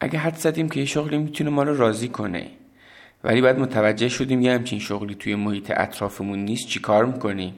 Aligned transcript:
اگه 0.00 0.18
حد 0.18 0.36
زدیم 0.36 0.68
که 0.68 0.80
یه 0.80 0.86
شغلی 0.86 1.18
می‌تونه 1.18 1.50
ما 1.50 1.62
رو 1.62 1.76
راضی 1.76 2.08
کنه. 2.08 2.46
ولی 3.24 3.40
بعد 3.40 3.58
متوجه 3.58 4.08
شدیم 4.08 4.42
یه 4.42 4.52
همچین 4.52 4.78
شغلی 4.78 5.14
توی 5.14 5.34
محیط 5.34 5.72
اطرافمون 5.76 6.38
نیست 6.38 6.68
چی 6.68 6.80
کار 6.80 7.04
می‌کنیم؟ 7.04 7.54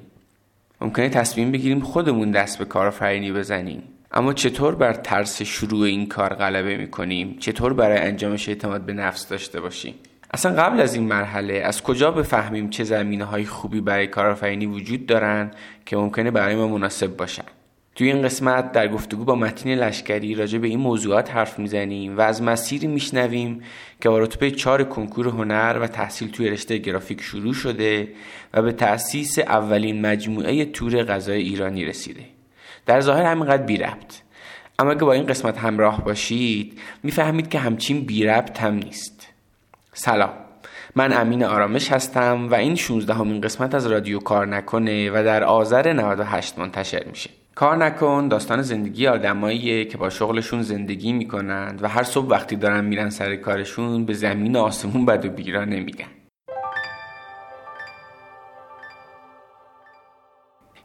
ممکنه 0.81 1.09
تصمیم 1.09 1.53
بگیریم 1.53 1.81
خودمون 1.81 2.31
دست 2.31 2.59
به 2.59 2.65
کارآفرینی 2.65 3.33
بزنیم. 3.33 3.83
اما 4.13 4.33
چطور 4.33 4.75
بر 4.75 4.93
ترس 4.93 5.43
شروع 5.43 5.87
این 5.87 6.07
کار 6.07 6.35
غلبه 6.35 6.77
می‌کنیم؟ 6.77 7.37
چطور 7.39 7.73
برای 7.73 7.99
انجامش 7.99 8.49
اعتماد 8.49 8.81
به 8.81 8.93
نفس 8.93 9.29
داشته 9.29 9.61
باشیم؟ 9.61 9.95
اصلا 10.35 10.63
قبل 10.63 10.81
از 10.81 10.95
این 10.95 11.05
مرحله 11.05 11.55
از 11.55 11.83
کجا 11.83 12.11
بفهمیم 12.11 12.71
چه 12.71 12.85
زمینه 12.85 13.25
های 13.25 13.45
خوبی 13.45 13.81
برای 13.81 14.07
کارآفرینی 14.07 14.67
وجود 14.67 15.07
دارن 15.07 15.51
که 15.87 15.97
ممکنه 15.97 16.31
برای 16.31 16.55
ما 16.55 16.69
مناسب 16.69 17.17
باشن؟ 17.17 17.45
توی 18.01 18.13
این 18.13 18.23
قسمت 18.23 18.73
در 18.73 18.89
گفتگو 18.89 19.25
با 19.25 19.35
متین 19.35 19.79
لشکری 19.79 20.35
راجع 20.35 20.59
به 20.59 20.69
این 20.69 20.79
موضوعات 20.79 21.31
حرف 21.31 21.59
می‌زنیم 21.59 22.17
و 22.17 22.21
از 22.21 22.43
مسیری 22.43 22.87
میشنویم 22.87 23.63
که 24.01 24.09
با 24.09 24.19
رتبه 24.19 24.51
چهار 24.51 24.85
کنکور 24.85 25.29
هنر 25.29 25.79
و 25.81 25.87
تحصیل 25.87 26.31
توی 26.31 26.49
رشته 26.49 26.79
گرافیک 26.79 27.23
شروع 27.23 27.55
شده 27.55 28.09
و 28.55 28.63
به 28.63 28.73
تأسیس 28.73 29.39
اولین 29.39 30.07
مجموعه 30.07 30.65
تور 30.65 31.05
غذای 31.05 31.43
ایرانی 31.43 31.85
رسیده. 31.85 32.25
در 32.87 33.01
ظاهر 33.01 33.25
همینقدر 33.25 33.63
بی 33.63 33.77
ربط. 33.77 34.15
اما 34.79 34.91
اگه 34.91 35.01
با 35.01 35.13
این 35.13 35.27
قسمت 35.27 35.59
همراه 35.59 36.05
باشید 36.05 36.79
می‌فهمید 37.03 37.49
که 37.49 37.59
همچین 37.59 38.01
بی 38.01 38.25
ربط 38.25 38.61
هم 38.61 38.75
نیست. 38.75 39.29
سلام. 39.93 40.33
من 40.97 41.13
امین 41.13 41.45
آرامش 41.45 41.93
هستم 41.93 42.49
و 42.51 42.55
این 42.55 42.77
16 42.77 43.15
همین 43.15 43.41
قسمت 43.41 43.75
از 43.75 43.87
رادیو 43.87 44.19
کار 44.19 44.47
نکنه 44.47 45.11
و 45.11 45.25
در 45.25 45.45
آذر 45.45 45.93
98 45.93 46.59
منتشر 46.59 47.05
میشه. 47.05 47.40
کار 47.61 47.77
نکن 47.77 48.29
داستان 48.29 48.63
زندگی 48.63 49.07
آدماییه 49.07 49.85
که 49.85 49.99
با 49.99 50.11
شغلشون 50.11 50.63
زندگی 50.63 51.13
می‌کنند 51.13 51.83
و 51.83 51.89
هر 51.89 52.03
صبح 52.03 52.27
وقتی 52.27 52.57
دارن 52.57 52.85
میرن 52.85 53.11
سر 53.11 53.37
کارشون 53.37 54.05
به 54.05 54.13
زمین 54.13 54.57
آسمون 54.57 55.07
بد 55.07 55.25
و 55.25 55.29
بیرا 55.29 55.65
نمیگن. 55.65 56.07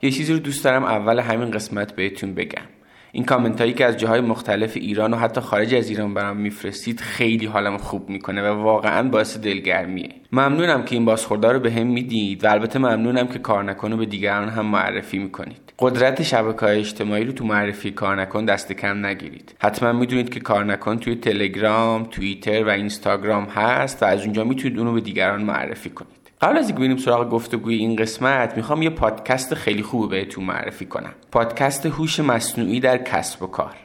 یه 0.01 0.11
چیزی 0.11 0.33
رو 0.33 0.39
دوست 0.39 0.63
دارم 0.63 0.83
اول 0.83 1.19
همین 1.19 1.51
قسمت 1.51 1.95
بهتون 1.95 2.33
بگم. 2.33 2.67
این 3.15 3.23
کامنت 3.23 3.61
هایی 3.61 3.73
که 3.73 3.85
از 3.85 3.97
جاهای 3.97 4.21
مختلف 4.21 4.77
ایران 4.77 5.13
و 5.13 5.17
حتی 5.17 5.41
خارج 5.41 5.75
از 5.75 5.89
ایران 5.89 6.13
برام 6.13 6.37
میفرستید 6.37 6.99
خیلی 6.99 7.45
حالم 7.45 7.77
خوب 7.77 8.09
می‌کنه 8.09 8.41
و 8.41 8.63
واقعا 8.63 9.09
باعث 9.09 9.37
دلگرمیه. 9.37 10.09
ممنونم 10.31 10.83
که 10.83 10.95
این 10.95 11.05
بازخوردار 11.05 11.53
رو 11.53 11.59
به 11.59 11.71
هم 11.71 11.87
می‌دید 11.87 12.43
و 12.43 12.51
البته 12.51 12.79
ممنونم 12.79 13.27
که 13.27 13.39
کار 13.39 13.63
نکنه 13.63 13.95
به 13.95 14.05
دیگران 14.05 14.49
هم 14.49 14.65
معرفی 14.65 15.17
می‌کنید. 15.17 15.73
قدرت 15.79 16.23
شبکه 16.23 16.65
های 16.65 16.79
اجتماعی 16.79 17.23
رو 17.23 17.31
تو 17.31 17.45
معرفی 17.45 17.91
کار 17.91 18.21
نکن 18.21 18.45
دست 18.45 18.73
کم 18.73 19.05
نگیرید. 19.05 19.55
حتما 19.59 19.91
می‌دونید 19.91 20.29
که 20.29 20.39
کار 20.39 20.65
نکن 20.65 20.97
توی 20.97 21.15
تلگرام 21.15 22.03
توییتر 22.03 22.63
و 22.63 22.69
اینستاگرام 22.69 23.43
هست 23.43 24.03
و 24.03 24.05
از 24.05 24.21
اونجا 24.21 24.43
می‌تونید 24.43 24.79
اونو 24.79 24.93
به 24.93 25.01
دیگران 25.01 25.43
معرفی 25.43 25.89
کنید. 25.89 26.14
قبل 26.41 26.57
از 26.57 26.67
اینکه 26.67 26.79
بریم 26.79 26.97
سراغ 26.97 27.29
گفتگوی 27.29 27.75
این 27.75 27.95
قسمت 27.95 28.57
می‌خوام 28.57 28.81
یه 28.81 28.89
پادکست 28.89 29.53
خیلی 29.53 29.83
خوب 29.83 30.09
بهتون 30.09 30.43
معرفی 30.43 30.85
کنم. 30.85 31.13
پادکست 31.31 31.85
هوش 31.85 32.19
مصنوعی 32.19 32.79
در 32.79 32.97
کسب 32.97 33.43
و 33.43 33.47
کار. 33.47 33.75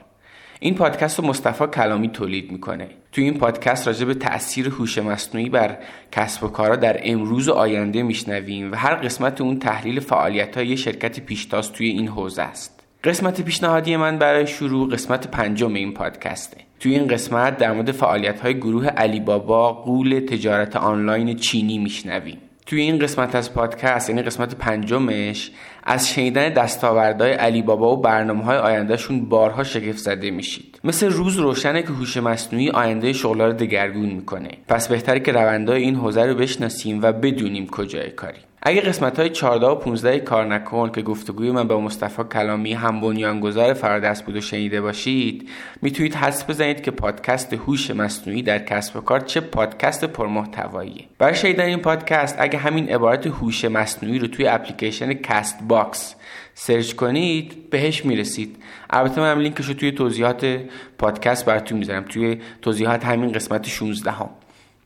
این 0.60 0.74
پادکست 0.74 1.18
رو 1.18 1.26
مصطفی 1.26 1.66
کلامی 1.66 2.08
تولید 2.08 2.52
می‌کنه. 2.52 2.88
توی 3.12 3.24
این 3.24 3.38
پادکست 3.38 3.86
راجع 3.86 4.04
به 4.04 4.14
تاثیر 4.14 4.68
هوش 4.68 4.98
مصنوعی 4.98 5.48
بر 5.48 5.78
کسب 6.12 6.44
و 6.44 6.48
کارها 6.48 6.76
در 6.76 7.00
امروز 7.02 7.48
و 7.48 7.52
آینده 7.52 8.02
میشنویم 8.02 8.72
و 8.72 8.74
هر 8.74 8.94
قسمت 8.94 9.40
اون 9.40 9.58
تحلیل 9.58 10.00
فعالیت 10.00 10.56
های 10.56 10.76
شرکت 10.76 11.20
پیشتاز 11.20 11.72
توی 11.72 11.88
این 11.88 12.08
حوزه 12.08 12.42
است. 12.42 12.80
قسمت 13.04 13.40
پیشنهادی 13.40 13.96
من 13.96 14.18
برای 14.18 14.46
شروع 14.46 14.90
قسمت 14.90 15.28
پنجم 15.28 15.74
این 15.74 15.94
پادکسته. 15.94 16.56
توی 16.80 16.94
این 16.94 17.06
قسمت 17.06 17.56
در 17.56 17.72
مورد 17.72 17.92
فعالیت 17.92 18.40
های 18.40 18.54
گروه 18.54 18.86
علی 18.86 19.20
بابا 19.20 19.72
قول 19.72 20.20
تجارت 20.20 20.76
آنلاین 20.76 21.36
چینی 21.36 21.78
میشنویم. 21.78 22.38
توی 22.66 22.80
این 22.80 22.98
قسمت 22.98 23.34
از 23.34 23.54
پادکست 23.54 24.10
یعنی 24.10 24.22
قسمت 24.22 24.54
پنجمش 24.54 25.50
از 25.84 26.08
شنیدن 26.08 26.48
دستاوردهای 26.48 27.32
علی 27.32 27.62
بابا 27.62 27.96
و 27.96 28.00
برنامه 28.00 28.44
های 28.44 28.58
آیندهشون 28.58 29.28
بارها 29.28 29.64
شگفت 29.64 29.98
زده 29.98 30.30
میشید. 30.30 30.80
مثل 30.84 31.10
روز 31.10 31.36
روشنه 31.36 31.82
که 31.82 31.88
هوش 31.88 32.16
مصنوعی 32.16 32.70
آینده 32.70 33.12
شغلا 33.12 33.46
رو 33.46 33.52
دگرگون 33.52 34.10
می‌کنه. 34.10 34.50
پس 34.68 34.88
بهتره 34.88 35.20
که 35.20 35.32
روندهای 35.32 35.82
این 35.82 35.94
حوزه 35.94 36.22
رو 36.22 36.34
بشناسیم 36.34 37.02
و 37.02 37.12
بدونیم 37.12 37.66
کجای 37.66 38.10
کاری 38.10 38.38
اگه 38.62 38.80
قسمت 38.80 39.18
های 39.18 39.30
14 39.30 39.66
و 39.66 39.74
15 39.74 40.18
کار 40.18 40.46
نکن 40.46 40.90
که 40.90 41.02
گفتگوی 41.02 41.50
من 41.50 41.68
با 41.68 41.80
مصطفی 41.80 42.22
کلامی 42.32 42.72
هم 42.72 43.00
بنیانگذار 43.00 43.74
فرادست 43.74 44.24
بود 44.24 44.36
و 44.36 44.40
شنیده 44.40 44.80
باشید 44.80 45.48
می‌تونید 45.82 46.14
حدس 46.14 46.44
بزنید 46.44 46.82
که 46.82 46.90
پادکست 46.90 47.52
هوش 47.52 47.90
مصنوعی 47.90 48.42
در 48.42 48.58
کسب 48.58 48.96
و 48.96 49.00
کار 49.00 49.20
چه 49.20 49.40
پادکست 49.40 50.04
پرمحتواییه 50.04 51.04
برای 51.18 51.34
شنیدن 51.34 51.64
این 51.64 51.78
پادکست 51.78 52.36
اگه 52.38 52.58
همین 52.58 52.88
عبارت 52.88 53.26
هوش 53.26 53.64
مصنوعی 53.64 54.18
رو 54.18 54.26
توی 54.26 54.46
اپلیکیشن 54.46 55.12
کست 55.12 55.58
باکس 55.68 56.14
سرچ 56.54 56.92
کنید 56.92 57.70
بهش 57.70 58.04
می‌رسید 58.04 58.56
البته 58.90 59.20
من 59.20 59.38
لینکش 59.38 59.66
رو 59.66 59.74
توی 59.74 59.92
توضیحات 59.92 60.60
پادکست 60.98 61.44
براتون 61.44 61.78
می‌ذارم 61.78 62.04
توی 62.08 62.40
توضیحات 62.62 63.04
همین 63.04 63.32
قسمت 63.32 63.68
16 63.68 64.10
هم. 64.10 64.30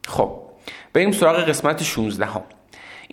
خب 0.06 0.40
بریم 0.92 1.12
سراغ 1.12 1.36
قسمت 1.36 1.82
16 1.82 2.26
هم. 2.26 2.42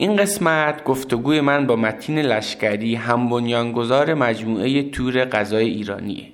این 0.02 0.16
قسمت 0.16 0.84
گفتگوی 0.84 1.42
من 1.42 1.68
با 1.68 1.76
متین 1.76 2.20
لشکری 2.20 2.96
هم 2.96 3.30
بنیانگذار 3.30 4.14
مجموعه 4.14 4.90
تور 4.90 5.26
غذای 5.26 5.70
ایرانیه. 5.70 6.28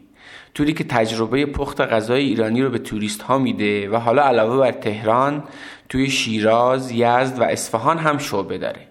توری 0.54 0.74
که 0.74 0.84
تجربه 0.84 1.46
پخت 1.46 1.82
غذای 1.82 2.24
ایرانی 2.24 2.62
رو 2.62 2.70
به 2.70 2.78
توریست 2.78 3.22
ها 3.22 3.38
میده 3.38 3.90
و 3.90 3.96
حالا 3.96 4.24
علاوه 4.24 4.58
بر 4.58 4.72
تهران 4.72 5.44
توی 5.90 6.10
شیراز، 6.10 6.92
یزد 6.92 7.40
و 7.40 7.44
اصفهان 7.44 7.98
هم 7.98 8.18
شعبه 8.18 8.58
داره. 8.58 8.82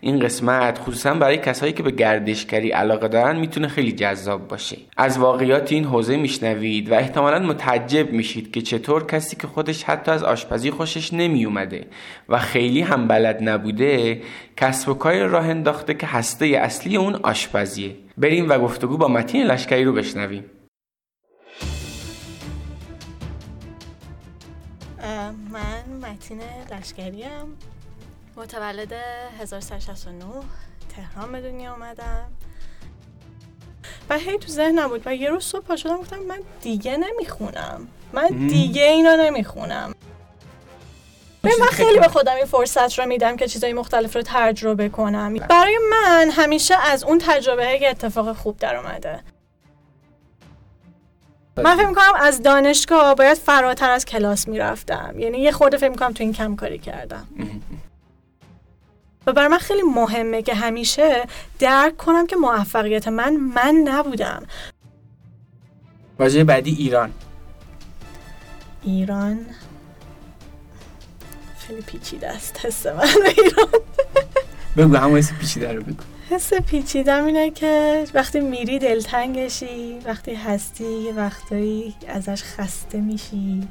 این 0.00 0.20
قسمت 0.20 0.78
خصوصا 0.78 1.14
برای 1.14 1.38
کسایی 1.38 1.72
که 1.72 1.82
به 1.82 1.90
گردشگری 1.90 2.70
علاقه 2.70 3.08
دارن 3.08 3.36
می‌تونه 3.38 3.68
خیلی 3.68 3.92
جذاب 3.92 4.48
باشه. 4.48 4.76
از 4.96 5.18
واقعیات 5.18 5.72
این 5.72 5.84
حوزه 5.84 6.16
میشنوید 6.16 6.90
و 6.90 6.94
احتمالا 6.94 7.38
متعجب 7.38 8.12
میشید 8.12 8.52
که 8.52 8.62
چطور 8.62 9.06
کسی 9.06 9.36
که 9.36 9.46
خودش 9.46 9.84
حتی 9.84 10.10
از 10.10 10.22
آشپزی 10.22 10.70
خوشش 10.70 11.12
نمیومده 11.12 11.86
و 12.28 12.38
خیلی 12.38 12.80
هم 12.80 13.08
بلد 13.08 13.48
نبوده 13.48 14.22
کسب 14.56 14.88
و 14.88 14.94
کاری 14.94 15.20
راه 15.20 15.48
انداخته 15.48 15.94
که 15.94 16.06
هسته 16.06 16.46
اصلی 16.46 16.96
اون 16.96 17.14
آشپزیه. 17.14 17.96
بریم 18.16 18.48
و 18.48 18.58
گفتگو 18.58 18.96
با 18.96 19.08
متین 19.08 19.46
لشکری 19.46 19.84
رو 19.84 19.92
بشنویم. 19.92 20.44
من 25.52 26.08
متین 26.10 26.40
لشکریم 26.72 27.56
متولد 28.38 28.92
1369 29.40 30.24
تهران 30.96 31.32
به 31.32 31.40
دنیا 31.40 31.72
آمدم 31.72 32.28
و 34.10 34.18
هی 34.18 34.38
تو 34.38 34.48
ذهنم 34.48 34.88
بود 34.88 35.02
و 35.06 35.14
یه 35.14 35.30
روز 35.30 35.44
صبح 35.44 35.64
پا 35.64 35.76
شدم 35.76 35.96
گفتم 35.96 36.18
من 36.18 36.38
دیگه 36.60 36.96
نمی‌خونم. 36.96 37.88
من 38.12 38.26
دیگه 38.26 38.82
اینا 38.82 39.14
نمی‌خونم. 39.14 39.94
من 41.42 41.66
خیلی 41.72 41.98
به 41.98 42.08
خودم 42.08 42.34
این 42.34 42.44
فرصت 42.44 42.98
رو 42.98 43.06
میدم 43.06 43.36
که 43.36 43.48
چیزای 43.48 43.72
مختلف 43.72 44.16
رو 44.16 44.22
تجربه 44.26 44.88
کنم. 44.88 45.34
برای 45.34 45.78
من 45.90 46.30
همیشه 46.30 46.74
از 46.76 47.04
اون 47.04 47.18
تجربه 47.18 47.78
یه 47.80 47.88
اتفاق 47.88 48.36
خوب 48.36 48.56
در 48.56 48.76
اومده. 48.76 49.20
من 51.56 51.76
فکر 51.76 51.86
می‌کنم 51.86 52.12
از 52.20 52.42
دانشگاه 52.42 53.14
باید 53.14 53.38
فراتر 53.38 53.90
از 53.90 54.04
کلاس 54.04 54.48
می‌رفتم. 54.48 55.14
یعنی 55.18 55.38
یه 55.38 55.52
خورده 55.52 55.76
فکر 55.76 55.88
می‌کنم 55.88 56.12
تو 56.12 56.24
این 56.24 56.32
کم 56.32 56.56
کاری 56.56 56.78
کردم 56.78 57.28
و 59.28 59.32
برای 59.32 59.48
من 59.48 59.58
خیلی 59.58 59.82
مهمه 59.82 60.42
که 60.42 60.54
همیشه 60.54 61.26
درک 61.58 61.96
کنم 61.96 62.26
که 62.26 62.36
موفقیت 62.36 63.08
من 63.08 63.36
من 63.36 63.74
نبودم. 63.74 64.42
واژه 66.18 66.44
بعدی 66.44 66.70
ایران. 66.70 67.12
ایران؟ 68.82 69.46
خیلی 71.58 71.80
پیچیده 71.80 72.28
است 72.28 72.66
حس 72.66 72.86
من 72.86 73.08
ایران. 73.36 73.68
بگو 74.76 74.96
همون 74.96 75.18
حس 75.18 75.32
پیچیده 75.32 75.72
رو 75.72 75.82
بگو. 75.82 76.02
حس 76.30 76.54
پیچیدم 76.54 77.24
اینه 77.24 77.50
که 77.50 78.04
وقتی 78.14 78.40
میری 78.40 78.78
دلتنگشی 78.78 79.98
وقتی 80.04 80.34
هستی 80.34 81.12
وقتایی 81.16 81.94
ازش 82.08 82.42
خسته 82.42 83.00
میشی. 83.00 83.68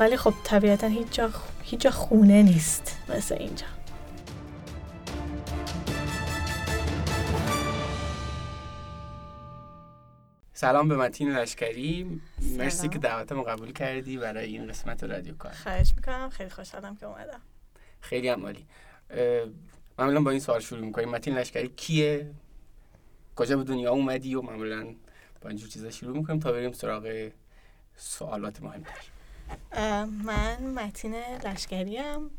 ولی 0.00 0.16
خب 0.16 0.34
طبیعتا 0.44 0.86
هیچ 0.86 1.06
جا, 1.10 1.30
هیچ 1.62 1.80
جا 1.80 1.90
خونه 1.90 2.42
نیست 2.42 2.96
مثل 3.16 3.34
اینجا. 3.34 3.73
سلام 10.56 10.88
به 10.88 10.96
متین 10.96 11.36
لشکری. 11.36 12.20
مرسی 12.58 12.88
که 12.88 12.98
دعوتمو 12.98 13.42
قبول 13.42 13.72
کردی 13.72 14.16
برای 14.16 14.44
این 14.44 14.68
قسمت 14.68 15.04
رادیو 15.04 15.36
کار. 15.36 15.52
خواهش 15.52 15.92
می‌کنم. 15.96 16.30
خیلی 16.30 16.50
خوشحالم 16.50 16.96
که 16.96 17.06
اومدم. 17.06 17.40
خیلی 18.00 18.28
هم 18.28 18.42
عالی. 18.42 18.66
معمولا 19.98 20.20
با 20.20 20.30
این 20.30 20.40
سوال 20.40 20.60
شروع 20.60 20.80
می‌کنیم. 20.80 21.08
متین 21.08 21.38
لشکری 21.38 21.68
کیه؟ 21.68 22.30
کجا 23.36 23.56
به 23.56 23.64
دنیا 23.64 23.90
اومدی 23.90 24.34
و 24.34 24.42
معمولا 24.42 24.94
با 25.40 25.48
اینجور 25.48 25.68
چیزا 25.68 25.90
شروع 25.90 26.16
می‌کنیم 26.16 26.40
تا 26.40 26.52
بریم 26.52 26.72
سراغ 26.72 27.30
سوالات 27.96 28.62
مهمتر. 28.62 29.04
من 30.04 30.62
متین 30.62 31.14
لشکریم. 31.44 32.30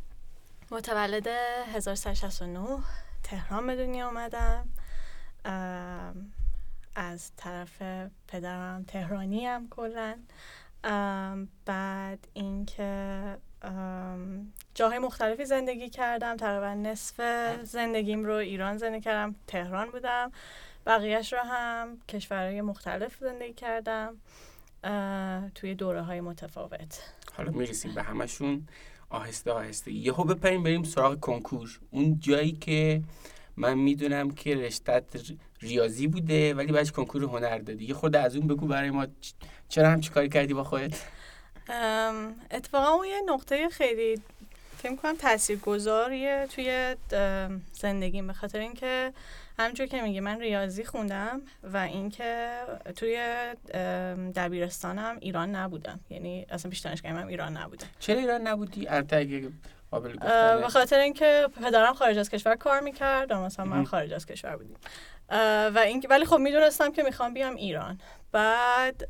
متولد 0.72 1.28
1369 1.74 2.80
تهران 3.24 3.68
به 3.68 3.76
دنیا 3.76 4.08
آمدم 4.08 4.68
از 6.96 7.32
طرف 7.36 7.82
پدرم 8.28 8.84
تهرانی 8.88 9.46
هم 9.46 9.70
کلا. 9.70 10.16
بعد 11.66 12.28
اینکه 12.34 13.38
جاهای 14.74 15.00
مختلفی 15.00 15.46
زندگی 15.46 15.90
کردم. 15.90 16.38
تقریبا 16.38 16.74
نصف 16.74 17.22
زندگیم 17.64 18.26
رو 18.26 18.34
ایران 18.34 18.78
زندگی 18.78 19.02
کردم 19.02 19.36
تهران 19.48 19.92
بودم. 19.92 20.32
بقیهش 20.86 21.34
رو 21.34 21.40
هم 21.40 21.98
کشورهای 22.10 22.62
مختلف 22.62 23.18
زندگی 23.20 23.54
کردم. 23.54 24.18
توی 25.56 25.76
دوره 25.76 26.02
های 26.02 26.22
متفاوت. 26.22 27.14
حالا 27.38 27.52
می‌رسیم 27.52 27.96
به 27.96 28.04
همشون. 28.04 28.68
آهسته 29.10 29.52
آهسته. 29.52 29.92
یهو 29.92 30.24
بپریم 30.24 30.64
بریم 30.64 30.84
سراغ 30.84 31.20
کنکور. 31.20 31.80
اون 31.92 32.20
جایی 32.20 32.52
که 32.52 33.04
من 33.58 33.74
می‌دونم 33.74 34.32
که 34.32 34.56
رشتت 34.56 35.04
ریاضی 35.66 36.08
بوده 36.08 36.54
ولی 36.54 36.72
بعدش 36.72 36.92
کنکور 36.92 37.24
هنر 37.24 37.58
دادی. 37.58 37.86
یه 37.86 37.94
خود 37.94 38.16
از 38.16 38.36
اون 38.36 38.48
بگو 38.48 38.68
برای 38.68 38.90
ما 38.90 39.08
چرا 39.70 39.90
هم 39.90 40.02
کاری 40.02 40.30
کردی 40.30 40.54
با 40.54 40.64
خودت؟ 40.64 41.02
اتفاقا 42.52 42.90
اون 42.90 43.06
یه 43.08 43.22
نقطه 43.26 43.70
خیلی 43.70 44.22
فکر 44.78 44.96
کنم 44.96 45.16
تاثیرگذاریه 45.16 46.48
توی 46.56 46.96
زندگیم 47.74 48.28
به 48.28 48.34
خاطر 48.34 48.60
اینکه 48.60 49.14
همونجور 49.60 49.88
که 49.88 50.02
میگه 50.02 50.22
من 50.22 50.40
ریاضی 50.40 50.84
خوندم 50.84 51.42
و 51.64 51.78
اینکه 51.78 52.58
توی 52.96 53.18
دبیرستانم 54.36 55.18
ایران 55.20 55.56
نبودم. 55.56 56.00
یعنی 56.10 56.46
اصلا 56.50 56.72
پیش 56.72 56.86
هم 56.86 57.28
ایران 57.28 57.58
نبودم. 57.58 57.88
چرا 58.00 58.20
ایران 58.20 58.48
نبودی؟ 58.48 58.88
البته 58.88 59.52
به 60.62 60.68
خاطر 60.70 61.00
اینکه 61.00 61.48
پدرم 61.64 61.94
خارج 61.94 62.18
از 62.18 62.30
کشور 62.30 62.56
کار 62.56 62.80
می‌کرد 62.80 63.32
و 63.32 63.36
مثلا 63.36 63.66
من 63.66 63.86
خارج 63.86 64.14
از 64.14 64.26
کشور 64.26 64.56
بودیم. 64.56 64.78
و 65.30 65.81
این 65.86 66.04
ولی 66.10 66.25
خب 66.25 66.38
می‌دونستم 66.38 66.92
که 66.92 67.04
می‌خوام 67.04 67.33
بیام 67.33 67.56
ایران. 67.56 68.00
بعد 68.31 69.10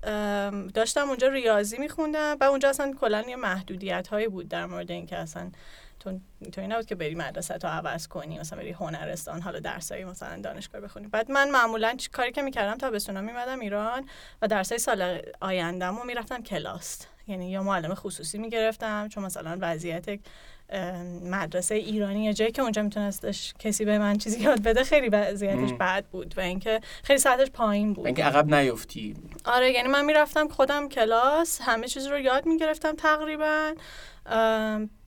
داشتم 0.74 1.10
اونجا 1.10 1.28
ریاضی 1.28 1.78
میخوندم. 1.78 2.38
و 2.42 2.44
اونجا 2.44 2.70
اصلا 2.70 2.94
کلا 3.02 3.22
یه 3.22 3.36
محدودیت 3.36 4.08
هایی 4.08 4.28
بود 4.28 4.48
در 4.50 4.66
مورد 4.66 4.92
اینکه 4.92 5.18
اصلا 5.18 5.52
تو 6.00 6.62
این 6.62 6.72
نبود 6.72 6.86
که 6.86 6.96
بری 6.96 7.16
مدرسه 7.16 7.58
تو 7.58 7.68
عوض 7.68 8.08
کنی 8.08 8.40
مثلا 8.40 8.60
بری 8.60 8.72
هنرستان 8.72 9.42
حالا 9.42 9.60
درسایی 9.60 10.04
مثلا 10.04 10.42
دانشگاه 10.42 10.82
بخونی. 10.82 11.08
بعد 11.08 11.32
من 11.32 11.52
معمولا 11.52 11.98
کاری 12.14 12.32
که 12.32 12.42
می‌کردم 12.42 12.78
تا 12.78 12.92
بسونا 12.92 13.22
میمدم 13.22 13.60
ایران 13.60 14.10
و 14.42 14.48
درسای 14.48 14.78
سال 14.78 15.22
آیندهم 15.42 16.00
و 16.00 16.04
می‌رفتم 16.04 16.44
کلاس. 16.44 17.08
یعنی 17.28 17.50
یا 17.52 17.64
معلم 17.64 17.94
خصوصی 17.94 18.38
می‌گرفتم 18.38 19.08
چون 19.08 19.24
مثلا 19.24 19.58
وضعیت 19.62 20.20
مدرسه 21.24 21.76
ایرانی 21.76 22.24
یا 22.24 22.32
جایی 22.32 22.52
که 22.52 22.62
اونجا 22.62 22.82
میتونستش 22.82 23.54
کسی 23.60 23.86
به 23.86 24.00
من 24.00 24.18
چیزی 24.18 24.40
یاد 24.40 24.64
بده 24.64 24.84
خیلی 24.84 25.10
وضعیتش 25.10 25.74
بد 25.80 26.06
بود 26.06 26.34
و 26.38 26.42
اینکه 26.42 26.82
خیلی 27.04 27.20
ساعتش 27.20 27.52
پایین 27.52 27.94
بود. 27.94 28.06
اینکه 28.06 28.24
عقب 28.24 28.56
نیفتی. 28.56 29.16
آره 29.46 29.72
یعنی 29.72 29.88
من 29.88 30.06
می‌رفتم 30.06 30.48
خودم 30.48 30.90
کلاس 30.90 31.62
همه 31.62 31.88
چیز 31.88 32.08
رو 32.08 32.20
یاد 32.20 32.46
می‌گرفتم 32.46 32.96
تقریبا. 32.96 33.74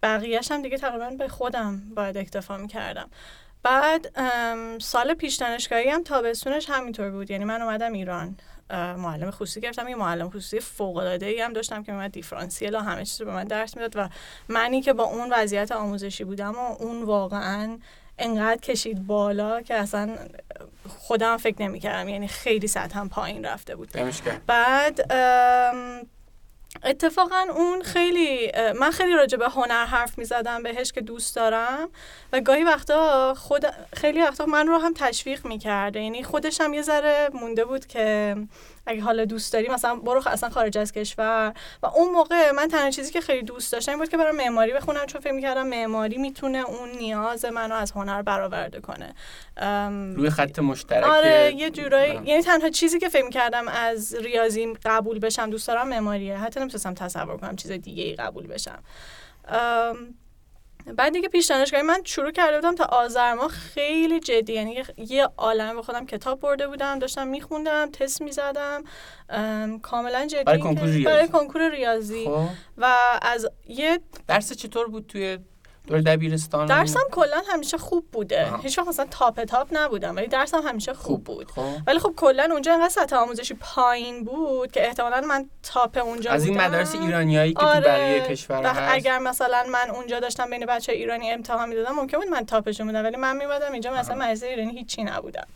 بقیهش 0.03 0.53
هم 0.53 0.63
دیگه 0.63 0.79
تقریبا 0.79 1.11
به 1.11 1.29
خودم 1.29 1.83
باید 1.97 2.17
اکتفا 2.17 2.57
می‌کردم. 2.57 3.11
بعد 3.63 4.11
سال 4.81 5.15
پیش 5.15 5.37
دانشگاهی 5.37 5.89
هم 5.89 6.03
تابستونش 6.03 6.71
همینطور 6.71 7.11
بود. 7.11 7.31
یعنی 7.31 7.45
من 7.45 7.63
اومدم 7.63 7.93
ایران. 7.93 8.37
معلم 8.71 9.31
خصوصی 9.31 9.61
گرفتم. 9.61 9.89
یه 9.89 9.95
معلم 9.95 10.31
خصوصی 10.31 10.61
فوق 10.61 10.97
العاده 10.97 11.27
ای 11.27 11.41
هم 11.41 11.53
داشتم 11.53 11.83
که 11.83 11.93
من 11.93 12.09
دیفرانسیل 12.09 12.75
و 12.75 12.79
همه 12.79 13.05
چیز 13.05 13.21
رو 13.21 13.27
به 13.27 13.33
من 13.33 13.45
درس 13.45 13.77
می‌داد 13.77 13.97
و 13.97 14.09
منی 14.49 14.83
که 14.83 14.93
با 14.93 15.05
اون 15.05 15.29
وضعیت 15.33 15.73
آموزشی 15.73 16.25
بودم 16.25 16.55
و 16.55 16.77
اون 16.83 17.03
واقعا 17.03 17.79
انقدر 18.19 18.61
کشید 18.61 19.07
بالا 19.07 19.63
که 19.63 19.75
اصلا 19.75 20.17
خودم 20.89 21.37
فکر 21.37 21.63
نمی‌کردم. 21.63 22.09
یعنی 22.09 22.29
خیلی 22.29 22.67
سطحم 22.67 23.09
پایین 23.09 23.45
رفته 23.45 23.77
بود. 23.77 23.91
بعد 24.47 25.13
اتفاقا 26.85 27.45
اون 27.57 27.83
خیلی 27.83 28.53
من 28.81 28.91
خیلی 28.91 29.13
راجع 29.13 29.39
به 29.39 29.49
هنر 29.49 29.85
حرف 29.85 30.19
می 30.19 30.25
زدم 30.25 30.63
بهش 30.63 30.93
که 30.93 31.01
دوست 31.01 31.37
دارم 31.37 31.89
و 32.33 32.41
گاهی 32.41 32.65
وقتا 32.65 33.35
خود 33.35 33.67
خیلی 33.97 34.23
وقتا 34.23 34.47
من 34.47 34.67
رو 34.67 34.79
هم 34.79 34.95
تشویق 34.95 35.47
می 35.47 35.59
کرده 35.59 36.01
یعنی 36.01 36.23
خودش 36.23 36.61
هم 36.61 36.75
یه 36.75 36.83
ذره 36.83 37.29
مونده 37.33 37.65
بود 37.65 37.87
که 37.87 38.37
اگه 38.89 39.03
حالا 39.03 39.25
دوست 39.25 39.53
داری 39.53 39.69
مثلا 39.69 39.97
برو 39.97 40.23
اصلا 40.27 40.51
خارج 40.51 40.79
از 40.79 40.93
کشور. 40.93 41.55
و 41.83 41.87
اون 41.87 42.13
موقع 42.13 42.51
من 42.51 42.69
تنها 42.69 42.91
چیزی 42.91 43.13
که 43.13 43.21
خیلی 43.21 43.43
دوست 43.43 43.73
داشتم 43.73 43.93
این 43.93 43.99
بود 43.99 44.09
که 44.09 44.17
برام 44.17 44.37
معماری 44.37 44.73
بخونم 44.73 45.07
چون 45.07 45.21
فکر 45.21 45.33
می‌کردم 45.33 45.67
معماری 45.67 46.19
می‌تونه 46.19 46.59
اون 46.59 46.91
نیاز 46.91 47.45
منو 47.45 47.75
از 47.75 47.93
هنر 47.93 48.23
برآورده 48.23 48.81
کنه. 48.81 49.15
روی 50.17 50.31
خط 50.31 50.59
مشترک 50.59 51.05
آره 51.05 51.55
یه 51.57 51.71
جورایی 51.71 52.13
یعنی 52.25 52.43
تنها 52.43 52.71
چیزی 52.71 52.99
که 52.99 53.09
فکر 53.09 53.25
می‌کردم 53.25 53.69
از 53.69 54.15
ریاضی 54.15 54.75
قبول 54.85 55.19
بشم 55.19 55.51
دوست 55.51 55.69
دارم 55.69 55.89
معماریه. 55.89 56.37
حتی 56.39 56.61
نمی‌تونستم 56.61 56.95
تصور 56.95 57.37
کنم 57.37 57.57
چیز 57.57 57.73
دیگه 57.73 58.05
ای 58.05 58.15
قبول 58.15 58.47
بشم. 58.47 58.83
بعد 60.97 61.13
دیگه 61.13 61.29
پیش 61.29 61.47
دانشگاهی 61.47 61.83
من 61.83 62.01
شروع 62.05 62.31
کرده 62.31 62.57
بودم 62.57 62.75
تا 62.75 62.85
آذر 62.85 63.35
ماه 63.35 63.49
خیلی 63.49 64.21
جدی 64.21 64.53
یعنی 64.53 64.83
یه 64.97 65.29
عالمه 65.37 65.75
به 65.75 65.83
خودم 65.83 66.07
کتاب 66.07 66.41
برده 66.41 66.69
بودم 66.69 66.99
داشتم 66.99 67.29
میخوندم 67.29 67.91
تست 67.91 68.23
می‌زدم 68.23 68.85
کاملا 69.83 70.27
جدی 70.27 70.45
برای 70.45 70.59
کنکور 70.61 70.85
ریاضی, 70.85 71.05
برای 71.05 71.29
کنکور 71.29 71.71
ریاضی. 71.71 72.25
خب. 72.25 72.49
و 72.79 72.95
از 73.23 73.49
یه 73.67 74.01
درس 74.29 74.53
چطور 74.53 74.89
بود 74.89 75.07
توی 75.07 75.39
دبیرستان 75.89 76.67
درسم 76.67 77.01
کلا 77.11 77.43
همیشه 77.49 77.79
خوب 77.79 78.05
بوده. 78.13 78.51
هیچ 78.63 78.79
وقت 78.79 78.89
مثلا 78.89 79.07
تاپ 79.11 79.45
تاپ 79.45 79.69
نبودم 79.73 80.17
ولی 80.17 80.27
درسم 80.27 80.63
همیشه 80.63 80.95
خوب, 80.95 81.25
بود. 81.25 81.51
خب. 81.51 81.67
ولی 81.87 81.99
خب 81.99 82.13
کلا 82.17 82.49
اونجا 82.53 82.73
انقدر 82.73 82.89
سطح 82.89 83.17
آموزشی 83.17 83.55
پایین 83.55 84.25
بود 84.25 84.73
که 84.73 84.87
احتمالا 84.87 85.21
من 85.21 85.47
تاپ 85.63 85.99
اونجا 85.99 86.31
از 86.31 86.45
این 86.45 86.61
مدارس 86.61 86.95
ایرانیایی 86.95 87.55
که 87.55 87.61
آره. 87.61 87.81
تو 87.81 87.89
بقیه 87.89 88.21
کشور 88.21 88.67
هست. 88.67 88.95
اگر 88.95 89.19
مثلا 89.19 89.65
من 89.73 89.91
اونجا 89.91 90.21
داشتم 90.21 90.51
بین 90.51 90.67
بچه 90.67 90.93
ایرانی 90.93 91.31
امتحان 91.31 91.69
می‌دادم 91.69 91.95
ممکن 91.95 92.19
بود 92.19 92.29
من 92.29 92.47
تاپشون 92.47 92.87
بودم 92.87 93.05
ولی 93.05 93.17
من 93.17 93.37
میمدم 93.37 93.73
اینجا 93.73 93.91
مثلا 93.93 94.15
مدرسه 94.15 94.47
ایرانی 94.47 94.79
هیچی 94.79 95.05
نبودم. 95.05 95.47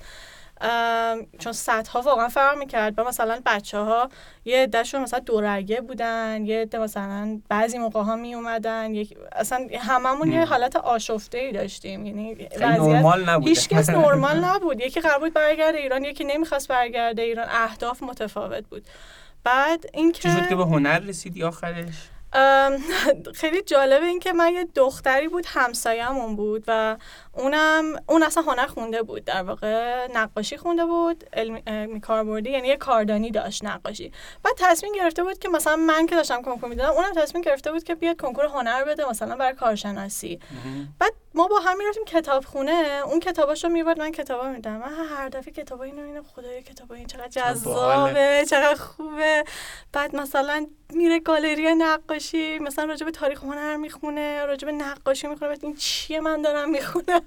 چون 1.38 1.52
سطح 1.52 1.92
ها 1.92 2.00
واقعا 2.00 2.28
فرق 2.28 2.58
می‌کرد. 2.58 2.94
با 2.96 3.04
مثلا 3.04 3.40
بچه 3.46 3.78
ها 3.78 4.08
یه 4.44 4.62
عدهشون 4.62 5.02
مثلا 5.02 5.18
دورگه 5.18 5.80
بودن 5.80 6.46
یه 6.46 6.60
عده 6.60 6.78
مثلا 6.78 7.40
بعضی 7.48 7.78
موقع 7.78 8.02
ها 8.02 8.16
می 8.16 8.34
اومدن 8.34 8.94
یک 8.94 9.16
اصلا 9.32 9.68
هممون 9.80 10.32
یه 10.32 10.44
حالت 10.44 10.76
آشفته 10.76 11.38
ای 11.38 11.52
داشتیم. 11.52 12.06
یعنی 12.06 12.48
نرمال 12.60 13.28
نبود. 13.28 13.48
هیچ 13.48 13.68
کس 13.68 13.90
نرمال 14.04 14.44
نبود. 14.44 14.80
یکی 14.80 15.00
قرار 15.00 15.18
بود 15.18 15.32
برگرده 15.32 15.78
ایران 15.78 16.04
یکی 16.04 16.24
نمی‌خواست 16.24 16.68
برگرده 16.68 17.22
ایران. 17.22 17.46
اهداف 17.50 18.02
متفاوت 18.02 18.64
بود. 18.64 18.84
بعد 19.44 19.84
اینکه 19.92 20.22
چی 20.22 20.30
شد 20.30 20.48
که 20.48 20.56
به 20.56 20.64
هنر 20.64 20.98
رسیدی 20.98 21.42
آخرش؟ 21.42 21.94
خیلی 23.40 23.62
جالبه 23.62 24.06
این 24.06 24.20
که 24.20 24.32
من 24.32 24.52
یه 24.52 24.64
دختری 24.64 25.28
بود 25.28 25.46
همسایه‌مون 25.48 26.36
بود 26.36 26.64
و 26.66 26.96
اونم 27.32 27.84
اون 28.08 28.22
اصلا 28.22 28.42
هنر 28.42 28.66
خونده 28.66 29.02
بود 29.02 29.24
در 29.24 29.42
واقع 29.42 30.06
نقاشی 30.14 30.56
خونده 30.56 30.84
بود 30.84 31.24
علمی 31.32 32.00
کاربردی 32.00 32.50
یعنی 32.50 32.68
یه 32.68 32.76
کاردانی 32.76 33.30
داشت 33.30 33.64
نقاشی. 33.64 34.12
بعد 34.42 34.54
تصمیم 34.58 34.92
گرفته 34.92 35.24
بود 35.24 35.38
که 35.38 35.48
مثلا 35.48 35.76
من 35.76 36.06
که 36.06 36.16
داشتم 36.16 36.42
کنکور 36.42 36.68
می‌دادم 36.68 36.90
اونم 36.90 37.12
تصمیم 37.16 37.42
گرفته 37.42 37.72
بود 37.72 37.84
که 37.84 37.94
بیاد 37.94 38.20
کنکور 38.20 38.44
هنر 38.44 38.84
بده 38.84 39.10
مثلا 39.10 39.36
برای 39.36 39.54
کارشناسی. 39.54 40.40
بعد 40.98 41.12
ما 41.34 41.48
با 41.48 41.58
هم 41.58 41.78
می‌رفتیم 41.78 42.04
کتابخونه 42.04 43.00
اون 43.06 43.20
کتاباشو 43.20 43.68
می‌برد 43.68 43.98
من 43.98 44.12
کتابا 44.12 44.48
میدم 44.48 44.76
من 44.76 44.92
هر 45.16 45.28
دفعه 45.28 45.52
کتابا 45.52 45.84
اینو 45.84 46.02
اینو 46.02 46.22
خدای 46.22 46.62
کتابا 46.62 46.94
این 46.94 47.06
چقدر 47.06 47.28
جذابه 47.28 48.44
چقدر 48.50 48.74
خوبه. 48.74 49.44
بعد 49.92 50.16
مثلا 50.16 50.66
میره 50.90 51.20
گالری 51.20 51.74
نقاشی 51.74 52.21
مثلا 52.60 52.84
راجع 52.84 53.04
به 53.04 53.10
تاریخ 53.10 53.42
هنر 53.42 53.76
می‌خونه 53.76 54.46
راجع 54.46 54.66
به 54.66 54.72
نقاشی 54.72 55.26
می‌خونه 55.26 55.58
این 55.62 55.76
چیه 55.76 56.20
من 56.20 56.42
دارم 56.42 56.70
می‌خونم 56.70 57.22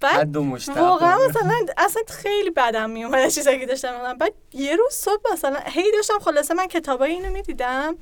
بعد 0.00 0.36
واقعا 0.76 1.18
مثلا 1.28 1.54
اصلا 1.78 2.02
خیلی 2.08 2.50
بدم 2.50 2.90
میومد 2.90 3.28
چیزایی 3.28 3.60
که 3.60 3.66
داشتم 3.66 4.18
بعد 4.18 4.32
یه 4.52 4.76
روز 4.76 4.92
صبح 4.92 5.22
مثلا 5.32 5.58
هی 5.66 5.92
داشتم 5.92 6.18
خلاصه 6.18 6.54
من 6.54 6.66
کتابای 6.66 7.10
اینو 7.10 7.32
می‌دیدم 7.32 7.96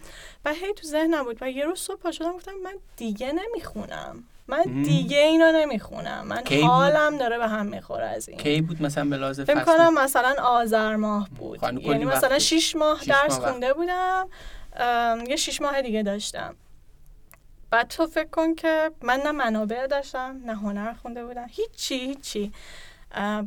و 0.44 0.52
هی 0.52 0.72
تو 0.74 0.86
ذهنم 0.86 1.24
بود. 1.24 1.38
و 1.40 1.50
یه 1.50 1.64
روز 1.64 1.78
صبح 1.78 2.00
پا 2.00 2.12
شدم 2.12 2.32
گفتم 2.32 2.52
من 2.64 2.74
دیگه 2.96 3.32
نمی‌خونم. 3.32 4.24
من 4.48 4.62
دیگه 4.62 5.18
اینو 5.18 5.52
نمی‌خونم. 5.52 6.26
من 6.26 6.42
حالم 6.62 7.18
داره 7.18 7.38
به 7.38 7.48
هم 7.48 7.66
می‌خوره 7.66 8.06
از 8.06 8.28
این. 8.28 8.38
کی 8.38 8.60
بود 8.60 8.82
مثلا 8.82 9.04
به 9.04 9.16
لحاظ 9.16 9.40
فکر 9.40 9.64
کنم 9.64 9.94
مثلا 9.94 10.34
آذر 10.42 10.96
ماه 10.96 11.28
بود. 11.38 11.62
یعنی 11.62 12.04
مثلا 12.04 12.38
شیش 12.38 12.76
ماه 12.76 13.04
درس 13.04 13.38
خونده 13.38 13.72
بودم. 13.72 14.28
یه 15.28 15.36
شیش 15.36 15.60
ماه 15.60 15.82
دیگه 15.82 16.02
داشتم. 16.02 16.56
بعد 17.70 17.88
تو 17.88 18.06
فکر 18.06 18.28
کن 18.28 18.54
که 18.54 18.90
من 19.02 19.20
نه 19.20 19.32
منابع 19.32 19.86
داشتم 19.86 20.40
نه 20.44 20.54
هنر 20.54 20.92
خونده 20.92 21.24
بودم. 21.24 21.46
هیچی 21.50 21.94
هیچی. 21.98 22.52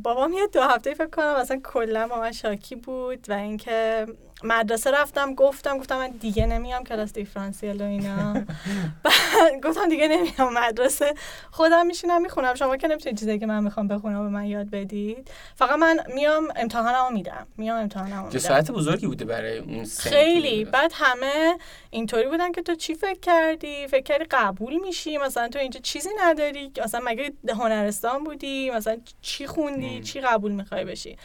بابام 0.02 0.32
یه 0.32 0.46
دو 0.46 0.62
هفته 0.62 0.94
فکر 0.94 1.10
کنم 1.10 1.34
اصلا 1.34 1.60
کلا 1.64 2.08
با 2.08 2.18
من 2.20 2.32
شاکی 2.32 2.76
بود 2.76 3.30
و 3.30 3.32
اینکه 3.32 4.06
مدرسه 4.44 4.90
رفتم 4.90 5.34
گفتم 5.34 5.78
گفتم 5.78 5.98
من 5.98 6.10
دیگه 6.10 6.46
نمیام 6.46 6.84
کلاس 6.84 7.12
دیفرانسیل 7.12 7.82
و 7.82 7.84
اینا. 7.84 8.34
گفتم 9.64 9.88
دیگه 9.88 10.08
نمیام 10.08 10.54
مدرسه. 10.54 11.14
خودم 11.50 11.86
میشینم 11.86 12.22
می‌خونم. 12.22 12.54
شما 12.54 12.76
که 12.76 12.88
نمی‌تونید 12.88 13.18
چیزی 13.18 13.38
که 13.38 13.46
من 13.46 13.64
می‌خوام 13.64 13.88
بخونم 13.88 14.22
به 14.24 14.28
من 14.28 14.44
یاد 14.44 14.70
بدید. 14.70 15.30
فقط 15.54 15.78
من 15.78 16.00
میام 16.14 16.48
امتحانمو 16.56 17.10
میدم. 17.10 17.46
میام 17.56 17.80
امتحانمو 17.80 18.26
میدم. 18.26 18.38
جسارت 18.38 18.70
بزرگی 18.70 19.06
بوده 19.06 19.24
برای 19.24 19.58
اون 19.58 19.84
خیلی. 19.84 20.64
بعد 20.64 20.92
همه 20.94 21.58
اینطوری 21.90 22.28
بودن 22.28 22.52
که 22.52 22.62
تو 22.62 22.74
چی 22.74 22.94
فکر 22.94 23.20
کردی؟ 23.20 23.86
فکر 23.86 24.02
کردی 24.02 24.24
قبول 24.30 24.76
میشی؟ 24.76 25.18
مثلا 25.18 25.48
تو 25.48 25.58
اینجا 25.58 25.80
چیزی 25.80 26.08
نداری؟ 26.20 26.72
مثلا 26.84 27.00
مگه 27.04 27.32
هنرستان 27.48 28.24
بودی؟ 28.24 28.70
مثلا 28.70 28.96
چی 29.22 29.46
خوندی؟ 29.46 30.00
چی 30.00 30.20
قبول 30.20 30.52
می‌خوای 30.52 30.84
بشی؟ 30.84 31.16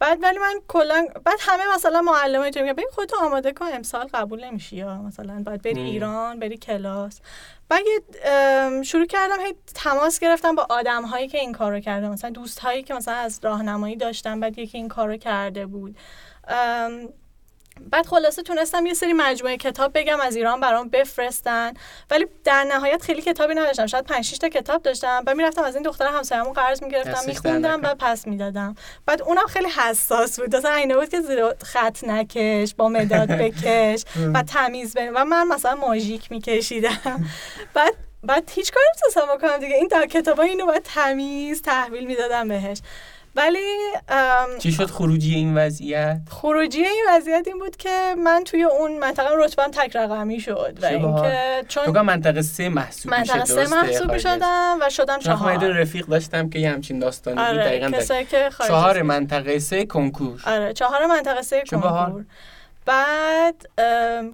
بعد 0.00 0.18
ولی 0.22 0.38
من 0.38 0.54
کلا 0.68 1.06
بعد 1.24 1.38
همه 1.40 1.74
مثلا 1.74 2.02
معلمای 2.02 2.44
اینطوری 2.44 2.64
میگن 2.64 2.72
ببین 2.72 2.88
خودتو 2.92 3.16
آماده 3.16 3.52
کن 3.52 3.66
امسال 3.72 4.08
قبول 4.14 4.44
نمیشی 4.44 4.76
یا 4.76 5.02
مثلا 5.02 5.42
باید 5.46 5.62
بری 5.62 5.80
ایران 5.80 6.38
بری 6.38 6.56
کلاس. 6.56 7.20
بعد 7.68 7.84
شروع 8.82 9.06
کردم 9.06 9.40
هی 9.40 9.54
تماس 9.74 10.18
گرفتم 10.18 10.54
با 10.54 10.66
آدم 10.70 11.04
هایی 11.04 11.28
که 11.28 11.38
این 11.38 11.52
کارو 11.52 11.80
کرده 11.80 12.08
مثلا 12.08 12.30
دوست 12.30 12.58
هایی 12.58 12.82
که 12.82 12.94
مثلا 12.94 13.14
از 13.14 13.40
راهنمایی 13.42 13.96
داشتم 13.96 14.40
بعد 14.40 14.58
یکی 14.58 14.78
این 14.78 14.88
کارو 14.88 15.16
کرده 15.16 15.66
بود. 15.66 15.96
بعد 17.90 18.06
خلاصه 18.06 18.42
تونستم 18.42 18.86
یه 18.86 18.94
سری 18.94 19.12
مجموعه 19.12 19.56
کتاب 19.56 19.90
بگم 19.94 20.20
از 20.20 20.36
ایران 20.36 20.60
برام 20.60 20.88
بفرستن. 20.88 21.72
ولی 22.10 22.26
در 22.44 22.64
نهایت 22.64 23.02
خیلی 23.02 23.22
کتابی 23.22 23.54
نداشتم. 23.54 23.86
شاید 23.86 24.04
5 24.04 24.38
تا 24.38 24.48
کتاب 24.48 24.82
داشتم 24.82 25.24
بعد 25.24 25.36
می‌رفتم 25.36 25.62
از 25.62 25.74
این 25.74 25.82
دختر 25.82 26.06
همسایه‌مون 26.06 26.52
قرض 26.52 26.82
می‌گرفتم 26.82 27.26
میخوندم 27.26 27.80
بعد 27.80 27.98
پس 27.98 28.26
می‌دادم. 28.26 28.74
بعد 29.06 29.22
اونم 29.22 29.46
خیلی 29.46 29.68
حساس 29.68 30.40
بود. 30.40 30.56
مثلا 30.56 30.74
اینه 30.74 30.96
بود 30.96 31.08
که 31.08 31.20
زیر 31.20 31.44
خط 31.64 32.04
نکش 32.04 32.74
با 32.74 32.88
مداد 32.88 33.28
بکش 33.42 34.04
و 34.34 34.42
تمیز 34.42 34.94
بین 34.94 35.12
و 35.12 35.24
من 35.24 35.46
مثلا 35.46 35.74
ماژیک 35.74 36.32
میکشیدم. 36.32 37.28
بعد 37.74 37.94
بعد 38.22 38.50
هیچ 38.54 38.72
کاری 38.72 38.86
نمی‌تونستم 38.86 39.34
بکنم 39.34 39.58
دیگه. 39.58 39.74
این 39.74 40.06
کتابا 40.06 40.42
اینو 40.42 40.66
باید 40.66 40.82
تمیز 40.82 41.62
تحویل 41.62 42.06
می‌دادم 42.06 42.48
بهش. 42.48 42.78
ولی 43.36 43.58
چی 44.58 44.72
شد 44.72 44.86
خروجی 44.90 45.34
این 45.34 45.56
وضعیت؟ 45.56 46.20
خروجی 46.30 46.78
این 46.78 47.04
وضعیت 47.08 47.44
این 47.46 47.58
بود 47.58 47.76
که 47.76 48.14
من 48.24 48.42
توی 48.44 48.62
اون 48.62 48.98
منطقه 48.98 49.28
رتبم 49.38 49.70
تک 49.70 49.96
رقمی 49.96 50.40
شد 50.40 50.78
و 50.82 50.86
اینکه 50.86 51.64
چون 51.68 52.00
منطقه 52.00 52.42
سه 52.42 52.68
محسوب 52.68 53.12
منطقه 53.12 53.44
سه 53.44 53.66
محسوب 53.66 54.18
شدم 54.18 54.78
و 54.80 54.90
شدم 54.90 55.18
چهار. 55.18 55.56
من 55.56 55.66
رفیق 55.66 56.06
داشتم 56.06 56.50
که 56.50 56.58
یه 56.58 56.70
همچین 56.70 56.98
داستانی 56.98 57.40
آره، 57.40 57.52
بود 57.52 57.90
دقیقاً. 57.90 58.48
چهار 58.68 59.02
منطقه 59.02 59.58
سه 59.58 59.86
کنکور. 59.86 60.42
آره 60.46 60.72
چهار 60.72 61.06
منطقه 61.06 61.42
سه 61.42 61.62
کنکور. 61.70 62.24
بعد 62.88 63.68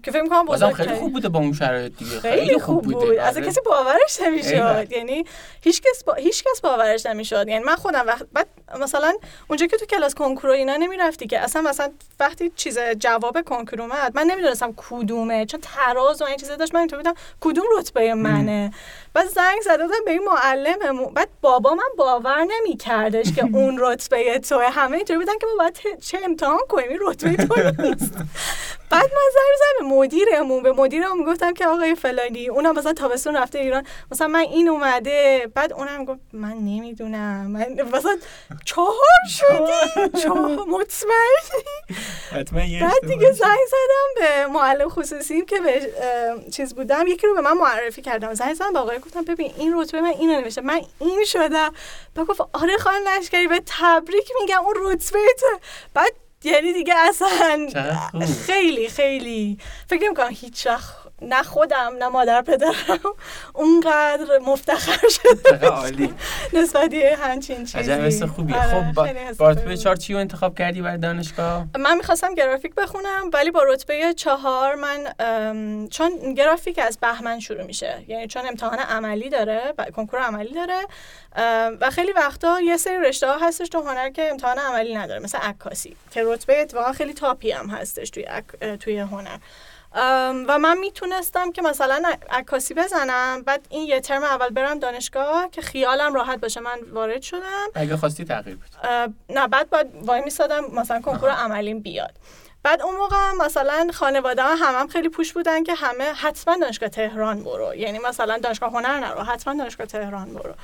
که 0.03 0.11
فکر 0.11 0.23
می‌کنم 0.23 0.45
بازم 0.45 0.73
خیلی 0.73 0.95
خوب 0.95 1.13
بوده 1.13 1.29
با 1.29 1.39
اون 1.39 1.53
شرایط 1.53 1.93
دیگه. 1.99 2.21
خیلی, 2.21 2.59
خوب, 2.59 2.83
بود. 2.83 2.95
آره. 2.95 3.23
اصلا 3.23 3.47
کسی 3.47 3.61
باورش 3.67 4.21
نمی‌شد. 4.21 4.93
یعنی 4.93 5.25
هیچ 5.61 5.83
کس 5.83 6.05
با... 6.05 6.15
هیچ 6.15 6.45
کس 6.45 6.61
باورش 6.61 7.07
نمی‌شد. 7.07 7.49
یعنی 7.49 7.65
من 7.65 7.77
خودم 7.77 8.07
وقت 8.07 8.27
بعد 8.33 8.47
مثلا 8.81 9.15
اونجا 9.49 9.67
که 9.67 9.77
تو 9.77 9.87
کلاس 9.87 10.15
کنکور 10.15 10.51
اینا 10.51 10.77
نمی‌رفتی 10.77 11.27
که 11.27 11.41
اصلا 11.41 11.63
مثلا 11.63 11.91
وقتی 12.21 12.53
چیز 12.57 12.79
جواب 12.79 13.43
کنکور 13.43 13.83
اومد 13.83 14.13
من 14.15 14.27
نمی‌دونستم 14.27 14.75
کدومه 14.77 15.47
چون 15.47 15.61
تراز 15.61 16.23
و 16.23 16.25
این 16.25 16.37
چیزا 16.37 16.57
داشت. 16.57 16.75
من 16.75 16.81
اینطور 16.81 16.99
بودم 16.99 17.15
کدوم 17.41 17.65
رتبه 17.79 18.15
منه؟ 18.15 18.73
بعد 19.15 19.29
زنگ 19.29 19.61
زده 19.65 19.87
بودم 19.87 20.05
به 20.05 20.11
این 20.11 20.23
معلممون 20.25 21.15
بعد 21.15 21.29
بابا 21.41 21.75
من 21.75 21.85
باور 21.99 22.45
نمیکردش 22.45 23.33
که 23.33 23.43
اون 23.59 23.77
رتبه 23.81 24.39
تو 24.39 24.59
همه 24.59 24.97
اینطوری 24.97 25.19
بودن 25.19 25.39
که 25.39 25.47
ما 25.47 25.53
باید 25.59 25.99
چه 26.01 26.19
امتحان 26.25 26.59
کنیم. 26.69 26.89
این 26.89 26.99
رتبه 27.03 27.37
تو 27.47 27.55
نیست. 27.83 28.15
بعد 28.91 29.11
من 29.15 29.31
زنگ 29.35 29.55
زدم 29.59 29.89
به 29.89 29.95
مدیرمون. 29.95 30.63
به 30.63 30.73
مدیرمون 30.73 31.33
گفتم 31.33 31.55
که 31.55 31.67
آقای 31.67 31.95
فلانی 31.95 32.49
اونم 32.49 32.79
مثلا 32.79 32.93
تابستون 32.93 33.37
رفته 33.37 33.59
ایران. 33.59 33.87
مثلا 34.13 34.29
من 34.29 34.41
این 34.41 34.69
اومده. 34.69 35.51
بعد 35.55 35.73
اونم 35.73 36.05
گفت 36.05 36.21
من 36.33 36.53
نمی‌دونم. 36.53 37.47
من 37.47 37.67
مثلا 37.93 38.17
چهار 38.65 38.95
شدی. 39.29 40.19
چهار. 40.23 40.59
مطمئنی؟ 40.69 41.65
بعد 42.81 43.07
دیگه 43.07 43.33
زنگ 43.33 43.59
زدم 43.69 44.21
به 44.21 44.47
معلم 44.47 44.89
خصوصی 44.89 45.45
که 45.45 45.61
به 45.61 45.93
چیز 46.51 46.75
بودم. 46.75 47.07
یکی 47.07 47.27
رو 47.27 47.35
به 47.35 47.41
من 47.41 47.53
معرفی 47.53 48.03
کردم. 48.03 48.35
زنگ 48.35 48.55
زدم 48.55 48.73
به 48.73 48.79
آقای 48.79 48.99
گفتم 49.05 49.23
ببین 49.25 49.53
این 49.57 49.81
رتبه 49.81 50.01
من 50.01 50.09
اینو 50.09 50.41
نوشته 50.41 50.61
من 50.61 50.81
این 50.99 51.25
شدم. 51.25 51.73
بعد 52.15 52.27
گفت 52.27 52.41
آره 52.53 52.77
خانم 52.79 53.09
لشکری 53.09 53.49
به 53.49 53.63
تبریک 53.67 54.33
میگم 54.41 54.61
اون 54.61 54.75
رتبه 54.77 55.19
بعد 55.95 56.13
یعنی 56.45 56.73
دیگه 56.73 56.95
اصلا 56.97 57.69
خیلی 58.47 58.89
خیلی 58.89 59.59
فکر 59.89 60.05
نمی 60.05 60.15
کنم 60.15 60.31
هیچ 60.31 60.67
وقت 60.67 61.04
نه 61.29 61.43
خودم 61.43 61.93
نه 61.99 62.09
مادر 62.09 62.43
پدرم. 62.43 63.01
اونقدر 63.53 64.39
مفتخر 64.47 65.09
شده. 65.09 65.69
عالی. 65.69 66.15
نسبت 66.53 66.95
یه 66.95 67.19
همچین 67.21 67.65
چیزی. 67.65 67.93
عجب 67.93 68.25
آره، 68.55 68.93
خب 68.93 68.93
با 69.39 69.51
رتبه 69.51 69.77
چهار 69.77 69.97
چی 69.97 70.13
رو 70.13 70.19
انتخاب 70.19 70.59
کردی 70.59 70.83
برای 70.83 70.99
دانشگاه؟ 70.99 71.67
من 71.79 71.97
می‌خواستم 71.97 72.35
گرافیک 72.35 72.75
بخونم 72.75 73.31
ولی 73.33 73.51
با 73.51 73.63
رتبه 73.63 74.15
چهار 74.15 74.75
من 74.75 75.05
چون 75.89 76.35
گرافیک 76.35 76.79
از 76.79 76.99
بهمن 76.99 77.41
شروع 77.41 77.63
میشه. 77.63 78.05
یعنی 78.09 78.27
چون 78.27 78.47
امتحان 78.47 78.79
عملی 78.79 79.29
داره 79.29 79.75
کنکور 79.97 80.21
عملی 80.21 80.53
داره 80.53 80.81
و 81.81 81.91
خیلی 81.91 82.13
وقتا 82.13 82.61
یه 82.61 82.77
سری 82.77 82.97
رشته 82.97 83.27
ها 83.27 83.47
هستش 83.47 83.69
تو 83.69 83.81
هنر 83.81 84.11
که 84.11 84.31
امتحان 84.31 84.59
عملی 84.59 84.95
نداره 84.95 85.21
مثل 85.21 85.39
عکاسی 85.39 85.97
که 86.11 86.23
رتبه 86.25 86.61
اتفاقا 86.61 86.93
خیلی 86.93 87.15
تاپی 87.15 87.51
هم 87.51 87.67
هستش 87.67 88.11
توی 88.11 88.27
توی 88.81 88.99
هنر. 88.99 89.37
و 90.49 90.59
من 90.59 90.79
می‌تونستم 90.79 91.53
که 91.53 91.63
مثلا 91.63 92.03
عکاسی 92.31 92.75
بزنم. 92.75 93.43
بعد 93.43 93.67
این 93.71 93.87
یه 93.87 94.01
ترم 94.01 94.23
اول 94.23 94.49
برم 94.49 94.79
دانشگاه 94.79 95.51
که 95.51 95.63
خیالم 95.63 96.15
راحت 96.15 96.41
باشه 96.41 96.61
من 96.61 96.79
وارد 96.93 97.23
شدم. 97.23 97.69
اگه 97.75 97.97
خواستی 97.97 98.25
تغییر 98.25 98.59
نه 99.29 99.49
بعد 99.49 99.71
باید 99.71 99.87
وای 100.03 100.21
میسادم 100.21 100.65
مثلا 100.73 101.01
کنکور 101.01 101.31
عملیم 101.31 101.81
بیاد. 101.81 102.13
بعد 102.63 102.83
اون 102.83 102.97
موقع 102.97 103.33
مثلا 103.41 103.91
خانواده 103.95 104.43
ها 104.43 104.55
هم, 104.55 104.81
هم 104.81 104.89
خیلی 104.89 105.09
پوش 105.09 105.33
بودن 105.33 105.65
که 105.65 105.75
همه 105.75 106.05
حتما 106.05 106.57
دانشگاه 106.57 106.89
تهران 106.89 107.43
برو. 107.43 107.75
یعنی 107.75 107.99
مثلا 107.99 108.39
دانشگاه 108.39 108.71
هنر 108.71 109.01
نرو 109.01 109.23
حتما 109.23 109.55
دانشگاه 109.55 109.87
تهران 109.87 110.35
برو. 110.35 110.55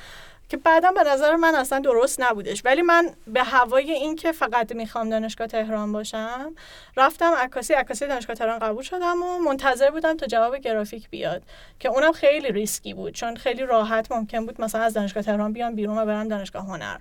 که 0.51 0.57
بعدا 0.57 0.91
به 0.91 1.03
نظر 1.03 1.35
من 1.35 1.55
اصلا 1.55 1.79
درست 1.79 2.21
نبودش. 2.21 2.61
ولی 2.65 2.81
من 2.81 3.09
به 3.27 3.43
هوای 3.43 3.91
این 3.91 4.15
که 4.15 4.31
فقط 4.31 4.71
می‌خوام 4.75 5.09
دانشگاه 5.09 5.47
تهران 5.47 5.91
باشم 5.91 6.55
رفتم 6.97 7.33
عکاسی. 7.37 7.73
عکاسی 7.73 8.07
دانشگاه 8.07 8.35
تهران 8.35 8.59
قبول 8.59 8.83
شدم 8.83 9.23
و 9.23 9.39
منتظر 9.39 9.91
بودم 9.91 10.17
تا 10.17 10.25
جواب 10.25 10.57
گرافیک 10.57 11.09
بیاد 11.09 11.41
که 11.79 11.89
اونم 11.89 12.11
خیلی 12.11 12.51
ریسکی 12.51 12.93
بود. 12.93 13.13
چون 13.13 13.35
خیلی 13.35 13.63
راحت 13.63 14.11
ممکن 14.11 14.45
بود 14.45 14.61
مثلا 14.61 14.81
از 14.81 14.93
دانشگاه 14.93 15.23
تهران 15.23 15.53
بیام 15.53 15.75
بیرون 15.75 15.97
و 15.97 16.05
برم 16.05 16.27
دانشگاه 16.27 16.65
هنر. 16.65 16.97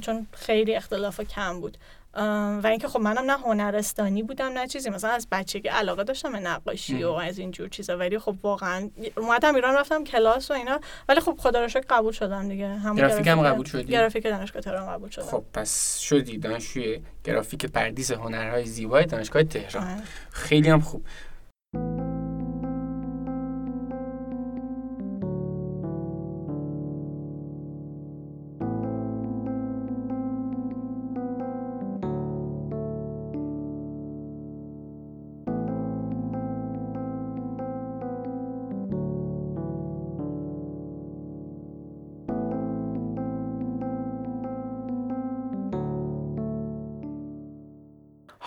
چون 0.00 0.26
خیلی 0.32 0.74
اختلاف 0.74 1.20
کم 1.20 1.60
بود. 1.60 1.78
و 2.16 2.66
اینکه 2.66 2.88
خب 2.88 3.00
منم 3.00 3.30
نه 3.30 3.38
هنرستانی 3.38 4.22
بودم 4.22 4.46
نه 4.46 4.66
چیزی. 4.66 4.90
مثلا 4.90 5.10
از 5.10 5.28
بچگی 5.32 5.68
علاقه 5.68 6.04
داشتم 6.04 6.32
به 6.32 6.40
نقاشی 6.40 7.04
و 7.04 7.10
از 7.10 7.38
این 7.38 7.50
جور 7.50 7.68
چیزا. 7.68 7.96
ولی 7.98 8.18
خب 8.18 8.36
واقعا 8.42 8.90
اومدم 9.16 9.54
ایران 9.54 9.74
رفتم 9.74 10.04
کلاس 10.04 10.50
و 10.50 10.54
اینا. 10.54 10.80
ولی 11.08 11.20
خب 11.20 11.36
خدا 11.38 11.60
رو 11.60 11.68
شکر 11.68 11.84
قبول 11.90 12.12
شدم 12.12 12.48
دیگه. 12.48 12.68
همون 12.68 12.96
گرافیک 12.96 13.26
هم 13.26 13.42
قبول 13.42 13.66
شدی؟ 13.66 13.84
گرافیک 13.84 14.24
دانشگاه 14.24 14.62
تهران 14.62 14.86
قبول 14.86 15.10
شدم. 15.10 15.24
خب 15.24 15.44
پس 15.52 15.98
شدی 15.98 16.38
دانشجوی 16.38 17.00
گرافیک 17.24 17.66
پردیس 17.66 18.10
هنرهای 18.10 18.64
زیبای 18.64 19.06
دانشگاه 19.06 19.42
تهران. 19.42 20.02
خیلی 20.30 20.68
هم 20.68 20.80
خوب. 20.80 21.04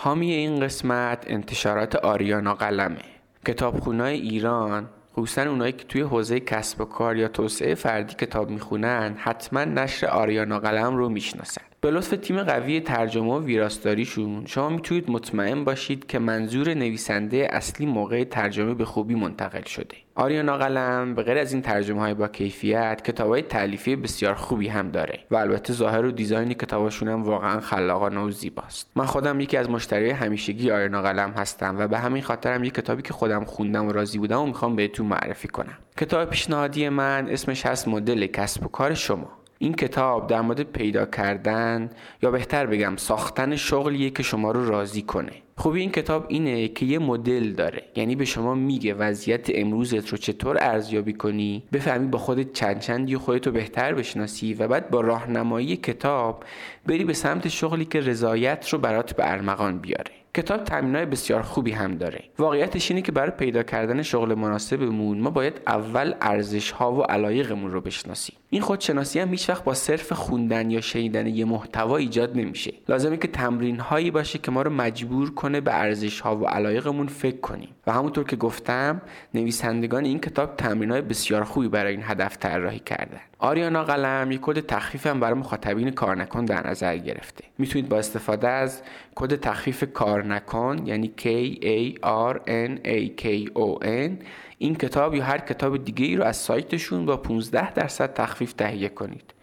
حامی 0.00 0.32
این 0.32 0.60
قسمت 0.60 1.24
انتشارات 1.26 1.96
آریانا 1.96 2.54
قلمه 2.54 2.98
کتابخونای 3.46 4.20
ایران 4.20 4.88
خصوصا 5.12 5.42
اونایی 5.42 5.72
که 5.72 5.84
توی 5.84 6.00
حوزه 6.00 6.40
کسب 6.40 6.80
و 6.80 6.84
کار 6.84 7.16
یا 7.16 7.28
توسعه 7.28 7.74
فردی 7.74 8.14
کتاب 8.14 8.50
می‌خونن 8.50 9.14
حتما 9.18 9.64
نشر 9.64 10.06
آریانا 10.06 10.58
قلم 10.58 10.96
رو 10.96 11.08
می‌شناسن. 11.08 11.67
به 11.80 11.90
لطف 11.90 12.08
تیم 12.08 12.42
قوی 12.42 12.80
ترجمه 12.80 13.32
و 13.32 13.44
ویراستاریشون 13.44 14.46
شما 14.46 14.68
می‌تونید 14.68 15.10
مطمئن 15.10 15.64
باشید 15.64 16.06
که 16.06 16.18
منظور 16.18 16.74
نویسنده 16.74 17.48
اصلی 17.50 17.86
موقع 17.86 18.24
ترجمه 18.24 18.74
به 18.74 18.84
خوبی 18.84 19.14
منتقل 19.14 19.62
شده. 19.62 19.94
آریانا 20.14 20.56
قلم 20.56 21.14
به 21.14 21.22
غیر 21.22 21.38
از 21.38 21.52
این 21.52 21.62
ترجمه 21.62 22.00
های 22.00 22.14
با 22.14 22.28
کیفیت 22.28 23.02
کتاب 23.04 23.28
های 23.28 23.42
تعلیفی 23.42 23.96
بسیار 23.96 24.34
خوبی 24.34 24.68
هم 24.68 24.90
داره 24.90 25.18
و 25.30 25.36
البته 25.36 25.72
ظاهر 25.72 26.04
و 26.04 26.10
دیزاین 26.10 26.54
کتابشون 26.54 27.08
هم 27.08 27.22
واقعا 27.22 27.60
خلاقانه 27.60 28.20
و 28.20 28.30
زیباست. 28.30 28.90
من 28.96 29.04
خودم 29.04 29.40
یکی 29.40 29.56
از 29.56 29.70
مشتری 29.70 30.10
همیشگی 30.10 30.70
آریانا 30.70 31.02
قلم 31.02 31.30
هستم 31.30 31.78
و 31.78 31.88
به 31.88 31.98
همین 31.98 32.22
خاطرم 32.22 32.64
یک 32.64 32.74
کتابی 32.74 33.02
که 33.02 33.12
خودم 33.12 33.44
خوندم 33.44 33.88
و 33.88 33.92
راضی 33.92 34.18
بودم 34.18 34.40
و 34.40 34.46
می‌خوام 34.46 34.76
بهتون 34.76 35.06
معرفی 35.06 35.48
کنم. 35.48 35.78
کتاب 35.98 36.30
پیشنهادی 36.30 36.88
من 36.88 37.28
اسمش 37.28 37.66
هست 37.66 37.88
مدل 37.88 38.26
کسب 38.26 38.64
و 38.64 38.68
کار 38.68 38.94
شما. 38.94 39.38
این 39.58 39.74
کتاب 39.74 40.26
در 40.26 40.40
مورد 40.40 40.62
پیدا 40.62 41.06
کردن 41.06 41.90
یا 42.22 42.30
بهتر 42.30 42.66
بگم 42.66 42.96
ساختن 42.96 43.56
شغلیه 43.56 44.10
که 44.10 44.22
شما 44.22 44.50
رو 44.50 44.68
راضی 44.68 45.02
کنه. 45.02 45.32
خوبی 45.56 45.80
این 45.80 45.90
کتاب 45.90 46.26
اینه 46.28 46.68
که 46.68 46.86
یه 46.86 46.98
مدل 46.98 47.52
داره. 47.52 47.82
یعنی 47.96 48.16
به 48.16 48.24
شما 48.24 48.54
میگه 48.54 48.94
وضعیت 48.94 49.46
امروزت 49.54 50.08
رو 50.08 50.18
چطور 50.18 50.58
ارزیابی 50.60 51.12
کنی 51.12 51.62
بفهمی 51.72 52.06
با 52.06 52.18
خودت 52.18 52.52
چند 52.52 52.80
چندی 52.80 53.16
خودت 53.16 53.46
رو 53.46 53.52
بهتر 53.52 53.94
بشناسی 53.94 54.54
و 54.54 54.68
بعد 54.68 54.90
با 54.90 55.00
راهنمایی 55.00 55.76
کتاب 55.76 56.44
بری 56.86 57.04
به 57.04 57.12
سمت 57.12 57.48
شغلی 57.48 57.84
که 57.84 58.00
رضایت 58.00 58.68
رو 58.68 58.78
برات 58.78 59.16
به 59.16 59.30
ارمغان 59.32 59.78
بیاره. 59.78 60.10
کتاب 60.38 60.64
تمرینای 60.64 61.06
بسیار 61.06 61.42
خوبی 61.42 61.70
هم 61.70 61.94
داره. 61.94 62.24
واقعیتش 62.38 62.90
اینه 62.90 63.02
که 63.02 63.12
برای 63.12 63.30
پیدا 63.30 63.62
کردن 63.62 64.02
شغل 64.02 64.34
مناسبمون 64.34 65.20
ما 65.20 65.30
باید 65.30 65.60
اول 65.66 66.14
ارزش 66.20 66.70
ها 66.70 66.92
و 66.92 67.02
علایقمون 67.02 67.70
رو 67.70 67.80
بشناسیم. 67.80 68.36
این 68.50 68.62
خودشناسی 68.62 69.20
هم 69.20 69.28
هیچ 69.28 69.50
وقت 69.50 69.64
با 69.64 69.74
صرف 69.74 70.12
خوندن 70.12 70.70
یا 70.70 70.80
شنیدن 70.80 71.26
یه 71.26 71.44
محتوا 71.44 71.96
ایجاد 71.96 72.36
نمیشه. 72.36 72.74
لازمه 72.88 73.16
که 73.16 73.28
تمرین 73.28 73.80
هایی 73.80 74.10
باشه 74.10 74.38
که 74.38 74.50
ما 74.50 74.62
رو 74.62 74.70
مجبور 74.70 75.34
کنه 75.34 75.60
به 75.60 75.74
ارزش 75.74 76.20
ها 76.20 76.36
و 76.36 76.44
علایقمون 76.44 77.06
فکر 77.06 77.40
کنیم. 77.40 77.68
و 77.86 77.92
همونطور 77.92 78.24
که 78.24 78.36
گفتم 78.36 79.02
نویسندگان 79.34 80.04
این 80.04 80.18
کتاب 80.18 80.56
تمرین 80.56 80.90
های 80.90 81.00
بسیار 81.00 81.44
خوبی 81.44 81.68
برای 81.68 81.92
این 81.92 82.02
هدف 82.04 82.36
طراحی 82.36 82.78
کردن. 82.78 83.20
آریانا 83.38 83.84
قلم 83.84 84.32
یک 84.32 84.40
کد 84.42 84.66
تخفیف 84.66 85.06
هم 85.06 85.20
برای 85.20 85.38
مخاطبین 85.38 85.90
کار 85.90 86.16
نکن 86.16 86.44
در 86.44 86.66
نظر 86.70 86.96
گرفته. 86.96 87.44
می‌تونید 87.58 87.88
با 87.88 87.98
استفاده 87.98 88.48
از 88.48 88.82
کد 89.14 89.40
تخفیف 89.40 89.84
کار 89.94 90.24
نکن 90.24 90.82
یعنی 90.86 91.12
K 91.18 91.24
A 91.64 91.98
R 92.32 92.36
N 92.38 92.86
A 92.86 93.22
K 93.22 93.50
O 93.54 93.84
N 93.84 94.24
این 94.58 94.74
کتاب 94.74 95.14
یا 95.14 95.24
هر 95.24 95.38
کتاب 95.38 95.84
دیگه 95.84 96.06
ای 96.06 96.16
رو 96.16 96.24
از 96.24 96.36
سایتشون 96.36 97.06
با 97.06 97.16
15 97.16 97.72
درصد 97.72 98.14
تخفیف 98.14 98.52
تهیه 98.52 98.88
کنید. 98.88 99.34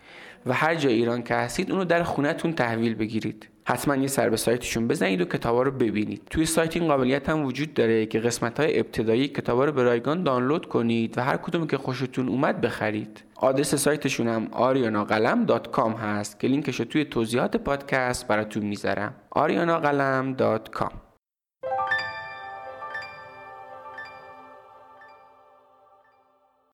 و 0.45 0.53
هر 0.53 0.75
جای 0.75 0.93
ایران 0.93 1.23
که 1.23 1.35
هستید 1.35 1.71
اونو 1.71 1.85
در 1.85 2.03
خونتون 2.03 2.53
تحویل 2.53 2.95
بگیرید. 2.95 3.49
حتما 3.67 3.95
یه 3.95 4.07
سر 4.07 4.29
به 4.29 4.37
سایتشون 4.37 4.87
بزنید 4.87 5.21
و 5.21 5.25
کتابا 5.25 5.63
رو 5.63 5.71
ببینید. 5.71 6.21
توی 6.29 6.45
سایت 6.45 6.77
این 6.77 6.87
قابلیت 6.87 7.29
هم 7.29 7.45
وجود 7.45 7.73
داره 7.73 8.05
که 8.05 8.19
قسمت 8.19 8.59
های 8.59 8.79
ابتدایی 8.79 9.27
کتابا 9.27 9.65
رو 9.65 9.71
به 9.71 9.83
رایگان 9.83 10.23
دانلود 10.23 10.65
کنید 10.65 11.17
و 11.17 11.23
هر 11.23 11.37
کدوم 11.37 11.67
که 11.67 11.77
خوشتون 11.77 12.27
اومد 12.27 12.61
بخرید. 12.61 13.23
آدرس 13.35 13.75
سایتشون 13.75 14.27
هم 14.27 14.47
arianaqalam.com 14.51 15.99
هست 16.01 16.39
که 16.39 16.47
لینکش 16.47 16.79
رو 16.79 16.85
توی 16.85 17.05
توضیحات 17.05 17.57
پادکست 17.57 18.27
براتون 18.27 18.65
می‌ذارم. 18.65 19.13
arianaqalam.com 19.35 20.93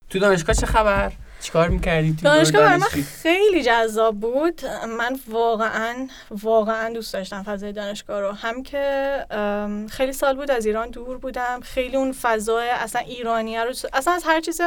تو 0.09 0.19
دانشگاه 0.19 0.55
چه 0.55 0.65
خبر؟ 0.65 1.11
چیکار 1.41 1.69
می‌کردی 1.69 2.13
تو 2.13 2.23
دانشگاه 2.23 2.61
برای 2.61 2.77
من 2.77 2.87
خیلی 3.23 3.63
جذاب 3.63 4.19
بود. 4.19 4.61
من 4.99 5.19
واقعا 5.27 6.07
واقعا 6.31 6.93
دوست 6.93 7.13
داشتم 7.13 7.43
فضای 7.43 7.73
دانشگاه 7.73 8.19
رو. 8.21 8.31
هم 8.31 8.63
که 8.63 9.25
خیلی 9.89 10.13
سال 10.13 10.35
بود 10.35 10.51
از 10.51 10.65
ایران 10.65 10.89
دور 10.89 11.17
بودم. 11.17 11.59
خیلی 11.61 11.97
اون 11.97 12.11
فضای 12.11 12.69
اصلا 12.69 13.01
ایرانی 13.01 13.57
رو 13.57 13.73
اصلا 13.93 14.13
از 14.13 14.23
هر 14.25 14.41
چیز 14.41 14.61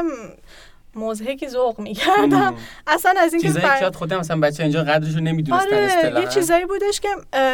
مزهکی 0.96 1.48
ذوق 1.48 1.80
می‌کردم. 1.80 2.56
اصلا 2.86 3.14
از 3.18 3.32
اینکه 3.32 3.48
چیزایی 3.48 3.66
بر... 3.66 3.90
خودم 3.90 4.18
مثلا 4.18 4.40
بچه 4.40 4.62
اینجا 4.62 4.84
قدرشو 4.84 5.20
نمی‌دونستن 5.20 5.74
آره 5.74 6.20
یه 6.20 6.26
چیزایی 6.26 6.64
بودش 6.66 7.00
که 7.00 7.08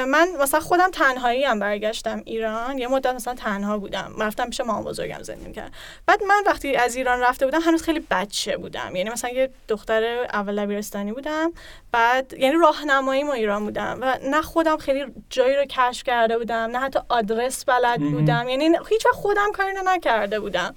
من 0.06 0.28
مثلا 0.40 0.61
خودم 0.61 0.90
تنهایی 0.90 1.44
هم 1.44 1.59
برگشتم 1.59 2.23
ایران. 2.25 2.78
یه 2.78 2.88
مدت 2.88 3.14
مثلا 3.14 3.35
تنها 3.35 3.78
بودم. 3.78 4.14
رفتم 4.18 4.47
پیش 4.47 4.61
مامان 4.61 4.85
بزرگم 4.85 5.23
زندگی 5.23 5.52
کردم 5.52 5.70
بعد 6.06 6.23
من 6.23 6.42
وقتی 6.47 6.76
از 6.76 6.97
ایران 6.97 7.20
رفته 7.20 7.44
بودم 7.44 7.61
هنوز 7.61 7.82
خیلی 7.82 8.06
بچه 8.11 8.56
بودم. 8.56 8.97
یعنی 8.97 9.11
مثلا 9.11 9.30
یه 9.30 9.50
دختر 9.68 10.26
اول 10.32 10.65
دبیرستانی 10.65 11.12
بودم. 11.12 11.52
بعد 11.93 12.32
یعنی 12.38 12.56
راهنمایی 12.56 13.23
ما 13.23 13.32
ایران 13.32 13.65
بودم. 13.65 13.99
و 14.00 14.19
نه 14.30 14.43
خودم 14.43 14.76
خیلی 14.76 15.04
جایی 15.30 15.56
رو 15.56 15.65
کشف 15.65 16.02
کرده 16.02 16.38
بودم 16.38 16.56
نه 16.56 16.78
حتی 16.78 16.99
آدرس 17.08 17.65
بلد 17.65 18.00
بودم. 18.00 18.49
یعنی 18.49 18.65
هیچ 18.65 19.06
وقت 19.06 19.15
خودم 19.15 19.52
کاری 19.52 19.73
نکرده 19.84 20.41
بودم. 20.41 20.75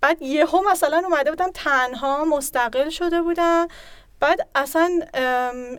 بعد 0.00 0.22
یهو 0.22 0.70
مثلا 0.70 1.02
اومده 1.06 1.30
بودم 1.30 1.50
تنها 1.54 2.24
مستقل 2.24 2.88
شده 2.90 3.22
بودم. 3.22 3.68
بعد 4.20 4.48
اصلا 4.54 4.90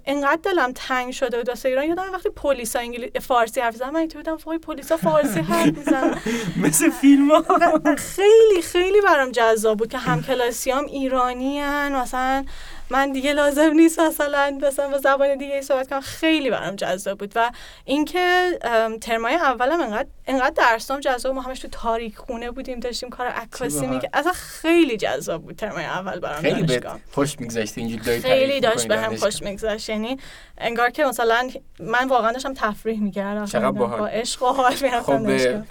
انقدر 0.06 0.40
دلم 0.44 0.72
تنگ 0.76 1.12
شده 1.14 1.38
بود. 1.38 1.50
واسه 1.50 1.70
ایران 1.70 1.86
یادم 1.86 2.12
وقتی 2.14 2.30
پلیسا 2.30 2.80
انگلیسی 2.80 3.20
فارسی 3.20 3.62
حرف 3.62 3.76
زدن 3.76 3.90
من 3.90 4.00
اینطوری 4.00 4.24
بودم 4.24 4.38
وای 4.46 4.58
پلیسا 4.58 4.98
فارسی 4.98 5.40
حرف 5.40 5.66
می‌زنن. 5.78 6.18
مثل 6.62 6.90
فیلم 6.90 7.32
ها. 7.32 7.44
خیلی 7.98 8.62
خیلی 8.62 9.02
برام 9.02 9.32
جذاب 9.32 9.78
بود 9.78 9.90
که 9.90 9.98
همکلاسیام 9.98 10.86
ایرانی 10.86 11.60
هن 11.60 11.96
مثلا 11.96 12.46
من 12.90 13.12
دیگه 13.12 13.34
لازم 13.34 13.74
نیست 13.74 14.00
مثلا 14.00 14.58
مثلا 14.62 14.90
با 14.90 14.98
زبان 14.98 15.38
دیگه 15.38 15.62
صحبت 15.62 15.90
کنم. 15.90 16.02
خیلی 16.02 16.50
برام 16.50 16.76
جذاب 16.76 17.18
بود 17.18 17.32
و 17.36 17.52
اینکه 17.86 18.60
ترمای 19.02 19.36
اولم 19.36 19.82
انقدر 19.82 20.08
انقدر 20.28 20.54
درسام 20.56 21.00
جذاب 21.00 21.36
ما 21.36 21.42
همش 21.42 21.60
تو 21.60 21.68
تاریک 21.68 22.18
خونه 22.18 22.52
بودیم 22.52 22.80
داشتیم 22.80 23.10
کار 23.10 23.28
عکاسی 23.28 23.88
میگه 23.88 24.10
اصلا 24.14 24.32
خیلی 24.32 24.98
جذاب 24.98 25.44
بود 25.44 25.56
ترمای 25.56 25.86
اول 25.86 26.20
برام 26.20 26.42
خیلی 26.42 26.80
خوش 27.12 27.40
میگذشت 27.40 27.78
اینجوری 27.78 28.22
خیلی 28.22 28.60
داشت 28.60 28.88
به 28.88 28.98
هم 28.98 29.16
خوش 29.16 29.42
میگذشت. 29.42 29.90
یعنی 29.90 30.18
انگار 30.58 30.90
که 30.90 31.06
مثلا 31.06 31.50
من 31.80 32.08
واقعا 32.08 32.32
داشتم 32.32 32.54
تفریح 32.54 33.02
می‌کردم. 33.02 33.72
با 33.72 34.08
عشق 34.08 34.44
و 34.44 34.46
حال 34.46 34.74
خب 35.02 35.26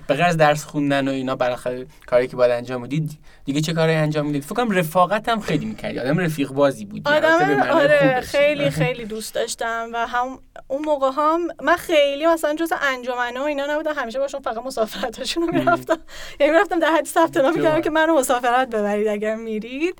به 0.06 0.14
غیر 0.14 0.32
درس 0.32 0.64
خوندن 0.64 1.08
و 1.08 1.10
اینا 1.10 1.36
بالاخره 1.36 1.86
کاری 2.06 2.28
که 2.28 2.36
باید 2.36 2.50
انجام 2.50 2.82
بدید 2.82 3.18
دیگه 3.46 3.60
چه 3.60 3.72
کاری 3.72 3.92
انجام 3.92 4.26
می‌دید 4.26 4.44
فکر 4.44 4.54
کنم 4.54 4.70
رفاقت 4.70 5.28
هم 5.28 5.40
خیلی 5.40 5.64
می‌کردی. 5.64 5.98
آدم 5.98 6.18
رفیق 6.18 6.48
بازی 6.48 6.84
بود 6.84 7.08
آدم 7.08 7.60
آره 7.60 8.20
خیلی 8.20 8.70
خیلی 8.70 9.04
دوست 9.04 9.34
داشتم 9.34 9.90
و 9.92 10.06
هم 10.06 10.38
اون 10.68 10.82
موقع 10.82 11.10
هم 11.16 11.48
من 11.62 11.76
خیلی 11.76 12.26
مثلا 12.26 12.54
جز 12.54 12.72
انجمنه 12.82 13.40
و 13.40 13.42
اینا 13.42 13.66
نبودم. 13.66 13.94
همیشه 13.94 14.18
باشون 14.18 14.40
فقط 14.40 14.58
مسافرتاشون 14.58 15.42
رو 15.46 15.54
می‌رفتم. 15.54 15.98
یعنی 16.40 16.52
می‌رفتم 16.52 16.78
در 16.78 16.90
حد 16.90 17.04
ثبت 17.04 17.36
نام 17.36 17.54
می‌کردم 17.54 17.80
که 17.80 17.90
منو 17.90 18.18
مسافرت 18.18 18.68
ببرید 18.68 19.08
اگر 19.08 19.34
میرید. 19.36 19.98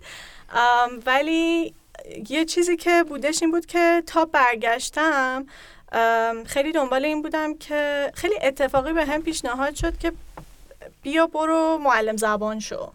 ولی 1.07 1.75
یه 2.29 2.45
چیزی 2.45 2.77
که 2.77 3.05
بودش 3.09 3.43
این 3.43 3.51
بود 3.51 3.67
که 3.67 4.03
تا 4.07 4.25
برگشتم 4.25 5.47
خیلی 6.47 6.73
دنبال 6.73 7.05
این 7.05 7.23
بودم 7.23 7.55
که 7.59 8.11
خیلی 8.15 8.35
اتفاقی 8.43 8.93
به 8.93 9.05
هم 9.05 9.23
پیشنهاد 9.23 9.75
شد 9.75 9.99
که 9.99 10.13
بیا 11.03 11.27
برو 11.27 11.79
معلم 11.79 12.17
زبان 12.17 12.61
شو. 12.61 12.93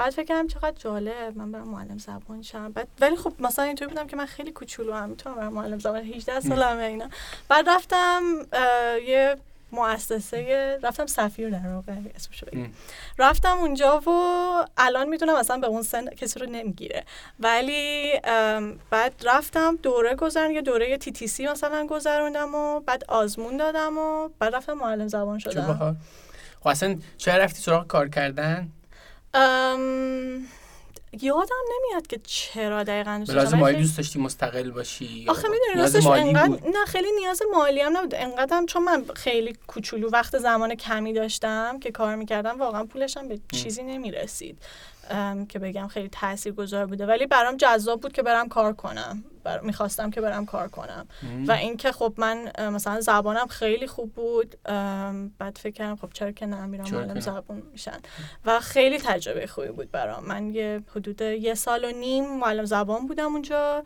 بعد 0.00 0.12
فکر 0.12 0.24
کردم 0.24 0.46
چقدر 0.46 0.72
جالب 0.78 1.36
من 1.36 1.52
برم 1.52 1.68
معلم 1.68 1.98
زبان 1.98 2.42
شم. 2.42 2.72
بعد 2.72 2.88
ولی 3.00 3.16
خب 3.16 3.32
مثلا 3.38 3.64
اینطوری 3.64 3.88
بودم 3.88 4.06
که 4.06 4.16
من 4.16 4.26
خیلی 4.26 4.52
کوچولو 4.52 4.92
هم 4.92 5.08
می‌تونم 5.08 5.36
برم 5.36 5.52
معلم 5.52 5.78
زبان. 5.78 5.96
18 5.96 6.40
سالمه 6.40 6.82
اینا. 6.82 7.08
بعد 7.48 7.68
رفتم 7.68 8.22
یه 9.06 9.36
مؤسسه 9.72 10.78
رفتم 10.82 11.06
سفیر 11.06 11.50
در 11.50 11.68
واقع 11.74 11.92
اسمشو 12.16 12.46
بگم. 12.46 12.70
رفتم 13.18 13.58
اونجا 13.58 14.00
و 14.00 14.10
الان 14.76 15.08
می‌دونم 15.08 15.34
اصلا 15.34 15.58
به 15.58 15.66
اون 15.66 15.82
سن 15.82 16.10
کسی 16.10 16.40
رو 16.40 16.46
نمی‌گیره. 16.46 17.04
ولی 17.40 18.12
بعد 18.90 19.14
رفتم 19.24 19.76
دوره 19.76 20.14
گذرن 20.14 20.50
یه 20.50 20.62
دوره 20.62 20.96
تی 20.98 21.12
تی 21.12 21.26
سی 21.26 21.46
مثلا 21.46 21.86
گذروندم 21.86 22.54
و 22.54 22.80
بعد 22.80 23.04
آزمون 23.08 23.56
دادم 23.56 23.98
و 23.98 24.28
بعد 24.38 24.54
رفتم 24.54 24.72
معلم 24.72 25.08
زبان 25.08 25.38
شدم. 25.38 25.96
خب 26.60 26.68
اصلا 26.68 26.96
چه 27.18 27.32
رفتی 27.32 27.62
سراغ 27.62 27.86
کار 27.86 28.08
کردن؟ 28.08 28.68
یادم 31.12 31.56
نمیاد 31.76 32.06
که 32.06 32.20
چرا 32.24 32.82
دقیقا 32.82 33.18
دوست 33.18 33.30
لازم 33.30 33.58
مالی 33.58 33.76
دوست 33.76 33.96
داشتی 33.96 34.18
مستقل 34.18 34.70
باشی 34.70 35.26
آخه 35.28 35.48
می‌دونی 35.48 35.82
راستش 35.82 36.06
انقدر 36.06 36.68
نه 36.68 36.84
خیلی 36.86 37.08
نیاز 37.18 37.42
مالی 37.52 37.80
هم 37.80 37.96
نبود. 37.96 38.14
انقدرم 38.14 38.66
چون 38.66 38.84
من 38.84 39.04
خیلی 39.16 39.56
کوچولو 39.66 40.10
وقت 40.10 40.38
زمان 40.38 40.74
کمی 40.74 41.12
داشتم 41.12 41.78
که 41.80 41.90
کار 41.90 42.16
می‌کردم 42.16 42.58
واقعا 42.58 42.84
پولشم 42.84 43.28
به 43.28 43.40
چیزی 43.52 43.82
نمی‌رسید. 43.82 44.58
که 45.48 45.58
بگم 45.58 45.88
خیلی 45.88 46.08
تاثیر 46.08 46.52
گذار 46.52 46.86
بوده. 46.86 47.06
ولی 47.06 47.26
برام 47.26 47.56
جذاب 47.56 48.00
بود 48.00 48.12
که 48.12 48.22
برم 48.22 48.48
کار 48.48 48.72
کنم. 48.72 49.24
بر... 49.44 49.60
می‌خواستم 49.60 50.10
که 50.10 50.20
برم 50.20 50.46
کار 50.46 50.68
کنم. 50.68 51.08
و 51.46 51.52
اینکه 51.52 51.92
خب 51.92 52.14
من 52.16 52.52
مثلا 52.58 53.00
زبانم 53.00 53.46
خیلی 53.46 53.86
خوب 53.86 54.12
بود. 54.12 54.56
بعد 55.38 55.58
فکر 55.58 55.74
کردم 55.74 55.96
خب 55.96 56.10
چرا 56.12 56.32
که 56.32 56.46
نه 56.46 56.66
میرم 56.66 56.90
معلم 56.90 57.20
زبان 57.20 57.62
میشن. 57.72 57.98
و 58.44 58.60
خیلی 58.60 58.98
تجربه 58.98 59.46
خوبی 59.46 59.68
بود 59.68 59.90
برام. 59.90 60.24
من 60.24 60.50
یه 60.50 60.82
حدود 60.94 61.20
یه 61.20 61.54
سال 61.54 61.84
و 61.84 61.90
نیم 61.90 62.38
معلم 62.38 62.64
زبان 62.64 63.06
بودم 63.06 63.32
اونجا. 63.32 63.84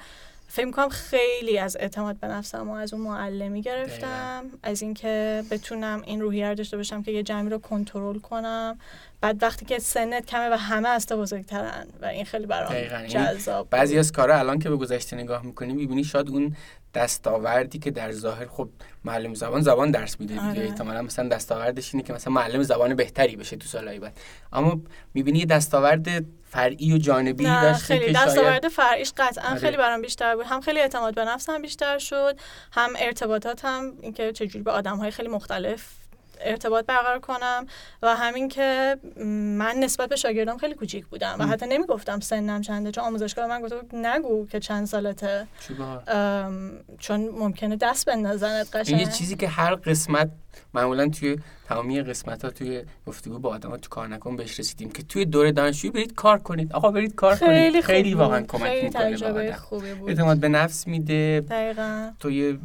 فکر 0.48 0.70
کنم 0.70 0.88
خیلی 0.88 1.58
از 1.58 1.76
اعتماد 1.80 2.16
به 2.16 2.26
نفسم 2.26 2.70
و 2.70 2.72
از 2.72 2.94
اون 2.94 3.02
معلمی 3.02 3.62
گرفتم. 3.62 4.44
از 4.62 4.82
اینکه 4.82 5.42
بتونم 5.50 6.02
این 6.06 6.20
روحیه 6.20 6.48
رو 6.48 6.54
داشته 6.54 6.76
باشم 6.76 7.02
که 7.02 7.10
یه 7.10 7.22
جمعی 7.22 7.50
رو 7.50 7.58
کنترل 7.58 8.18
کنم. 8.18 8.78
بعد 9.24 9.42
وقتی 9.42 9.64
که 9.64 9.78
سنت 9.78 10.26
کمه 10.26 10.48
و 10.48 10.54
همه 10.54 10.88
از 10.88 11.06
تو 11.06 11.16
بزرگترن 11.16 11.86
و 12.02 12.06
این 12.06 12.24
خیلی 12.24 12.46
برام 12.46 12.74
یعنی 12.74 13.08
جذاب. 13.08 13.70
بعضی 13.70 13.98
از 13.98 14.12
کارا 14.12 14.38
الان 14.38 14.58
که 14.58 14.68
به 14.70 14.76
گذشته 14.76 15.16
نگاه 15.16 15.42
می‌کنی 15.42 15.72
می‌بینی 15.72 16.04
شاید 16.04 16.28
اون 16.28 16.56
دستاوردی 16.94 17.78
که 17.78 17.90
در 17.90 18.12
ظاهر 18.12 18.46
خب 18.46 18.68
معلم 19.04 19.34
زبان 19.34 19.60
زبان 19.60 19.90
درس 19.90 20.20
میده 20.20 20.34
دیگه. 20.34 20.48
آره. 20.48 20.62
احتمالاً 20.62 21.02
مثلا 21.02 21.28
دستاوردش 21.28 21.94
اینه 21.94 22.06
که 22.06 22.12
مثلا 22.12 22.32
معلم 22.32 22.62
زبان 22.62 22.94
بهتری 22.94 23.36
بشه 23.36 23.56
تو 23.56 23.68
سالهای 23.68 23.98
بعد. 23.98 24.18
اما 24.52 24.80
می‌بینی 25.14 25.38
یه 25.38 25.46
دستاورد 25.46 26.08
فرعی 26.50 26.92
و 26.92 26.98
جانبی 26.98 27.44
نه 27.44 27.62
داشته 27.62 27.84
خیلی. 27.84 28.12
دستاورد 28.12 28.68
فرعیش 28.68 29.12
قطعا 29.16 29.50
آره. 29.50 29.58
خیلی 29.58 29.76
برام 29.76 30.02
بیشتر 30.02 30.36
بود. 30.36 30.46
هم 30.46 30.60
خیلی 30.60 30.80
اعتماد 30.80 31.14
به 31.14 31.24
نفسم 31.24 31.62
بیشتر 31.62 31.98
شد 31.98 32.38
هم 32.72 32.90
ارتباطاتم 32.98 33.92
اینکه 34.02 34.32
چجوری 34.32 34.64
با 34.64 34.72
آدم 34.72 34.96
های 34.96 35.10
خیلی 35.10 35.28
مختلف 35.28 35.84
ارتباط 36.40 36.86
برقرار 36.86 37.18
کنم 37.18 37.66
و 38.02 38.16
همین 38.16 38.48
که 38.48 38.96
من 39.58 39.76
نسبت 39.76 40.08
به 40.08 40.16
شاگردام 40.16 40.58
خیلی 40.58 40.74
کوچیک 40.74 41.06
بودم 41.06 41.36
و. 41.38 41.44
حتی 41.46 41.66
نمی‌گفتم 41.66 42.20
سنم 42.20 42.60
چنده 42.60 42.90
چون 42.90 43.04
آموزشگاه 43.04 43.46
من 43.46 43.60
بود 43.60 43.94
نگو 43.94 44.46
که 44.46 44.60
چند 44.60 44.86
سالته. 44.86 45.46
چون 46.98 47.28
ممکنه 47.28 47.76
دست 47.76 48.06
بندازنت 48.06 48.76
قشنگ. 48.76 49.00
یه 49.00 49.06
چیزی 49.06 49.36
که 49.36 49.48
هر 49.48 49.74
قسمت 49.74 50.30
معمولا 50.74 51.08
توی 51.08 51.38
تمامی 51.68 52.02
قسمت 52.02 52.44
ها 52.44 52.50
توی 52.50 52.82
گفتگو 53.06 53.38
با 53.38 53.50
آدم 53.50 53.70
ها 53.70 53.76
تو 53.76 53.88
کار 53.88 54.08
نکن 54.08 54.36
بهش 54.36 54.60
رسیدیم 54.60 54.90
که 54.90 55.02
توی 55.02 55.24
دوره 55.24 55.52
دانشجویی 55.52 55.92
برید 55.92 56.14
کار 56.14 56.38
کنید. 56.38 56.72
آقا 56.72 56.90
برید 56.90 57.14
کار 57.14 57.34
خیلی 57.34 57.70
کنید 57.70 57.84
خیلی. 57.84 58.14
واقعا 58.14 58.42
کمک 58.42 58.84
می‌کنه 58.84 59.10
به 59.10 59.16
تجربه 59.16 59.40
آدم. 59.48 59.52
خوبی 59.52 59.94
بود. 59.94 60.08
اعتماد 60.08 60.38
به 60.38 60.48
نفس 60.48 60.86
میده. 60.86 61.44
دقیقا. 61.50 62.10
تو 62.20 62.30
یه 62.30 62.58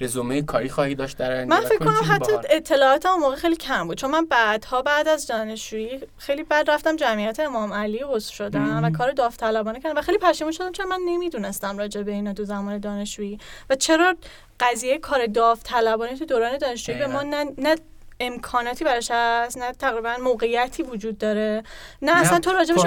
رزومه 0.00 0.42
کاری 0.42 0.68
خواهی 0.68 0.94
داشت 0.94 1.16
در 1.16 1.32
آینده 1.32 1.54
من 1.54 1.60
فکر 1.60 1.78
کنم 1.78 2.00
حتی 2.10 2.32
باحال. 2.32 2.46
اطلاعاتم 2.50 3.08
اون 3.08 3.20
موقع 3.20 3.36
خیلی 3.36 3.56
کم 3.56 3.86
بود 3.86 3.96
چون 3.96 4.10
من 4.10 4.24
بعدها 4.24 4.82
بعد 4.82 5.08
از 5.08 5.26
دانشجویی 5.26 6.00
خیلی 6.18 6.42
بعد 6.42 6.70
رفتم 6.70 6.96
جمعیت 6.96 7.40
امام 7.40 7.72
علی 7.72 7.98
عضو 7.98 8.32
شدم 8.32 8.60
مم. 8.60 8.84
و 8.84 8.90
کار 8.90 9.12
داوطلبانه 9.12 9.80
کردم 9.80 9.98
و 9.98 10.02
خیلی 10.02 10.18
پشیمون 10.18 10.52
شدم 10.52 10.72
چون 10.72 10.86
من 10.86 11.00
نمی‌دونستم 11.06 11.78
راجع 11.78 12.02
به 12.02 12.12
اینا 12.12 12.32
تو 12.32 12.44
زمان 12.44 12.78
دانشجویی 12.78 13.38
و 13.70 13.74
چرا 13.76 14.16
قضیه 14.60 14.98
کار 14.98 15.26
داوطلبانه 15.26 16.16
تو 16.16 16.24
دوران 16.24 16.58
دانشجویی 16.58 16.98
به 16.98 17.06
ما 17.06 17.22
نه, 17.22 17.44
نه 17.58 17.76
امکاناتی 18.20 18.84
براش 18.84 19.10
هست 19.10 19.58
نه 19.58 19.72
تقریبا 19.72 20.16
موقعیتی 20.22 20.82
وجود 20.82 21.18
داره 21.18 21.62
نه, 22.02 22.20
اصلا 22.20 22.38
تو 22.38 22.50
راجبش. 22.50 22.84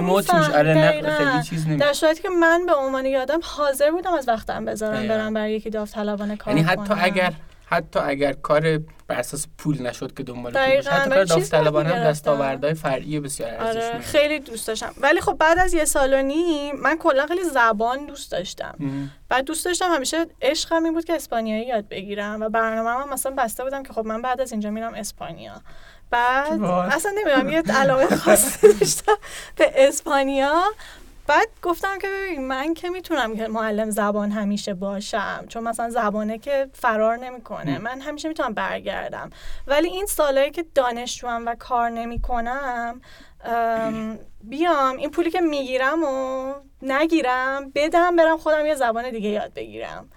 آره 0.53 0.73
نه 0.73 1.77
در 1.77 1.93
صورتی 1.93 2.21
که 2.21 2.29
من 2.29 2.65
به 2.65 2.73
عنوان 2.75 3.05
یادم 3.05 3.39
حاضر 3.43 3.91
بودم 3.91 4.13
از 4.13 4.27
وقتم 4.27 4.65
بذارم. 4.65 5.07
برم 5.07 5.33
برای 5.33 5.53
یکی 5.53 5.69
داوطلبانه 5.69 6.37
کار 6.37 6.55
یعنی 6.55 6.67
حتی. 6.67 6.93
اگر 7.01 7.33
حتی 7.69 7.99
اگر 7.99 8.33
کار 8.33 8.77
بر 9.07 9.19
اساس 9.19 9.47
پول 9.57 9.81
نشد 9.81 10.13
که 10.13 10.23
دنبال 10.23 10.53
پول. 10.53 10.77
بشه 10.77 10.89
حتی 10.89 11.09
کار 11.09 11.23
داوطلبانه 11.23 11.89
هم. 11.89 12.03
دستاوردهای 12.03 12.73
فرعی 12.73 13.19
بسیار 13.19 13.49
آره 13.49 13.63
ارزشمنده 13.63 13.99
خیلی 13.99 14.39
دوست 14.39 14.67
داشتم 14.67 14.93
ولی 15.01 15.21
خب 15.21 15.33
بعد 15.39 15.59
از 15.59 15.73
یه 15.73 15.85
سال 15.85 16.13
و 16.13 16.21
نیم 16.21 16.75
من 16.75 16.97
کلا 16.97 17.27
خیلی 17.27 17.43
زبان 17.43 18.05
دوست 18.05 18.31
داشتم 18.31 18.75
مم. 18.79 19.11
بعد 19.29 19.45
دوست 19.45 19.65
داشتم 19.65 19.91
همیشه 19.91 20.25
عشقم 20.41 20.83
این 20.83 20.93
بود 20.93 21.05
که 21.05 21.13
اسپانیایی 21.13 21.65
یاد 21.65 21.87
بگیرم 21.87 22.41
و 22.41 22.49
برنامه 22.49 22.89
هم 22.89 23.09
مثلا 23.13 23.33
بسته 23.37 23.63
بودم 23.63 23.83
که 23.83 23.93
خب 23.93 24.05
من 24.05 24.21
بعد 24.21 24.41
از 24.41 24.51
اینجا 24.51 24.69
میرم 24.69 24.93
اسپانیا 24.93 25.61
بعد. 26.09 26.61
اصلا 26.63 27.11
نمی‌دونم 27.11 27.49
یه 27.49 27.63
علاقه 27.75 28.15
خاصی 28.25 28.73
داشتم 28.73 29.15
به 29.55 29.71
اسپانیا 29.75 30.63
بعد 31.27 31.47
گفتم 31.61 31.99
که 31.99 32.07
ببین 32.07 32.47
من 32.47 32.73
که 32.73 32.89
می‌تونم 32.89 33.35
که 33.35 33.47
معلم 33.47 33.89
زبان 33.89 34.31
همیشه 34.31 34.73
باشم 34.73 35.45
چون 35.47 35.63
مثلا 35.63 35.89
زبانه 35.89 36.37
که 36.37 36.69
فرار 36.73 37.17
نمی‌کنه. 37.17 37.77
من 37.77 38.01
همیشه 38.01 38.27
می‌تونم 38.27 38.53
برگردم 38.53 39.29
ولی 39.67 39.87
این 39.87 40.05
سالهایی 40.05 40.51
که 40.51 40.65
دانشجوام 40.75 41.45
و 41.45 41.55
کار 41.55 41.89
نمی‌کنم 41.89 43.01
بیام 44.41 44.97
این 44.97 45.11
پولی 45.11 45.31
که 45.31 45.41
می‌گیرم 45.41 46.03
و 46.03 46.53
نگیرم 46.81 47.71
بدم 47.75 48.15
برم 48.15 48.37
خودم 48.37 48.65
یه 48.65 48.75
زبان 48.75 49.09
دیگه 49.09 49.29
یاد 49.29 49.53
بگیرم 49.53 50.09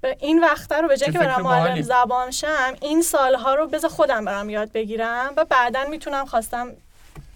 به 0.00 0.16
این 0.20 0.40
وقته 0.40 0.80
رو 0.80 0.88
به 0.88 0.96
جای 0.96 1.12
که 1.12 1.18
برم 1.18 1.42
معلم. 1.42 1.82
زبان 1.82 2.30
شم 2.30 2.74
این 2.80 3.02
سالها 3.02 3.54
رو 3.54 3.66
بذار 3.66 3.90
خودم 3.90 4.24
برم 4.24 4.50
یاد 4.50 4.72
بگیرم 4.72 5.32
و 5.36 5.44
بعدا 5.44 5.84
می‌تونم 5.84 6.24
خواستم 6.24 6.76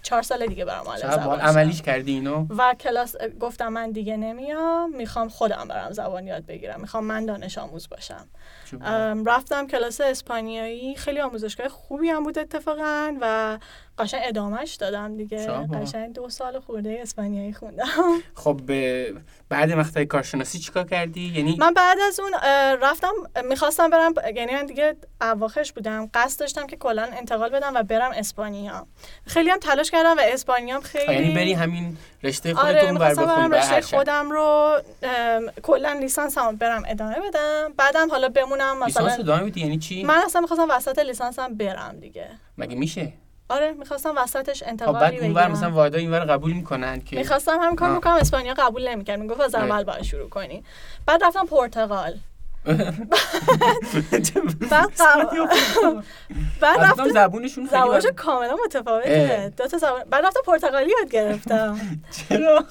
چهار 0.03 0.21
سال 0.21 0.45
دیگه 0.45 0.65
معلم 0.65 0.97
چقدر 1.01 1.23
زبان. 1.23 1.39
عملیش 1.39 1.81
کردی 1.81 2.11
اینو؟ 2.11 2.45
و 2.57 2.75
کلاس 2.79 3.15
گفتم 3.39 3.67
من 3.67 3.91
دیگه 3.91 4.17
نمیام 4.17 4.95
می‌خوام 4.95 5.29
خودم 5.29 5.65
برم 5.69 5.91
زبان 5.91 6.27
یاد 6.27 6.45
بگیرم 6.45 6.81
می‌خوام 6.81 7.03
من 7.05 7.25
دانش 7.25 7.57
آموز 7.57 7.89
باشم. 7.89 8.27
رفتم 9.25 9.67
کلاس 9.67 10.01
اسپانیایی 10.01 10.95
خیلی 10.95 11.19
آموزشگاه 11.19 11.67
خوبی 11.67 12.09
هم 12.09 12.23
بود 12.23 12.39
اتفاقا 12.39 13.13
و 13.21 13.57
قشنگ 13.97 14.21
ادامهش 14.25 14.75
دادم 14.75 15.17
دیگه. 15.17 15.47
قشنگ 15.47 16.13
دو 16.13 16.29
سال 16.29 16.59
خورده 16.59 16.99
اسپانیایی 17.01 17.53
خوندم. 17.53 17.85
خب 18.43 18.61
به 18.65 19.13
بعد 19.49 19.71
مقطع 19.71 20.03
کارشناسی 20.03 20.59
چیکار 20.59 20.83
کردی؟ 20.83 21.33
یعنی 21.35 21.55
من 21.59 21.73
بعد 21.73 21.97
از 22.07 22.19
اون 22.19 22.31
رفتم 22.81 23.11
می‌خواستم 23.49 23.89
برم 23.89 24.13
یعنی 24.35 24.53
من 24.53 24.65
دیگه 24.65 24.95
اواخرش 25.21 25.73
بودم 25.73 26.09
قصد 26.13 26.39
داشتم 26.39 26.67
که 26.67 26.77
کلا 26.77 27.03
انتقال 27.03 27.49
بدم 27.49 27.71
و 27.75 27.83
برم 27.83 28.11
اسپانیا. 28.15 28.87
خیلی 29.25 29.49
هم 29.49 29.57
تلاش 29.57 29.91
کردم 29.91 30.17
و 30.17 30.21
اسپانیا 30.23 30.75
هم 30.75 30.81
خیلی 30.81 31.13
یعنی 31.13 31.35
بری 31.35 31.53
همین 31.53 31.97
رشته 32.23 32.55
آره 32.55 32.79
خودتون 32.79 32.97
بر 32.97 33.09
می‌خواستم 33.09 33.25
بخونی 33.25 33.49
برم 33.49 33.49
بر 33.49 33.77
رشته. 33.77 33.97
خودم 33.97 34.31
رو 34.31 34.77
کلا 35.61 35.93
لیسانس 35.93 36.37
هم 36.37 36.55
برم 36.55 36.83
ادامه 36.87 37.15
بدم. 37.19 37.73
بعدم 37.77 38.11
حالا 38.11 38.29
بمونم 38.29 38.83
لیسانس 38.83 39.05
مثلا 39.07 39.23
ادامه 39.23 39.49
بدی 39.49 39.61
یعنی 39.61 39.77
چی؟ 39.77 40.03
من 40.03 40.21
اصلا 40.25 40.41
می‌خواستم 40.41 40.67
وسط 40.69 40.99
لیسانسم 40.99 41.53
برم 41.53 41.99
دیگه. 41.99 42.27
مگه 42.57 42.75
میشه؟ 42.75 43.13
آره 43.51 43.71
می‌خواستم 43.71 44.13
وسطش 44.17 44.63
انتقالی 44.63 44.99
بعد 44.99 45.23
اونور 45.23 45.47
مثلا 45.47 45.71
واحدای 45.71 46.01
اینور 46.01 46.19
قبول 46.19 46.53
می‌کنن 46.53 47.01
که 47.01 47.15
می‌خواستم 47.15 47.59
هم 47.61 47.75
کار. 47.75 47.95
می‌کنم 47.95 48.13
اسپانیا 48.13 48.53
قبول 48.53 48.87
نمی‌کرد 48.87 49.19
می‌گفت 49.19 49.41
از 49.41 49.55
آره. 49.55 49.65
اول 49.65 49.83
باید 49.83 50.01
شروع 50.01 50.29
کنی 50.29 50.63
بعد 51.05 51.23
رفتم 51.23 51.45
پرتغال 51.45 52.13
بعد 52.65 53.07
بعد 56.61 56.79
رفتم 56.79 57.09
زبونشون 57.09 57.65
بد- 57.67 58.15
کاملا. 58.15 58.55
متفاوته. 58.65 59.53
دو 59.57 59.67
تا 59.67 59.77
زبان 59.77 60.03
بعد 60.09 60.25
رفتم 60.25 60.39
پرتغالی 60.45 60.91
یاد 60.99 61.11
گرفتم. 61.11 61.79
چرا 62.29 62.59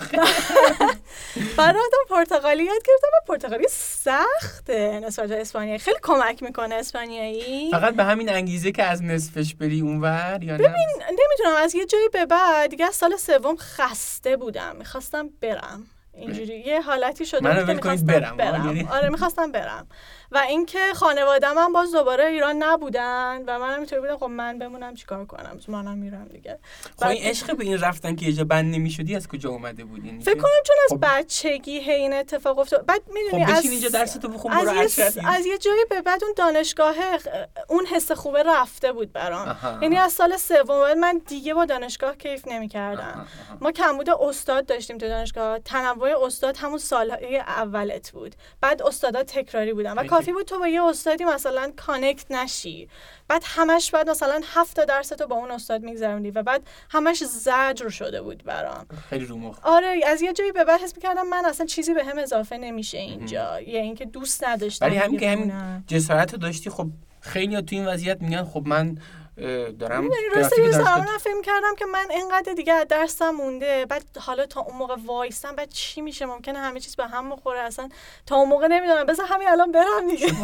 بعد 1.59 1.76
رفتم 1.76 1.96
پرتغالی 2.11 2.64
یاد 2.64 2.83
گرفتم 2.87 3.09
و 3.12 3.26
پرتغالی 3.26 3.66
سخته. 3.70 5.00
نسبت 5.05 5.29
به 5.29 5.40
اسپانیایی. 5.40 5.79
خیلی 5.79 5.98
کمک 6.03 6.42
می‌کنه 6.42 6.74
اسپانیایی. 6.74 7.70
فقط 7.70 7.94
به 7.94 8.05
همین 8.05 8.33
انگیزه 8.33 8.72
که 8.72 8.85
از 8.85 9.03
نصفش 9.03 9.55
بری 9.55 9.81
اونور 9.81 10.38
یا 10.42 10.57
نه؟ 10.57 10.74
نمی‌دونم 11.09 11.57
از 11.62 11.74
یه 11.74 11.87
جایی 11.87 12.09
به 12.09 12.26
بعد 12.26 12.70
دیگه 12.70 12.87
از 12.87 12.94
سال 12.94 13.16
سوم 13.16 13.57
خسته 13.57 14.37
بودم. 14.37 14.76
می‌خواستم 14.79 15.29
برم. 15.40 15.87
اینجوری. 16.14 16.59
یه 16.61 16.81
حالتی 16.81 17.27
شده 17.27 17.40
ول 17.62 17.79
کنید 17.79 18.07
برم. 18.07 18.40
آه، 18.40 18.66
یعنی- 18.66 18.88
آره 18.90 19.09
می‌خواستم 19.09 19.53
برم. 19.53 19.87
و 20.33 20.38
اینکه 20.38 20.79
خانوادم 20.95 21.59
هم 21.59 21.73
باز 21.73 21.93
دوباره 21.93 22.25
ایران 22.25 22.62
نبودن 22.62 23.43
و 23.47 23.59
منم 23.59 23.79
اینطوری 23.79 24.01
بودم 24.01 24.16
خب 24.16 24.25
من 24.25 24.59
بمونم 24.59 24.95
چیکار 24.95 25.25
کنم؟ 25.25 25.61
منم 25.69 25.99
میرم 25.99 26.29
دیگه. 26.29 26.59
خب 26.99 27.07
این 27.07 27.23
عشق 27.23 27.57
به 27.57 27.64
این 27.64 27.79
رفتن 27.79 28.16
که 28.16 28.27
یه 28.27 28.33
جا 28.33 28.45
بند 28.45 28.75
نمی‌شدی 28.75 29.16
از 29.16 29.29
کجا 29.29 29.51
اومده 29.51 29.85
بود 29.85 30.05
یعنی 30.05 30.23
فکر 30.23 30.35
کنم 30.35 30.62
چون 30.66 30.77
از 30.85 30.90
خب- 30.90 31.19
بچگی 31.19 31.79
هی 31.81 31.93
این 31.93 32.12
اتفاق 32.12 32.59
افتاد. 32.59 32.87
بعد 32.87 33.03
می‌دونی 33.07 33.47
خب 33.47 33.57
از 33.57 33.64
اینجا 33.64 33.88
درستو 33.88 34.29
بخون 34.29 34.53
از 34.53 34.64
یه, 34.64 34.79
ارشد 34.79 35.03
از 35.25 35.47
یه 35.47 35.59
جایی 35.59 35.85
به 35.90 36.03
بعد 36.03 36.25
اون 36.25 36.35
دانشگاه 36.37 36.95
اون 37.69 37.87
حس 37.87 38.12
خوبه 38.12 38.43
رفته 38.43 38.93
بود 38.93 39.12
برام. 39.12 39.57
یعنی 39.83 39.97
از 39.97 40.12
سال 40.12 40.37
سوم 40.37 40.95
من 40.99 41.21
دیگه 41.27 41.55
با 41.55 41.64
دانشگاه 41.64 42.16
کیف 42.16 42.49
نمی‌کردم. 42.49 43.27
ما 43.61 43.73
کمبود 43.73 44.11
استاد 44.11 44.66
داشتیم 44.66 44.99
تو 44.99 45.09
دانشگاه. 45.09 45.59
تنوع 45.59 46.25
استاد 46.25 46.57
همون 46.57 46.79
سالهای 46.79 47.38
اولت 47.38 48.11
بود. 48.11 48.35
بعد 48.61 48.83
استادا 48.83 49.23
تکراری 49.23 49.73
بودن 49.73 49.93
و. 49.99 50.19
کافی 50.20 50.33
بود 50.33 50.46
تو 50.46 50.59
با 50.59 50.68
یه 50.68 50.83
استادی 50.83 51.24
مثلا 51.24 51.72
کانکت 51.76 52.30
نشی. 52.30 52.88
بعد 53.28 53.42
همش 53.46 53.90
بعد 53.90 54.11
مثلا 54.11 54.40
هفت 54.44 54.76
تا 54.76 54.85
درس 54.85 55.09
تو 55.09 55.26
با 55.26 55.37
اون 55.37 55.50
استاد 55.50 55.83
میگذروندی 55.83 56.30
و 56.30 56.42
بعد 56.42 56.62
همش 56.90 57.24
زجر 57.24 57.88
شده 57.88 58.22
بود 58.22 58.44
برام. 58.44 58.87
خیلی 59.11 59.24
رو 59.24 59.37
مخ. 59.37 59.59
آره 59.62 60.00
از 60.06 60.22
یه 60.22 60.33
جایی 60.33 60.52
به 60.52 60.64
بعد 60.64 60.80
حس 60.80 60.96
می‌کردم 60.96 61.28
من 61.28 61.44
اصلا 61.44 61.66
چیزی 61.66 61.94
به 61.94 62.04
هم 62.04 62.18
اضافه 62.18 62.56
نمیشه 62.56 62.98
اینجا. 62.98 63.61
یا 63.61 63.80
اینکه 63.80 64.04
دوست 64.04 64.44
نداشتم 64.44 64.87
ولی 64.87 64.96
همین 64.96 65.20
که 65.20 65.30
همین. 65.30 65.85
جسارت 65.87 66.37
داشتی 66.37 66.70
خب 66.70 66.87
خیلی 67.20 67.62
تو 67.62 67.76
این 67.76 67.87
وضعیت 67.87 68.22
میگن 68.22 68.44
خب 68.44 68.62
من 68.66 68.98
دارم 69.79 70.03
می‌دونی 70.03 70.29
راست 70.29 70.38
گرافیک 70.38 70.59
یه 70.59 70.70
دانشگاه- 70.70 70.94
زمان 71.05 71.18
فکر 71.18 71.40
کردم 71.42 71.74
که 71.79 71.87
من 71.87 72.07
اینقدر 72.11 72.53
دیگه 72.53 72.72
از 72.72 72.88
درسم 72.88 73.31
مونده. 73.31 73.87
بعد 73.87 74.05
حالا 74.20 74.46
تا 74.46 74.61
اون 74.61 74.76
موقع 74.76 74.96
وایستم 75.07 75.57
بعد 75.57 75.68
چی 75.70 76.00
میشه؟ 76.00 76.26
ممکنه 76.26 76.59
همه 76.59 76.81
چیز 76.81 76.96
به 76.96 77.07
هم 77.07 77.31
بخوره. 77.31 77.61
اصلا 77.61 77.88
تا 78.26 78.37
اون 78.37 78.48
موقع 78.48 78.66
نمی‌دونم. 78.66 79.05
بذار 79.07 79.26
همین 79.26 79.48
الان 79.48 79.72
برم 79.72 80.09
دیگه. 80.11 80.33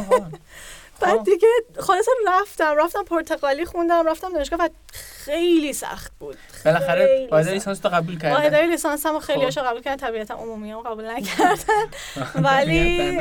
بعد 1.01 1.25
دیگه 1.25 1.49
خلاص 1.79 2.07
رفتم 2.29 2.77
رفتم 2.77 3.05
پرتغالی 3.05 3.65
خوندم 3.65 4.09
رفتم 4.09 4.33
دانشگاه 4.33 4.59
و 4.63 4.69
خیلی 4.93 5.73
سخت 5.73 6.13
بود. 6.21 6.37
بالاخره 6.65 7.29
واحد 7.31 7.49
لیسانس 7.49 7.79
تو 7.79 7.89
قبول 7.89 8.19
کردن 8.19 8.35
واحد 8.37 8.55
لیسانس 8.55 9.07
هم 9.07 9.21
خیلی 9.21 9.45
هاشو 9.45 9.61
قبول 9.61 9.83
کردن 9.83 10.07
طبیعتا 10.07 10.35
عمومی 10.35 10.71
هم 10.71 10.81
قبول 10.81 11.11
نکردن. 11.11 11.85
ولی 12.45 13.19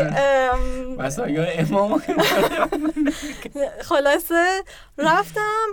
امام 1.58 2.02
خلاصه 3.90 4.64
رفتم 4.98 5.68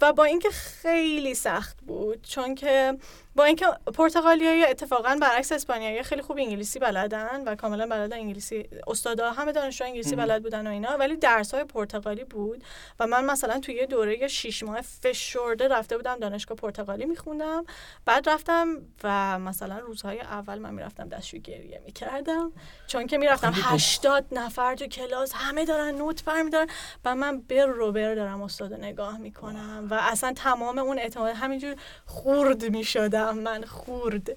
و 0.00 0.12
با 0.12 0.24
اینکه 0.24 0.50
خیلی 0.50 1.34
سخت 1.34 1.76
بود 1.86 2.22
چون 2.22 2.54
که 2.54 2.96
با 3.36 3.44
اینکه 3.44 3.66
پرتغالیایی 3.94 4.64
اتفاقا 4.64 5.18
برعکس 5.20 5.52
اسپانیایی 5.52 6.02
خیلی 6.02 6.22
خوب 6.22 6.36
انگلیسی 6.36 6.78
بلدن 6.78 7.42
و 7.46 7.54
کاملا 7.56 7.86
بلدن 7.86 8.16
انگلیسی 8.16 8.68
استادا 8.86 9.30
همه 9.32 9.52
دانشجو 9.52 9.84
انگلیسی 9.84 10.16
بلد 10.16 10.42
بودن 10.42 10.66
و 10.66 10.70
اینا 10.70 10.88
ولی 10.88 11.16
درس 11.16 11.54
های 11.54 11.64
پرتغالی 11.64 12.24
بود 12.24 12.64
و 13.00 13.06
من 13.06 13.24
مثلا 13.24 13.60
توی 13.60 13.74
یه 13.74 13.86
دوره 13.86 14.28
6 14.28 14.62
ماه 14.62 14.80
فشرده 14.80 15.68
رفته 15.68 15.96
بودم 15.96 16.18
دانشگاه 16.18 16.56
پرتغالی 16.56 17.06
میخوندم. 17.06 17.64
بعد 18.04 18.28
رفتم 18.28 18.68
و 19.04 19.38
مثلا 19.38 19.78
روزهای 19.78 20.20
اول 20.20 20.58
من 20.58 20.74
می‌رفتم 20.74 21.08
دستشویی 21.08 21.42
گریه 21.42 21.82
می‌کردم. 21.84 22.52
چون 22.86 23.06
که 23.06 23.18
می‌رفتم 23.18 23.52
80 23.54 24.24
نفر 24.32 24.74
تو 24.74 24.86
کلاس 24.86 25.32
همه 25.34 25.64
دارن 25.64 25.94
نوت 25.94 26.24
برمیدارن 26.24 26.66
و 27.04 27.14
من 27.14 27.40
بر 27.40 27.66
رو 27.66 27.92
بر 27.92 28.14
دارم 28.14 28.42
استاد 28.42 28.72
نگاه 28.72 29.18
می‌کنم 29.18 29.86
و 29.90 29.94
اصلا 29.94 30.32
تمام 30.32 30.78
اون 30.78 30.98
اعتماد 30.98 31.34
همینجور 31.34 31.76
خورد 32.06 32.64
می‌شدم. 32.64 33.25
من 33.32 33.64
خورد. 33.64 34.28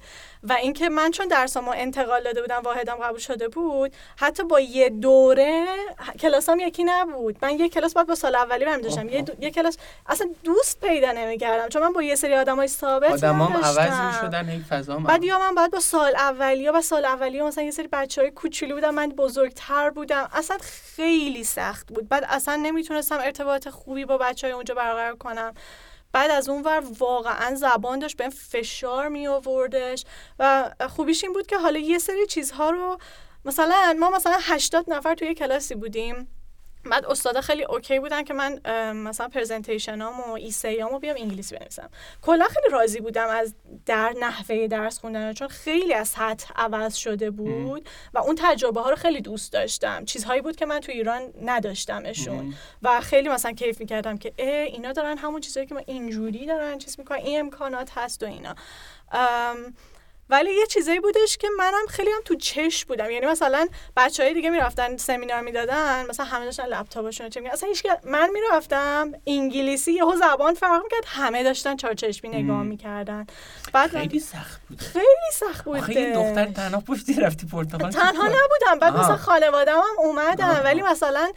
و 0.43 0.53
اینکه 0.53 0.89
من 0.89 1.11
چون 1.11 1.27
درسامو 1.27 1.73
انتقال 1.75 2.23
داده 2.23 2.41
بودم 2.41 2.61
واحدم 2.63 2.95
قبول 2.95 3.19
شده 3.19 3.47
بود 3.47 3.93
حتی 4.17 4.43
با 4.43 4.59
یه 4.59 4.89
دوره 4.89 5.65
کلاسام 6.19 6.59
یکی 6.59 6.83
نبود. 6.83 7.37
من 7.41 7.59
یه 7.59 7.69
کلاس 7.69 7.93
بعد 7.93 8.07
با 8.07 8.15
سال 8.15 8.35
اولی 8.35 8.65
برمی 8.65 8.81
داشتم. 8.81 9.09
یه, 9.09 9.25
یه 9.39 9.51
کلاس 9.51 9.77
اصلا 10.07 10.29
دوست 10.43 10.79
پیدا 10.81 11.11
نمی‌کردم. 11.11 11.67
چون 11.67 11.81
من 11.81 11.93
با 11.93 12.03
یه 12.03 12.15
سری 12.15 12.35
آدمای 12.35 12.67
ثابت 12.67 13.11
آدمام 13.11 13.57
عوض 13.57 13.99
می‌شدن 13.99 14.49
این 14.49 14.63
فضا 14.69 14.97
بعد 14.97 15.23
یا 15.23 15.39
من 15.39 15.55
بعد 15.55 15.71
با 15.71 15.79
سال 15.79 16.15
اولی 16.15 16.69
و 16.69 16.81
سال 16.81 17.05
اولی 17.05 17.41
مثلا 17.41 17.63
یه 17.63 17.71
سری 17.71 17.87
بچهای 17.87 18.31
کوچولو 18.31 18.75
بودم 18.75 18.93
من 18.93 19.09
بزرگتر 19.09 19.89
بودم. 19.89 20.29
اصلا 20.33 20.57
خیلی 20.95 21.43
سخت 21.43 21.87
بود. 21.87 22.09
بعد 22.09 22.25
اصلا 22.29 22.55
نمی‌تونستم 22.55 23.17
ارتباط 23.19 23.69
خوبی 23.69 24.05
با 24.05 24.17
بچهای 24.17 24.53
اونجا 24.53 24.75
برقرار 24.75 25.15
کنم. 25.15 25.53
بعد 26.13 26.31
از 26.31 26.49
اون 26.49 26.61
ور 26.61 26.83
واقعا 26.99 27.55
زبان 27.55 27.99
داشت 27.99 28.17
به 28.17 28.29
فشار 28.29 29.09
می 29.09 29.27
آوردش 29.27 30.05
و 30.39 30.71
خوبیش 30.89 31.23
این 31.23 31.33
بود 31.33 31.47
که 31.47 31.57
حالا 31.57 31.79
یه 31.79 31.97
سری 31.97 32.25
چیزها 32.25 32.69
رو 32.69 32.97
مثلا 33.45 33.95
ما 33.99 34.09
مثلا 34.09 34.37
80 34.41 34.85
نفر 34.87 35.15
توی 35.15 35.33
کلاسی 35.33 35.75
بودیم. 35.75 36.27
بعد 36.85 37.05
استادا 37.05 37.41
خیلی 37.41 37.63
اوکی 37.63 37.99
بودن 37.99 38.23
که 38.23 38.33
من 38.33 38.59
مثلا 38.93 39.27
پرزنتیشنام 39.27 40.19
و 40.19 40.33
ایسیامو 40.33 40.99
بیام 40.99 41.15
انگلیسی 41.19 41.55
بنویسم. 41.55 41.89
کلا 42.21 42.45
خیلی 42.45 42.67
راضی 42.71 42.99
بودم 42.99 43.27
از 43.27 43.55
در 43.85 44.13
نحوه 44.19 44.67
درس 44.67 44.99
خوندن 44.99 45.33
چون 45.33 45.47
خیلی 45.47 45.93
از 45.93 46.07
سطح 46.07 46.53
عوض 46.55 46.95
شده 46.95 47.31
بود 47.31 47.89
و 48.13 48.17
اون 48.17 48.35
تجربه 48.39 48.81
ها 48.81 48.89
رو 48.89 48.95
خیلی 48.95 49.21
دوست 49.21 49.53
داشتم. 49.53 50.05
چیزهایی 50.05 50.41
بود 50.41 50.55
که 50.55 50.65
من 50.65 50.79
تو 50.79 50.91
ایران 50.91 51.21
نداشتمشون. 51.41 52.53
و 52.81 53.01
خیلی 53.01 53.29
مثلا 53.29 53.51
کیف 53.51 53.79
می‌کردم 53.79 54.17
که 54.17 54.33
اه 54.37 54.47
اینا 54.49 54.91
دارن 54.91 55.17
همون 55.17 55.41
چیزهایی 55.41 55.67
که 55.67 55.75
ما 55.75 55.81
اینجوری 55.85 56.45
دارن 56.45 56.77
چیز 56.77 56.99
می‌کنن 56.99 57.17
این 57.17 57.39
امکانات 57.39 57.89
هست 57.95 58.23
و 58.23 58.25
اینا. 58.25 58.55
ولی 60.29 60.53
یه 60.53 60.65
چیزایی 60.65 60.99
بودش 60.99 61.37
که 61.37 61.47
منم 61.57 61.85
خیلی 61.89 62.11
هم 62.11 62.21
تو 62.25 62.35
چش 62.35 62.85
بودم. 62.85 63.11
یعنی 63.11 63.25
مثلا 63.25 63.67
بچه 63.97 64.23
های 64.23 64.33
دیگه 64.33 64.49
می‌رفتن 64.49 64.97
سمینار 64.97 65.41
می‌دادن 65.41 66.05
مثلا 66.09 66.25
همه 66.25 66.45
داشتن 66.45 66.65
لپتاپشون 66.65 67.29
چه 67.29 67.41
اصلا 67.51 67.69
هیچ 67.69 67.85
من 68.03 68.29
می‌رفتم 68.29 69.11
انگلیسی 69.27 69.93
یهو 69.93 70.15
زبان 70.15 70.53
فرق 70.53 70.83
می‌کرد 70.83 71.03
همه 71.05 71.43
داشتن 71.43 71.75
چارچشمی 71.75 72.29
نگاه 72.29 72.63
می‌کردن. 72.63 73.27
بعد 73.73 73.89
خیلی 73.89 74.19
سخت 74.19 74.61
بود 74.69 74.81
خیلی 74.81 75.31
سخت 75.33 75.65
بود 75.65 75.79
خیلی 75.79 76.13
دختر 76.13 76.45
تنها 76.45 76.81
پشتی 76.81 77.13
رفتی 77.13 77.47
پرتغال 77.47 77.91
تنها 77.91 78.27
نبودم. 78.27 78.79
بعد 78.81 78.97
مثلا 78.97 79.17
خانوادم 79.17 79.77
هم 79.77 79.95
اومدن. 79.97 80.61
ولی 80.63 80.81
مثلا 80.81 81.31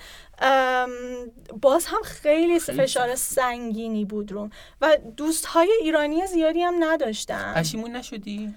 باز 1.63 1.87
هم 1.87 2.03
خیلی, 2.03 2.61
فشار 2.61 3.15
سنگینی 3.15 4.05
بود 4.05 4.33
رو 4.33 4.49
و 4.81 4.97
دوست 5.17 5.47
های 5.47 5.73
ایرانی 5.81 6.27
زیادی 6.27 6.63
هم 6.63 6.85
نداشتم 6.85 7.53
پشیمون 7.57 7.97
نشدی؟ 7.97 8.55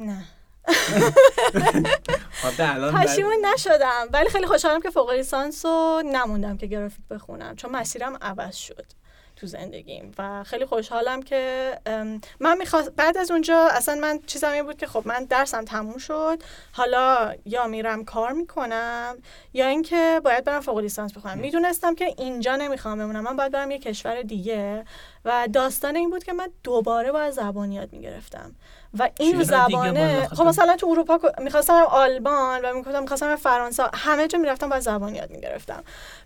نه. 0.00 0.24
پشیمون 2.94 3.46
نشدم. 3.54 4.08
ولی 4.12 4.28
خیلی 4.28 4.46
خوشحالم 4.46 4.80
که 4.80 4.90
فوق 4.90 5.10
لیسانس 5.10 5.64
رو 5.66 6.02
نموندم 6.06 6.56
که 6.56 6.66
گرافیک 6.66 7.04
بخونم. 7.10 7.56
چون 7.56 7.70
مسیرم 7.70 8.18
عوض 8.22 8.56
شد 8.56 8.86
تو 9.36 9.46
زندگیم. 9.46 10.12
و 10.18 10.44
خیلی 10.44 10.64
خوشحالم 10.64 11.22
که 11.22 11.72
من 12.40 12.58
می‌خواست 12.58 12.90
بعد 12.90 13.18
از 13.18 13.30
اونجا 13.30 13.68
اصلا 13.72 13.94
من 13.94 14.18
چیزم 14.26 14.50
این 14.50 14.62
بود 14.62 14.76
که 14.76 14.86
خب 14.86 15.02
من 15.04 15.24
درسم 15.24 15.64
تموم 15.64 15.98
شد. 15.98 16.42
حالا 16.72 17.34
یا 17.44 17.66
میرم 17.66 18.04
کار 18.04 18.32
می‌کنم 18.32 19.16
یا 19.52 19.66
اینکه 19.66 20.20
باید 20.24 20.44
برم 20.44 20.60
فوق 20.60 20.78
لیسانس 20.78 21.12
بخونم. 21.12 21.38
می‌دونستم 21.38 21.94
که 21.94 22.04
اینجا 22.04 22.56
نمی‌خوام 22.56 22.98
بمونم. 22.98 23.20
من 23.20 23.36
باید 23.36 23.52
برم 23.52 23.70
یه 23.70 23.78
کشور 23.78 24.22
دیگه. 24.22 24.84
و 25.24 25.48
داستان 25.52 25.96
این 25.96 26.10
بود 26.10 26.24
که 26.24 26.32
من 26.32 26.48
دوباره 26.64 27.12
باید 27.12 27.30
زبان 27.30 27.72
یاد 27.72 27.92
می‌گرفتم. 27.92 28.54
و 28.98 29.08
این 29.20 29.42
زبانه 29.42 30.28
خب 30.28 30.42
مثلا 30.42 30.76
تو 30.76 30.86
اروپا 30.86 31.20
می‌خواستم 31.38 31.74
آلمان 31.74 32.64
و 32.64 32.74
می‌گفتم 32.74 33.02
می‌خواستم 33.02 33.36
فرانسه. 33.36 33.82
همه 33.94 34.28
جا 34.28 34.38
می‌رفتم 34.38 34.68
باید 34.68 34.82
زبان 34.82 35.14
یاد 35.14 35.30
می‌گرفتم. 35.30 35.84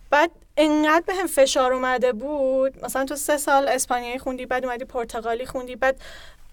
بعد 0.09 0.31
انقدر 0.57 1.03
به 1.07 1.13
هم 1.13 1.27
فشار 1.27 1.73
اومده 1.73 2.13
بود. 2.13 2.85
مثلا 2.85 3.05
تو 3.05 3.15
سه 3.15 3.37
سال 3.37 3.67
اسپانیایی 3.67 4.19
خوندی 4.19 4.45
بعد 4.45 4.65
اومدی 4.65 4.85
پرتغالی 4.85 5.45
خوندی 5.45 5.75
بعد 5.75 5.97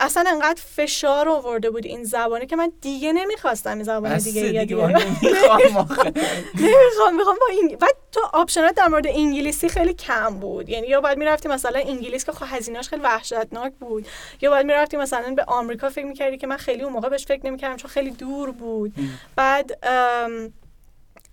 اصلا 0.03 0.25
انقدر 0.31 0.63
فشار 0.77 1.29
آورده 1.29 1.71
بود 1.71 1.87
این 1.87 2.05
زبانه 2.05 2.47
که 2.47 2.57
من 2.57 2.73
دیگه 2.81 3.13
نمی‌خواستم 3.13 3.71
این 3.71 3.83
زبان 3.83 4.19
دیگه 4.19 4.41
یاد 4.41 4.73
نمی‌خوام 4.73 5.61
می‌خوام 7.17 7.37
با 7.41 7.47
این 7.51 7.77
بعد 7.77 7.97
تو 8.13 8.21
آپشنات 8.33 8.75
در 8.75 8.89
مورد 8.89 9.07
انگلیسی 9.07 9.69
خیلی 9.69 9.95
کم 9.95 10.35
بود. 10.35 10.69
یعنی 10.69 10.87
یا 10.87 11.01
باید 11.01 11.19
می‌رفتی 11.19 11.49
مثلا 11.49 11.79
انگلیس 11.79 12.25
که 12.25 12.33
خب 12.33 12.47
هزینه‌اش 12.49 12.89
خیلی 12.89 13.03
وحشتناک 13.03 13.73
بود 13.81 14.07
یا 14.41 14.51
باید 14.51 14.67
می‌رفتی 14.67 14.97
مثلا 14.97 15.35
به 15.35 15.45
آمریکا 15.45 15.89
فکر 15.89 16.05
می‌کردی 16.05 16.39
که 16.39 16.47
من 16.47 16.57
خیلی 16.57 16.83
اون 16.83 16.93
موقع 16.93 17.09
بهش 17.09 17.27
فکر 17.27 17.47
نمی‌کردم 17.47 17.77
چون 17.77 17.91
خیلی 17.91 18.11
دور 18.11 18.51
بود. 18.51 18.93
بعد 19.37 19.79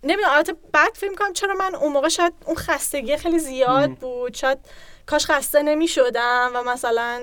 نمی‌دونم 0.04 0.30
البته 0.30 0.54
بعد 0.72 0.92
فکر 0.94 1.14
کنم 1.14 1.32
چرا 1.32 1.54
من 1.54 1.74
اون 1.74 1.92
موقع 1.92 2.08
شاید 2.08 2.32
اون 2.46 2.56
خستگی 2.56 3.16
خیلی 3.16 3.38
زیاد 3.38 3.90
بود. 3.90 4.34
شاید 4.34 4.58
کاش 5.06 5.26
خسته 5.26 5.62
نمی 5.62 5.88
شدم 5.88 6.50
و 6.54 6.62
مثلا 6.62 7.20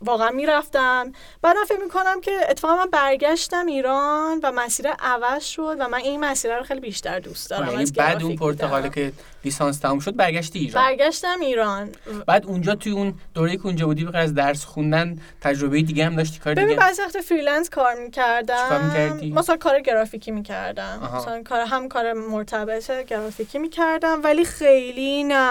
واقعا 0.00 0.30
می‌رفتم. 0.30 1.12
بعدم 1.42 1.64
فکر 1.68 1.80
می‌کنم 1.80 2.20
که 2.20 2.50
اتفاقا 2.50 2.76
من 2.76 2.90
برگشتم 2.90 3.66
ایران 3.66 4.40
و 4.42 4.52
مسیر 4.52 4.88
عوض 4.88 5.44
شد 5.44 5.76
و 5.80 5.88
من 5.88 5.98
این 5.98 6.20
مسیر 6.20 6.58
رو 6.58 6.64
خیلی 6.64 6.80
بیشتر 6.80 7.20
دوست 7.20 7.50
دارم 7.50 7.70
یعنی 7.70 7.90
بعد 7.90 8.22
اون 8.22 8.36
پرتغاله 8.36 8.90
که 8.90 9.12
لیسانس 9.46 9.78
تموم 9.78 9.98
شد 9.98 10.16
برگشتی 10.16 10.58
ایران. 10.58 10.84
برگشتم 10.84 11.40
ایران. 11.40 11.90
بعد 12.26 12.46
اونجا 12.46 12.74
توی 12.74 12.92
اون 12.92 13.14
دوره 13.34 13.56
که 13.56 13.66
اونجا 13.66 13.86
بودی 13.86 14.04
بغیر 14.04 14.16
از 14.16 14.34
درس 14.34 14.64
خوندن 14.64 15.18
تجربه 15.40 15.82
دیگه 15.82 16.06
هم 16.06 16.16
داشتی 16.16 16.38
کار 16.38 16.54
دیگه؟ 16.54 16.66
ببین 16.66 16.76
بعضی 16.76 17.02
وقت 17.02 17.20
freelance 17.20 17.70
کار 17.70 17.94
می‌کردم. 17.94 18.84
می‌کردی؟ 18.86 19.32
مثلا 19.32 19.56
کار 19.56 19.80
گرافیکی 19.80 20.30
می‌کردم. 20.30 21.10
مثلا 21.16 21.42
کار 21.42 21.60
هم 21.60 21.88
کار 21.88 22.12
مرتبط 22.12 22.90
گرافیکی 22.90 23.58
می‌کردم 23.58 24.20
ولی 24.24 24.44
خیلی 24.44 25.24
نه. 25.24 25.50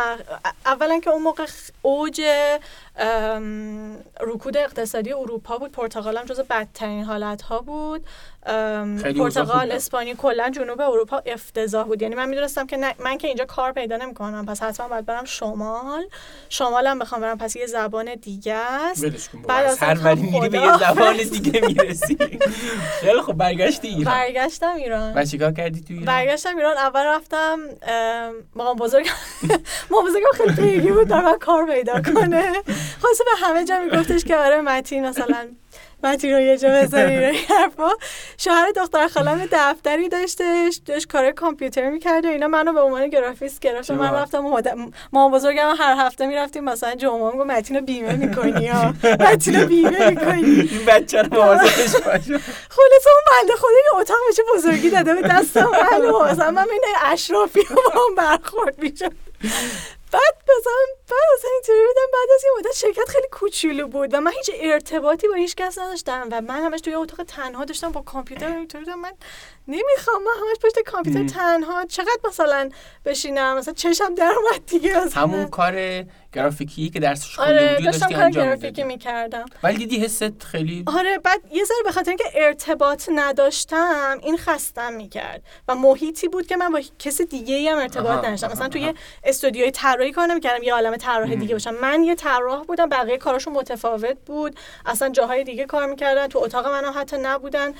اولا 0.65 0.99
که 0.99 1.09
اون 1.09 1.21
موقع 1.21 1.45
اوج 1.81 2.21
رکود 4.21 4.57
اقتصادی 4.57 5.13
اروپا 5.13 5.57
بود. 5.57 5.71
پرتغال 5.71 6.17
هم 6.17 6.25
جز 6.25 6.39
بدترین 6.39 7.03
حالت 7.03 7.41
ها 7.41 7.59
بود 7.59 8.05
پرتغال 9.17 9.71
اسپانیا 9.71 10.13
کلا 10.15 10.49
جنوب 10.49 10.81
اروپا 10.81 11.21
افتضاح 11.25 11.85
بود. 11.85 12.01
یعنی 12.01 12.15
من 12.15 12.29
می‌دونستم 12.29 12.67
که 12.67 12.95
من 12.99 13.17
که 13.17 13.27
اینجا 13.27 13.45
کار 13.45 13.71
پیدا 13.87 14.05
نمی‌کنم. 14.05 14.45
پس 14.45 14.63
حتما 14.63 14.87
باید 14.87 15.05
برم 15.05 15.25
شمال. 15.25 16.05
شمالم 16.49 16.99
بخوام 16.99 17.21
برم 17.21 17.37
پس 17.37 17.55
یه 17.55 17.65
زبان 17.65 18.15
دیگه 18.15 18.53
است. 18.53 19.05
بعد 19.47 19.65
از 19.65 19.77
هر 19.79 19.97
ولی 20.03 20.21
میری 20.21 20.49
به 20.49 20.57
یه 20.57 20.77
زبان 20.77 21.17
دیگه 21.17 21.61
می‌رسی. 21.67 22.17
خیلی 22.99 23.21
خب 23.21 23.33
برگشتی 23.33 23.87
ایران. 23.87 24.13
برگشتم 24.13 24.75
ایران. 24.75 25.13
و 25.17 25.25
چیکار 25.25 25.51
کردی 25.51 25.81
تو 25.81 25.85
ایران؟ 25.93 26.05
برگشتم 26.05 26.57
ایران. 26.57 26.77
اول 26.77 27.05
رفتم 27.05 27.59
مامان 28.55 28.75
بزرگ 28.75 29.09
مامان 29.91 30.09
بزرگم 30.09 30.55
خیلی 30.55 30.71
پیگی 30.71 30.91
بود. 30.91 31.07
در 31.07 31.37
کار 31.41 31.65
پیدا 31.65 32.01
کنه. 32.01 32.51
خلاصه 33.01 33.23
به 33.23 33.47
همه 33.47 33.65
جا 33.65 33.79
میگفتش 33.79 34.23
که 34.23 34.37
آره 34.37 34.61
متین 34.61 35.07
مثلا 35.07 35.47
متی 36.03 36.33
رو 36.33 36.39
یه 36.39 36.57
جا 36.57 36.69
بذاری 36.69 37.37
حرفا. 37.59 37.89
شوهر 38.37 38.71
دختر 38.75 39.07
خالم 39.07 39.47
دفتری 39.51 40.09
داشتش 40.09 40.79
داشت 40.85 41.07
کار 41.07 41.31
کامپیوتر 41.31 41.89
می‌کرد 41.89 42.25
و 42.25 42.27
اینا 42.27 42.47
منو 42.47 42.73
به 42.73 42.81
عنوان 42.81 43.07
گرافیست 43.09 43.59
گرفت. 43.59 43.91
من 43.91 44.13
رفتم 44.13 44.61
ما 45.11 45.29
بزرگم 45.29 45.75
هر 45.79 46.05
هفته 46.05 46.25
می‌رفتیم 46.25 46.63
مثلا 46.63 46.95
جمعه 46.95 47.31
گفت 47.31 47.47
متینو 47.47 47.81
بیمه 47.81 48.13
می‌کنی 48.13 48.63
یا؟ 48.63 48.93
متینو 49.19 49.65
بیمه 49.65 50.09
می‌کنی. 50.09 50.69
این 50.71 50.85
بچه 50.87 51.21
رو 51.21 51.33
مواظبش 51.33 51.95
باش. 51.95 52.21
خلاص 52.69 53.05
اون 53.07 53.23
بنده 53.31 53.53
خدا 53.57 53.69
یه 53.93 53.99
اتاق 53.99 54.17
بشه 54.29 54.43
بزرگی 54.55 54.89
داده 54.89 55.13
به 55.13 55.21
دست 55.21 55.57
من 55.57 56.31
مثلا 56.31 56.51
من 56.51 56.65
این 56.71 56.81
اشرافی 57.05 57.59
هم 57.59 58.15
برخورد 58.17 58.75
می‌شد. 58.83 59.11
بعد 60.11 60.35
مثلا 60.59 60.85
بعد 61.09 61.23
مثلا 61.37 61.51
اینطوری 61.53 61.79
بودم 61.87 62.11
بعد 62.13 62.29
از 62.35 62.43
یه 62.43 62.51
مدت 62.59 62.75
شرکت 62.75 63.09
خیلی 63.09 63.27
کوچولو 63.31 63.87
بود 63.87 64.13
و 64.13 64.21
من 64.21 64.31
هیچ 64.31 64.51
ارتباطی 64.55 65.27
با 65.27 65.33
هیچ 65.33 65.55
کس 65.55 65.77
نداشتم 65.77 66.27
و 66.31 66.41
من 66.41 66.63
همش 66.63 66.81
توی 66.81 66.93
اتاق 66.93 67.23
تنها 67.23 67.65
داشتم 67.65 67.91
با 67.91 68.01
کامپیوتر. 68.01 68.57
اینطوری 68.57 68.85
بودم 68.85 68.99
من 68.99 69.13
نمی‌خوام 69.67 70.23
من 70.23 70.31
همش 70.41 70.57
پشت 70.63 70.79
کامپیوتر 70.79 71.27
تنها. 71.33 71.85
چقدر 71.85 72.19
مثلا 72.23 72.69
بشینم؟ 73.05 73.57
مثلا 73.57 73.73
چشم 73.73 74.15
در 74.15 74.33
اومد 74.37 74.65
دیگه 74.65 74.99
همون 74.99 75.47
کار 75.47 76.03
گرافیکی 76.35 76.89
که 76.89 76.99
درسش 76.99 77.35
خونده 77.35 77.69
آره 77.69 77.85
داشتی 77.85 78.13
انجام 78.13 78.45
گرافیکی 78.45 78.83
می‌کردم. 78.83 79.45
ولی 79.63 79.77
دیدی 79.77 79.99
حست 79.99 80.43
خیلی 80.43 80.83
آره 80.97 81.17
بعد 81.17 81.41
یه 81.51 81.63
ذره 81.63 81.77
به 81.85 81.91
خاطر 81.91 82.09
اینکه 82.09 82.23
ارتباط 82.35 83.09
نداشتم 83.15 84.17
این 84.23 84.37
خستم 84.37 84.93
می‌کرد 84.93 85.41
و 85.67 85.75
محیطی 85.75 86.27
بود 86.27 86.47
که 86.47 86.57
من 86.57 86.71
با 86.71 86.81
کس 86.99 87.21
دیگه 87.21 87.55
ای 87.55 87.67
هم 87.67 87.77
ارتباط 87.77 88.25
نداشتم. 88.25 88.51
مثلا 88.51 88.69
توی. 88.69 88.93
استودیوی 89.23 89.71
طراحی 89.71 90.11
کار 90.11 90.27
نمی‌کردم 90.27 90.63
یه 90.63 90.73
عالم 90.73 90.95
طراح 90.95 91.35
دیگه 91.35 91.55
باشم. 91.55 91.73
من 91.73 92.03
یه 92.03 92.15
طراح 92.15 92.63
بودم 92.63 92.89
بقیه 92.89 93.17
کاراشون 93.17 93.53
متفاوت 93.53 94.17
بود. 94.25 94.55
اصلا 94.85 95.09
جاهای 95.09 95.43
دیگه 95.43 95.65
کار 95.65 95.85
می‌کردن 95.85 96.27
تو 96.27 96.39
اتاق 96.39 96.67
منم 96.67 96.93
حتی 96.95 97.17
نبودن. 97.17 97.73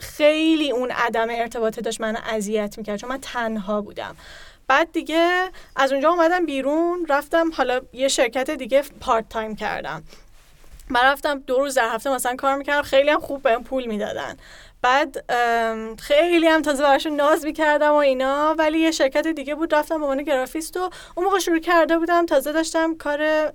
خیلی 0.00 0.70
اون 0.70 0.90
عدم 0.90 1.26
ارتباطه 1.30 1.80
داشت 1.80 2.00
من 2.00 2.16
اذیت 2.16 2.78
می‌کرد 2.78 2.96
چون 2.96 3.10
من 3.10 3.18
تنها 3.22 3.80
بودم. 3.80 4.16
بعد 4.66 4.92
دیگه 4.92 5.50
از 5.76 5.92
اونجا 5.92 6.10
اومدم 6.10 6.46
بیرون 6.46 7.06
رفتم 7.08 7.50
حالا 7.52 7.80
یه 7.92 8.08
شرکت 8.08 8.50
دیگه 8.50 8.82
پارت 9.00 9.28
تایم 9.28 9.56
کردم. 9.56 10.02
من 10.88 11.00
رفتم 11.04 11.38
دو 11.38 11.58
روز 11.58 11.74
در 11.74 11.88
هفته 11.94 12.10
مثلا 12.10 12.36
کار 12.36 12.56
می‌کردم 12.56 12.82
خیلی 12.82 13.10
هم 13.10 13.20
خوب 13.20 13.42
بهم 13.42 13.64
پول 13.64 13.86
می‌دادن. 13.86 14.36
بعد 14.82 15.24
خیلی 16.00 16.46
هم 16.46 16.62
تازه 16.62 16.82
براشون 16.82 17.16
ناز 17.16 17.44
می‌کردم 17.44 17.90
و 17.90 17.94
اینا 17.94 18.54
ولی 18.58 18.78
یه 18.78 18.90
شرکت 18.90 19.26
دیگه 19.26 19.54
بود 19.54 19.74
رفتم 19.74 19.98
به 19.98 20.04
عنوان 20.04 20.22
گرافیست 20.22 20.76
و 20.76 20.90
اون 21.14 21.26
موقع 21.26 21.38
شروع 21.38 21.58
کرده 21.58 21.98
بودم. 21.98 22.26
تازه 22.26 22.52
داشتم 22.52 22.96
کار 22.96 23.52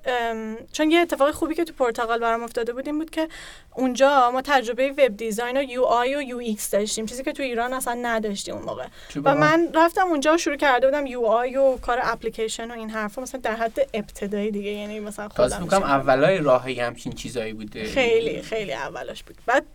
چون 0.71 0.91
یه 0.91 0.99
اتفاق 0.99 1.31
خوبی 1.31 1.55
که 1.55 1.63
تو 1.63 1.73
پرتغال 1.73 2.19
برام 2.19 2.43
افتاده 2.43 2.73
بود 2.73 2.87
این 2.87 2.99
بود 2.99 3.09
که 3.09 3.27
اونجا 3.75 4.31
ما 4.31 4.41
تجربه 4.41 4.91
web 4.91 5.17
design 5.17 5.57
و 5.57 5.63
UI 5.63 6.15
و 6.15 6.21
UX 6.21 6.71
داشتیم 6.71 7.05
چیزی 7.05 7.23
که 7.23 7.31
تو 7.31 7.43
ایران 7.43 7.73
اصلا 7.73 7.93
نداشتیم 7.93 8.55
اون 8.55 8.63
موقع. 8.63 8.85
و. 9.23 9.35
من 9.35 9.69
رفتم 9.75 10.07
اونجا 10.07 10.33
و 10.33 10.37
شروع 10.37 10.55
کرده 10.55 10.87
بودم 10.87 11.05
UI 11.05 11.57
و 11.57 11.77
کار 11.77 11.99
اپلیکیشن 12.03 12.71
و 12.71 12.73
این 12.73 12.89
حرفا 12.89 13.21
مثلا 13.21 13.41
در 13.41 13.55
حد 13.55 13.89
ابتدایی 13.93 14.51
دیگه 14.51 14.69
یعنی 14.69 14.99
مثلا 14.99 15.29
خودم 15.29 15.83
اولای 15.83 16.37
راهی 16.37 16.79
همچین 16.79 17.13
چیزایی 17.13 17.53
بوده. 17.53 17.83
خیلی 17.83 18.41
خیلی 18.41 18.73
اولش 18.73 19.23
بود. 19.23 19.37
بعد 19.45 19.65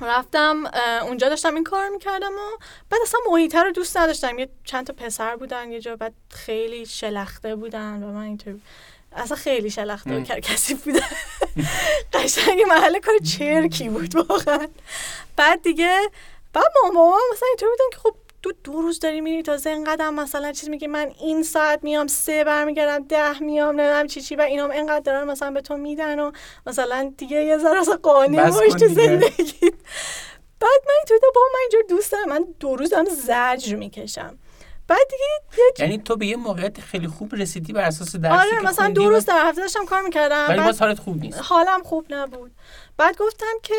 رفتم 0.00 0.70
اونجا 1.02 1.28
داشتم 1.28 1.54
این 1.54 1.64
کار 1.64 1.88
می‌کردم 1.88 2.32
و 2.32 2.58
بعد 2.90 3.00
اصلا 3.02 3.20
محیطه 3.30 3.62
رو 3.62 3.72
دوست 3.72 3.96
نداشتم. 3.96 4.38
یه 4.38 4.48
چند 4.64 4.86
تا 4.86 4.92
پسر 4.92 5.36
بودن 5.36 5.72
یه 5.72 5.80
جا 5.80 5.96
بعد 5.96 6.12
خیلی 6.30 6.86
شلخته 6.86 7.56
بودن 7.56 8.02
و 8.02 8.12
من 8.12 8.22
اینطور 8.22 8.54
اصلا 9.12 9.36
خیلی 9.36 9.70
شلخته 9.70 10.20
و. 10.20 10.22
کرکسی 10.22 10.74
بودن. 10.74 11.00
قشنگ 12.12 12.62
محل 12.68 12.98
کار 12.98 13.18
چرکی 13.18 13.88
بود 13.88 14.16
واقعا. 14.16 14.68
بعد 15.36 15.62
دیگه 15.62 16.00
بعد 16.52 16.64
ماما 16.82 17.18
مثلا 17.32 17.48
اینطور 17.48 17.68
بودن 17.68 17.90
که 17.92 17.98
خب 17.98 18.14
دو 18.44 18.52
دو 18.64 18.72
روز 18.72 18.98
داری 19.00 19.20
میری 19.20 19.42
تازه 19.42 19.70
اینقدر 19.70 20.10
مثلا 20.10 20.52
چیز 20.52 20.68
میگی 20.68 20.86
من 20.86 21.10
این 21.20 21.42
ساعت 21.42 21.84
میام 21.84 22.06
سه 22.06 22.44
برمیگردم 22.44 23.06
ده 23.06 23.38
میام 23.38 23.80
نمی‌دونم 23.80 24.06
چی 24.06 24.20
چی 24.20 24.36
و 24.36 24.40
اینام 24.40 24.70
اینقدر 24.70 25.00
دارن 25.00 25.24
مثلا 25.24 25.50
به 25.50 25.60
تو 25.60 25.76
میدن 25.76 26.18
و 26.18 26.32
مثلا 26.66 27.12
دیگه 27.16 27.44
یه 27.44 27.58
ذره 27.58 27.80
اصلا 27.80 27.96
قانع 27.96 28.46
بس 28.46 28.54
باش 28.58 28.72
تو. 28.72 28.88
زندگی 28.88 29.70
بعد 30.60 30.80
من 30.86 30.94
اینطور 30.98 31.18
با 31.34 31.40
من 31.52 31.60
اینجور 31.60 31.82
دوست 31.88 32.12
دارم 32.12 32.28
من 32.28 32.44
دو 32.60 32.76
روز 32.76 32.92
هم 32.92 33.04
زجر 33.04 33.76
می‌کشم. 33.76 34.38
بعد 34.88 35.06
دیگه 35.10 35.62
یعنی 35.78 35.98
تو 35.98 36.16
به 36.16 36.26
یه 36.26 36.36
موقعیت 36.36 36.80
خیلی 36.80 37.08
خوب 37.08 37.34
رسیدی 37.34 37.72
بر 37.72 37.82
اساس 37.82 38.16
درسی 38.16 38.48
آره 38.48 38.50
که 38.50 38.66
مثلا 38.66 38.88
دو 38.88 39.10
روز 39.10 39.24
در 39.24 39.46
هفته 39.46 39.60
داشتم 39.60 39.84
کار 39.84 40.02
می‌کردم 40.02 40.46
ولی 40.48 40.60
باز 40.60 40.80
حالت 40.80 40.98
خوب 40.98 41.20
نیست. 41.20 41.38
حالم 41.42 41.82
خوب 41.82 42.06
نبود. 42.10 42.52
بعد 42.96 43.16
گفتم 43.16 43.54
که 43.62 43.74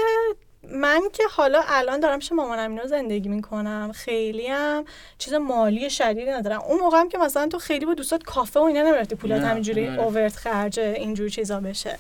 من 0.72 1.02
که 1.14 1.24
حالا 1.32 1.64
الان 1.68 2.00
دارم 2.00 2.20
پیش 2.20 2.32
مامانم 2.32 2.72
اینا 2.72 2.88
زندگی 2.88 3.30
می‌کنم 3.30 3.92
خیلی 3.96 4.48
هم 4.48 4.86
چیز 5.18 5.34
مالی 5.34 5.90
شدیدی 5.90 6.32
ندارم. 6.32 6.62
اون 6.62 6.80
موقع 6.80 6.98
هم 6.98 7.10
که 7.10 7.18
مثلا 7.18 7.48
تو 7.48 7.60
خیلی 7.60 7.86
با 7.86 7.94
دوستات 7.94 8.24
کافه 8.24 8.60
و 8.60 8.64
اینا 8.64 8.82
نمی‌رفتی 8.82 9.16
پولات 9.16 9.42
همینجوری. 9.42 9.88
اوورت 9.88 10.36
خرج 10.36 10.80
اینجور 10.80 11.30
چیزا 11.30 11.60
بشه. 11.60 12.00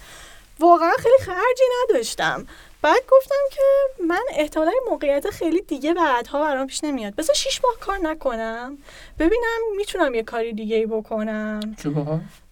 واقعا 0.59 0.91
خیلی 0.99 1.17
خرجی 1.19 1.63
نداشتم. 1.83 2.47
بعد 2.81 3.01
گفتم 3.11 3.35
که 3.51 3.61
من 4.03 4.21
احتمالا 4.29 4.71
موقعیت 4.89 5.29
خیلی 5.29 5.61
دیگه 5.61 5.93
بعدها 5.93 6.41
برام 6.41 6.67
پیش 6.67 6.83
نمیاد. 6.83 7.15
بذار 7.15 7.35
شیش 7.35 7.61
ماه 7.63 7.73
کار 7.79 7.97
نکنم. 7.97 8.77
ببینم 9.19 9.59
می‌تونم 9.77 10.15
یه 10.15 10.23
کاری 10.23 10.53
دیگه 10.53 10.75
ای 10.75 10.85
بکنم 10.85 11.75
چه 11.83 11.89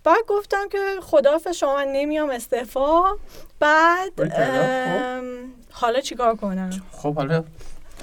بعد 0.03 0.25
گفتم 0.27 0.69
که 0.69 0.77
خداحافظ 1.01 1.55
شما 1.55 1.75
من 1.75 1.87
نمیام 1.87 2.29
استعفا 2.29 3.03
بعد 3.59 4.11
خب. 4.15 4.41
ام، 4.41 5.25
حالا 5.71 6.01
چیکار 6.01 6.35
کنم 6.35 6.69
خب 6.91 7.15
حالا 7.15 7.43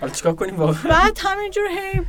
حالا 0.00 0.12
چیکار 0.12 0.34
کنیم 0.34 0.56
واقعا؟ 0.56 0.82
بعد 0.90 1.18
همینجور 1.22 1.66
هی 1.68 2.00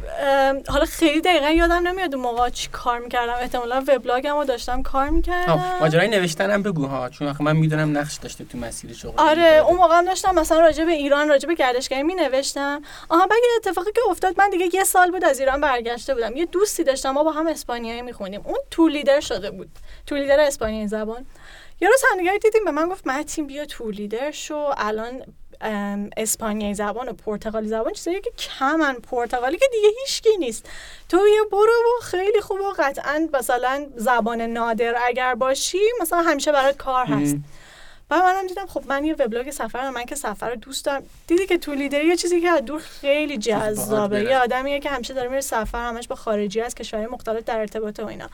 حالا 0.67 0.85
خیلی 0.85 1.21
دقیقا 1.21 1.49
یادم 1.49 1.87
نمیاد 1.87 2.15
اون 2.15 2.23
موقع 2.23 2.49
چی 2.49 2.69
کار 2.69 2.99
می‌کردم. 2.99 3.33
احتمالا 3.33 3.83
وبلاگم 3.87 4.35
رو 4.35 4.45
داشتم 4.45 4.83
کار 4.83 5.09
می‌کردم. 5.09 5.77
ماجرای 5.79 6.07
نوشتنم 6.07 6.63
بگو 6.63 6.85
ها 6.85 7.09
چون 7.09 7.27
آخه 7.27 7.43
من 7.43 7.55
می‌دونم 7.55 7.97
نقش 7.97 8.15
داشته 8.17 8.45
تو 8.45 8.57
مسیر 8.57 8.93
شغل. 8.93 9.13
آره 9.17 9.63
اون 9.67 9.77
موقع 9.77 9.97
هم 9.97 10.05
داشتم 10.05 10.35
مثلا 10.35 10.59
راجع 10.59 10.85
به 10.85 10.91
ایران 10.91 11.29
راجع 11.29 11.47
به 11.47 11.55
گردشگری 11.55 12.03
می 12.03 12.15
نوشتم 12.15 12.81
آها 13.09 13.27
بعد 13.27 13.39
یه 13.43 13.49
اتفاقی 13.57 13.91
که 13.91 14.01
افتاد 14.09 14.35
من 14.37 14.49
دیگه 14.49 14.69
یه 14.73 14.83
سال 14.83 15.11
بود 15.11 15.25
از 15.25 15.39
ایران 15.39 15.61
برگشته 15.61 16.13
بودم. 16.13 16.35
یه 16.35 16.45
دوستی 16.45 16.83
داشتم 16.83 17.11
ما 17.11 17.23
با 17.23 17.31
هم 17.31 17.47
اسپانیایی 17.47 18.01
می‌خونیم 18.01 18.41
اون 18.45 18.59
تو 18.71 18.87
لیدر 18.87 19.19
شده 19.19 19.51
بود. 19.51 19.69
تو 20.07 20.15
لیدر 20.15 20.39
اسپانیایی 20.39 20.87
زبان. 20.87 21.25
یه 21.81 21.87
روز 21.87 22.01
همدیگه 22.11 22.37
دیدیم 22.37 22.65
به 22.65 22.71
من 22.71 22.89
گفت 22.89 23.07
متین 23.07 23.47
بیا 23.47 23.65
تو 23.65 23.91
لیدر 23.91 24.31
شو. 24.31 24.69
الان 24.77 25.21
اسپانیایی 26.17 26.73
زبان 26.73 27.09
و 27.09 27.13
پرتغالی 27.13 27.67
زبان 27.67 27.93
چیزایی 27.93 28.21
که 28.21 28.31
کمن 28.31 28.93
پرتغالی 28.93 29.57
که 29.57 29.65
دیگه 29.71 29.89
هیچکی 30.01 30.37
نیست. 30.39 30.69
تو 31.09 31.17
یه 31.17 31.43
برو 31.51 31.61
و 31.61 32.03
خیلی 32.03 32.41
خوب 32.41 32.59
و 32.59 32.73
قطعا 32.77 33.27
مثلا 33.33 33.87
زبان 33.95 34.41
نادر 34.41 34.95
اگر 35.05 35.35
باشی 35.35 35.79
مثلا 36.01 36.21
همیشه 36.21 36.51
برات 36.51 36.77
کار 36.77 37.05
هست. 37.05 37.35
مم. 37.35 37.43
بعد 38.09 38.23
منم 38.23 38.47
دیدم 38.47 38.65
خب 38.65 38.83
من 38.87 39.05
یه 39.05 39.15
وبلاگ 39.19 39.51
سفر 39.51 39.89
من 39.89 40.05
که 40.05 40.15
سفر 40.15 40.49
رو 40.49 40.55
دوست 40.55 40.85
دارم. 40.85 41.03
دیدی 41.27 41.45
که 41.45 41.57
تو 41.57 41.73
لیدری 41.73 42.07
یه 42.07 42.15
چیزی 42.15 42.41
که 42.41 42.49
از 42.49 42.65
دور 42.65 42.79
خیلی 42.79 43.37
جذابه. 43.37 44.19
باحال 44.19 44.31
یه 44.31 44.37
آدمیه 44.37 44.79
که 44.79 44.89
همیشه 44.89 45.13
داره 45.13 45.29
میره 45.29 45.41
سفر 45.41 45.87
همش 45.87 46.07
با 46.07 46.15
خارجی 46.15 46.61
از 46.61 46.75
کشورهای 46.75 47.07
مختلف 47.07 47.43
در 47.43 47.59
ارتباطه 47.59 48.03
و 48.03 48.07
اینا. 48.07 48.29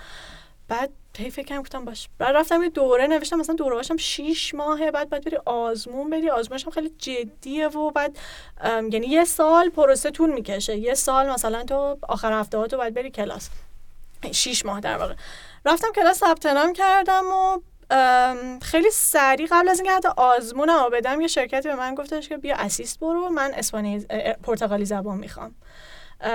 بعد 0.68 0.90
هی 1.18 1.30
فکر 1.30 1.46
کردم 1.46 1.62
گفتم 1.62 1.86
باش. 1.86 2.10
بعد 2.18 2.36
رفتم 2.36 2.64
یه 2.64 2.70
دوره 2.70 3.08
نوشتم 3.08 3.36
مثلا 3.38 3.56
دوره 3.56 3.76
باشم 3.76 3.98
6 3.98 4.56
ماهه 4.56 4.92
بعد 4.92 5.10
بعد 5.10 5.26
بری 5.26 5.38
آزمون 5.46 6.10
بری. 6.10 6.30
آزمونش 6.30 6.66
هم 6.66 6.72
خیلی 6.72 6.92
جدیه 6.98 7.68
و 7.68 7.92
بعد 7.92 8.18
یعنی 8.64 9.08
یه 9.08 9.26
سال 9.26 9.70
پروسه 9.70 10.12
طول 10.12 10.34
می‌کشه. 10.34 10.78
یه 10.78 10.94
سال 10.94 11.30
مثلا 11.30 11.64
تو 11.64 11.98
آخر 12.02 12.40
هفته 12.40 12.58
ها 12.58 12.68
تو 12.68 12.78
باید 12.78 12.94
بری 12.94 13.12
کلاس. 13.12 13.50
6 14.32 14.66
ماه 14.66 14.80
در 14.80 14.98
واقع. 14.98 15.14
رفتم 15.66 15.88
کلاس 15.96 16.18
ثبت 16.18 16.46
نام 16.46 16.74
کردم 16.74 17.24
و 17.26 17.60
خیلی 18.62 18.90
سریع 18.92 19.48
قبل 19.52 19.70
از 19.70 19.80
اینکه 19.80 19.94
حتی 19.94 20.08
آزمونم 20.18 20.90
بدم 20.90 21.22
یه 21.22 21.28
شرکتی 21.28 21.70
به 21.70 21.76
من 21.76 21.96
گفتش 21.96 22.30
که 22.30 22.38
بیا 22.38 22.56
اسیست 22.56 23.00
برو 23.00 23.30
من 23.30 23.54
اسپانیایی 23.54 24.06
پرتغالی 24.44 24.86
زبان 24.86 25.18
می‌خوام. 25.18 25.56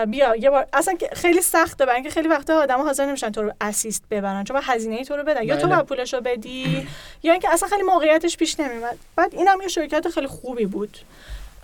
بیا 0.08 0.36
یه 0.36 0.50
بار 0.50 0.66
اصلا 0.72 0.94
که 0.94 1.08
خیلی 1.12 1.42
سخته 1.42 1.84
برای 1.86 1.94
اینکه 1.96 2.10
خیلی 2.10 2.28
وقتا 2.28 2.58
آدم 2.62 2.80
حاضر 2.82 3.04
نمیشن 3.06 3.30
تو 3.32 3.42
رو 3.42 3.52
اسیست 3.60 4.04
ببرن 4.10 4.44
چون 4.44 4.60
هزینه 4.62 5.04
تو 5.04 5.16
رو 5.16 5.22
بدن 5.24 5.42
یا 5.42 5.56
تو 5.56 5.66
بله. 5.66 5.74
باید 5.76 5.86
پولش 5.88 6.14
رو 6.14 6.20
بدی 6.20 6.88
یا 7.22 7.32
اینکه 7.32 7.50
اصلا 7.52 7.68
خیلی 7.68 7.82
موقعیتش 7.82 8.36
پیش 8.36 8.60
نمیومد 8.60 8.98
بعد 9.16 9.34
اینم 9.34 9.60
یه 9.62 9.68
شرکت 9.68 10.08
خیلی 10.08 10.26
خوبی 10.26 10.66
بود. 10.66 10.98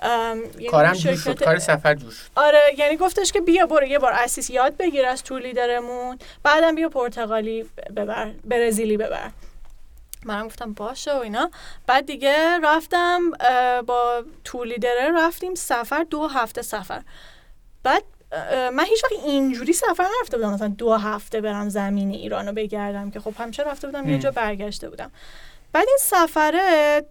یعنی 0.03 0.67
کارم 0.71 0.93
جور 0.93 1.15
شد 1.17 1.23
شرکت- 1.33 1.45
کار 1.45 1.59
سفر 1.59 1.95
جور 1.95 2.11
شد. 2.11 2.31
آره 2.37 2.61
یعنی 2.79 2.97
گفتش 2.97 3.33
که 3.33 3.41
بیا 3.41 3.67
برو 3.67 3.87
یه 3.87 3.99
بار 3.99 4.13
اسیس 4.13 4.51
یاد 4.51 4.77
بگیر 4.77 5.07
از 5.07 5.23
تو 5.23 5.39
لیدرمون. 5.39 6.19
بعدم 6.43 6.75
بیا 6.75 6.89
پرتغالی 6.89 7.71
ببر 7.97 8.31
برزیلی 8.45 8.97
ببر. 8.97 9.31
منم 10.25 10.47
گفتم 10.47 10.73
باشه 10.73 11.13
و 11.15 11.17
اینا. 11.17 11.51
بعد 11.87 12.07
دیگه 12.07 12.59
رفتم 12.63 13.21
با 13.87 14.25
تو 14.45 14.65
لیدره 14.65 15.11
رفتیم 15.17 15.55
سفر 15.55 16.07
دو 16.11 16.27
هفته 16.29 16.63
سفر. 16.63 17.01
بعد 17.89 18.05
من 18.73 18.85
هیچ 18.85 19.05
وقت 19.05 19.13
اینجوری 19.25 19.73
سفر 19.73 20.07
نرفته 20.19 20.37
بودم. 20.37 20.53
مثلا 20.53 20.69
دو 20.69 20.95
هفته 20.95 21.41
برم 21.41 21.69
زمین 21.69 22.11
ایران 22.11 22.47
رو 22.47 22.53
بگردم 22.53 23.11
که 23.11 23.21
خب 23.21 23.33
همیشه 23.39 23.63
رفته 23.63 23.87
بودم 23.87 24.09
یه. 24.09 24.19
جا 24.19 24.31
برگشته 24.31 24.91
بودم. 24.91 25.11
بعد 25.73 25.87
این 25.89 25.99
سفره 26.01 27.03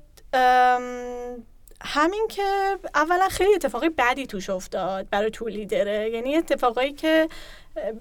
همین 1.81 2.27
که 2.29 2.77
اولا 2.95 3.29
خیلی 3.29 3.55
اتفاقی 3.55 3.89
بدی 3.89 4.27
توش 4.27 4.49
افتاد 4.49 5.09
برای 5.09 5.31
تو 5.31 5.47
لیدره 5.47 6.09
یعنی 6.09 6.35
اتفاقایی 6.35 6.93
که 6.93 7.29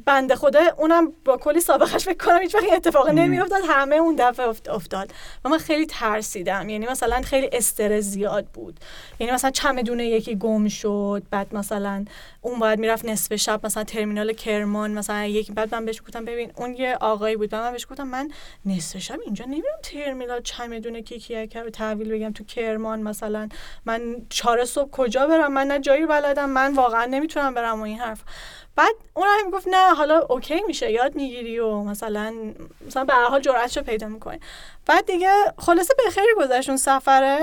بنده 0.04 0.36
خدا 0.36 0.60
اونم 0.76 1.12
با 1.24 1.36
کلی 1.36 1.60
سابقش 1.60 2.04
فکر 2.04 2.26
کنم 2.26 2.38
هیچ 2.38 2.54
وقت 2.54 2.64
اتفاق 2.72 3.08
نمیافتاد. 3.08 3.60
همه 3.68 3.96
اون 3.96 4.16
دفعه 4.18 4.48
افتاد. 4.48 5.12
و 5.44 5.48
من 5.48 5.58
خیلی 5.58 5.86
ترسیدم. 5.86 6.68
یعنی 6.68 6.86
مثلا 6.86 7.20
خیلی 7.20 7.50
استرس 7.52 8.04
زیاد 8.04 8.46
بود. 8.46 8.80
یعنی 9.20 9.32
مثلا 9.32 9.50
چمدونه 9.50 10.06
یکی 10.06 10.36
گم 10.36 10.68
شد. 10.68 11.22
بعد 11.30 11.54
مثلا 11.54 12.04
اون 12.40 12.58
باید 12.58 12.78
می‌رفت 12.78 13.04
نصف 13.04 13.36
شب 13.36 13.66
مثلا 13.66 13.84
ترمینال 13.84 14.32
کرمان 14.32 14.90
مثلا 14.90 15.24
یکی 15.24 15.52
بعد 15.52 15.74
من 15.74 15.84
بهش 15.84 16.02
گفتم 16.02 16.24
ببین 16.24 16.52
اون 16.56 16.74
یه 16.74 16.96
آقایی 17.00 17.36
بود. 17.36 17.54
من 17.54 17.72
بهش 17.72 17.86
گفتم 17.90 18.06
من 18.06 18.30
نصف 18.66 18.98
شب 18.98 19.20
اینجا 19.24 19.44
نمیرم 19.44 19.80
ترمینال 19.82 20.42
چمدونه 20.42 21.02
کی 21.02 21.18
کی 21.18 21.60
رو 21.60 21.70
تحویل 21.70 22.12
بگم 22.12 22.32
تو 22.32 22.44
کرمان 22.44 23.02
مثلا. 23.02 23.48
من 23.84 24.16
چهار 24.28 24.64
صبح 24.64 24.90
کجا 24.90 25.26
برم؟ 25.26 25.52
من 25.52 25.66
نه 25.66 25.78
جایی 25.80 26.06
بلدم. 26.06 26.50
من 26.50 26.74
واقعا 26.74 27.04
نمی‌تونم 27.04 27.54
برم. 27.54 27.80
و 27.80 27.82
این 27.84 27.98
حرف. 27.98 28.22
بعد 28.76 28.94
اون 29.14 29.26
هم 29.40 29.50
گفت 29.50 29.68
نه 29.68 29.94
حالا 29.94 30.18
اوکی 30.18 30.62
میشه 30.62 30.90
یاد 30.90 31.14
می‌گیری 31.14 31.58
و 31.58 31.76
مثلا 31.76 32.34
مثلا 32.86 33.04
به 33.04 33.12
هر 33.12 33.28
حال 33.28 33.40
جرأتشو 33.40 33.82
پیدا 33.82 34.08
می‌کنی. 34.08 34.40
بعد 34.86 35.06
دیگه 35.06 35.32
خلاصه 35.58 35.94
به 35.94 36.10
خیلی 36.10 36.34
گذشت 36.36 36.68
اون 36.68 36.78
سفره 36.78 37.38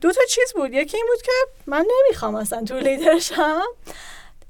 دو 0.00 0.12
تا 0.12 0.20
چیز 0.28 0.52
بود. 0.52 0.72
یکی 0.72 0.96
این 0.96 1.06
بود 1.06 1.22
که 1.22 1.32
من 1.66 1.86
نمی‌خوام 1.98 2.34
اصلا 2.34 2.64
تو 2.64 2.78
لیدرشم. 2.78 3.62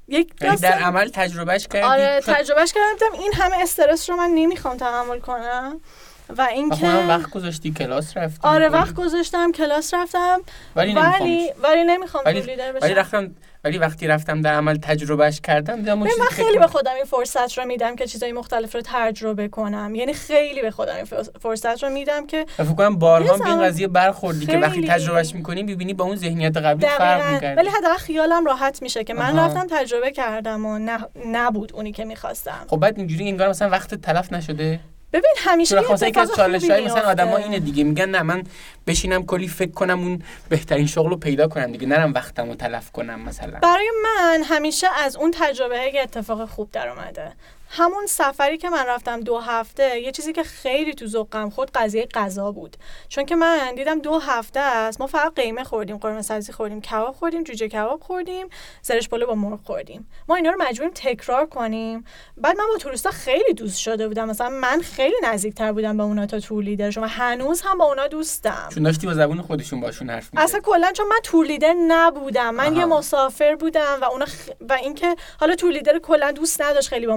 یک 0.07 0.33
یعنی 0.41 0.57
در 0.57 0.79
عمل 0.79 1.09
تجربهش 1.09 1.67
کردی؟ 1.67 1.85
آره 1.85 2.21
تجربهش 2.25 2.73
کردم. 2.73 3.13
این 3.13 3.33
همه 3.33 3.57
استرس 3.61 4.09
رو 4.09 4.15
من 4.15 4.29
نمی‌خوام 4.29 4.77
تحمل 4.77 5.19
کنم. 5.19 5.81
و 6.29 6.41
اینکه 6.41 6.87
وقت 6.87 7.29
گذاشتی 7.29 7.71
کلاس 7.71 8.17
رفتی 8.17 8.47
آره 8.47 8.69
وقت 8.69 8.95
گذاشتم 8.95 9.51
کلاس 9.51 9.93
رفتم 9.93 10.39
ولی 10.75 10.93
ولی, 10.93 11.51
ولی 11.63 11.83
نمی‌خوام 11.83 12.23
ولی, 12.25 12.41
لیدر 12.41 12.71
بشم 12.71 12.85
ولی 12.85 12.93
رفتم 12.93 13.31
ولی 13.63 13.77
وقتی 13.77 14.07
رفتم 14.07 14.41
در 14.41 14.53
عمل 14.53 14.77
تجربهش 14.77 15.41
کردم 15.41 15.75
دیدم 15.75 15.99
من 15.99 16.07
خیلی 16.31 16.59
به 16.59 16.67
خودم 16.67 16.93
این 16.95 17.05
فرصت 17.05 17.57
رو 17.57 17.65
میدم 17.65 17.95
که 17.95 18.07
چیزای 18.07 18.31
مختلف 18.31 18.75
رو 18.75 18.81
تجربه 18.85 19.47
کنم. 19.47 19.95
یعنی 19.95 20.13
خیلی 20.13 20.61
به 20.61 20.71
خودم 20.71 20.95
این 20.95 21.05
فرصت 21.41 21.83
رو 21.83 21.89
میدم 21.89 22.27
که 22.27 22.45
فکر 22.57 22.73
کنم 22.73 22.99
بارها 22.99 23.37
به 23.37 23.45
این 23.45 23.61
قضیه 23.61 23.87
برخوردی 23.87 24.45
که 24.45 24.57
وقتی 24.57 24.87
تجربهش 24.87 25.35
می‌کنی 25.35 25.63
ببینی 25.63 25.93
با 25.93 26.05
اون 26.05 26.15
ذهنیت 26.15 26.57
قبلی 26.57 26.87
فرق 26.87 27.33
می‌کنه 27.33 27.55
ولی 27.55 27.69
حداقل 27.69 27.97
خیالم 27.97 28.45
راحت 28.45 28.81
میشه 28.81 29.03
که 29.03 29.13
من 29.13 29.39
رفتم 29.39 29.67
تجربه 29.69 30.11
کردم 30.11 30.65
و 30.65 30.99
نبود 31.25 31.73
اونی 31.73 31.91
که 31.91 32.05
می‌خواستم. 32.05 32.65
خب 32.67 32.77
بعد 32.77 32.97
اینجوری 32.97 33.27
انگار 33.27 33.49
مثلا 33.49 33.69
وقت 33.69 33.95
تلف 33.95 34.33
نشده؟ 34.33 34.79
ببین 35.13 35.33
همیشه 35.37 35.81
یکی 36.07 36.19
از 36.19 36.31
چالش 36.35 36.69
های 36.69 36.85
مثلا 36.85 37.01
آدما 37.01 37.37
اینه 37.37 37.59
دیگه 37.59 37.83
میگن 37.83 38.09
نه 38.09 38.21
من 38.21 38.43
بشینم 38.87 39.25
کلی 39.25 39.47
فکر 39.47 39.71
کنم 39.71 39.99
اون 39.99 40.23
بهترین 40.49 40.87
شغل 40.87 41.09
رو 41.09 41.17
پیدا 41.17 41.47
کنم 41.47 41.71
دیگه 41.71 41.87
نرم 41.87 42.13
وقتم 42.13 42.49
رو 42.49 42.55
تلف 42.55 42.91
کنم 42.91 43.19
مثلا. 43.19 43.59
برای 43.59 43.91
من 44.03 44.43
همیشه 44.43 44.87
از 45.03 45.15
اون 45.15 45.31
تجربه 45.39 46.03
اتفاق 46.03 46.49
خوب 46.49 46.71
در 46.71 46.89
اومده. 46.89 47.31
همون 47.75 48.05
سفری 48.05 48.57
که 48.57 48.69
من 48.69 48.85
رفتم 48.87 49.19
دو 49.19 49.39
هفته 49.39 49.99
یه 49.99 50.11
چیزی 50.11 50.33
که 50.33 50.43
خیلی 50.43 50.93
تو 50.93 51.07
ذوقم 51.07 51.49
خود 51.49 51.71
قضیه 51.71 52.05
غذا 52.05 52.51
بود. 52.51 52.77
چون 53.09 53.25
که 53.25 53.35
من 53.35 53.75
دیدم 53.75 53.99
دو 53.99 54.19
هفته 54.19 54.59
است 54.59 55.01
ما 55.01 55.07
فقط 55.07 55.33
قیمه 55.35 55.63
خوردیم 55.63 55.97
قرمه 55.97 56.21
سبزی 56.21 56.51
خوردیم 56.51 56.81
کباب 56.81 57.15
خوردیم 57.15 57.43
جوجه 57.43 57.67
کباب 57.67 58.01
خوردیم 58.03 58.47
زرش 58.81 59.09
پلو 59.09 59.25
با 59.27 59.35
مرغ 59.35 59.59
خوردیم. 59.63 60.09
ما 60.27 60.35
اینا 60.35 60.49
رو 60.49 60.61
مجبوریم 60.61 60.93
تکرار 60.95 61.45
کنیم. 61.45 62.05
بعد 62.37 62.57
من 62.57 62.65
با 62.73 62.77
توریستا 62.77 63.11
خیلی 63.11 63.53
دوست 63.53 63.79
شده 63.79 64.07
بودم. 64.07 64.29
مثلا 64.29 64.49
من 64.49 64.81
خیلی 64.81 65.15
نزدیکتر 65.23 65.71
بودم 65.71 65.97
به 65.97 66.03
اونا 66.03 66.25
تا 66.25 66.39
تور 66.39 66.63
لیدرشون 66.63 67.03
و 67.03 67.07
هنوز 67.07 67.61
هم 67.61 67.77
با 67.77 67.85
اونا 67.85 68.07
دوستم. 68.07 68.69
چون 68.73 68.83
داشتی 68.83 69.07
با 69.07 69.13
زبون 69.13 69.41
خودشون 69.41 69.81
باشون 69.81 70.09
حرف 70.09 70.23
می‌زدی. 70.23 70.43
اصلا 70.43 70.59
کلا 70.59 70.91
چون 70.91 71.07
من 71.07 71.19
تور 71.23 71.45
لیدر 71.45 71.73
نبودم. 71.87 72.55
من 72.55 72.75
یه 72.75 72.85
مسافر 72.85 73.55
بودم 73.55 73.97
و 74.01 74.05
اونا 74.05 74.25
خ... 74.25 74.49
و 74.69 74.73
اینکه 74.73 75.15
حالا 75.39 75.55
تور 75.55 75.71
لیدر 75.71 75.99
کلا 75.99 76.31
دوست 76.31 76.61
نداشت 76.61 76.89
خیلی 76.89 77.07
با 77.07 77.15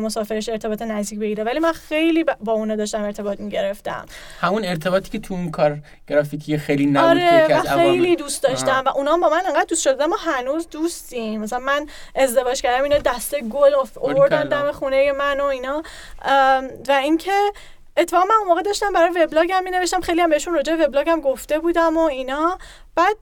مسافر 0.49 0.69
ارتباط 0.69 0.83
نزدیک 0.83 1.19
بگیره. 1.19 1.45
ولی 1.45 1.59
من 1.59 1.73
خیلی 1.73 2.25
با 2.41 2.53
اونا 2.53 2.77
داشتم 2.77 3.03
ارتباط 3.03 3.41
می‌گرفتم. 3.41 4.07
همون 4.41 4.65
ارتباطی 4.65 5.11
که 5.11 5.19
تو 5.19 5.35
اون 5.35 5.51
کار 5.51 5.79
گرافیتی 6.09 6.59
خیلی 6.59 6.87
نبود 6.87 7.09
آره 7.09 7.47
که 7.49 7.61
خیلی 7.61 8.17
دوست 8.17 8.43
داشتم 8.43 8.83
و 8.87 8.89
اونا 8.89 9.17
با 9.17 9.29
من 9.29 9.43
انقدر 9.47 9.67
دوست 9.69 9.83
شدن 9.83 10.07
ما 10.07 10.17
هنوز 10.17 10.69
دوستیم. 10.69 11.41
مثلا 11.41 11.59
من 11.59 11.87
ازدواج 12.15 12.63
کردم 12.63 12.83
اینا 12.83 12.99
دسته 12.99 13.41
گل 13.41 13.75
آوردن 14.01 14.49
دم 14.49 14.73
خونه 14.73 15.13
من 15.13 15.41
و 15.41 15.45
اینا. 15.45 15.83
و 16.89 16.93
اینکه 16.93 17.53
اتفاقا 17.99 18.25
من 18.25 18.35
اون 18.39 18.49
موقع 18.49 18.63
داشتم 18.63 18.93
برای 18.93 19.11
وبلاگم 19.25 19.65
می 19.65 19.71
نوشتم 19.71 20.01
خیلی 20.01 20.21
هم 20.21 20.31
بهشون 20.31 20.55
راجع 20.55 20.75
وبلاگم 20.75 21.21
گفته 21.21 21.59
بودم 21.59 21.97
و 21.97 22.01
اینا. 22.01 22.59
بعد 22.95 23.17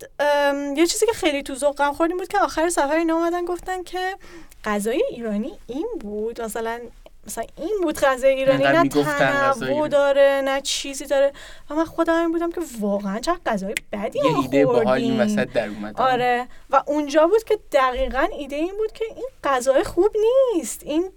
یه 0.77 0.87
چیزی 0.87 1.07
که 1.07 1.13
خیلی 1.13 1.43
تو 1.43 1.55
ذوقم 1.55 1.93
خوردیم 1.93 2.17
بود 2.17 2.29
که 2.29 2.39
آخر 2.39 2.69
سفر 2.69 2.97
اینا 2.97 3.15
اومدن 3.15 3.45
گفتن 3.45 3.83
که 3.83 4.17
غذای 4.65 5.03
ایرانی 5.11 5.53
این 5.67 5.89
بود. 6.01 6.41
مثلا 6.41 6.79
مثلا 7.27 7.45
این 7.59 7.81
بود 7.83 8.01
غذای 8.01 8.31
ایرانی 8.31 8.65
نه 8.65 8.89
تنوع 8.89 9.89
داره 9.89 10.43
نه 10.45 10.61
چیزی 10.61 11.07
داره. 11.07 11.33
و 11.71 11.75
من 11.75 11.85
خودم 11.85 12.15
این 12.15 12.33
بودم 12.33 12.53
که 12.53 12.61
واقعا 12.81 13.21
چقدر 13.21 13.41
غذای 13.47 13.75
بدی 13.93 14.19
یه 14.19 14.39
ایده 14.39 14.67
باحال 14.67 14.89
این 14.89 15.21
وسط 15.21 15.53
در 15.53 15.69
اومد. 15.69 16.01
آره. 16.01 16.49
و 16.71 16.83
اونجا 16.87 17.27
بود 17.27 17.45
که 17.45 17.59
دقیقا 17.73 18.27
ایده 18.39 18.57
این 18.57 18.73
بود 18.79 18.93
که 18.93 19.05
این 19.17 19.27
غذای 19.45 19.85
خوب 19.85 20.11
نیست. 20.55 20.83
این 20.85 21.11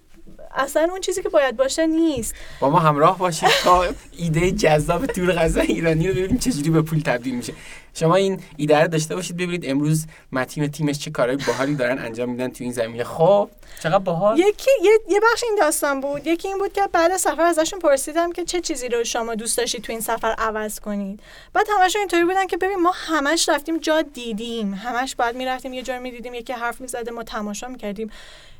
اصلا 0.56 0.88
اون 0.92 1.02
چیزی 1.02 1.24
که 1.24 1.30
باید 1.30 1.58
باشه 1.58 1.88
نیست. 1.88 2.36
با 2.60 2.70
ما 2.70 2.80
همراه 2.80 3.18
باشید 3.18 3.50
تا 3.64 3.86
ایده 4.18 4.52
جذاب 4.52 5.06
تور 5.06 5.34
غذا 5.34 5.62
ایرانی 5.62 6.08
رو 6.08 6.14
ببینیم 6.14 6.38
چجوری 6.38 6.70
به 6.70 6.82
پول 6.82 7.00
تبدیل 7.00 7.36
میشه. 7.36 7.54
شما 8.00 8.16
این 8.16 8.42
ایده 8.58 8.80
رو 8.80 8.88
داشته 8.88 9.16
باشید 9.16 9.38
ببینید 9.38 9.70
امروز 9.70 10.06
متین 10.32 10.68
تیمش 10.68 11.00
چه 11.00 11.12
کارهای 11.12 11.38
باحالی 11.48 11.76
دارن 11.76 12.00
انجام 12.00 12.30
میدن 12.30 12.48
تو 12.48 12.64
این 12.64 12.74
زمینه. 12.74 13.04
خب 13.04 13.50
چقدر 13.84 14.00
باحال؟ 14.00 14.40
یکی 14.40 14.72
یه, 14.84 15.00
یه 15.10 15.20
بخش 15.20 15.44
این 15.44 15.56
داستان 15.60 16.02
بود. 16.02 16.28
یکی 16.28 16.48
این 16.48 16.58
بود 16.58 16.74
که 16.74 16.82
بعد 16.92 17.18
سفر 17.18 17.42
ازشون 17.42 17.80
پرسیدم 17.80 18.32
که 18.32 18.46
چه 18.46 18.62
چیزی 18.62 18.90
رو 18.90 19.04
شما 19.04 19.36
دوست 19.36 19.58
داشتید 19.58 19.82
تو 19.82 19.92
این 19.92 20.02
سفر 20.02 20.36
عوض 20.38 20.80
کنید. 20.80 21.20
بعد 21.54 21.68
همشون 21.80 22.00
اینطوری 22.00 22.26
بودن 22.26 22.48
که 22.48 22.58
ببین 22.58 22.80
ما 22.80 22.92
همش 22.96 23.50
رفتیم 23.50 23.78
جا 23.78 24.02
دیدیم. 24.02 24.74
همش 24.74 25.16
باید 25.16 25.36
می‌رفتیم 25.36 25.74
یه 25.74 25.82
جا 25.82 26.00
می‌دیدیم 26.00 26.34
یکی 26.34 26.54
حرف 26.54 26.82
می‌زده 26.82 27.12
ما 27.12 27.24
تماشا 27.24 27.68
می‌کردیم. 27.68 28.12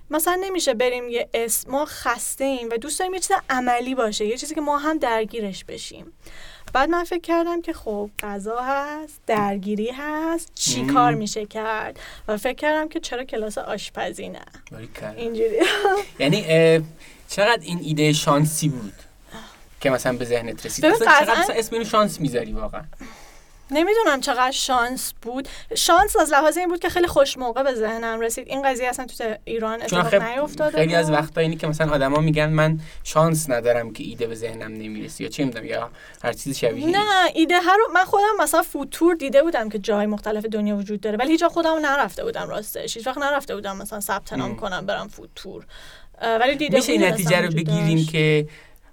مثلا 0.10 0.40
نمیشه 0.44 0.74
بریم 0.74 1.10
یه 1.10 1.30
اسم 1.34 1.72
ما 1.72 1.86
خسته 1.86 2.44
ایم 2.44 2.70
و 2.70 2.78
دوست 2.78 3.00
داریم 3.00 3.14
یه 3.14 3.20
چیز 3.20 3.32
عملی 3.50 3.96
باشه 3.96 4.26
یه 4.26 4.38
چیزی 4.38 4.56
که 4.56 4.62
ما 4.62 4.78
هم 4.78 4.98
درگیرش 4.98 5.66
بشیم. 5.66 6.14
بعد 6.74 6.90
من 6.90 7.04
فکر 7.04 7.22
کردم 7.22 7.62
که 7.62 7.74
خب 7.74 8.10
غذا 8.20 8.60
هست 8.62 9.20
درگیری 9.28 9.92
هست 9.98 10.52
چی 10.56 10.86
کار 10.86 11.14
میشه 11.14 11.46
کرد؟ 11.46 12.00
و 12.28 12.38
فکر 12.38 12.56
کردم 12.56 12.90
که 12.90 13.00
چرا 13.00 13.24
کلاس 13.24 13.58
آشپزی 13.58 14.30
نه 14.30 14.42
اینجوری. 15.18 15.58
یعنی 16.20 16.46
چقدر 17.30 17.62
این 17.62 17.80
ایده 17.82 18.14
شانسی 18.14 18.70
بود 18.70 18.94
که 19.82 19.90
مثلا 19.90 20.14
به 20.14 20.26
ذهنت 20.26 20.66
رسید؟ 20.66 20.86
چقدر 20.94 21.46
اسم 21.56 21.76
اینو 21.76 21.86
شانس 21.86 22.20
می‌ذاری 22.22 22.54
واقعا؟ 22.54 22.84
نمی‌دونم 23.72 24.22
چقدر 24.22 24.52
شانس 24.52 25.14
بود. 25.22 25.48
شانس 25.76 26.16
از 26.16 26.32
لحاظ 26.32 26.58
این 26.58 26.70
بود 26.70 26.80
که 26.80 26.90
خیلی 26.90 27.08
خوش 27.08 27.38
موقع 27.38 27.64
به 27.64 27.74
ذهنم 27.74 28.20
رسید. 28.20 28.48
این 28.48 28.62
قضیه 28.62 28.88
اصلا 28.88 29.06
تو 29.06 29.36
ایران 29.46 29.82
اتفاق 29.82 30.16
نیفتاده 30.16 30.78
خیلی 30.78 30.96
از 30.96 31.12
وقتا 31.12 31.42
اینی 31.42 31.56
که 31.56 31.68
مثلا 31.68 31.94
آدما 31.94 32.20
میگن 32.20 32.50
من 32.50 32.80
شانس 33.04 33.50
ندارم 33.50 33.94
که 33.94 34.04
ایده 34.04 34.28
به 34.28 34.36
ذهنم 34.36 34.74
نمی‌رسه 34.74 35.24
یا 35.24 35.30
چه 35.30 35.46
می‌دونم 35.46 35.66
یا 35.66 35.90
هر 36.24 36.34
چیز 36.34 36.58
شبیه 36.58 36.88
نه 36.88 37.32
ایده 37.34 37.60
هر 37.60 37.78
من 37.94 38.04
خودم 38.04 38.24
مثلا 38.40 38.62
فوتور 38.62 39.16
دیده 39.16 39.44
بودم 39.44 39.70
که 39.70 39.80
جای 39.80 40.06
مختلف 40.06 40.46
دنیا 40.46 40.76
وجود 40.76 41.02
داره 41.02 41.18
ولی 41.18 41.32
هیچ 41.32 41.44
خودم 41.44 41.80
نرفته 41.82 42.24
بودم 42.24 42.50
راستش. 42.50 42.98
هیچ 42.98 43.08
وقت 43.08 43.18
نرفته 43.18 43.56
بودم 43.56 43.78
مثلا 43.78 44.00
ثبت 44.00 44.34
نام 44.34 44.56
کنم 44.56 44.86
برم 44.86 45.08
فوتور. 45.08 45.66
ولی 46.22 46.56
دیده 46.56 46.78
میشه 46.78 46.98
نتیجه 46.98 47.42
رو 47.42 47.48
بگیریم 47.48 48.06
که 48.06 48.48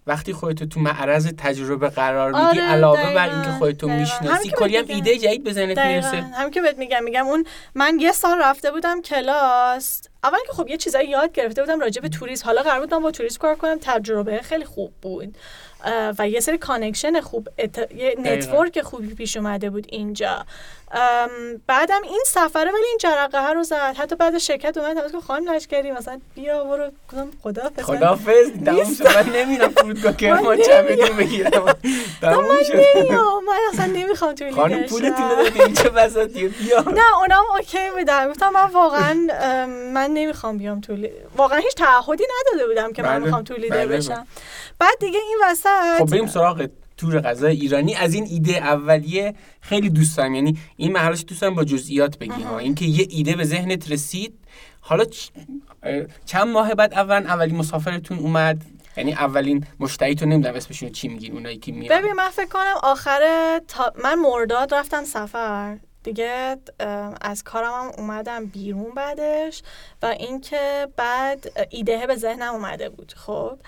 وقتی 0.07 0.33
خودتو 0.33 0.67
تو 0.67 0.81
معرض 0.81 1.33
تجربه 1.39 1.89
قرار 1.89 2.33
میدی 2.33 2.45
آره 2.45 2.63
علاوه 2.63 3.15
بر 3.15 3.35
اینکه 3.35 3.51
خودتو 3.51 3.89
می‌شناسی 3.89 4.51
کلی 4.51 4.77
هم 4.77 4.85
ایده 4.89 5.19
جدید 5.19 5.45
به 5.45 5.53
ذهنت 5.53 5.79
می‌رسه 5.79 6.17
همین 6.17 6.51
که 6.51 6.63
بهت 6.63 6.79
میگم. 6.79 7.05
میگم 7.05 7.27
اون 7.27 7.45
من 7.75 7.99
یه 8.01 8.13
سال 8.13 8.39
رفته 8.39 8.71
بودم 8.71 9.03
کلاس. 9.03 10.03
اول 10.25 10.39
که 10.47 10.53
خب 10.53 10.69
یه 10.69 10.77
چیزایی 10.77 11.09
یاد 11.09 11.33
گرفته 11.33 11.63
بودم 11.63 11.81
راجع 11.81 12.03
به 12.03 12.09
توریسم. 12.09 12.47
حالا 12.47 12.63
قرار 12.63 12.81
بود 12.81 12.91
با 12.91 13.11
توریسم 13.11 13.39
کار 13.39 13.55
کنم. 13.55 13.79
تجربه 13.81 14.43
خیلی 14.43 14.65
خوب 14.65 14.93
بود. 15.03 15.37
و 16.19 16.29
یه 16.29 16.41
سری 16.41 16.59
connection 16.59 17.21
خوب 17.21 17.49
ات... 17.59 17.93
یه 17.97 18.15
network 18.19 18.81
خوبی 18.81 19.15
پیش 19.15 19.37
اومده 19.37 19.71
بود 19.71 19.87
اینجا. 19.89 20.47
بعدم 21.67 22.01
این 22.05 22.23
سفره 22.27 22.71
ولی 22.73 22.87
این 22.89 22.99
جرقه 23.01 23.43
ها 23.47 23.53
رو 23.53 23.63
زد. 23.63 23.95
حتی 23.99 24.17
بعد 24.17 24.39
شرکت 24.39 24.77
اومد 24.79 25.13
که 25.13 25.21
خانم 25.21 25.53
لشکری 25.53 25.93
مثلا 25.93 26.21
بیا 26.35 26.65
برو. 26.65 26.91
کدوم 27.13 27.31
خدا 27.43 27.71
خدافظ 27.83 28.51
تموم 28.65 28.95
شد. 28.95 29.07
من 29.07 29.33
نمیرم 29.37 29.69
فرودگاه 29.69 30.17
که 30.17 30.33
ما 30.33 30.57
چمدون 30.57 31.17
بگیرم. 31.17 31.51
تموم 32.21 32.63
شد. 32.67 33.13
من 33.47 33.59
اصلا 33.73 33.87
نمی‌خوام 33.87 34.35
توی 34.35 34.51
خانم 34.53 34.83
پولتون 34.83 35.31
رو 35.31 35.37
بدین 35.37 35.75
چه 35.75 35.89
بساطیه 35.89 36.49
بیا. 36.49 36.81
نه 36.81 37.19
اونم 37.19 37.43
اوکی 37.57 37.91
بودن. 37.99 38.31
گفتم 38.31 38.49
من 38.49 38.71
واقعا 38.71 39.15
من 39.95 40.11
نمی‌خوام 40.11 40.59
بیام 40.59 40.81
تو 40.81 40.97
واقعا 41.37 41.59
هیچ 41.59 41.75
تعهدی 41.75 42.25
نداده 42.41 42.69
بودم 42.69 42.93
که 42.93 43.03
من 43.03 43.09
بله. 43.09 43.19
می‌خوام 43.19 43.45
تو 43.45 43.55
لیدر 43.55 43.87
بله، 43.87 43.97
بشم. 43.97 44.27
بعد 44.79 44.99
دیگه 45.01 45.19
این 45.19 45.39
وسط 45.45 45.99
خب 45.99 46.11
بریم 46.11 46.27
سراغ 46.27 46.67
تور 46.97 47.21
غذای 47.21 47.57
ایرانی. 47.57 47.95
از 47.95 48.15
این 48.15 48.27
ایده 48.31 48.57
اولیه 48.57 49.35
خیلی 49.61 49.91
دوست 49.91 50.17
دارم. 50.17 50.35
یعنی 50.35 50.59
این 50.77 50.93
مرحلهش 50.93 51.25
دوست 51.29 51.41
دارم 51.41 51.55
با 51.55 51.65
جزئیات 51.65 52.19
بگیم 52.19 52.47
ها. 52.47 52.59
اینکه 52.59 52.85
یه 52.85 53.07
ایده 53.11 53.37
به 53.37 53.45
ذهنت 53.45 53.91
رسید 53.91 54.35
حالا 54.81 55.05
چند 56.27 56.49
ماه 56.49 56.75
بعد 56.75 56.95
اول 56.95 57.23
اولین 57.27 57.57
مسافرتون 57.57 58.19
اومد. 58.19 58.65
یعنی 58.97 59.13
اولین 59.13 59.67
مشتریتون 59.81 60.29
نمی‌دونم 60.29 60.55
اسمشون 60.55 60.91
چی 60.91 61.09
میگین 61.09 61.33
اونایی 61.33 61.59
که 61.59 61.73
میان. 61.73 61.99
ببین 61.99 62.13
من 62.13 62.31
فکر 62.31 62.49
کنم 62.49 62.75
آخر 62.83 63.21
تا... 63.69 63.93
من 64.05 64.15
مرداد 64.15 64.75
رفتم 64.75 65.05
سفر. 65.05 65.79
دیگه 66.03 66.57
از 67.21 67.43
کارم 67.45 67.73
هم 67.73 67.91
اومدم 67.99 68.47
بیرون 68.47 68.91
بعدش 68.97 69.63
و 70.03 70.07
اینکه 70.07 70.89
بعد 70.97 71.53
ایده 71.71 72.07
به 72.07 72.17
ذهنم 72.17 72.55
اومده 72.55 72.89
بود. 72.89 73.13
خب؟ 73.17 73.59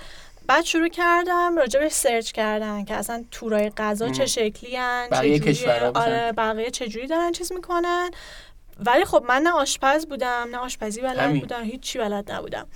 بعد 0.46 0.64
شروع 0.64 0.88
کردم 0.88 1.56
راجبش 1.56 1.92
سرچ 1.92 2.32
کردن 2.32 2.84
که 2.84 2.94
اصلا 2.94 3.24
تورای 3.30 3.70
غذا 3.76 4.08
چه 4.08 4.26
شکلی 4.26 4.76
هن 4.76 5.08
بقیه 5.10 5.38
کشورها 5.38 5.92
آره 5.94 6.32
بقیه 6.32 6.70
چجوری 6.70 7.06
دارن 7.06 7.32
چیز 7.32 7.52
می‌کنن. 7.52 8.10
ولی 8.86 9.04
خب 9.04 9.24
من 9.28 9.42
نه 9.42 9.50
آشپز 9.50 10.06
بودم 10.06 10.48
نه 10.50 10.58
آشپزی 10.58 11.00
بلد 11.00 11.40
بودم 11.40 11.62
هیچی 11.64 11.98
بلد 11.98 12.32
نبودم. 12.32 12.66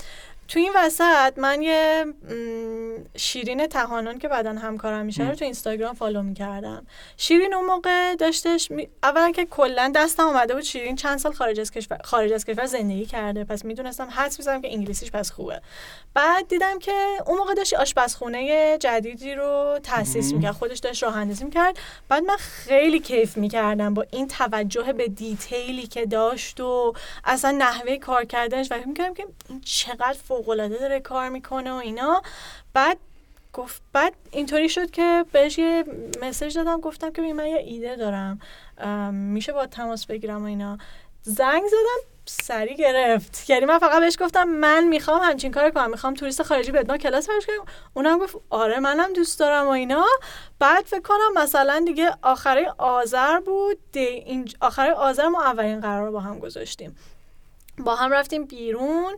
تو 0.50 0.58
این 0.58 0.72
وسط 0.76 1.38
من 1.38 1.62
یه 1.62 2.04
شیرین 3.16 3.66
تهانون 3.66 4.18
که 4.18 4.28
بعدا 4.28 4.52
همکارم 4.52 5.06
میشه 5.06 5.28
رو 5.28 5.34
تو 5.34 5.44
اینستاگرام 5.44 5.94
follow 5.94 6.22
می‌کردم. 6.22 6.86
شیرین 7.16 7.54
اون 7.54 7.66
موقع 7.66 8.14
داشتش 8.14 8.70
می... 8.70 8.88
اولا 9.02 9.30
که 9.30 9.44
کلا 9.44 9.92
دستم 9.94 10.26
اومده 10.26 10.54
بود 10.54 10.62
شیرین 10.62 10.96
چند 10.96 11.18
سال 11.18 11.32
خارج 11.32 11.60
از 11.60 11.70
کشور 11.70 11.98
خارج 12.04 12.32
از 12.32 12.44
کشور 12.44 12.66
زندگی 12.66 13.06
کرده. 13.06 13.44
پس 13.44 13.64
می‌دونستم 13.64 14.08
حدس 14.10 14.38
می‌زنم 14.38 14.62
که 14.62 14.72
انگلیسیش 14.72 15.10
پس 15.10 15.30
خوبه. 15.30 15.60
بعد 16.14 16.48
دیدم 16.48 16.78
که 16.78 16.92
اون 17.26 17.38
موقع 17.38 17.54
داشت 17.54 17.74
آشپزخونه 17.74 18.78
جدیدی 18.78 19.34
رو 19.34 19.78
تاسیس 19.82 20.32
می‌کرد 20.32 20.52
خودش 20.52 20.78
داشت 20.78 21.02
راه 21.02 21.16
اندازی 21.16 21.44
می‌کرد. 21.44 21.78
بعد 22.08 22.22
من 22.22 22.36
خیلی 22.36 23.00
کیف 23.00 23.36
می‌کردم 23.36 23.94
با 23.94 24.06
این 24.12 24.28
توجه 24.28 24.92
به 24.92 25.08
detail 25.08 25.75
ی 25.75 25.86
که 25.86 26.06
داشت 26.06 26.60
و 26.60 26.94
اصلا 27.24 27.50
نحوه 27.50 27.96
کار 27.96 28.24
کردنش 28.24 28.68
و 28.72 28.74
می‌کردم 28.86 29.14
که 29.14 29.26
چقدر 29.64 30.18
فوقالعاده 30.40 30.78
داره 30.78 31.00
کار 31.00 31.28
می‌کنه 31.28 31.72
و 31.72 31.74
اینا. 31.74 32.22
بعد 32.74 32.98
گفت 33.52 33.82
بعد 33.92 34.12
اینطوری 34.30 34.68
شد 34.68 34.90
که 34.90 35.24
بهش 35.32 35.58
یه 35.58 35.84
مسج 36.22 36.56
دادم 36.56 36.80
گفتم 36.80 37.12
که 37.12 37.22
من 37.22 37.46
یه 37.46 37.56
ایده 37.56 37.96
دارم. 37.96 38.40
میشه 39.12 39.52
با 39.52 39.66
تماس 39.66 40.06
بگیرم 40.06 40.42
و 40.42 40.46
اینا. 40.46 40.78
زنگ 41.22 41.62
زدم 41.66 42.10
سری 42.24 42.76
گرفت. 42.76 43.50
یعنی 43.50 43.64
من 43.64 43.78
فقط 43.78 44.00
بهش 44.00 44.16
گفتم 44.20 44.44
من 44.44 44.84
می‌خوام 44.84 45.22
همچین 45.22 45.52
کار 45.52 45.70
کنم. 45.70 45.90
می‌خوام 45.90 46.14
توریست 46.14 46.42
خارجی 46.42 46.72
بدنا 46.72 46.96
کلاس 46.96 47.28
برش 47.28 47.46
کنم 47.46 47.64
اونم 47.94 48.18
گفت 48.18 48.36
آره 48.50 48.80
منم 48.80 49.12
دوست 49.12 49.40
دارم 49.40 49.66
و 49.66 49.70
اینا. 49.70 50.06
بعد 50.58 50.84
فکر 50.84 51.00
کنم 51.00 51.42
مثلا 51.42 51.82
دیگه 51.86 52.10
آخره 52.22 52.74
آذر 52.78 53.40
بود. 53.40 53.78
این 53.94 54.48
آخره 54.60 54.92
آذر 54.92 55.28
ما 55.28 55.42
اولین 55.42 55.80
قرار 55.80 56.10
با 56.10 56.20
هم 56.20 56.38
گذاشتیم. 56.38 56.96
با 57.84 57.94
هم 57.94 58.12
رفتیم 58.12 58.44
بیرون 58.44 59.12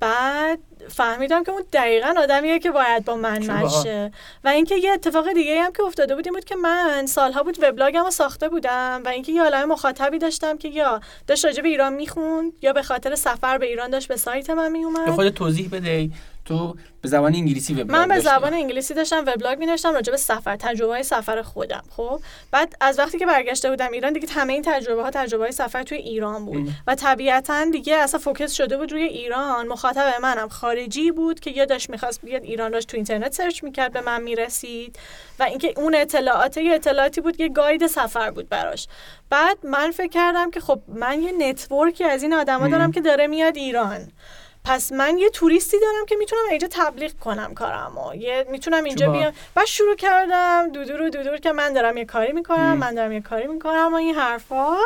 بعد 0.00 0.58
فهمیدم 0.88 1.44
که 1.44 1.52
اون 1.52 1.62
دقیقا 1.72 2.14
آدمیه 2.18 2.58
که 2.58 2.70
باید 2.70 3.04
با 3.04 3.16
من 3.16 3.50
مشه 3.50 4.10
و 4.44 4.48
اینکه 4.48 4.76
یه 4.76 4.92
اتفاق 4.92 5.32
دیگه 5.32 5.62
هم 5.62 5.72
که 5.72 5.82
افتاده 5.82 6.14
بود 6.14 6.26
این 6.26 6.34
بود 6.34 6.44
که 6.44 6.56
من 6.56 7.06
سالها 7.06 7.42
بود 7.42 7.58
وبلاگم 7.62 8.04
رو 8.04 8.10
ساخته 8.10 8.48
بودم 8.48 9.02
و 9.04 9.08
اینکه 9.08 9.32
یه 9.32 9.42
عالم 9.42 9.68
مخاطبی 9.68 10.18
داشتم 10.18 10.58
که 10.58 10.68
یا 10.68 11.00
داشت 11.26 11.44
راجع 11.44 11.62
به 11.62 11.68
ایران 11.68 11.92
می‌خوند 11.92 12.52
یا 12.62 12.72
به 12.72 12.82
خاطر 12.82 13.14
سفر 13.14 13.58
به 13.58 13.66
ایران 13.66 13.90
داشت 13.90 14.08
به 14.08 14.16
سایت 14.16 14.50
من 14.50 14.72
میومد 14.72 15.10
خود 15.10 15.28
توضیح 15.28 15.68
بده 15.72 16.10
تو 16.44 16.76
به 17.02 17.08
زبان 17.08 17.34
انگلیسی 17.34 17.74
وبلاگ 17.74 17.90
من 17.90 18.08
به 18.08 18.20
زبان 18.20 18.54
انگلیسی 18.54 18.94
داشتم 18.94 19.24
وبلاگ 19.26 19.58
می 19.58 19.66
نوشتم 19.66 19.94
راجع 19.94 20.10
به 20.10 20.16
سفر 20.16 20.56
تجربه 20.56 20.92
های 20.92 21.02
سفر 21.02 21.42
خودم 21.42 21.82
خب؟ 21.90 22.20
بعد 22.50 22.76
از 22.80 22.98
وقتی 22.98 23.18
که 23.18 23.26
برگشته 23.26 23.70
بودم 23.70 23.92
ایران 23.92 24.12
دیگه 24.12 24.28
همه 24.32 24.52
این 24.52 24.62
تجربه 24.62 25.02
ها 25.02 25.10
تجربه 25.10 25.44
های 25.44 25.52
سفر 25.52 25.82
توی 25.82 25.98
ایران 25.98 26.44
بود. 26.46 26.68
و 26.86 26.94
طبیعتا 26.94 27.64
دیگه 27.72 27.96
اصلا 27.96 28.20
focus 28.20 28.52
شده 28.52 28.76
بود 28.76 28.92
روی 28.92 29.02
ایران. 29.02 29.68
مخاطب 29.68 30.14
منم 30.22 30.48
خارجی 30.48 31.10
بود 31.10 31.40
که 31.40 31.50
یا 31.50 31.64
داشت 31.64 31.90
می‌خواست 31.90 32.20
بیاد 32.22 32.42
ایران 32.42 32.70
داشت 32.70 32.88
تو 32.88 32.96
اینترنت 32.96 33.34
search 33.34 33.64
می‌کرد 33.64 33.92
به 33.92 34.00
من 34.00 34.22
می‌رسید. 34.22 34.98
و 35.38 35.42
اینکه 35.42 35.74
اون 35.76 35.94
اطلاعات 35.94 36.56
یه 36.56 36.74
اطلاعاتی 36.74 37.20
بود 37.20 37.36
که 37.36 37.48
guide 37.48 37.86
سفر 37.86 38.30
بود 38.30 38.48
براش. 38.48 38.88
بعد 39.30 39.58
من 39.66 39.90
فکر 39.90 40.08
کردم 40.10 40.50
که 40.50 40.60
خب 40.60 40.80
من 40.88 41.22
یه 41.22 41.32
network 41.32 41.95
ی 41.95 42.04
از 42.04 42.22
این 42.22 42.34
آدما 42.34 42.68
دارم 42.68 42.92
که 42.92 43.00
داره 43.00 43.26
میاد 43.26 43.56
ایران. 43.56 44.12
پس 44.66 44.92
من 44.92 45.18
یه 45.18 45.30
توریستی 45.30 45.80
دارم 45.80 46.06
که 46.06 46.16
می‌تونم 46.16 46.42
اینجا 46.50 46.68
تبلیغ 46.70 47.12
کنم 47.20 47.54
کارمو. 47.54 48.14
یه 48.14 48.46
می‌تونم 48.50 48.84
اینجا 48.84 49.10
بیام. 49.10 49.32
بعد 49.54 49.66
شروع 49.66 49.96
کردم. 49.96 50.68
دودور 50.72 51.02
و 51.02 51.10
دودور 51.10 51.36
که 51.36 51.52
من 51.52 51.72
دارم 51.72 51.96
یه 51.96 52.04
کاری 52.04 52.32
می‌کنم 52.32 52.76
من 52.76 52.94
دارم 52.94 53.12
یه 53.12 53.20
کاری 53.20 53.46
می‌کنم 53.46 53.90
و 53.92 53.96
این 53.96 54.14
حرفا. 54.14 54.76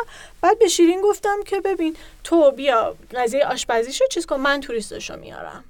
بعد 0.41 0.59
به 0.59 0.67
شیرین 0.67 1.01
گفتم 1.01 1.37
که 1.45 1.61
ببین 1.61 1.95
تو 2.23 2.51
بیا 2.51 2.95
قضیه 3.15 3.45
آشپزیشو 3.45 4.05
چیز 4.07 4.25
کن 4.25 4.35
من 4.35 4.61
توریستشو 4.61 5.17
میارم. 5.17 5.63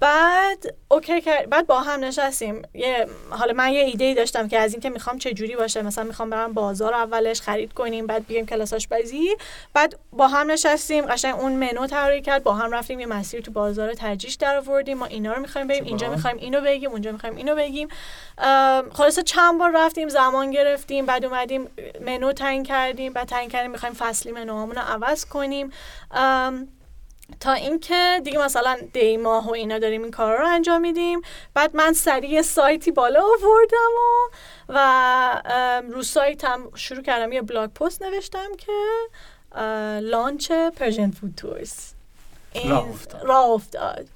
بعد 0.00 0.74
اوکی 0.88 1.22
بعد 1.50 1.66
با 1.66 1.80
هم 1.80 2.04
نشستیم. 2.04 2.62
یه 2.74 3.06
حالا 3.30 3.52
من 3.52 3.72
یه 3.72 3.82
ایده 3.82 4.04
ای 4.04 4.14
داشتم 4.14 4.48
که 4.48 4.58
از 4.58 4.72
اینکه 4.72 4.90
می‌خوام 4.90 5.18
چه 5.18 5.32
جوری 5.32 5.56
باشه 5.56 5.82
مثلا 5.82 6.04
می‌خوام 6.04 6.30
برم 6.30 6.52
بازار 6.52 6.94
اولش 6.94 7.40
خرید 7.40 7.72
کنیم 7.72 8.06
بعد 8.06 8.26
بیایم 8.26 8.46
کلاس 8.46 8.72
آشپزی. 8.72 9.36
بعد 9.74 9.98
با 10.12 10.28
هم 10.28 10.50
نشستیم 10.50 11.06
قشنگ 11.06 11.34
اون 11.34 11.52
منو 11.52 11.86
طراحی 11.86 12.22
کرد 12.22 12.42
با 12.42 12.54
هم 12.54 12.72
رفتیم 12.72 13.00
یه 13.00 13.06
مسیر 13.06 13.41
تو 13.42 13.52
بازار 13.52 13.94
ترجیش 13.94 14.34
در 14.34 14.56
آوردیم 14.56 14.98
ما 14.98 15.06
اینا 15.06 15.32
رو 15.32 15.40
می‌خوایم 15.40 15.66
بریم 15.66 15.84
اینجا 15.84 16.10
می‌خوایم 16.10 16.36
اینو 16.36 16.60
بگیم 16.60 16.90
اونجا 16.90 17.12
می‌خوایم 17.12 17.36
اینو 17.36 17.54
بگیم. 17.54 17.88
خلاصه 18.92 19.22
چند 19.22 19.58
بار 19.58 19.72
رفتیم 19.74 20.08
زمان 20.08 20.50
گرفتیم 20.50 21.06
بعد 21.06 21.24
اومدیم 21.24 21.68
منو 22.00 22.32
تعیین 22.32 22.62
کردیم 22.62 23.12
بعد 23.12 23.28
تعیین 23.28 23.50
کردیم 23.50 23.70
می‌خوایم 23.70 23.94
فصلی 23.94 24.32
منوهامون 24.32 24.76
رو 24.76 24.82
عوض 24.82 25.24
کنیم. 25.24 25.72
تا 27.40 27.52
اینکه 27.52 28.20
دیگه 28.24 28.38
مثلا 28.38 28.78
دی 28.92 29.16
ماه 29.16 29.46
و 29.46 29.52
اینا 29.52 29.78
داریم 29.78 30.02
این 30.02 30.10
کار 30.10 30.38
رو 30.38 30.46
انجام 30.46 30.80
میدیم. 30.80 31.20
بعد 31.54 31.76
من 31.76 31.92
سریع 31.92 32.42
سایتی 32.42 32.90
بالا 32.90 33.22
آوردم 33.22 33.90
و 33.96 34.30
و 34.68 35.82
رو 35.88 36.02
سایتم 36.02 36.70
شروع 36.74 37.02
کردم. 37.02 37.32
یه 37.32 37.42
blog 37.42 37.70
post 37.70 38.02
نوشتم 38.02 38.48
که 38.58 38.72
launch 40.00 40.52
Persian 40.52 41.10
Food 41.10 41.34
Tours 41.36 41.91
راه 43.24 43.46
افتاد 43.46 44.08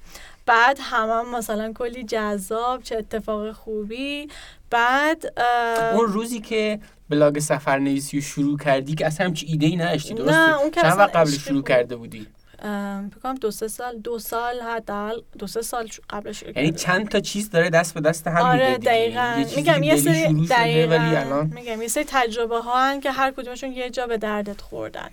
بعد 0.45 0.77
همه 0.81 1.13
هم 1.13 1.35
مثلا 1.35 1.73
کلی 1.73 2.03
جذاب 2.03 2.83
چه 2.83 2.97
اتفاق 2.97 3.51
خوبی 3.51 4.27
بعد 4.69 5.33
اون 5.93 6.07
روزی 6.07 6.39
که 6.39 6.79
بلاگ 7.09 7.39
سفر 7.39 7.79
نویسی 7.79 8.17
رو 8.17 8.23
شروع 8.23 8.57
کردی 8.57 8.95
که 8.95 9.05
اصلا 9.05 9.25
همچی 9.25 9.45
ایده 9.45 9.65
ای 9.65 9.75
نداشتی 9.75 10.13
درسته؟ 10.13 10.31
نه 10.31 10.59
اون 10.59 10.71
چند 10.71 10.97
وقت 10.97 11.15
قبل 11.15 11.29
شروع 11.29 11.63
کرده 11.63 11.95
بودی؟ 11.95 12.27
بکنم 13.15 13.35
دو 13.41 13.51
سه 13.51 13.67
سال 13.67 13.97
دو 13.97 14.19
سال 14.19 14.61
حداقل 14.61 15.21
دو 15.39 15.47
سه 15.47 15.61
سال 15.61 15.87
قبلش 16.09 16.43
یعنی 16.55 16.71
چند 16.71 17.09
تا 17.09 17.19
چیز 17.19 17.49
داره 17.49 17.69
دست 17.69 17.93
به 17.93 18.01
دست 18.01 18.27
هم 18.27 18.45
آره 18.45 18.77
دقیقاً. 18.77 19.45
میگم 19.55 19.83
یه 19.83 19.95
سری 19.95 20.47
دقیقاً 20.47 20.95
ولی 20.95 21.15
الان 21.15 21.51
میگم 21.55 21.81
یه 21.81 21.87
سری 21.87 22.03
تجربه 22.07 22.59
ها 22.59 22.83
هن 22.83 22.99
که 22.99 23.11
هر 23.11 23.31
کدومشون 23.31 23.71
یه 23.71 23.89
جا 23.89 24.07
به 24.07 24.17
دردت 24.17 24.61
خوردن. 24.61 25.09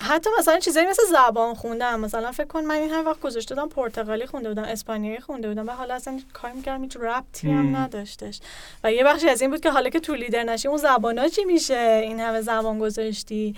حتی 0.00 0.30
مثلا 0.38 0.58
چیزایی 0.58 0.86
مثل 0.86 1.02
زبان 1.12 1.54
خوندم 1.54 2.00
مثلا 2.00 2.32
فکر 2.32 2.46
کن 2.46 2.64
من 2.64 2.74
این 2.74 2.90
هر 2.90 3.04
وقت 3.04 3.20
گذاشته 3.20 3.54
بودم 3.54 3.68
پرتغالی 3.68 4.26
خونده 4.26 4.48
بودم 4.48 4.62
اسپانیایی 4.62 5.20
خونده 5.20 5.48
بودم. 5.48 5.68
و 5.68 5.70
حالا 5.70 5.94
اصلا 5.94 6.20
کار 6.32 6.52
می‌کردم 6.52 6.82
هیچ 6.82 6.96
ربطی 6.96 7.50
هم 7.50 7.76
نداشتش. 7.76 8.40
و 8.84 8.92
یه 8.92 9.04
بخشی 9.04 9.28
از 9.28 9.40
این 9.40 9.50
بود 9.50 9.60
که 9.60 9.70
حالا 9.70 9.90
که 9.90 10.00
تو 10.00 10.14
لیدر 10.14 10.42
نشی 10.42 10.68
اون 10.68 10.76
زبانا 10.76 11.28
چی 11.28 11.44
میشه؟ 11.44 12.00
این 12.04 12.20
همه 12.20 12.40
زبان 12.40 12.78
گذاشتی. 12.78 13.54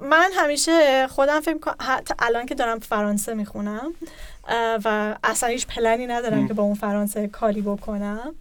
من 0.00 0.30
همیشه 0.34 1.06
خودم 1.06 1.40
فکر 1.40 1.58
کنم 1.58 1.76
حتی 1.80 2.14
الان 2.18 2.46
که 2.46 2.54
دارم 2.54 2.78
فرانسه 2.78 3.34
می‌خونم 3.34 3.94
و 4.84 5.16
اصلا 5.24 5.48
هیچ 5.48 5.66
پلنی 5.66 6.06
ندارم 6.06 6.48
که 6.48 6.54
با 6.54 6.62
اون 6.62 6.74
فرانسه 6.74 7.28
کالی 7.28 7.60
بکنم. 7.60 8.34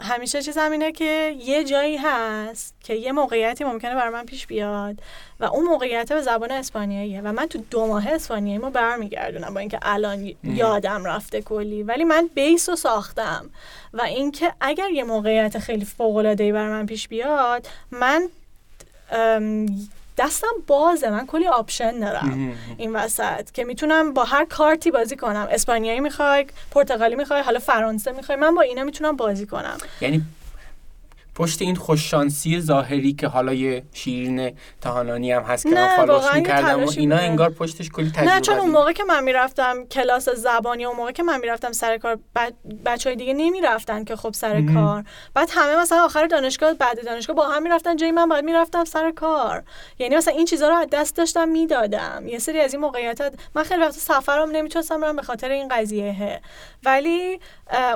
همیشه 0.00 0.42
چیزم 0.42 0.70
اینه 0.70 0.92
که 0.92 1.36
یه 1.38 1.64
جایی 1.64 1.96
هست 1.96 2.74
که 2.80 2.94
یه 2.94 3.12
موقعیتی 3.12 3.64
ممکنه 3.64 3.94
برای 3.94 4.12
من 4.12 4.24
پیش 4.24 4.46
بیاد 4.46 4.96
و 5.40 5.44
اون 5.44 5.64
موقعیت 5.64 6.12
به 6.12 6.20
زبان 6.20 6.50
اسپانیاییه 6.50 7.20
و 7.20 7.32
من 7.32 7.46
تو 7.46 7.58
دو 7.70 7.86
ماه 7.86 8.08
اسپانیایی 8.08 8.58
ما 8.58 8.70
برمیگردونم 8.70 9.54
با 9.54 9.60
اینکه 9.60 9.78
الان 9.82 10.32
یادم 10.44 11.04
رفته 11.04 11.42
کلی. 11.42 11.82
ولی 11.82 12.04
من 12.04 12.30
بیس 12.34 12.68
رو 12.68 12.76
ساختم 12.76 13.50
و 13.92 14.02
اینکه 14.02 14.52
اگر 14.60 14.90
یه 14.90 15.04
موقعیت 15.04 15.58
خیلی 15.58 15.84
فوق 15.84 16.16
العاده 16.16 16.52
برای 16.52 16.70
من 16.70 16.86
پیش 16.86 17.08
بیاد 17.08 17.66
من 17.90 18.28
دستم 20.18 20.46
بازه 20.66 21.10
من 21.10 21.26
کلی 21.26 21.46
option 21.46 22.00
دارم 22.00 22.52
این 22.76 22.96
وسط 22.96 23.50
که 23.50 23.64
می‌تونم 23.64 24.12
با 24.12 24.24
هر 24.24 24.44
کارتی 24.44 24.90
بازی 24.90 25.16
کنم. 25.16 25.48
اسپانیایی 25.50 26.00
می‌خوای 26.00 26.46
پرتغالی 26.70 27.14
می‌خوای 27.14 27.42
حالا 27.42 27.58
فرانسه 27.58 28.12
می‌خوای 28.12 28.38
من 28.38 28.54
با 28.54 28.62
اینا 28.62 28.84
می‌تونم 28.84 29.16
بازی 29.16 29.46
کنم. 29.46 29.78
یعنی 30.00 30.22
پشت 31.36 31.62
این 31.62 31.74
خوششانسی 31.74 32.60
ظاهری 32.60 33.12
که 33.12 33.26
حالا 33.26 33.54
یه 33.54 33.82
شیرین 33.92 34.52
تهانانی 34.80 35.32
هم 35.32 35.42
هست 35.42 35.62
که 35.62 35.74
من 35.74 35.96
follow 35.96 36.17
ش 36.17 36.24
می‌کردم 36.34 36.84
و 36.84 36.90
اینا. 36.96 37.16
انگار 37.16 37.50
پشتش 37.50 37.90
کلی 37.90 38.10
تجربه 38.10 38.34
نه 38.34 38.40
چون 38.40 38.58
اون. 38.58 38.70
موقع 38.70 38.92
که 38.92 39.04
من 39.04 39.24
می‌رفتم 39.24 39.84
کلاس 39.84 40.28
زبانی 40.28 40.84
اون 40.84 40.96
موقع 40.96 41.12
که 41.12 41.22
من 41.22 41.40
می‌رفتم 41.40 41.72
سر 41.72 41.98
کار 41.98 42.18
بچه 42.86 43.10
های 43.10 43.16
دیگه 43.16 43.34
نمی‌رفتن 43.34 44.04
که 44.04 44.16
خب 44.16 44.32
سر 44.32 44.60
مهم. 44.60 44.74
کار 44.74 45.04
بعد 45.34 45.48
همه 45.52 45.76
مثلا 45.76 46.04
آخر 46.04 46.26
دانشگاه 46.26 46.74
بعد 46.74 47.04
دانشگاه 47.04 47.36
با 47.36 47.48
هم 47.48 47.62
می‌رفتن 47.62 47.96
جای 47.96 48.10
من 48.10 48.28
بعد 48.28 48.44
می‌رفتم 48.44 48.84
سر 48.84 49.10
کار 49.10 49.62
یعنی 49.98 50.16
مثلا 50.16 50.34
این 50.34 50.46
چیزها 50.46 50.68
رو 50.68 50.74
از 50.74 50.88
دست 50.92 51.16
داشتم 51.16 51.48
می‌دادم 51.48 52.22
یه 52.26 52.38
سری 52.38 52.60
از 52.60 52.74
این 52.74 52.80
موقعیت 52.80 53.34
من 53.54 53.62
خیلی 53.62 53.80
وقت 53.80 53.92
سفرم 53.92 54.50
نمی‌تونستم 54.50 55.00
برم 55.00 55.16
به 55.16 55.22
خاطر 55.22 55.50
این 55.50 55.68
قضیه 55.68 56.40
ولی 56.84 57.40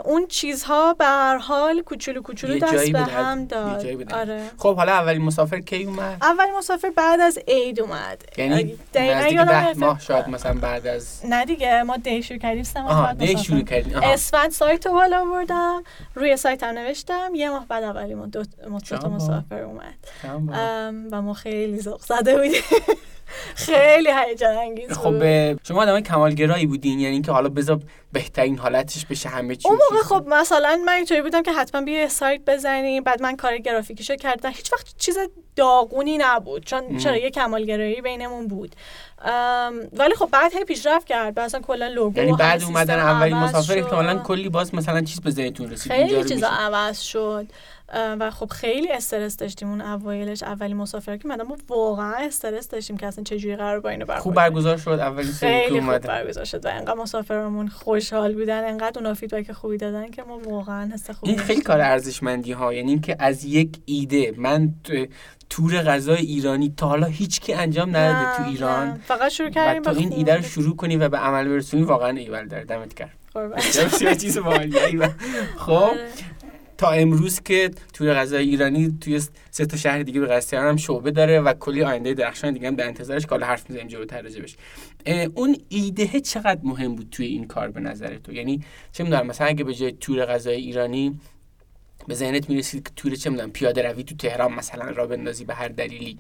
اون 0.05 0.27
چیزها 0.27 0.95
به 0.95 1.05
هر 1.05 1.37
حال 1.39 1.83
کوچولو 1.83 2.23
کوچولو 2.23 2.59
دست 2.59 2.91
به 2.93 2.99
هم 2.99 3.45
داد. 3.45 3.87
آره 4.12 4.51
خب 4.59 4.77
حالا 4.77 4.93
اولین 4.93 5.23
مسافر 5.23 5.61
کی 5.61 5.85
اومد 5.85 6.16
اولین 6.23 6.57
مسافر 6.59 6.91
بعد 6.97 7.21
از 7.21 7.39
عید 7.49 7.81
اومد 7.81 8.25
یعنی 8.37 8.79
دقیقاً 8.95 9.27
یادم 9.29 9.73
ده. 9.73 9.79
ماه 9.79 10.01
شاید 10.01 10.29
مثلا 10.29 10.55
بعد 10.55 10.87
از 10.87 11.21
نه 11.27 11.45
دیگه 11.45 11.83
ما 11.83 11.97
دی 11.97 12.23
شروع 12.23 12.39
کردیم 12.39 12.62
سه 12.62 12.83
ماه 12.83 12.93
آها 12.93 13.03
بعد 13.03 13.18
دی. 13.18 13.39
شروع 13.39 13.62
کردین 13.62 13.97
آها. 13.97 14.12
اسفند 14.12 14.51
سایت 14.51 14.87
رو 14.87 14.93
بالا 14.93 15.25
بردم 15.25 15.83
روی 16.14 16.37
سایت 16.37 16.62
هم 16.62 16.75
نوشتم 16.79 17.31
یه 17.35 17.51
ماه 17.51 17.66
بعد 17.66 17.85
اولی 17.85 18.14
ما 18.14 18.27
دو 18.27 18.43
با. 18.71 19.09
مسافر 19.09 19.62
اومد 19.62 19.95
و 21.12 21.23
ما 21.23 21.35
خیلی 21.35 21.81
ذوق 21.81 22.01
زده 22.03 22.37
بودیم 22.37 22.62
خیلی 23.55 24.11
هیجان 24.26 24.57
انگیز 24.57 24.93
خب 24.93 25.22
شما 25.68 25.82
آدم 25.82 26.01
کمالگرایی 26.01 26.66
بودین 26.66 27.01
یعنی 27.01 27.12
اینکه 27.12 27.32
حالا 27.32 27.49
بذار 27.49 27.80
بهترین 28.12 28.59
حالتش 28.59 29.07
بشه 29.07 29.28
همه 29.28 29.57
چی 29.57 29.68
اون 29.68 29.78
موقع 29.91 30.03
خب 30.05 30.28
مثلا 30.28 30.82
من 30.86 30.93
اینطوری 30.93 31.22
بودم 31.22 31.43
که 31.43 31.53
حتما 31.53 31.80
بیا 31.80 32.09
سایت 32.09 32.41
بزنیم 32.47 33.03
بعد 33.03 33.22
من 33.22 33.36
کار 33.36 33.59
گرافیکیشو 33.59 34.16
کردم 34.16 34.51
هیچ 34.51 34.72
وقت 34.72 34.95
چیز 34.99 35.18
داغونی 35.57 36.18
نبود 36.18 36.64
چون. 36.64 36.99
چرا 36.99 37.16
یه 37.16 37.30
کمالگرایی 37.30 38.01
بینمون 38.01 38.49
بود 38.49 38.76
ولی 39.93 40.14
خب 40.18 40.28
بعد 40.32 40.55
هی 40.55 40.64
پیشرفت 40.64 41.07
کرد 41.07 41.34
بعد 41.34 41.47
اصلا 41.47 41.61
کلا 41.61 41.88
لوگو 41.88 42.18
یعنی 42.18 42.32
بعد 42.32 42.62
اومدن 42.62 42.99
اولین 42.99 43.36
مسافر. 43.36 43.78
احتمالاً 43.78 44.18
کلی 44.18 44.49
باز 44.49 44.74
مثلا 44.74 45.01
چیز 45.01 45.20
به 45.20 45.30
ذهنتون 45.30 45.70
رسید 45.70 45.93
خیلی 45.93 46.24
چیزا. 46.24 46.49
عوض 46.49 47.01
شد 47.01 47.47
و 47.95 48.30
خب 48.30 48.47
خیلی 48.51 48.93
استرس 48.93 49.36
داشتیم 49.36 49.68
اون 49.68 49.80
اوایلش 49.80 50.43
اولین 50.43 50.76
مسافر 50.76 51.16
که 51.16 51.28
مدام 51.28 51.57
واقعا 51.68 52.14
استرس 52.14 52.68
داشتیم 52.68 52.97
که 52.97 53.07
اصلا 53.07 53.24
چجوری 53.24 53.57
قرار 53.57 53.80
با 53.80 53.88
اینو 53.88 54.05
برخورد 54.05 54.22
خوب. 54.22 54.34
برگزار 54.34 54.76
شد 54.76 54.88
اولین 54.91 55.32
سری 55.32 55.61
که 55.62 55.68
خوب 55.68 55.76
اومد 55.76 56.07
برگزار 56.07 56.45
شد 56.45 56.64
و 56.64 56.68
انقدر 56.68 56.95
مسافرمون 56.95 57.68
خوشحال 57.68 58.34
بودن 58.34 58.68
انقدر 58.68 58.99
اونا 58.99 59.14
فیدبک 59.14 59.53
خوبی 59.53 59.76
دادن 59.76 60.11
که 60.11 60.22
ما 60.22 60.38
واقعا 60.38 60.91
حس 60.95 61.11
خوبی 61.11 61.32
این 61.32 61.41
خیلی 61.41 61.61
کار 61.61 61.80
ارزشمندی 61.80 62.53
ها 62.53 62.74
یعنی 62.74 62.91
اینکه 62.91 63.16
از 63.18 63.45
یک 63.45 63.78
ایده 63.84 64.34
من 64.36 64.72
تو- 64.84 65.07
تور 65.51 65.82
غذای 65.82 66.18
ایرانی 66.18 66.74
تا 66.76 66.88
حالا 66.88 67.07
هیچ 67.07 67.41
کی 67.41 67.53
انجام 67.53 67.97
نداده 67.97 68.36
تو 68.36 68.49
ایران 68.51 68.88
نه. 68.88 69.01
فقط 69.07 69.28
شروع 69.30 69.49
و 69.49 69.53
کردیم 69.53 69.82
تو 69.82 69.91
این. 69.91 70.12
ایده 70.12 70.36
رو 70.36 70.43
شروع 70.43 70.76
کنی 70.76 70.97
و 70.97 71.09
به 71.09 71.18
عمل 71.18 71.49
برسونی 71.49 71.82
واقعا 71.82 72.11
ایول 72.16 72.49
داره 72.49 72.64
دمت 72.64 72.95
کرد. 72.95 73.11
خب 75.57 75.70
آره. 75.70 76.09
تا 76.81 76.91
امروز 76.91 77.41
که 77.41 77.70
تور 77.93 78.14
غذای 78.14 78.49
ایرانی 78.49 78.99
توی 79.01 79.20
سه 79.51 79.66
تا 79.66 79.76
شهر 79.76 80.03
دیگه 80.03 80.20
به 80.20 80.26
قصدیان 80.26 80.66
هم 80.66 80.76
شعبه 80.76 81.11
داره 81.11 81.41
و 81.41 81.53
کلی 81.53 81.83
آینده 81.83 82.14
درخشان 82.14 82.53
دیگه 82.53 82.68
هم 82.68 82.76
در 82.76 82.87
انتظارش 82.87 83.22
که 83.22 83.28
حالا 83.28 83.47
حرف 83.47 83.70
می‌زنیم 83.70 83.89
جلوتر 83.89 84.22
راجبش 84.22 84.57
اه، 85.07 85.26
اون 85.35 85.57
ایده 85.68 86.20
چقدر 86.20 86.61
مهم 86.62 86.95
بود 86.95 87.09
توی 87.11 87.26
این 87.26 87.47
کار 87.47 87.70
به 87.70 87.81
نظر 87.81 88.16
تو؟ 88.16 88.33
یعنی 88.33 88.64
چه 88.93 89.05
می‌دونم 89.05 89.26
مثلا 89.26 89.47
اگه 89.47 89.64
به 89.64 89.74
جای 89.74 89.93
تور 89.93 90.24
غذای 90.24 90.57
ایرانی 90.57 91.20
به 92.09 92.14
ذهنت 92.14 92.49
می‌رسید 92.49 92.83
که 92.83 92.91
تور 92.97 93.14
چه 93.14 93.31
می‌دونم 93.31 93.51
پیاده 93.51 93.83
روی 93.83 94.05
تو 94.05 94.14
تهران 94.14 94.53
مثلا 94.53 94.91
را 94.91 95.07
بندازی 95.07 95.45
به 95.45 95.55
هر 95.55 95.68
دلیلی. 95.68 96.18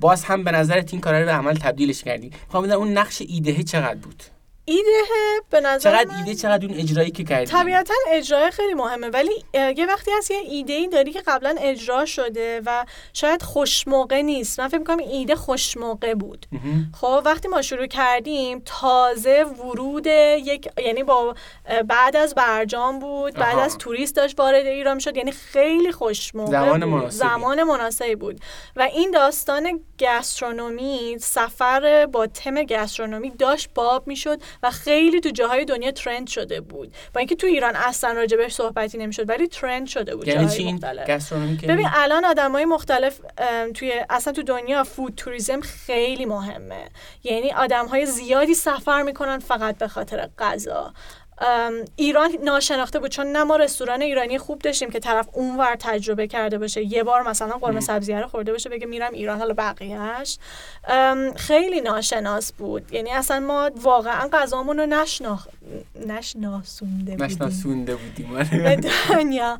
باز 0.00 0.24
هم 0.24 0.44
به 0.44 0.50
نظرت 0.50 0.92
این 0.92 1.00
کارا 1.00 1.20
رو 1.20 1.24
به 1.24 1.32
عمل 1.32 1.54
تبدیلش 1.54 2.02
کردی. 2.02 2.30
بدونم 2.54 2.78
اون 2.78 2.92
نقش 2.92 3.22
ایده 3.28 3.62
چقدر 3.62 3.98
بود؟ 3.98 4.22
ایده 4.64 5.02
به 5.50 5.60
نظر 5.60 5.90
چقدر 5.90 6.16
ایده 6.18 6.34
چقدر 6.34 6.66
اون 6.66 6.76
اجرایی 6.76 7.10
که 7.10 7.24
کردی 7.24 7.46
طبیعتا 7.46 7.94
اجرای 8.08 8.50
خیلی 8.50 8.74
مهمه 8.74 9.08
ولی 9.08 9.44
یه 9.54 9.86
وقتی 9.86 10.10
هست 10.18 10.30
یه 10.30 10.36
ایده 10.36 10.72
ای 10.72 10.88
داری 10.88 11.12
که 11.12 11.22
قبلا 11.26 11.56
اجرا 11.60 12.06
شده 12.06 12.62
و 12.66 12.84
شاید 13.12 13.42
خوشموقع 13.42 14.22
نیست 14.22 14.60
من 14.60 14.68
فکر 14.68 14.78
می‌کنم 14.78 14.98
ایده 14.98 15.36
خوشموقع 15.36 16.14
بود. 16.14 16.46
خب 17.00 17.22
وقتی 17.24 17.48
ما 17.48 17.62
شروع 17.62 17.86
کردیم 17.86 18.62
تازه 18.64 19.44
ورود 19.44 20.06
یک 20.06 20.68
یعنی 20.78 21.02
با 21.02 21.34
بعد 21.88 22.16
از 22.16 22.34
برجام 22.34 22.98
بود 22.98 23.34
بعد 23.34 23.54
آها. 23.54 23.64
از 23.64 23.78
توریست 23.78 24.16
داشت 24.16 24.40
وارد 24.40 24.66
ایران 24.66 24.98
شد 24.98 25.16
یعنی 25.16 25.32
خیلی 25.32 25.92
خوش 25.92 26.34
موقع 26.34 26.50
زمان 26.50 26.80
بود. 26.80 26.88
مناسبی. 26.88 27.18
زمان 27.18 27.62
مناسبی 27.62 28.14
بود 28.14 28.40
و 28.76 28.82
این 28.82 29.10
داستان 29.10 29.80
گسترونومی 30.00 31.16
سفر 31.20 32.06
با 32.06 32.26
تم 32.26 32.62
گسترونومی 32.62 33.30
داشت 33.30 33.70
باب 33.74 34.06
می‌شد 34.06 34.40
و 34.62 34.70
خیلی 34.70 35.20
تو 35.20 35.30
جاهای 35.30 35.64
دنیا 35.64 35.90
ترند 35.90 36.28
شده 36.28 36.60
بود. 36.60 36.94
با 37.14 37.18
اینکه 37.18 37.36
تو 37.36 37.46
ایران 37.46 37.76
اصلا 37.76 38.12
راجبش 38.12 38.52
صحبتی 38.52 38.98
نمی‌شد 38.98 39.28
ولی 39.28 39.46
ترند 39.46 39.86
شده 39.86 40.16
بود 40.16 40.28
یعنی 40.28 40.40
جاهای 40.40 40.56
چی 40.56 40.72
مختلف. 40.72 41.32
ببین 41.64 41.86
الان 41.94 42.24
آدم 42.24 42.52
های 42.52 42.64
مختلف 42.64 43.20
توی 43.74 43.92
اصلا 44.10 44.32
تو 44.32 44.42
دنیا 44.42 44.84
فود 44.84 45.14
توریزم 45.14 45.60
خیلی 45.60 46.24
مهمه. 46.24 46.84
یعنی 47.24 47.52
آدم 47.52 47.86
های 47.86 48.06
زیادی 48.06 48.54
سفر 48.54 49.02
می‌کنن 49.02 49.38
فقط 49.38 49.78
به 49.78 49.88
خاطر 49.88 50.28
غذا. 50.38 50.92
ایران 51.96 52.30
ناشناخته 52.44 52.98
بود 52.98 53.10
چون 53.10 53.26
نه 53.26 53.44
ما 53.44 53.56
رستوران 53.56 54.02
ایرانی 54.02 54.38
خوب 54.38 54.58
داشتیم 54.58 54.90
که 54.90 54.98
طرف 54.98 55.28
اونور 55.32 55.76
تجربه 55.76 56.26
کرده 56.26 56.58
باشه. 56.58 56.92
یه 56.92 57.02
بار 57.02 57.22
مثلا 57.22 57.58
قرمه 57.58 57.80
سبزیه 57.80 58.20
رو 58.20 58.28
خورده 58.28 58.52
باشه 58.52 58.68
بگه 58.68 58.86
میرم 58.86 59.12
ایران 59.12 59.38
حالا 59.38 59.54
بقیهش 59.54 60.38
خیلی 61.36 61.80
ناشناس 61.80 62.52
بود. 62.52 62.92
یعنی 62.92 63.10
اصلا 63.10 63.40
ما 63.40 63.70
واقعا 63.76 64.28
غذامون 64.32 64.78
رو 64.78 64.86
نشناخ 64.86 65.46
نشناسونده 66.06 67.12
بودیم. 67.12 67.24
نشناسونده 67.24 67.96
بودیم. 67.96 68.50
دنیا. 69.10 69.58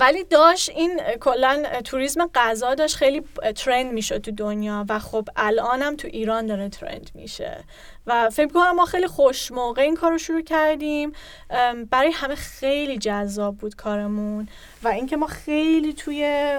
ولی 0.00 0.24
داشت 0.24 0.70
این 0.70 1.00
کلا 1.20 1.62
توریسم 1.84 2.30
غذا 2.34 2.74
داشت 2.74 2.96
خیلی 2.96 3.22
ترند 3.56 3.92
می‌شد 3.92 4.18
تو 4.18 4.30
دنیا 4.30 4.84
و 4.88 4.98
خب 4.98 5.28
الان 5.36 5.82
هم 5.82 5.96
تو 5.96 6.08
ایران 6.08 6.46
داره 6.46 6.68
ترند 6.68 7.10
میشه. 7.14 7.64
و 8.06 8.30
فکر 8.30 8.48
کنم 8.48 8.74
ما 8.76 8.84
خیلی 8.84 9.06
خوش 9.06 9.52
موقع 9.52 9.82
این 9.82 9.96
کار 9.96 10.10
رو 10.10 10.18
شروع 10.18 10.42
کردیم 10.42 11.12
برای 11.90 12.10
همه 12.10 12.34
خیلی 12.34 12.98
جذاب 12.98 13.56
بود 13.56 13.76
کارمون 13.76 14.48
و 14.82 14.88
اینکه 14.88 15.16
ما 15.16 15.26
خیلی 15.26 15.92
توی 15.92 16.52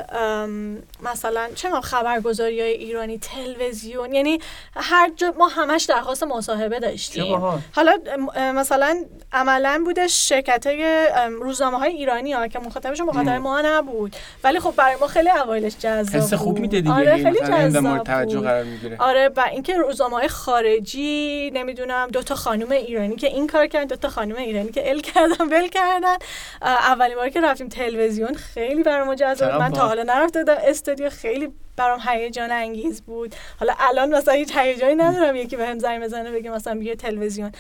مثلا 1.04 1.50
چه 1.56 1.70
ما 1.70 1.82
خبرگزاری 1.82 2.62
های 2.62 2.72
ایرانی 2.72 3.18
تلویزیون 3.18 4.14
یعنی 4.14 4.40
هر 4.76 5.12
جا 5.16 5.34
ما 5.38 5.48
همش 5.48 5.84
درخواست 5.84 6.24
مصاحبه 6.24 6.80
داشتیم. 6.80 7.62
حالا 7.76 7.98
مثلا 8.36 9.06
عملا 9.32 9.82
بودش 9.86 10.30
شرکت 10.30 10.68
های 10.68 11.10
روزنامه 11.42 11.78
های 11.78 11.92
ایرانی 11.92 12.34
ها 12.34 12.48
که 12.48 12.60
مخاطبشون 12.60 13.06
مخاطب. 13.06 13.30
ما 13.30 13.62
نبود 13.62 14.16
ولی 14.44 14.60
خب 14.60 14.74
برای 14.78 14.96
ما 14.96 15.08
خیلی 15.08 15.30
اوایلش 15.30 15.78
جذاب 15.78 16.22
حس 16.22 16.34
خوب 16.34 16.54
بود. 16.54 16.62
میده 16.62 16.82
دیگه 16.82 16.94
آره 16.94 17.24
خیلی 17.24 17.40
جذاب 17.40 18.04
توجه 18.04 18.38
بود. 18.38 18.48
قرار 18.48 18.66
آره 19.00 19.30
و 19.38 19.46
اینکه 19.52 19.78
روزنامه 19.78 20.16
های 20.16 20.28
خارجی 20.28 21.31
نمی‌دونم 21.54 22.08
دو 22.08 22.22
تا 22.22 22.36
خانم 22.36 22.72
ایرانی 22.72 23.16
که 23.16 23.28
این 23.28 23.48
کار 23.48 23.68
کردن 23.68 23.88
دو 23.88 23.96
تا 23.96 24.10
خانم 24.10 24.36
ایرانی 24.36 24.72
که 24.72 24.90
ال 24.90 25.00
کردن 25.00 25.48
ول 25.52 25.68
کردن. 25.68 26.16
اولین 26.62 27.16
باری 27.16 27.32
که 27.32 27.42
رفتیم 27.42 27.68
تلویزیون 27.68 28.34
خیلی 28.34 28.84
برام 28.84 29.16
جذاب 29.16 29.62
من 29.62 29.72
تا. 29.72 29.88
حالا 29.88 30.04
نرفته 30.04 30.40
بودم 30.40 30.58
استودیو 30.64 31.10
خیلی 31.10 31.50
برام 31.78 32.00
هیجان 32.08 32.52
انگیز 32.52 33.02
بود. 33.02 33.36
حالا 33.60 33.74
الان 33.80 34.16
مثلا 34.16 34.34
هیچ 34.34 34.58
هیجانی 34.58 34.96
ندارم 34.96 35.36
یکی 35.36 35.56
بهم 35.56 35.80
زنگ 35.80 36.04
بزنه 36.04 36.32
بگه 36.32 36.52
مثلا 36.52 36.76
بیا 36.80 36.96
تلویزیون. 36.96 37.52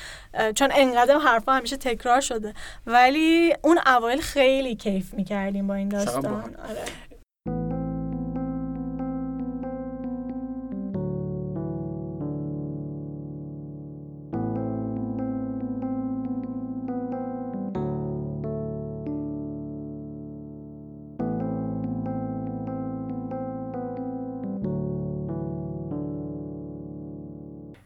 چون 0.55 0.69
انقدر 0.76 1.17
حرفا 1.17 1.51
همیشه 1.53 1.78
تکرار 1.78 2.22
شده. 2.22 2.53
ولی 2.88 3.55
اون 3.61 3.80
اوایل 3.86 4.22
خیلی 4.22 4.76
کیف 4.76 5.13
می‌کردیم 5.13 5.67
با 5.67 5.76
این 5.76 5.89
داستان. 5.89 6.26
آره. 6.69 6.84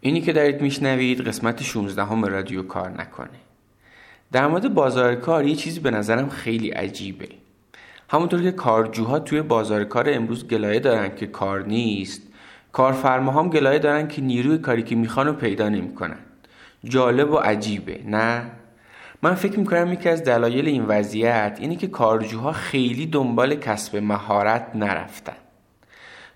اینی 0.06 0.22
که 0.22 0.34
دارید 0.34 0.62
میشنوید 0.62 1.22
قسمت 1.22 1.64
16 1.64 2.04
هم 2.04 2.26
رادیو 2.26 2.64
کار 2.64 2.90
نکنه. 2.90 3.40
در 4.32 4.48
مورد 4.48 4.74
بازار 4.74 5.16
کار 5.16 5.46
یه 5.46 5.56
چیزی 5.56 5.80
به 5.80 5.92
نظرم 5.92 6.30
خیلی 6.30 6.70
عجیبه. 6.70 7.28
همونطور 8.10 8.42
که 8.42 8.52
کارجوها 8.52 9.20
توی 9.20 9.42
بازار 9.42 9.84
کار 9.84 10.06
امروز 10.08 10.48
گلایه 10.48 10.80
دارن 10.80 11.16
که 11.16 11.28
کار 11.28 11.66
نیست 11.66 12.22
کارفرماها 12.72 13.40
هم 13.40 13.50
گلایه 13.50 13.80
دارن 13.80 14.08
که 14.08 14.22
نیروی 14.22 14.58
کاری 14.58 14.84
که 14.84 14.96
می‌خوان 14.96 15.28
رو 15.28 15.34
پیدا 15.34 15.70
نمی‌کنن. 15.70 16.20
جالب 16.84 17.32
و 17.32 17.36
عجیبه 17.36 18.00
نه؟ 18.06 18.52
من 19.22 19.36
فکر 19.36 19.60
می‌کنم 19.60 19.94
یکی 19.94 20.10
از 20.10 20.24
دلایل 20.24 20.68
این 20.68 20.86
وضعیت 20.86 21.58
اینه 21.62 21.76
که 21.76 21.88
کارجوها 21.88 22.52
خیلی 22.52 23.06
دنبال 23.06 23.56
کسب 23.56 23.98
مهارت 23.98 24.76
نرفتن. 24.76 25.45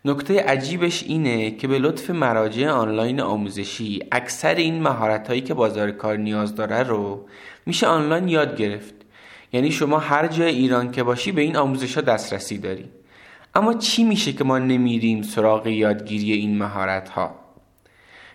نکته 0.05 0.41
عجیبش 0.41 1.03
اینه 1.03 1.51
که 1.51 1.67
به 1.67 1.79
لطف 1.79 2.09
مراجع 2.09 2.69
آنلاین 2.69 3.21
آموزشی 3.21 3.99
اکثر 4.11 4.55
این 4.55 4.81
مهارت 4.81 5.27
هایی 5.27 5.41
که 5.41 5.53
بازار 5.53 5.91
کار 5.91 6.17
نیاز 6.17 6.55
داره 6.55 6.83
رو 6.83 7.25
میشه 7.65 7.87
آنلاین 7.87 8.27
یاد 8.27 8.57
گرفت. 8.57 8.93
یعنی 9.53 9.71
شما 9.71 9.99
هر 9.99 10.27
جای 10.27 10.55
ایران 10.55 10.91
که 10.91 11.03
باشی 11.03 11.31
به 11.31 11.41
این 11.41 11.55
آموزش 11.55 11.95
ها 11.95 12.01
دسترسی 12.01 12.57
داری. 12.57 12.85
اما 13.55 13.73
چی 13.73 14.03
میشه 14.03 14.33
که 14.33 14.43
ما 14.43 14.59
نمیریم 14.59 15.21
سراغ 15.21 15.67
یادگیری 15.67 16.33
این 16.33 16.57
مهارت 16.57 17.09
ها 17.09 17.35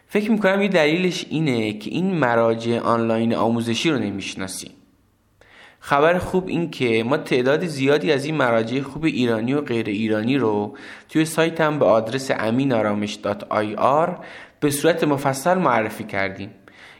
فکر 0.08 0.30
می‌کنم 0.30 0.62
یه 0.62 0.68
دلیلش 0.68 1.26
اینه 1.30 1.72
که 1.72 1.90
این 1.90 2.14
مراجع 2.14 2.78
آنلاین 2.78 3.34
آموزشی 3.34 3.90
رو 3.90 3.98
نمی‌شناسیم. 3.98 4.70
خبر 5.86 6.18
خوب 6.18 6.48
این 6.48 6.70
که 6.70 7.04
ما 7.06 7.16
تعداد 7.16 7.66
زیادی 7.66 8.12
از 8.12 8.24
این 8.24 8.34
مراجع 8.34 8.80
خوب 8.80 9.04
ایرانی 9.04 9.54
و 9.54 9.60
غیر 9.60 9.86
ایرانی 9.86 10.38
رو 10.38 10.76
توی 11.08 11.24
سایتم 11.24 11.78
به 11.78 11.84
آدرس 11.84 12.30
امینارامش.ir 12.30 14.10
به 14.60 14.70
صورت 14.70 15.04
مفصل 15.04 15.58
معرفی 15.58 16.04
کردیم. 16.04 16.50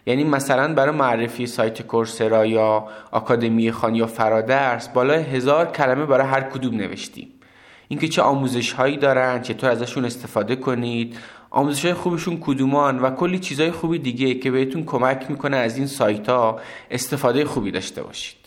یعنی 0.07 0.25
مثلا 0.25 0.75
برای 0.75 0.97
معرفی 0.97 1.47
سایت 1.47 1.83
کورسرا 1.83 2.47
یا 2.47 2.87
آکادمی 3.11 3.73
خان 3.73 3.95
یا 3.95 4.07
فرادرس 4.07 4.89
بالای 4.89 5.23
هزار 5.23 5.67
کلمه 5.73 6.07
برای 6.07 6.27
هر 6.27 6.41
کدوم 6.41 6.77
نوشتیم. 6.77 7.29
اینکه 7.89 8.09
چه 8.09 8.23
آموزش 8.23 8.73
هایی 8.73 8.97
دارن 8.97 9.43
چطور 9.43 9.71
ازشون 9.71 10.05
استفاده 10.05 10.57
کنید 10.57 11.17
آموزش 11.51 11.85
های 11.85 11.95
خوبشون 11.95 12.39
کدومان 12.41 12.99
و 12.99 13.11
کلی 13.11 13.39
چیزهای 13.39 13.71
خوبی 13.71 13.99
دیگه 13.99 14.35
که 14.35 14.51
بهتون 14.51 14.85
کمک 14.85 15.27
می‌کنه 15.29 15.57
از 15.57 15.77
این 15.77 15.87
سایت 15.87 16.29
ها 16.29 16.61
استفاده 16.91 17.45
خوبی 17.45 17.71
داشته 17.71 18.03
باشید. 18.03 18.44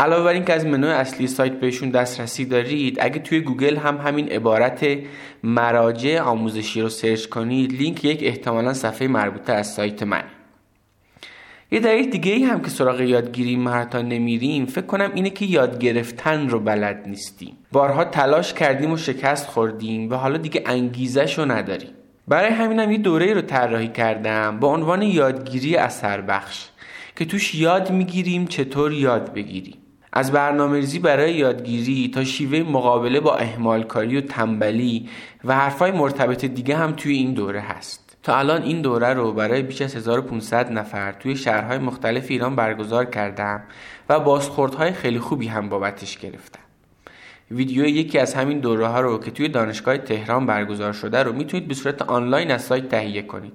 علاوه 0.00 0.24
بر 0.24 0.32
اینکه 0.32 0.52
از 0.52 0.66
منوی 0.66 0.90
اصلی 0.90 1.26
سایت 1.26 1.52
بهشون 1.52 1.90
دسترسی 1.90 2.44
دارید 2.44 2.98
اگه 3.00 3.18
توی 3.18 3.40
گوگل 3.40 3.76
هم 3.76 3.96
همین 3.96 4.28
عبارت 4.28 4.86
مراجع 5.42 6.20
آموزشی 6.20 6.80
رو 6.80 6.88
search 6.88 7.26
کنید 7.26 7.72
لینک 7.72 8.04
یک 8.04 8.20
احتمالا 8.22 8.74
صفحه 8.74 9.08
مربوطه 9.08 9.52
از 9.52 9.74
سایت 9.74 10.02
من. 10.02 10.22
یه 11.70 11.80
دلیل 11.80 12.10
دیگه 12.10 12.32
ای 12.32 12.44
هم 12.44 12.60
که 12.60 12.70
سراغ 12.70 13.00
یادگیری 13.00 13.56
مهارت‌ها 13.56 14.02
نمیریم 14.02 14.66
فکر 14.66 14.86
کنم 14.86 15.10
اینه 15.14 15.30
که 15.30 15.44
یاد 15.44 15.78
گرفتن 15.78 16.48
رو 16.48 16.60
بلد 16.60 17.04
نیستیم. 17.06 17.56
بارها 17.72 18.04
تلاش 18.04 18.54
کردیم 18.54 18.92
و 18.92 18.96
شکست 18.96 19.46
خوردیم 19.46 20.10
و 20.10 20.14
حالا 20.14 20.38
دیگه 20.38 20.62
انگیزش 20.66 21.38
رو 21.38 21.44
نداریم. 21.44 21.90
برای 22.28 22.50
همینم 22.50 22.92
یه 22.92 22.98
دوره 22.98 23.34
رو 23.34 23.42
طراحی 23.42 23.88
کردم 23.88 24.60
با 24.60 24.68
عنوان 24.68 25.02
یادگیری 25.02 25.76
اثر 25.76 26.20
بخش 26.20 26.68
که 27.16 27.24
توش 27.24 27.54
یاد 27.54 27.90
می‌گیریم 27.90 28.46
چطور 28.46 28.92
یاد 28.92 29.32
بگیریم. 29.32 29.74
از 30.12 30.32
برنامه 30.32 30.76
ریزی 30.76 30.98
برای 30.98 31.34
یادگیری 31.34 32.10
تا 32.14 32.24
شیوه 32.24 32.70
مقابله 32.70 33.20
با 33.20 33.36
اهمالکاری 33.36 34.16
و 34.16 34.20
تنبلی 34.20 35.08
و 35.44 35.54
حرفای 35.54 35.90
مرتبط 35.90 36.44
دیگه 36.44 36.76
هم 36.76 36.92
توی 36.92 37.12
این 37.12 37.34
دوره 37.34 37.60
هست. 37.60 38.16
تا 38.22 38.38
الان 38.38 38.62
این 38.62 38.82
دوره 38.82 39.14
رو 39.14 39.32
برای 39.32 39.62
بیش 39.62 39.82
از 39.82 39.96
1500 39.96 40.72
نفر 40.72 41.12
توی 41.12 41.36
شهرهای 41.36 41.78
مختلف 41.78 42.26
ایران 42.28 42.56
برگزار 42.56 43.04
کردم 43.04 43.62
و 44.08 44.20
بازخوردهای 44.20 44.92
خیلی 44.92 45.18
خوبی 45.18 45.46
هم 45.46 45.68
بابتش 45.68 46.18
گرفتم. 46.18 46.60
ویدیو 47.50 47.86
یکی 47.86 48.18
از 48.18 48.34
همین 48.34 48.58
دوره 48.58 48.86
ها 48.86 49.00
رو 49.00 49.18
که 49.18 49.30
توی 49.30 49.48
دانشگاه 49.48 49.98
تهران 49.98 50.46
برگزار 50.46 50.92
شده 50.92 51.22
رو 51.22 51.32
می‌تونید 51.32 51.68
به 51.68 51.74
صورت 51.74 52.02
آنلاین 52.02 52.50
از 52.50 52.62
سایت 52.62 52.88
تهیه 52.88 53.22
کنید. 53.22 53.52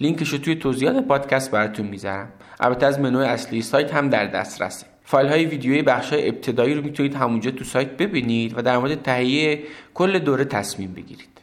لینکش 0.00 0.28
رو 0.28 0.38
توی 0.38 0.54
توضیحات 0.54 1.06
پادکست 1.06 1.50
براتون 1.50 1.86
می‌ذارم. 1.86 2.28
البته 2.60 2.86
از 2.86 3.00
منوی 3.00 3.24
اصلی 3.24 3.62
سایت 3.62 3.94
هم 3.94 4.10
در 4.10 4.26
دسترسه. 4.26 4.86
فایل 5.08 5.28
های 5.28 5.44
ویدیویی 5.44 5.82
بخش 5.82 6.12
های 6.12 6.28
ابتدایی 6.28 6.74
رو 6.74 6.82
می‌تونید 6.82 7.14
همونجا 7.14 7.50
تو 7.50 7.64
سایت 7.64 7.96
ببینید 7.96 8.58
و 8.58 8.62
در 8.62 8.78
مورد 8.78 9.02
تهیه 9.02 9.62
کل 9.94 10.18
دوره 10.18 10.44
تصمیم 10.44 10.92
بگیرید. 10.92 11.40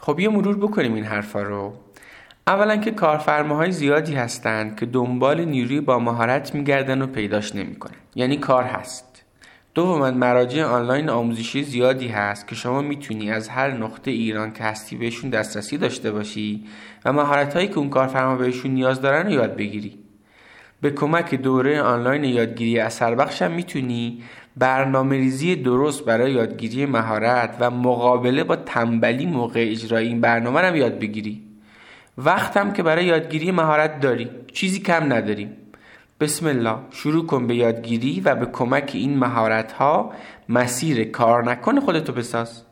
خب 0.00 0.20
یه 0.20 0.28
مرور 0.28 0.56
بکنیم 0.56 0.94
این 0.94 1.04
حرفا 1.04 1.42
رو. 1.42 1.72
اولا 2.46 2.76
که 2.76 2.90
کارفرماهای 2.90 3.72
زیادی 3.72 4.14
هستند 4.14 4.78
که 4.78 4.86
دنبال 4.86 5.44
نیروی 5.44 5.80
با 5.80 5.98
مهارت 5.98 6.54
میگردن 6.54 7.02
و 7.02 7.06
پیداش 7.06 7.54
نمی‌کنن. 7.54 7.94
یعنی 8.14 8.36
کار 8.36 8.64
هست. 8.64 9.24
دوما 9.74 10.10
مراجع 10.10 10.64
آنلاین 10.64 11.08
آموزشی 11.08 11.62
زیادی 11.62 12.08
هست 12.08 12.48
که 12.48 12.54
شما 12.54 12.82
می‌تونی 12.82 13.30
از 13.30 13.48
هر 13.48 13.70
نقطه 13.70 14.10
ایران 14.10 14.52
که 14.52 14.64
هستی 14.64 14.96
بهشون 14.96 15.30
دسترسی 15.30 15.78
داشته 15.78 16.12
باشی 16.12 16.64
و 17.04 17.12
مهارت 17.12 17.54
هایی 17.54 17.68
که 17.68 17.78
اون 17.78 17.90
کارفرما 17.90 18.36
بهشون 18.36 18.70
نیاز 18.70 19.00
دارن 19.00 19.26
رو 19.26 19.32
یاد 19.32 19.56
بگیری. 19.56 20.05
به 20.80 20.90
کمک 20.90 21.34
دوره 21.34 21.82
آنلاین 21.82 22.24
یادگیری 22.24 22.78
اثر 22.78 23.14
بخشم 23.14 23.50
می‌تونی 23.50 24.22
برنامه 24.56 25.16
ریزی 25.16 25.56
درست 25.56 26.04
برای 26.04 26.32
یادگیری 26.32 26.86
مهارت 26.86 27.56
و 27.60 27.70
مقابله 27.70 28.44
با 28.44 28.56
تنبلی 28.56 29.26
موقع 29.26 29.66
اجرای 29.68 30.06
این 30.06 30.20
برنامه 30.20 30.60
هم 30.60 30.76
یاد 30.76 30.98
بگیری. 30.98 31.42
وقتم 32.18 32.72
که 32.72 32.82
برای 32.82 33.04
یادگیری 33.04 33.50
مهارت 33.50 34.00
داری 34.00 34.30
چیزی 34.52 34.80
کم 34.80 35.12
نداریم 35.12 35.56
بسم 36.20 36.46
الله 36.46 36.76
شروع 36.90 37.26
کن 37.26 37.46
به 37.46 37.54
یادگیری 37.54 38.20
و 38.20 38.34
به 38.34 38.46
کمک 38.46 38.90
این 38.94 39.18
مهارت 39.18 39.72
ها 39.72 40.12
مسیر 40.48 41.04
کار 41.10 41.44
نکن 41.44 41.80
خودتو 41.80 42.12
بساز. 42.12 42.62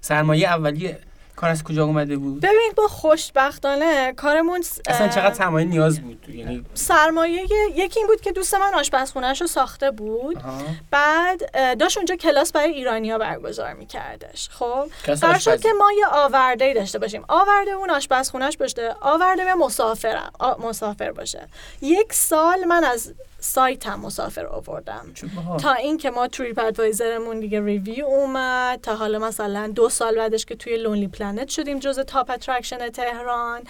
سرمایه 0.00 0.48
اولیه 0.48 0.98
کار 1.36 1.50
از 1.50 1.64
کجا 1.64 1.84
اومده 1.84 2.16
بود؟ 2.16 2.40
ببین 2.40 2.72
با 2.76 2.88
خوشبختانه 2.88 4.12
کارمون 4.12 4.64
اصلا 4.86 5.08
چقدر 5.08 5.34
سرمایه 5.34 5.66
نیاز 5.66 6.00
بود؟ 6.00 6.28
یعنی 6.28 6.64
سرمایه 6.74 7.42
یکی 7.74 8.00
این 8.00 8.06
بود 8.06 8.20
که 8.20 8.32
دوست 8.32 8.54
من 8.54 8.74
آشپزخونهش 8.74 9.40
رو 9.40 9.46
ساخته 9.46 9.90
بود. 9.90 10.44
بعد 10.90 11.78
داشت 11.78 11.96
اونجا 11.96 12.16
کلاس 12.16 12.52
برای 12.52 12.70
ایرانیا 12.70 13.18
برگزار 13.18 13.72
میکردش. 13.72 14.48
خب؟ 14.48 14.86
قرار 15.20 15.38
شد 15.38 15.60
که 15.60 15.68
ما 15.78 15.92
یه 15.98 16.06
آورده 16.12 16.74
داشته 16.74 16.98
باشیم. 16.98 17.24
آورده 17.28 17.70
اون 17.70 17.90
آشپزخونهش 17.90 18.56
باشه. 18.56 18.94
آورده 19.00 19.44
به 19.44 19.54
مسافرم. 19.54 20.32
مسافر 20.58 21.12
باشه. 21.12 21.48
یک 21.82 22.12
سال 22.12 22.64
من 22.64 22.84
از 22.84 23.14
سایت 23.38 23.86
هم 23.86 24.00
مسافر 24.00 24.46
آوردم 24.46 25.12
تا 25.60 25.72
اینکه 25.72 26.10
ما 26.10 26.28
TripAdvisor 26.28 26.58
مون 26.58 27.40
دیگه 27.40 27.64
review 27.64 28.06
اومد 28.06 28.80
تا 28.80 28.94
حالا 28.94 29.18
مثلا 29.18 29.72
دو 29.74 29.88
سال 29.88 30.16
بعدش 30.16 30.44
که 30.44 30.56
توی 30.56 30.76
Lonely 30.76 31.08
Planet 31.08 31.48
شدیم 31.48 31.78
جز 31.78 31.98
top 31.98 32.30
attraction 32.30 32.88
تهران. 32.88 33.62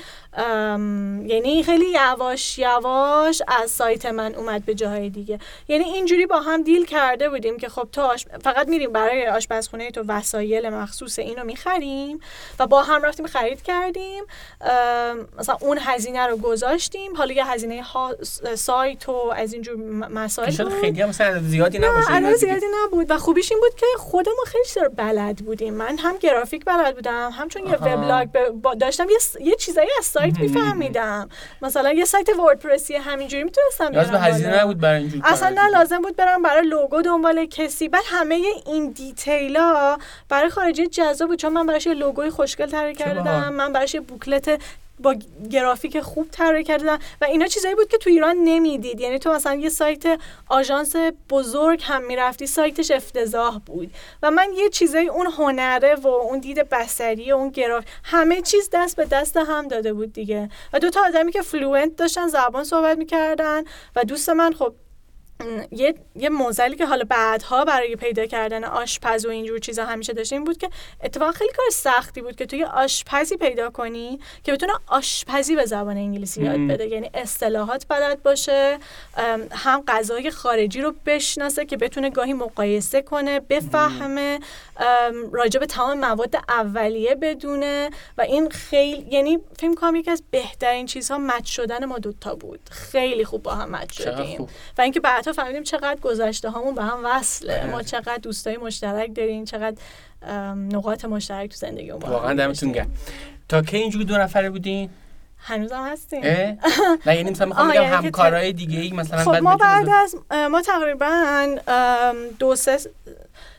یعنی 1.29 1.62
خیلی 1.62 1.87
یواش 1.91 2.59
یواش 2.59 3.43
از 3.49 3.71
سایت 3.71 4.07
من 4.07 4.35
اومد 4.35 4.64
به 4.64 4.75
جاهای 4.75 5.11
دیگه. 5.11 5.39
یعنی 5.69 5.85
اینجوری 5.85 6.27
با 6.27 6.41
هم 6.41 6.62
deal 6.62 6.84
کرده 6.85 7.29
بودیم 7.29 7.57
که 7.57 7.69
خب 7.69 7.89
تو 7.93 8.14
فقط 8.45 8.69
میریم 8.69 8.93
برای 8.93 9.27
آشپزخونه 9.27 9.91
تو 9.91 10.05
وسایل 10.09 10.69
مخصوص 10.69 11.19
اینو 11.19 11.45
می‌خریم 11.45 12.21
و 12.59 12.67
با 12.67 12.83
هم 12.83 13.03
رفتیم 13.03 13.27
خرید 13.27 13.62
کردیم. 13.62 14.25
مثلا 15.39 15.57
اون 15.61 15.79
هزینه 15.81 16.27
رو 16.27 16.37
گذاشتیم. 16.37 17.17
حالا 17.17 17.33
یه 17.33 17.51
هزینه 17.51 17.85
سایت 18.55 19.09
و 19.09 19.33
از 19.37 19.55
اینجور 19.57 19.76
مسائل 20.09 20.80
خیلی 20.80 21.02
هم 21.02 21.09
مثلا 21.09 21.42
زیادی 21.42 21.78
نباشه 21.78 22.18
نه 22.18 22.34
زیادی 22.34 22.66
نبود. 22.84 23.11
و 23.11 23.18
خوبیش 23.18 23.52
این 23.52 23.61
بود 23.61 23.74
که 23.74 23.86
خودمون 23.98 24.44
خیلی 24.46 24.64
سر 24.64 24.88
بلد 24.88 25.36
بودیم. 25.36 25.74
من 25.74 25.98
هم 25.98 26.16
گرافیک 26.16 26.64
بلد 26.64 26.94
بودم 26.94 27.30
همچون 27.32 27.66
یه 27.66 27.76
وبلاگ 27.76 28.28
داشتم 28.80 29.07
یه, 29.11 29.46
یه 29.46 29.54
چیزایی 29.54 29.88
از 29.98 30.04
سایت 30.04 30.38
میفهمیدم. 30.38 31.28
مثلا 31.62 31.92
یه 31.92 32.04
سایت 32.04 32.28
وردپرسی 32.28 32.94
همینجوری 32.94 33.44
می‌تونستم 33.44 33.92
لازم 33.92 34.16
هزینه 34.16 34.62
نبود 34.62 34.80
برای 34.80 35.00
اینجور 35.00 35.22
اصلا 35.24 35.48
نه 35.48 35.68
لازم 35.68 36.02
بود 36.02 36.16
برم 36.16 36.42
برای 36.42 36.66
لوگو 36.66 37.02
دنبال 37.02 37.46
کسی. 37.46 37.88
بعد 37.88 38.02
همه 38.07 38.42
این 38.66 38.90
دیتیلا 38.90 39.98
برای 40.28 40.50
خارجی 40.50 40.86
جذاب 40.86 41.28
بود. 41.28 41.38
چون 41.38 41.52
من 41.52 41.66
براش 41.66 41.86
یه 41.86 41.94
لوگوی 41.94 42.30
خوشگل 42.30 42.66
طراحی 42.66 42.94
کردم 42.94 43.52
من 43.52 43.72
براش 43.72 43.94
یه 43.94 44.00
بوکلت 44.00 44.61
با 45.01 45.14
گرافیک 45.51 46.01
خوب 46.01 46.28
طراحی 46.30 46.64
کردن 46.64 46.99
و 47.20 47.24
اینا 47.24 47.47
چیزایی 47.47 47.74
بود 47.74 47.88
که 47.88 47.99
تو 47.99 48.11
ایران 48.11 48.36
نمی‌دید. 48.36 49.01
یعنی 49.01 49.18
تو 49.18 49.32
مثلا 49.32 49.55
یه 49.55 49.68
سایت 49.68 50.20
آژانس 50.49 50.97
بزرگ 51.30 51.80
هم 51.84 52.07
می‌رفتی 52.07 52.47
سایتش 52.47 52.90
افتضاح 52.90 53.59
بود. 53.59 53.90
و 54.22 54.30
من 54.30 54.49
یه 54.57 54.68
چیزایی 54.68 55.09
اون 55.09 55.26
هنره 55.26 55.94
و 55.94 56.09
اون 56.09 56.38
دید 56.38 56.68
بصری 56.68 57.32
اون 57.32 57.51
گراف 57.51 57.84
همه 58.05 58.42
چیز 58.42 58.70
دست 58.72 58.97
به 58.97 59.05
دست 59.05 59.36
هم 59.36 59.68
داده 59.68 59.92
بود 59.92 60.12
دیگه. 60.12 60.49
و 60.72 60.78
دو 60.78 60.90
تا 60.90 61.01
آدمی 61.07 61.32
که 61.32 61.42
fluent 61.43 61.97
داشتن 61.97 62.28
زبان 62.28 62.64
صحبت 62.64 62.99
می‌کردن 62.99 63.62
و 63.97 64.05
دوست 64.05 64.28
من 64.28 64.53
خب 64.53 64.74
یه 65.70 65.95
یه 66.14 66.28
معضلی 66.28 66.76
که 66.76 66.87
حالا 66.87 67.05
بعدها 67.09 67.64
برای 67.64 67.97
پیدا 67.97 68.26
کردن 68.26 68.64
آشپز 68.64 69.26
و 69.26 69.28
اینجور 69.28 69.59
چیزا 69.59 69.84
همیشه 69.84 70.12
داشتیم 70.12 70.45
بود 70.45 70.59
که 70.59 70.70
اتفاقا 71.05 71.32
خیلی 71.32 71.53
کار 71.57 71.66
سختی 71.72 72.22
بود 72.22 72.37
که 72.37 72.47
توی 72.47 72.64
آشپزی 72.64 73.37
پیدا 73.37 73.70
کنی 73.70 74.20
که 74.45 74.53
بتونه 74.53 74.72
آشپزی 74.87 75.57
به 75.57 75.64
زبان 75.64 75.97
انگلیسی 75.97 76.43
یاد 76.43 76.61
بده. 76.68 76.87
یعنی 76.87 77.11
اصطلاحات 77.14 77.87
بلد 77.89 78.22
باشه 78.22 78.78
هم 79.51 79.82
غذای 79.89 80.30
خارجی 80.30 80.80
رو 80.80 80.95
بشناسه 81.07 81.64
که 81.64 81.76
بتونه 81.76 82.11
گاهی 82.11 82.32
مقایسه 82.32 83.03
کنه 83.03 83.41
بفهمه 83.41 84.41
راجع 85.33 85.61
به 85.61 85.66
تمام 85.66 86.01
مواد 86.01 86.37
اولیه 86.49 87.14
بدونه 87.14 87.91
و 88.18 88.22
این 88.22 88.51
خیلی 88.51 89.07
یعنی 89.11 89.39
فیلم 89.59 89.74
کنم 89.74 89.97
یکی 89.97 90.11
از 90.11 90.22
بهترین 90.31 90.87
چیزها 90.87 91.18
مچ 91.18 91.51
شدن 91.51 91.85
ما 91.85 91.99
دوتا 91.99 92.35
بود. 92.35 92.61
خیلی 92.70 93.24
خوب 93.24 93.43
با 93.43 93.55
هم 93.55 93.70
مچ 93.70 94.03
شدیم. 94.03 94.49
و 94.79 94.83
اینکه 94.83 95.01
بعدها 95.01 95.33
فهمیدیم 95.33 95.62
چقدر 95.62 96.01
گذشته 96.01 96.51
هامون 96.51 96.74
به 96.74 96.83
هم 96.83 97.01
وصله. 97.05 97.66
ما 97.66 97.83
چقدر 97.83 98.18
دوستای 98.22 98.57
مشترک 98.57 99.14
داریم 99.14 99.45
چقدر 99.45 99.77
نقاط 100.55 101.05
مشترک 101.05 101.51
تو 101.51 101.57
زندگی 101.57 101.91
واقعا 101.91 102.35
دمتون 102.35 102.72
گرم. 102.72 102.91
تا 103.49 103.62
کی 103.62 103.77
اینجوری 103.77 104.05
دو 104.05 104.18
نفره 104.18 104.51
بودین؟ 104.51 104.91
هنوزم 105.39 105.89
هستیم. 105.93 106.24
نه 107.07 107.16
یعنی 107.16 107.31
مثلا 107.31 107.47
می‌خوام 107.47 107.68
بگم 107.68 107.83
یعنی 107.83 107.95
همکارای 107.95 108.53
دیگه 108.53 108.81
ای 108.81 108.93
مثلا 108.93 109.24
خب 109.24 109.37
ما 109.37 109.57
بعد 109.57 109.89
از 109.89 110.16
ما 110.51 110.62
تقریبا 110.62 111.57
دو 112.39 112.57
سه 112.57 112.79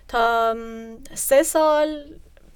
تا 0.07 0.55
سه 1.13 1.43
سال 1.43 2.03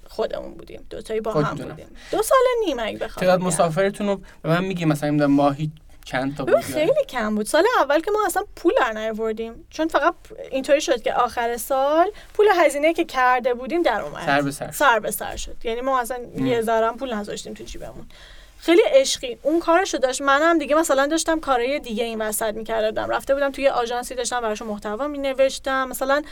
خودمون 0.08 0.54
بودیم. 0.54 0.86
دو 0.90 1.02
تایی 1.02 1.20
با 1.20 1.32
هم 1.32 1.54
بودیم. 1.54 1.96
دو 2.10 2.22
سال 2.22 2.38
نیم 2.66 2.78
اگه 2.80 2.98
بخوام 2.98 3.26
تعداد 3.26 3.40
مسافرتون 3.40 4.06
رو 4.06 4.20
به 4.42 4.48
من 4.48 4.64
میگی 4.64 4.84
مثلا 4.84 5.26
ماهی 5.26 5.70
چند 6.04 6.36
تا 6.36 6.44
بود 6.44 6.56
خیلی 6.56 7.04
کم 7.08 7.34
بود. 7.34 7.46
سال 7.46 7.64
اول 7.80 8.00
که 8.00 8.10
ما 8.10 8.18
اصلا 8.26 8.44
پول 8.56 8.72
در 8.80 8.92
نیاوردیم. 8.92 9.66
چون 9.70 9.88
فقط 9.88 10.14
اینطوری 10.50 10.80
شد 10.80 11.02
که 11.02 11.14
آخر 11.14 11.56
سال 11.56 12.10
پول 12.34 12.46
هزینه 12.56 12.94
که 12.94 13.04
کرده 13.04 13.54
بودیم 13.54 13.82
در 13.82 14.00
اومد. 14.00 14.26
سر 14.26 14.42
به 14.42 14.50
سر. 14.50 14.70
سر 14.70 14.98
به 14.98 15.10
سر 15.10 15.36
شد. 15.36 15.56
یعنی 15.64 15.80
ما 15.80 16.00
اصلا 16.00 16.18
یه 16.36 16.62
ذره 16.62 16.92
پول 16.92 17.14
نذاشتیم 17.14 17.54
تو 17.54 17.64
جیبمون. 17.64 18.06
خیلی 18.62 18.82
عشقی. 18.86 19.38
اون 19.42 19.60
کارشو 19.60 19.98
داشت. 19.98 20.22
منم 20.22 20.58
دیگه 20.58 20.74
مثلا 20.74 21.06
داشتم 21.06 21.40
کارهای 21.40 21.78
دیگه 21.78 22.04
این 22.04 22.22
وسط 22.22 22.54
می‌کردم. 22.54 23.10
رفته 23.10 23.34
بودم 23.34 23.50
توی 23.50 23.68
آژانسی 23.68 24.14
داشتم 24.14 24.40
براشون 24.40 24.68
محتوا 24.68 25.08
مینوشتم. 25.08 25.88
مثلا 25.88 26.22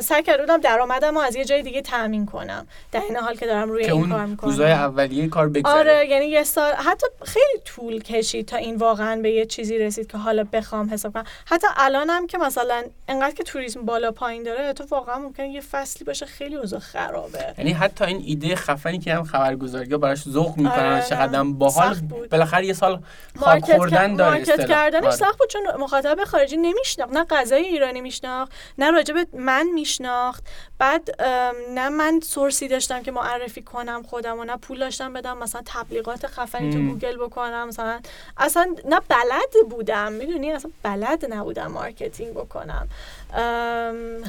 سعی 0.00 0.22
کرده 0.22 0.42
بودم 0.42 0.60
درآمدم 0.60 1.16
از 1.16 1.36
یه 1.36 1.44
جای 1.44 1.62
دیگه 1.62 1.82
تامین 1.82 2.26
کنم. 2.26 2.66
در 2.92 3.00
این 3.00 3.16
حال 3.16 3.36
که 3.36 3.46
دارم 3.46 3.70
روی 3.70 3.84
این 3.84 4.08
کار 4.08 4.26
می‌کنم. 4.26 4.50
روزای 4.50 4.72
اولیه 4.72 5.28
کار 5.28 5.48
بگذره. 5.48 5.74
آره 5.74 6.06
یعنی 6.08 6.26
یه 6.26 6.42
سال 6.42 6.72
حتی 6.72 7.06
خیلی 7.24 7.60
طول 7.64 8.02
کشید 8.02 8.48
تا 8.48 8.56
این 8.56 8.76
واقعا 8.76 9.20
به 9.22 9.30
یه 9.30 9.46
چیزی 9.46 9.78
رسید 9.78 10.10
که 10.10 10.18
حالا 10.18 10.44
بخوام 10.52 10.90
حساب 10.90 11.12
کنم. 11.12 11.24
حتی 11.46 11.66
الانم 11.76 12.26
که 12.26 12.38
مثلا 12.38 12.84
انقدر 13.08 13.34
که 13.34 13.42
توریسم 13.42 13.84
بالا 13.84 14.10
پایین 14.10 14.42
داره 14.42 14.72
تو 14.72 14.84
واقعا 14.90 15.18
ممکنه 15.18 15.48
یه 15.48 15.60
فصلی 15.60 16.04
باشه 16.04 16.26
خیلی 16.26 16.56
اوضاع 16.56 16.80
خرابه. 16.80 17.54
یعنی 17.58 17.72
حتی 17.72 18.04
این 18.04 18.22
ایده 18.26 18.56
خفنی 18.56 18.98
که 18.98 19.14
هم 19.14 19.24
خبرگزاری 19.24 19.96
براش 19.96 20.22
ذوق 20.22 20.56
می‌کنن 20.56 20.92
آره. 20.92 21.04
چقدر 21.08 21.38
باحال 21.74 21.94
بالاخره 22.30 22.66
یه 22.66 22.72
سال 22.72 23.02
خواب 23.38 23.60
خوردن 23.60 24.16
داره 24.16 24.30
market 24.30 24.68
کردنش 24.68 25.04
آره. 25.04 25.16
سخت 25.16 25.38
بود 25.38 25.48
چون 25.48 25.62
مخاطب 25.78 26.24
خارجی 26.24 26.56
نمیشناخت 26.56 27.12
نه 27.12 27.24
غذای 27.24 27.62
ایرانی 27.62 28.00
میشناخت 28.00 28.52
نه 28.78 28.90
راجب 28.90 29.36
من 29.36 29.66
میشناخت. 29.74 30.44
بعد 30.78 31.22
نه 31.70 31.88
من 31.88 32.20
source 32.20 32.61
ی 32.61 32.68
داشتم 32.68 33.02
که 33.02 33.10
معرفی 33.10 33.62
کنم 33.62 34.02
خودم 34.02 34.38
و 34.38 34.44
نه 34.44 34.56
پول 34.56 34.78
داشتم 34.78 35.12
بدم 35.12 35.38
مثلا 35.38 35.62
تبلیغات 35.66 36.26
خفنی 36.26 36.72
تو 36.72 36.78
گوگل 36.78 37.16
بکنم 37.16 37.68
مثلا 37.68 38.00
اصلا 38.36 38.74
نه 38.84 39.00
بلد 39.08 39.68
بودم 39.70 40.12
می‌دونی؟ 40.12 40.52
اصلا 40.52 40.70
بلد 40.82 41.32
نبودم 41.32 41.66
marketing 41.66 42.34
بکنم. 42.34 42.88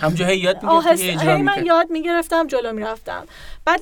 همجا 0.01 0.31
یاد 0.31 0.63
می‌گرفتی 0.63 1.41
من 1.41 1.65
یاد 1.65 1.89
می‌گرفتم 1.89 2.47
جلو 2.47 2.73
می‌رفتم. 2.73 3.27
بعد 3.65 3.81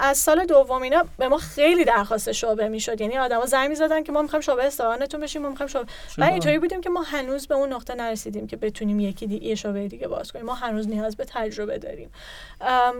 از 0.00 0.18
سال 0.18 0.44
دوم 0.44 0.82
اینا 0.82 1.04
به 1.18 1.28
ما 1.28 1.38
خیلی 1.38 1.84
درخواست 1.84 2.32
شعبه 2.32 2.68
می‌شد. 2.68 3.00
یعنی 3.00 3.18
آدما 3.18 3.46
زنگ 3.46 3.68
می‌زدن 3.68 4.02
که 4.02 4.12
ما 4.12 4.22
می‌خوایم 4.22 4.40
شعبه 4.40 4.66
استوانتون 4.66 5.20
بشیم 5.20 5.42
ما 5.42 5.48
می‌خوایم 5.48 5.68
شعبه 5.68 5.86
و 6.18 6.24
اینطوری 6.24 6.58
بودیم 6.58 6.80
که 6.80 6.90
ما 6.90 7.02
هنوز 7.02 7.46
به 7.46 7.54
اون 7.54 7.72
نقطه 7.72 7.94
نرسیدیم 7.94 8.46
که 8.46 8.56
بتونیم 8.56 9.00
یکی 9.00 9.26
دیگه 9.26 9.46
یه 9.46 9.54
شعبه 9.54 9.88
دیگه 9.88 10.08
باز 10.08 10.32
کنیم. 10.32 10.46
ما 10.46 10.54
هنوز 10.54 10.88
نیاز 10.88 11.16
به 11.16 11.24
تجربه 11.28 11.78
داریم. 11.78 12.10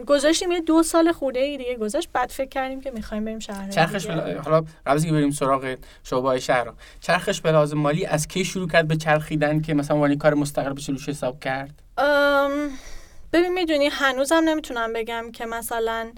گذاشتیم 0.06 0.52
یه 0.52 0.60
دو 0.60 0.82
سال 0.82 1.12
خورده 1.12 1.56
دیگه 1.56 1.76
گذاشت. 1.76 2.08
بعد 2.12 2.30
فکر 2.30 2.48
کردیم 2.48 2.80
که 2.80 2.90
می‌خوایم 2.90 3.24
بریم 3.24 3.38
شهر 3.38 3.70
چرخش. 3.70 4.06
حالا 4.06 4.64
قبل 4.86 5.00
که 5.00 5.12
بریم 5.12 5.30
سراغ 5.30 5.76
شعبه 6.04 6.28
های 6.28 6.40
شهر 6.40 6.72
چرخش 7.00 7.40
به 7.40 7.52
لازم 7.52 7.78
مالی 7.78 8.06
از 8.06 8.28
کی 8.28 8.44
شروع 8.44 8.68
کرد 8.68 8.88
به 8.88 8.96
چرخیدن 8.96 9.60
که 9.60 9.74
مثلا 9.74 10.00
ولی 10.00 10.16
کار 10.16 10.34
مستقل 10.34 10.72
بشه 10.72 10.92
روش 10.92 11.08
حساب 11.08 11.40
کرد؟ 11.40 11.70
ببین 13.32 13.52
می‌دونی 13.52 13.88
هنوزم 13.92 14.42
نمی‌تونم 14.44 14.92
بگم 14.92 15.32
که 15.32 15.46
مثلا 15.46 16.12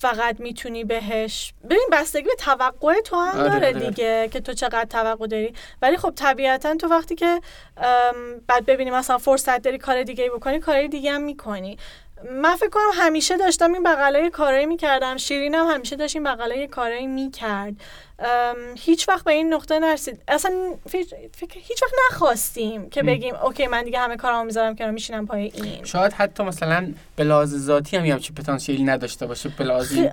فقط 0.00 0.40
می‌تونی 0.40 0.84
بهش 0.84 1.52
ببین 1.64 1.88
بستگی 1.92 2.22
به 2.22 2.34
توقع 2.38 3.00
تو 3.00 3.16
هم 3.16 3.40
آره، 3.40 3.50
داره 3.50 3.66
آره. 3.66 3.88
دیگه 3.88 4.28
که 4.32 4.40
تو 4.40 4.52
چقدر 4.52 4.84
توقع 4.84 5.26
داری. 5.26 5.54
ولی 5.82 5.96
خب 5.96 6.12
طبیعتا 6.16 6.74
تو 6.74 6.88
وقتی 6.88 7.14
که 7.14 7.40
بعد 8.46 8.66
ببینی 8.66 8.90
مثلا 8.90 9.18
فرصت 9.18 9.62
داری 9.62 9.78
کار 9.78 10.02
دیگه 10.02 10.30
بکنی 10.30 10.58
کار 10.58 10.86
دیگه 10.86 11.12
هم 11.12 11.22
می‌کنی. 11.22 11.78
من 12.32 12.56
فکر 12.56 12.68
کنم 12.68 12.90
همیشه 12.94 13.36
داشتم 13.36 13.72
این 13.72 13.82
بغلای 13.82 14.30
کارایی 14.30 14.66
می‌کردم. 14.66 15.16
شیرینم 15.16 15.66
همیشه 15.66 15.96
داشت 15.96 16.16
این 16.16 16.24
بغلای 16.24 16.66
کارایی 16.66 17.06
می‌کرد. 17.06 17.74
هیچ 18.76 19.08
وقت 19.08 19.24
به 19.24 19.32
این 19.32 19.54
نقطه 19.54 19.78
نرسید. 19.78 20.22
اصلا 20.28 20.52
فکر 20.86 21.16
هیچ 21.52 21.82
وقت 21.82 21.92
نخواستیم 22.10 22.90
که 22.90 23.02
بگیم 23.02 23.34
OK 23.34 23.66
من 23.66 23.84
دیگه 23.84 23.98
همه 23.98 24.16
کارامو 24.16 24.44
می‌ذارم 24.44 24.76
کنار 24.76 24.90
میشینم 24.90 25.26
پای 25.26 25.52
این. 25.54 25.84
شاید 25.84 26.12
حتی 26.12 26.42
مثلا 26.42 26.92
به 27.16 27.24
لحاظ 27.24 27.56
ذاتی 27.56 27.96
هم 27.96 28.04
همچین 28.04 28.34
پتانسیلی 28.34 28.84
نداشته 28.84 29.26
باشه 29.26 29.48
به 29.58 29.64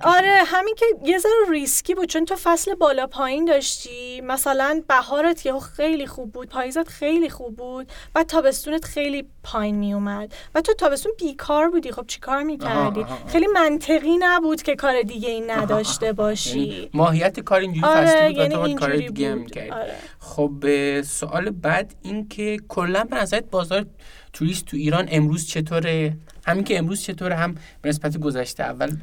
آره 0.02 0.42
همین 0.46 0.74
که 0.74 0.86
یه 1.04 1.18
ذره 1.18 1.32
ریسکی 1.50 1.94
بود 1.94 2.08
چون 2.08 2.24
تو 2.24 2.36
فصل 2.36 2.74
بالا 2.74 3.06
پایین 3.06 3.44
داشتی. 3.44 4.20
مثلا 4.20 4.82
بهارت 4.88 5.46
یهو 5.46 5.58
خیلی 5.58 6.06
خوب 6.06 6.32
بود 6.32 6.48
پاییزت 6.48 6.88
خیلی 6.88 7.30
خوب 7.30 7.56
بود 7.56 7.92
بعد 8.14 8.26
تابستونت 8.26 8.84
خیلی 8.84 9.26
پایین 9.42 9.74
میومد 9.76 10.34
و 10.54 10.60
تو 10.60 10.74
تابستون 10.74 11.12
بیکار 11.18 11.70
بودی. 11.70 11.92
خب 11.92 12.06
چیکار 12.06 12.42
می‌کردی؟ 12.42 13.06
خیلی 13.32 13.46
منطقی 13.46 14.16
نبود 14.20 14.62
که 14.62 14.76
کار 14.76 15.02
دیگه 15.02 15.30
ای 15.30 15.40
نداشته 15.54 16.12
باشی. 16.12 16.58
یعنی 16.60 16.90
ماهیت 16.94 17.40
کار 17.40 17.60
اینجوری 17.60 17.86
آره 17.98 18.32
یعنی 18.32 18.74
کار 18.74 18.96
دیگه 18.96 19.30
هم 19.30 19.46
آره. 19.72 19.94
خب 20.18 20.64
سوال 21.02 21.50
بعد 21.50 21.94
این 22.02 22.28
که 22.28 22.56
کلا 22.68 23.04
به 23.04 23.16
نظرت 23.16 23.50
بازار 23.50 23.86
توریست 24.32 24.64
تو 24.64 24.76
ایران 24.76 25.08
امروز 25.10 25.46
چطوره؟ 25.46 26.16
همین 26.46 26.64
که 26.64 26.78
امروز 26.78 27.02
چطوره؟ 27.02 27.34
هم 27.34 27.54
به 27.82 27.88
نسبت 27.88 28.18
گذشته 28.18 28.62
اول 28.62 28.96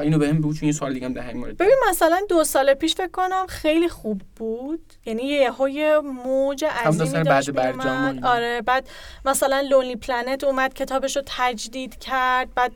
اینو 0.00 0.18
بهم 0.18 0.38
بگو 0.38 0.54
چون 0.54 0.60
این 0.62 0.72
سوال 0.72 0.92
دیگه 0.92 1.06
هم 1.06 1.12
در 1.12 1.22
همین 1.22 1.36
مورد 1.36 1.56
ببین 1.56 1.76
مثلا 1.90 2.20
دو 2.28 2.44
سال 2.44 2.74
پیش 2.74 2.94
فکر 2.94 3.10
کنم 3.10 3.46
خیلی 3.48 3.88
خوب 3.88 4.22
بود. 4.36 4.92
یعنی 5.06 5.22
یه 5.22 5.50
های 5.50 5.98
موج 5.98 6.64
عظیمی 6.64 7.22
داشت 7.22 7.50
بعد 7.50 7.86
آره 8.24 8.62
بعد 8.62 8.88
مثلا 9.24 9.60
لونلی 9.60 9.96
پلنت 9.96 10.44
اومد 10.44 10.74
کتابش 10.74 11.16
رو 11.16 11.22
تجدید 11.26 11.98
کرد. 11.98 12.54
بعد 12.54 12.72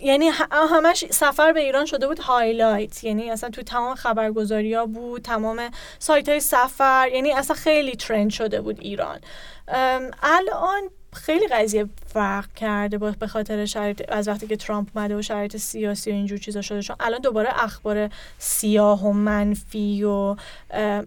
یعنی 0.00 0.28
همش 0.50 1.04
سفر 1.10 1.52
به 1.52 1.60
ایران 1.60 1.84
شده 1.84 2.06
بود 2.06 2.18
highlight 2.18 3.04
یعنی 3.04 3.30
اصلا 3.30 3.50
تو 3.50 3.62
تمام 3.62 3.94
خبرگزاری 3.94 4.74
ها 4.74 4.86
بود 4.86 5.22
تمام 5.22 5.70
سایت 5.98 6.28
های 6.28 6.40
سفر. 6.40 7.08
یعنی 7.14 7.32
اصلا 7.32 7.56
خیلی 7.56 7.96
trend 7.96 8.30
شده 8.30 8.60
بود 8.60 8.80
ایران. 8.80 9.20
الان 10.22 10.90
خیلی 11.12 11.46
قضیه 11.48 11.86
فرق 12.06 12.52
کرده 12.52 12.98
با 12.98 13.14
به 13.18 13.26
خاطر 13.26 13.64
شرایط 13.64 14.02
از 14.08 14.28
وقتی 14.28 14.46
که 14.46 14.56
ترامپ 14.56 14.88
اومده 14.96 15.16
و 15.16 15.22
شرایط 15.22 15.56
سیاسی 15.56 16.10
و 16.10 16.14
اینجور 16.14 16.38
چیزا 16.38 16.62
شده. 16.62 16.82
چون 16.82 16.96
الان 17.00 17.20
دوباره 17.20 17.64
اخبار 17.64 18.10
سیاه 18.38 19.06
و 19.06 19.12
منفی 19.12 20.04
و 20.04 20.36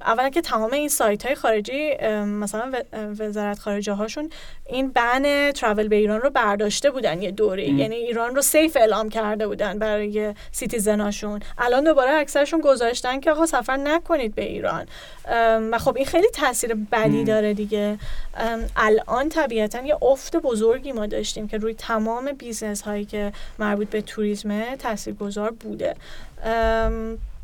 اولا 0.02 0.30
که 0.30 0.42
تمام 0.42 0.74
این 0.74 0.90
سایت 0.90 1.26
های 1.26 1.36
خارجی 1.36 1.96
مثلا 2.26 2.72
وزارت 3.20 3.60
خارجه 3.60 3.94
هاشون 3.94 4.30
این 4.66 4.92
ban 4.92 5.52
travel 5.52 5.88
به 5.88 5.96
ایران 5.96 6.22
رو 6.22 6.30
برداشته 6.30 6.92
بودن 6.92 7.22
یه 7.22 7.32
دوره. 7.32 7.70
یعنی 7.70 7.96
ایران 7.96 8.36
رو 8.36 8.42
safe 8.42 8.78
اعلام 8.78 9.10
کرده 9.10 9.48
بودن 9.48 9.80
برای 9.80 10.34
citizen 10.52 11.03
اشون. 11.03 11.40
الان 11.58 11.84
دوباره 11.84 12.12
اکثرشون 12.12 12.62
گذاشتن 12.62 13.20
که 13.20 13.32
آقا 13.32 13.46
سفر 13.46 13.78
نکنید 13.78 14.36
به 14.36 14.44
ایران. 14.44 14.86
و 15.72 15.78
خب 15.78 15.98
این 15.98 16.06
خیلی 16.06 16.28
تاثیر 16.28 16.74
بدی 16.92 17.24
داره 17.24 17.54
دیگه. 17.54 17.98
الان 18.76 19.30
طبیعتا 19.30 19.80
یه 19.94 20.04
افت 20.04 20.36
بزرگی 20.36 20.92
ما 20.92 21.06
داشتیم 21.06 21.48
که 21.48 21.58
روی 21.58 21.74
تمام 21.74 22.32
business 22.32 22.82
هایی 22.82 23.06
که 23.06 23.34
مربوط 23.60 23.90
به 23.90 24.02
توریسم 24.02 24.76
تاثیرگذار 24.76 25.52
بوده. 25.52 25.96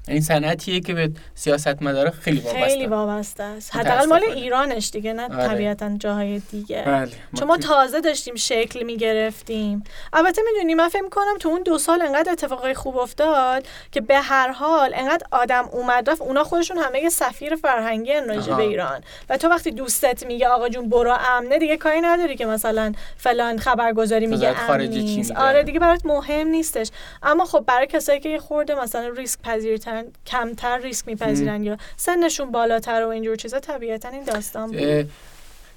این 0.07 0.21
صنعتیه 0.21 0.79
که 0.79 0.93
به 0.93 1.11
سیاستمدارا 1.35 2.11
خیلی 2.11 2.39
وابسته. 2.39 2.65
خیلی 2.65 2.87
وابسته 2.87 3.43
است. 3.43 3.75
حداقل 3.75 4.05
مال 4.05 4.23
ایرانش 4.23 4.89
دیگه 4.89 5.13
نه 5.13 5.23
آره. 5.23 5.47
طبیعتا 5.47 5.97
جاهای 5.97 6.41
دیگه. 6.51 6.83
بله 6.85 7.11
چون 7.39 7.47
ما 7.47 7.57
تازه 7.57 8.01
داشتیم 8.01 8.35
شکل 8.35 8.83
می‌گرفتیم. 8.83 9.83
البته 10.13 10.41
می‌دونی 10.53 10.73
من 10.73 10.89
فکر 10.89 11.09
کنم 11.09 11.37
تو 11.39 11.49
اون 11.49 11.63
دو 11.63 11.77
سال 11.77 12.01
انقدر 12.01 12.31
اتفاقای 12.31 12.73
خوب 12.73 12.97
افتاد 12.97 13.65
که 13.91 14.01
به 14.01 14.17
هر 14.17 14.51
حال 14.51 14.91
انقدر 14.95 15.25
آدم 15.31 15.69
اومد 15.71 16.09
رفت 16.09 16.21
اونا 16.21 16.43
خودشون 16.43 16.77
همه 16.77 17.09
سفیر 17.09 17.55
فرهنگی 17.55 18.13
راجع 18.13 18.51
آها. 18.51 18.57
به 18.57 18.63
ایران. 18.63 19.01
و 19.29 19.37
تو 19.37 19.47
وقتی 19.47 19.71
دوستت 19.71 20.25
میگه 20.25 20.47
آقا 20.47 20.69
جون 20.69 20.89
برو 20.89 21.17
امنه. 21.35 21.59
دیگه 21.59 21.77
کاری 21.77 22.01
نداری 22.01 22.35
که 22.35 22.45
مثلا 22.45 22.93
فلان 23.17 23.57
خبرگزاری 23.57 24.27
میگه 24.27 24.47
امن 24.47 24.67
خارجه 24.67 24.93
چی 24.93 25.15
نیست. 25.15 25.31
میگه؟ 25.31 25.43
آره 25.43 25.63
دیگه 25.63 25.79
برات 25.79 26.05
مهم 26.05 26.47
نیستش. 26.47 26.89
اما 27.23 27.45
خب 27.45 27.63
برای 27.67 27.87
کسایی 27.87 28.19
که 28.19 28.39
خورده 28.39 28.75
مثلا 28.75 29.07
ریسک 29.07 29.39
پذیرترن 29.41 29.88
کمتر 30.25 30.79
ریسک 30.79 31.07
میپذیرن 31.07 31.63
یا 31.63 31.77
سنشون 31.97 32.51
بالاتر 32.51 33.03
و 33.03 33.07
اینجور 33.07 33.35
چیزا 33.35 33.59
طبیعتا 33.59 34.09
این 34.09 34.23
داستان 34.23 34.71
بود. 34.71 34.83
اه، 34.83 35.03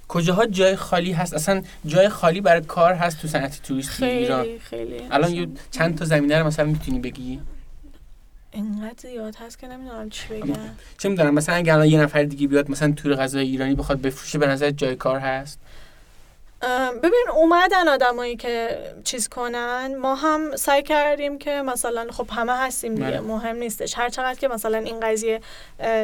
کجاها 0.09 0.47
جای 0.47 0.77
خالی 0.77 1.13
هست؟ 1.13 1.35
اصلا 1.35 1.63
جای 1.87 2.09
خالی 2.09 2.41
برای 2.41 2.61
کار 2.61 2.95
هست 2.95 3.21
تو 3.21 3.29
صنعت 3.29 3.63
توریستی 3.63 4.05
ایران؟ 4.05 4.43
خیلی. 4.43 4.59
خیلی 4.59 5.01
الان 5.11 5.35
یه 5.35 5.49
چند 5.71 5.99
تا 5.99 6.05
زمینه 6.05 6.39
رو 6.39 6.47
مثلا 6.47 6.65
می‌تونی 6.65 6.99
بگی؟ 6.99 7.41
اینقدر 8.51 8.95
زیاد 8.99 9.37
هست 9.37 9.59
که 9.59 9.67
نمی‌دونم 9.67 10.11
چی 10.11 10.29
بگم. 10.29 10.55
چه 10.99 11.09
می‌دونم 11.09 11.35
مثلا 11.35 11.55
اگه 11.55 11.73
الان 11.73 11.87
یه 11.87 12.01
نفر 12.01 12.23
دیگه 12.23 12.47
بیاد 12.47 12.71
مثلا 12.71 12.93
تور 12.93 13.15
غذای 13.15 13.47
ایرانی 13.47 13.75
بخواد 13.75 14.01
بفروشه 14.01 14.39
به 14.39 14.47
نظر 14.47 14.71
جای 14.71 14.97
کار 14.97 15.19
هست؟ 15.19 15.61
ببین 17.03 17.25
اومدن 17.35 17.89
آدمایی 17.89 18.37
که 18.37 18.79
چیز 19.05 19.29
کنن. 19.29 19.97
ما 19.97 20.15
هم 20.15 20.57
سعی 20.57 20.83
کردیم 20.83 21.39
که 21.39 21.63
مثلا 21.63 22.07
خب 22.13 22.27
همه 22.31 22.57
هستیم 22.57 22.95
دیگه 22.95 23.07
بله. 23.07 23.21
مهم 23.21 23.57
نیستش. 23.57 23.99
هر 23.99 24.09
چقدر 24.09 24.39
که 24.39 24.49
مثلا 24.49 24.79
این 24.79 25.01
قضیه 25.01 25.41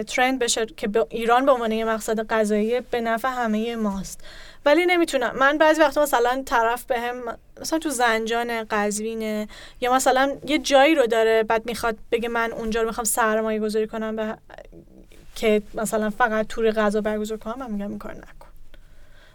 ترند 0.06 0.38
بشه 0.38 0.66
که 0.66 0.88
به 0.88 1.06
ایران 1.10 1.46
به 1.46 1.52
عنوان 1.52 1.72
یه 1.72 1.84
مقصد 1.84 2.26
غذایی 2.26 2.80
به 2.80 3.00
نفع 3.00 3.28
همه 3.28 3.76
ماست. 3.76 4.20
ولی 4.66 4.86
نمی‌تونم. 4.86 5.36
من 5.36 5.58
بعضی 5.58 5.80
وقتا 5.80 6.02
مثلا 6.02 6.42
طرف 6.46 6.84
بهم 6.84 7.38
مثلا 7.60 7.78
تو 7.78 7.90
زنجان 7.90 8.64
قزوینه 8.70 9.48
یا 9.80 9.94
مثلا 9.94 10.36
یه 10.46 10.58
جایی 10.58 10.94
رو 10.94 11.06
داره 11.06 11.42
بعد 11.42 11.66
می‌خواد 11.66 11.96
بگه 12.12 12.28
من 12.28 12.52
اونجا 12.52 12.80
رو 12.82 12.86
می‌خوام 12.86 13.04
سرمایه 13.04 13.60
گذاری 13.60 13.86
کنم 13.86 14.16
به 14.16 14.34
که 15.34 15.62
مثلا 15.74 16.10
فقط 16.10 16.46
تور 16.46 16.70
غذا 16.70 17.00
برگزار 17.00 17.38
کنم 17.38 17.54
من 17.58 17.70
میگم 17.70 17.88
این 17.88 17.98
کار 17.98 18.14
نکن. 18.14 18.37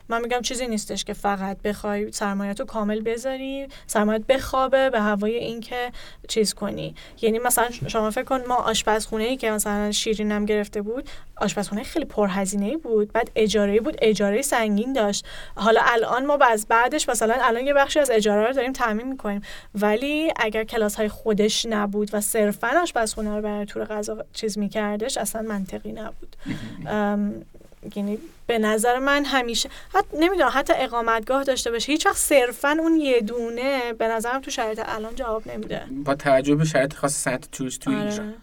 من 0.09 0.21
میگم 0.21 0.41
چیزی 0.41 0.67
نیستش 0.67 1.03
که 1.03 1.13
فقط 1.13 1.57
بخوای 1.61 2.11
سرمایه 2.11 2.53
تو 2.53 2.65
کامل 2.65 3.01
بذاری 3.01 3.67
سرمایت 3.87 4.21
بخوابه 4.21 4.89
به 4.89 5.01
هوای 5.01 5.37
اینکه 5.37 5.91
چیز 6.27 6.53
کنی. 6.53 6.95
یعنی 7.21 7.39
مثلا 7.39 7.69
شما 7.87 8.11
فکر 8.11 8.23
کن 8.23 8.41
ما 8.47 8.55
آشپزخونه 8.55 9.23
ای 9.23 9.37
که 9.37 9.51
مثلا 9.51 9.91
شیرینم 9.91 10.45
گرفته 10.45 10.81
بود 10.81 11.09
آشپزخونه 11.37 11.83
خیلی 11.83 12.05
پرهزینه 12.05 12.65
ای 12.65 12.77
بود 12.77 13.11
بعد 13.11 13.31
اجاره 13.35 13.79
بود 13.79 13.97
اجاره 14.01 14.41
سنگین 14.41 14.93
داشت. 14.93 15.25
حالا 15.55 15.81
الان 15.83 16.25
ما 16.25 16.37
از 16.41 16.67
بعدش 16.67 17.09
مثلا 17.09 17.35
الان 17.41 17.65
یه 17.65 17.73
بخشی 17.73 17.99
از 17.99 18.11
اجاره 18.11 18.47
رو 18.47 18.53
داریم 18.53 18.73
تعمین 18.73 19.07
می‌کنیم. 19.07 19.41
ولی 19.75 20.33
اگر 20.35 20.63
کلاس 20.63 20.95
های 20.95 21.09
خودش 21.09 21.65
نبود 21.65 22.09
و 22.13 22.21
صرفا 22.21 22.67
آشپزخونه 22.81 23.35
رو 23.35 23.41
برای 23.41 23.65
تور 23.65 23.85
غذا 23.85 24.25
چیز 24.33 24.57
میکردش 24.57 25.17
اصلا 25.17 25.41
منطقی 25.41 25.91
نبود. 25.91 26.35
یعنی 27.95 28.17
به 28.47 28.59
نظر 28.59 28.99
من 28.99 29.25
همیشه 29.25 29.69
حتی 29.93 30.17
نمی‌دونم 30.17 30.51
حتی 30.53 30.73
اقامتگاه 30.75 31.43
داشته 31.43 31.71
باشه. 31.71 31.91
هیچ 31.91 32.05
وقت 32.05 32.17
صرفا 32.17 32.77
اون 32.79 32.95
یه 32.95 33.21
دونه 33.21 33.93
به 33.93 34.07
نظرم 34.07 34.41
تو 34.41 34.51
شرایط 34.51 34.81
الان 34.85 35.15
جواب 35.15 35.47
نمیده. 35.47 35.83
با 36.05 36.15
توجه 36.15 36.55
به 36.55 36.65
شرایط 36.65 36.93
خاص 36.93 37.13
صنعت 37.13 37.51
توریست 37.51 37.87
ایران 37.87 38.07
آره. 38.07 38.33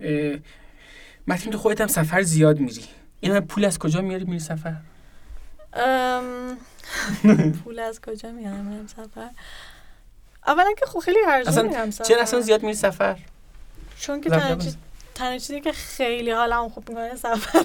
اه، 0.00 0.38
متین 1.26 1.52
تو 1.52 1.58
خودت 1.58 1.80
هم 1.80 1.86
سفر 1.86 2.22
زیاد 2.22 2.58
میری. 2.58 2.84
این 3.20 3.40
پول 3.40 3.64
از 3.64 3.78
کجا 3.78 4.00
میاری 4.00 4.24
میری 4.24 4.38
سفر؟ 4.38 4.74
پول 7.64 7.78
از 7.78 8.00
کجا 8.00 8.30
میارم 8.30 8.64
میرم 8.64 8.86
سفر؟ 8.86 9.30
اولا 10.46 10.74
که 10.78 10.86
خب 10.86 10.98
خیلی 10.98 11.18
ارزون 11.28 11.68
میرم 11.68 11.90
سفر. 11.90 12.04
چرا 12.04 12.22
اصلا 12.22 12.40
زیاد 12.40 12.62
میری 12.62 12.74
سفر؟ 12.74 13.18
چون 13.98 14.20
که 14.20 14.30
تنها 14.30 14.58
تنها 15.20 15.38
چیزی 15.38 15.60
که 15.60 15.72
خیلی 15.72 16.30
حالم 16.30 16.68
خوب 16.68 16.88
می‌کنه 16.88 17.14
سفر. 17.16 17.64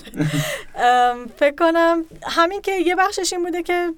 فکر 1.37 1.55
کنم 1.59 2.05
همین 2.23 2.61
که 2.61 2.71
یه 2.71 2.95
بخشش 2.95 3.33
این 3.33 3.43
بوده 3.43 3.63
که 3.63 3.91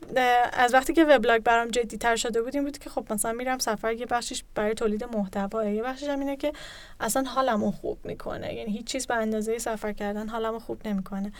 از 0.53 0.73
وقتی 0.73 0.93
که 0.93 1.05
وبلاگ 1.05 1.43
برام 1.43 1.67
جدی 1.67 1.97
تر 1.97 2.15
شده 2.15 2.41
بود 2.41 2.55
این 2.55 2.63
بود 2.63 2.77
که 2.77 2.89
خب 2.89 3.13
مثلا 3.13 3.31
میرم 3.31 3.57
سفر 3.57 3.93
یه 3.93 4.05
بخشش 4.05 4.43
برای 4.55 4.73
تولید 4.73 5.03
محتوا 5.03 5.65
یه 5.65 5.83
بخشش 5.83 6.09
هم 6.09 6.19
اینه 6.19 6.35
که 6.37 6.53
اصلا 6.99 7.23
حالمو 7.23 7.71
خوب 7.71 7.97
می‌کنه. 8.03 8.53
یعنی 8.53 8.71
هیچ 8.71 8.85
چیز 8.87 9.07
به 9.07 9.15
اندازه 9.15 9.57
سفر 9.57 9.93
کردن 9.93 10.27
حالمو 10.29 10.59
خوب 10.59 10.87
نمی‌کنه. 10.87 11.31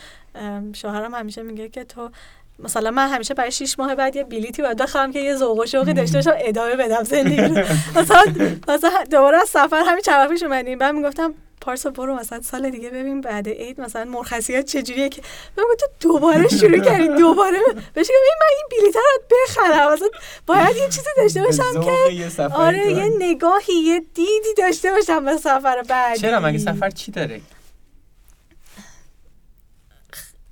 شوهرم 0.72 1.14
همیشه 1.14 1.42
میگه 1.42 1.68
که 1.68 1.84
تو 1.84 2.10
مثلا 2.58 2.90
من 2.90 3.08
همیشه 3.08 3.34
برای 3.34 3.52
شیش 3.52 3.78
ماه 3.78 3.94
بعد 3.94 4.16
یه 4.16 4.24
بلیتی 4.24 4.62
باید 4.62 4.76
بخرم 4.76 5.12
که 5.12 5.20
یه 5.20 5.36
ذوق 5.36 5.58
و 5.58 5.66
شوقی 5.66 5.92
داشته 5.92 6.18
باشم 6.18 6.34
ادامه 6.38 6.76
بدم 6.76 7.04
زندگی 7.04 7.36
رو. 7.42 7.64
مثلا 8.00 8.24
مثلا 8.68 9.04
دوباره 9.10 9.38
از 9.42 9.48
سفر 9.48 9.82
همین 9.86 10.02
چند 10.02 10.30
پیش 10.30 10.42
اومدیم. 10.42 10.78
بعد 10.78 10.94
می‌گفتم 10.94 11.34
پارسا 11.60 11.90
برو 11.90 12.14
مثلا 12.14 12.40
سال 12.40 12.70
دیگه 12.70 12.90
ببین 12.90 13.20
بعد 13.20 13.48
عید 13.48 13.80
مثلا 13.80 14.04
مرخصیات 14.04 14.64
چجوریه 14.64 15.08
که 15.08 15.22
من 15.58 15.64
تو 15.80 15.86
دوباره 16.00 16.48
شروع 16.48 16.78
کردی 16.78 17.08
دوباره 17.08 17.58
بهش 17.94 18.06
ببین 18.06 18.36
من 18.40 18.46
این 18.56 18.82
بلیط 18.82 18.96
رو 18.96 19.02
بخرم 19.30 19.92
مثلا 19.92 20.08
باید 20.46 20.76
یه 20.76 20.88
چیزی 20.88 21.08
داشته 21.16 21.42
باشم 21.42 21.80
که 21.80 22.48
آره 22.54 22.92
یه 22.92 23.12
نگاهی 23.18 23.74
یه 23.74 24.00
دیدی 24.14 24.54
داشته 24.58 24.90
باشم 24.90 25.24
به 25.24 25.36
سفر 25.36 25.82
بعدی. 25.82 26.20
چرا؟ 26.20 26.40
مگه 26.40 26.58
سفر 26.58 26.90
چی 26.90 27.12
داره؟ 27.12 27.40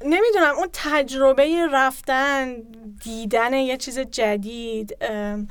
نمی‌دونم 0.06 0.54
اون 0.56 0.68
تجربه 0.72 1.66
رفتن 1.72 2.56
دیدن 3.04 3.54
یه 3.54 3.76
چیز 3.76 3.98
جدید 3.98 4.96
ام، 5.00 5.48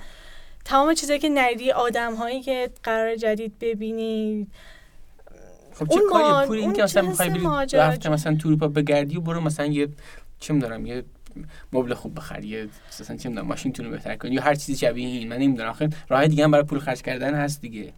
تمام 0.65 0.93
چیزایی 0.93 1.19
که 1.19 1.29
ندیدی 1.29 1.71
آدم 1.71 2.15
هایی 2.15 2.41
که 2.41 2.69
قرار 2.83 3.15
جدید 3.15 3.59
ببینی 3.59 4.47
خب 5.73 5.87
چه 5.87 5.99
کاری؟ 6.09 6.47
پول 6.47 6.57
این 6.57 6.73
که 6.73 6.83
مثلا 6.83 7.01
چه 7.01 7.07
می‌خوای 7.07 7.29
بری. 7.29 7.77
رفته 7.79 8.09
مثلا 8.09 8.35
تو 8.35 8.47
اروپا 8.47 8.67
بگردی 8.67 9.17
و 9.17 9.21
برو 9.21 9.41
مثلا 9.41 9.65
یه 9.65 9.87
چه 10.39 10.53
می‌دونم 10.53 10.85
یه 10.85 11.03
مبل 11.73 11.93
خوب 11.93 12.15
بخری 12.15 12.47
یه 12.47 12.67
مثلا 13.01 13.17
چه 13.17 13.29
می‌دونم 13.29 13.47
ماشین 13.47 13.73
تونو 13.73 13.89
بهتر 13.89 14.15
کنی 14.15 14.35
یا 14.35 14.41
هر 14.41 14.55
چیزی 14.55 14.75
شبیه 14.75 15.07
این. 15.07 15.29
من 15.29 15.37
نمی‌دونم 15.37 15.69
آخه 15.69 15.89
راه 16.09 16.27
دیگه 16.27 16.43
هم 16.43 16.51
برای 16.51 16.65
پول 16.65 16.79
خرج 16.79 17.01
کردن 17.01 17.33
هست 17.33 17.61
دیگه. 17.61 17.93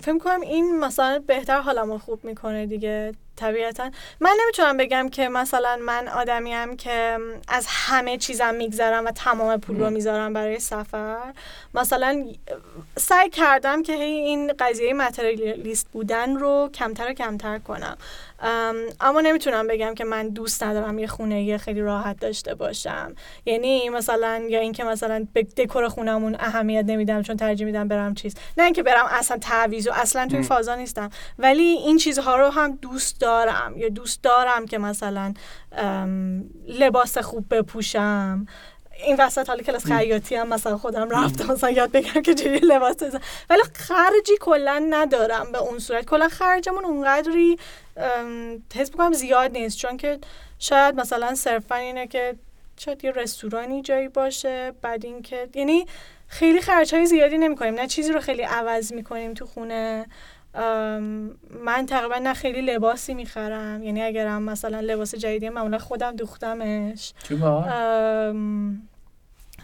فکر 0.00 0.18
کنم 0.18 0.40
این 0.40 0.80
مثلا 0.80 1.22
بهتر 1.26 1.60
حالمو 1.60 1.98
خوب 1.98 2.24
می‌کنه 2.24 2.66
دیگه. 2.66 3.12
طبیعتا. 3.36 3.90
من 4.20 4.30
نمی‌تونم 4.42 4.76
بگم 4.76 5.08
که 5.08 5.28
مثلا 5.28 5.78
من 5.82 6.08
آدمیم 6.08 6.76
که 6.76 7.18
از 7.48 7.66
همه 7.68 8.16
چیزم 8.16 8.54
میگذرم 8.54 9.04
و 9.04 9.10
تمام 9.10 9.60
پول 9.60 9.80
رو. 9.80 9.90
می‌ذارم 9.90 10.32
برای 10.32 10.58
سفر. 10.58 11.32
مثلا 11.74 12.26
سعی 12.96 13.30
کردم 13.30 13.82
که 13.82 13.92
هی 13.92 14.02
این 14.02 14.52
قضیه 14.58 14.92
متریالیست 14.92 15.88
بودن 15.92 16.36
رو 16.36 16.70
کمتر 16.74 17.10
و 17.10 17.12
کمتر 17.12 17.58
کنم. 17.58 17.96
ام، 18.40 18.76
اما 19.00 19.20
نمی‌تونم 19.20 19.66
بگم 19.66 19.94
که 19.94 20.04
من 20.04 20.28
دوست 20.28 20.62
ندارم 20.62 20.98
یه 20.98 21.06
خونه 21.06 21.42
یه 21.42 21.58
خیلی 21.58 21.80
راحت 21.80 22.20
داشته 22.20 22.54
باشم. 22.54 23.14
یعنی 23.44 23.88
مثلا 23.88 24.42
یا 24.48 24.60
اینکه 24.60 24.84
مثلا 24.84 25.26
به 25.32 25.42
دکور 25.42 25.88
خونمون 25.88 26.36
اهمیت 26.40 26.84
نمیدم 26.84 27.22
چون 27.22 27.36
ترجیح 27.36 27.66
میدم 27.66 27.88
برم 27.88 28.14
چیز. 28.14 28.34
نه 28.58 28.64
اینکه 28.64 28.82
برم 28.82 29.06
اصلا 29.10 29.38
تعویض 29.38 29.86
و 29.86 29.92
اصلا 29.94 30.26
تو 30.26 30.34
این 30.34 30.44
م. 30.44 30.48
فازا 30.48 30.74
نیستم. 30.74 31.10
ولی 31.38 31.62
این 31.62 31.96
چیزها 31.96 32.36
رو 32.36 32.50
هم 32.50 32.78
دوست 32.82 33.20
دارم 33.26 33.76
یا 33.76 33.88
دوست 33.88 34.22
دارم 34.22 34.66
که 34.66 34.78
مثلا 34.78 35.34
لباس 36.68 37.18
خوب 37.18 37.54
بپوشم. 37.54 38.46
این 39.04 39.16
وسط 39.18 39.48
حالا 39.48 39.62
کلاس 39.62 39.86
خیاطی 39.86 40.34
هم 40.34 40.48
مثلا 40.48 40.78
خودم 40.78 41.10
رفتم 41.10 41.52
مثلا 41.52 41.70
یاد 41.70 41.90
بگیرم 41.90 42.22
که 42.22 42.34
چجوری 42.34 42.58
لباس 42.58 43.02
بزنم. 43.02 43.20
ولی 43.50 43.62
خرجی 43.74 44.36
کلا 44.40 44.86
ندارم 44.90 45.52
به 45.52 45.58
اون 45.58 45.78
صورت. 45.78 46.04
کلا 46.04 46.28
خرجمون 46.28 46.84
اونقدری 46.84 47.58
حس 48.74 48.90
می‌کنم 48.90 49.12
زیاد 49.12 49.52
نیست. 49.52 49.78
چون 49.78 49.96
که 49.96 50.18
شاید 50.58 50.94
مثلا 50.94 51.34
صرفا 51.34 51.74
اینه 51.74 52.06
که 52.06 52.34
شاید 52.78 53.04
یه 53.04 53.10
رستورانی 53.10 53.82
جایی 53.82 54.08
باشه. 54.08 54.72
بعد 54.82 55.04
اینکه 55.04 55.48
یعنی 55.54 55.86
خیلی 56.28 56.60
خرج 56.60 56.94
های 56.94 57.06
زیادی 57.06 57.38
نمی 57.38 57.56
کنیم 57.56 57.74
نه 57.74 57.86
چیزی 57.86 58.12
رو 58.12 58.20
خیلی 58.20 58.42
عوض 58.42 58.92
می 58.92 59.04
کنیم 59.04 59.34
تو 59.34 59.46
خونه. 59.46 60.06
من 61.64 61.86
تقریبا 61.86 62.18
نه 62.18 62.34
خیلی 62.34 62.60
لباسی 62.60 63.14
می‌خرم. 63.14 63.82
یعنی 63.82 64.02
اگرم 64.02 64.42
مثلا 64.42 64.80
لباس 64.80 65.14
جدیدی 65.14 65.48
معمولا 65.48 65.78
خودم 65.78 66.16
دوختمش. 66.16 67.12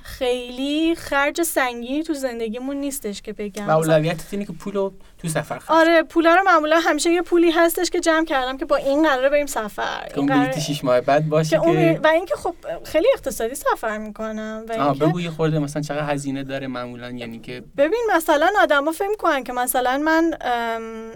خیلی 0.05 0.95
خرج 0.95 1.43
سنگینی 1.43 2.03
تو 2.03 2.15
زندگیمون 2.15 2.77
نیستش 2.77 3.23
که 3.23 3.33
بگم. 3.33 3.71
اولویتت 3.71 4.25
اینه 4.31 4.45
که 4.45 4.53
پولو 4.53 4.91
تو 5.19 5.29
سفر 5.29 5.59
خرج 5.59 5.77
آره 5.77 6.03
پولا 6.03 6.35
رو 6.35 6.43
معمولا 6.47 6.79
همیشه 6.81 7.11
یه 7.11 7.23
پولی 7.23 7.51
هستش 7.51 7.91
که 7.91 8.01
جمع 8.01 8.25
کردم 8.25 8.57
که 8.57 8.65
با 8.65 8.77
این 8.77 9.03
قراره 9.09 9.29
بریم 9.29 9.47
سفر. 9.47 10.09
اون 10.17 10.27
قراره- 10.27 10.43
بلیت 10.43 10.59
شیش 10.59 10.85
ماه 10.85 11.01
بعد 11.01 11.29
باشه 11.29 11.59
که 11.59 11.63
که 11.73 12.01
و 12.05 12.07
اینکه 12.07 12.35
خب 12.37 12.55
خیلی 12.85 13.07
اقتصادی 13.15 13.55
سفر 13.55 13.99
می‌کنم 13.99 14.65
و 14.69 14.73
اینکه 14.73 15.05
بگو 15.05 15.21
یه 15.21 15.31
خورده 15.31 15.59
مثلا 15.59 15.83
چقدر 15.83 16.13
هزینه 16.13 16.45
داره 16.45 16.67
معمولا 16.67 17.11
یعنی 17.11 17.39
که 17.39 17.63
ببین 17.77 18.05
مثلا 18.17 18.49
آدما 18.63 18.93
فکر 18.93 19.09
می‌کنن 19.09 19.45
که 19.45 19.53
مثلا 19.53 19.99
من 19.99 20.35
ام، 20.41 21.11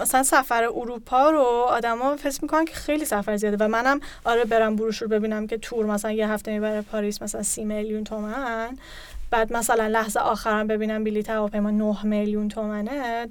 مثلا 0.00 0.22
سفر 0.22 0.64
اروپا 0.64 1.30
رو 1.30 1.42
آدما 1.68 2.16
فکر 2.16 2.38
می‌کنن 2.42 2.64
که 2.64 2.74
خیلی 2.74 3.04
سفر 3.04 3.36
زیاده 3.36 3.64
و 3.64 3.68
منم 3.68 4.00
آره 4.24 4.44
برم 4.44 4.76
بروشور 4.76 5.08
ببینم 5.08 5.46
که 5.46 5.58
تور 5.58 5.86
مثلا 5.86 6.10
یه 6.10 6.28
هفته 6.28 6.50
می‌بره 6.50 6.82
پاریس 6.82 7.22
مثلا 7.22 7.42
سی 7.42 7.64
میلیون 7.64 8.04
تومن. 8.04 8.78
بعد 9.30 9.52
مثلا 9.52 9.86
لحظه 9.86 10.20
آخرم 10.20 10.66
ببینم 10.66 11.04
بلیط 11.04 11.30
هواپیما 11.30 11.70
9 11.70 12.06
میلیون 12.06 12.48
تومنه 12.48 13.28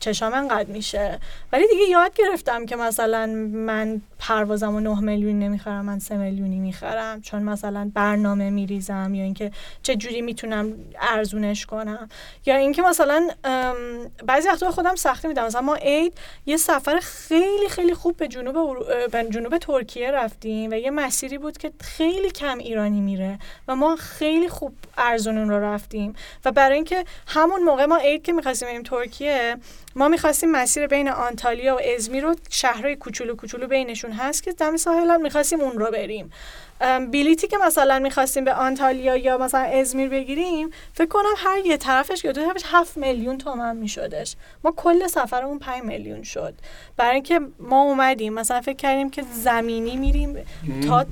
چشام 0.00 0.34
انقدر 0.34 0.70
میشه. 0.70 1.18
ولی 1.52 1.68
دیگه 1.68 1.82
یاد 1.82 2.14
گرفتم 2.14 2.66
که 2.66 2.76
مثلا 2.76 3.26
من 3.52 4.00
پروازم 4.20 4.74
و 4.74 4.80
9 4.80 5.00
میلیون 5.00 5.38
نمی‌خرم 5.38 5.84
من 5.84 5.98
3 5.98 6.16
میلیونی 6.16 6.58
می‌خرم. 6.58 7.20
چون 7.20 7.42
مثلا 7.42 7.90
برنامه 7.94 8.50
میریزم 8.50 9.14
یا 9.14 9.24
اینکه 9.24 9.50
چه 9.82 9.96
جوری 9.96 10.22
می‌تونم 10.22 10.74
ارزونش 11.00 11.66
کنم. 11.66 12.08
یا 12.46 12.56
اینکه 12.56 12.82
مثلا 12.82 13.28
بعضی 14.26 14.48
وقتا 14.48 14.70
خودم 14.70 14.94
سختی 14.94 15.28
میدم. 15.28 15.44
مثلا 15.44 15.60
ما 15.60 15.74
عید 15.74 16.18
یه 16.46 16.56
سفر 16.56 16.98
خیلی 17.02 17.68
خیلی 17.68 17.94
خوب 17.94 18.16
به 18.16 18.28
جنوب 18.28 18.56
جنوب 19.30 19.58
ترکیه 19.58 20.10
رفتیم 20.10 20.70
و 20.70 20.74
یه 20.74 20.90
مسیری 20.90 21.38
بود 21.38 21.58
که 21.58 21.70
خیلی 21.80 22.30
کم 22.30 22.58
ایرانی 22.58 23.00
میره 23.00 23.38
و 23.68 23.76
ما 23.76 23.96
خیلی 23.96 24.48
خوب 24.48 24.74
ارزون 24.98 25.50
رو 25.50 25.64
رفتیم. 25.64 26.14
و 26.44 26.52
برای 26.52 26.74
اینکه 26.74 27.04
همون 27.26 27.62
موقع 27.62 27.84
ما 27.84 27.96
عید 27.96 28.22
که 28.22 28.32
می‌خواستیم 28.32 28.68
بریم 28.68 28.82
ترکیه 28.82 29.56
ما 29.96 30.08
می‌خواستیم 30.08 30.50
مسیر 30.50 30.86
بین 30.86 31.08
آنتالیا 31.08 31.76
و 31.76 31.80
ازمیر 31.96 32.24
رو 32.24 32.36
شهرهای 32.50 32.96
کوچولو 32.96 33.36
کوچولو 33.36 33.66
بینشون 33.66 34.09
هست 34.12 34.42
که 34.42 34.52
دم 34.52 34.76
ساحل 34.76 35.20
می‌خواستیم 35.20 35.60
اون 35.60 35.78
رو 35.78 35.90
بریم. 35.90 36.32
بلیتی 37.12 37.46
که 37.46 37.58
مثلا 37.58 37.98
می‌خواستیم 37.98 38.44
به 38.44 38.54
آنتالیا 38.54 39.16
یا 39.16 39.38
مثلا 39.38 39.60
ازمیر 39.60 40.08
بگیریم 40.08 40.70
فکر 40.94 41.08
کنم 41.08 41.34
هر 41.36 41.58
یه 41.66 41.76
طرفش 41.76 42.24
یا 42.24 42.32
دو 42.32 42.44
طرفش 42.44 42.62
هفت 42.66 42.96
میلیون 42.96 43.38
تومن 43.38 43.76
میشدش. 43.76 44.36
ما 44.64 44.72
کل 44.76 45.06
سفرمون 45.06 45.58
5 45.58 45.82
میلیون 45.82 46.22
شد. 46.22 46.54
برای 46.96 47.14
اینکه 47.14 47.40
ما 47.58 47.82
اومدیم 47.82 48.32
مثلا 48.32 48.60
فکر 48.60 48.76
کردیم 48.76 49.10
که 49.10 49.24
زمینی 49.34 49.96
میریم 49.96 50.46
تا 50.88 51.06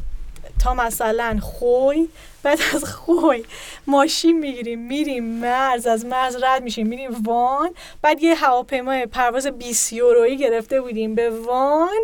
تا 0.64 0.74
مثلا 0.74 1.38
خوی 1.42 2.08
بعد 2.42 2.58
از 2.74 2.84
خوی 2.84 3.44
ماشین 3.86 4.38
می‌گیریم 4.38 4.78
میریم 4.78 5.24
مرز 5.24 5.86
از 5.86 6.06
مرز 6.06 6.36
رد 6.42 6.62
میشیم 6.62 6.86
میریم 6.86 7.10
وان. 7.24 7.70
بعد 8.02 8.22
یه 8.22 8.34
هواپیمای 8.34 9.06
پرواز 9.06 9.46
20 9.46 9.92
یورویی 9.92 10.36
گرفته 10.36 10.80
بودیم 10.80 11.14
به 11.14 11.30
وان. 11.30 11.98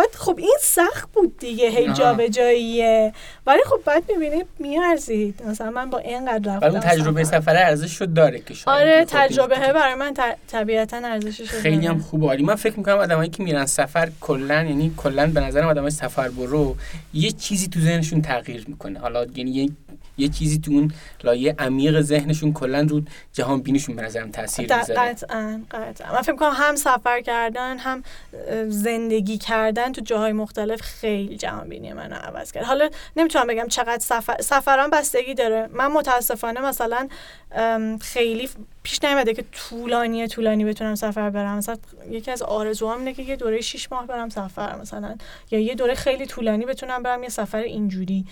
بعد 0.00 0.14
خب 0.14 0.38
این 0.38 0.56
سخت 0.60 1.12
بود 1.12 1.38
دیگه 1.38 1.68
هی 1.68 1.92
جاییه 2.30 3.12
ولی 3.46 3.60
خب 3.66 3.80
بعد 3.84 4.02
می‌بینیم 4.12 4.46
میارزید. 4.58 5.42
مثلا 5.46 5.70
من 5.70 5.90
با 5.90 5.98
اینقدر 5.98 6.54
رفتم 6.54 6.70
اون 6.70 6.80
تجربه 6.80 7.24
سفر 7.24 7.56
ارزش 7.56 7.92
شد 7.92 8.14
داره 8.14 8.38
که 8.38 8.54
آره 8.66 9.04
تجربه 9.08 9.72
برای 9.72 9.94
من 9.94 10.14
طبیعتا 10.48 10.96
ارزشش 10.96 11.50
خیلی 11.50 11.86
هم 11.86 11.98
خوبه 11.98 12.26
عالی. 12.26 12.42
من 12.42 12.54
فکر 12.54 12.76
می‌کنم 12.76 12.98
آدمایی 12.98 13.30
که 13.30 13.42
میرن 13.42 13.66
سفر 13.66 14.10
کلا 14.20 14.62
یعنی 14.62 14.94
کلا 14.96 15.26
به 15.26 15.40
نظرم 15.40 15.68
آدمای 15.68 15.90
سفر 15.90 16.28
برو 16.28 16.76
یه 17.14 17.32
چیزی 17.32 17.68
تو 17.68 17.80
ذهنشون 17.80 18.22
تغییر 18.22 18.64
می‌کنه. 18.68 18.98
حالا 18.98 19.26
یعنی 19.34 19.76
یه 20.20 20.28
چیزی 20.28 20.58
تو 20.58 20.72
اون 20.72 20.92
لایه 21.24 21.54
عمیق 21.58 22.00
ذهنشون 22.00 22.52
کلا 22.52 22.80
رو 22.80 23.02
جهان 23.32 23.62
بینیشون 23.62 23.96
به 23.96 24.02
نظرم 24.02 24.30
تاثیر 24.30 24.76
می‌ذاره. 24.76 25.00
قطعا. 25.00 25.62
قطعا 25.70 26.12
من 26.12 26.22
فکر 26.22 26.36
کنم 26.36 26.52
هم 26.54 26.76
سفر 26.76 27.20
کردن 27.20 27.78
هم 27.78 28.02
زندگی 28.68 29.38
کردن 29.38 29.92
تو 29.92 30.00
جاهای 30.00 30.32
مختلف 30.32 30.80
خیلی 30.80 31.36
جهان 31.36 31.68
بینی 31.68 31.92
من 31.92 32.12
عوض 32.12 32.52
کرد. 32.52 32.64
حالا 32.64 32.90
نمی‌تونم 33.16 33.46
بگم 33.46 33.68
چقدر 33.68 33.98
سفر 33.98 34.36
سفران 34.40 34.90
بستگی 34.90 35.34
داره. 35.34 35.68
من 35.72 35.86
متاسفانه 35.86 36.60
مثلا 36.60 37.08
خیلی 38.00 38.48
پیش 38.82 39.04
نیومده 39.04 39.34
که 39.34 39.44
طولانی 39.52 40.28
طولانی 40.28 40.64
بتونم 40.64 40.94
سفر 40.94 41.30
برم. 41.30 41.58
مثلا 41.58 41.76
یکی 42.10 42.30
از 42.30 42.42
آرزوام 42.42 42.98
اینه 42.98 43.14
که 43.14 43.22
یه 43.22 43.36
دوره 43.36 43.60
6 43.60 43.92
ماه 43.92 44.06
برم 44.06 44.28
سفر 44.28 44.76
مثلا. 44.76 45.16
یا 45.50 45.58
یه 45.58 45.74
دوره 45.74 45.94
خیلی 45.94 46.26
طولانی 46.26 46.66
بتونم 46.66 47.02
برم 47.02 47.22
یه 47.22 47.28
سفر 47.28 47.58
اینجوری. 47.58 48.26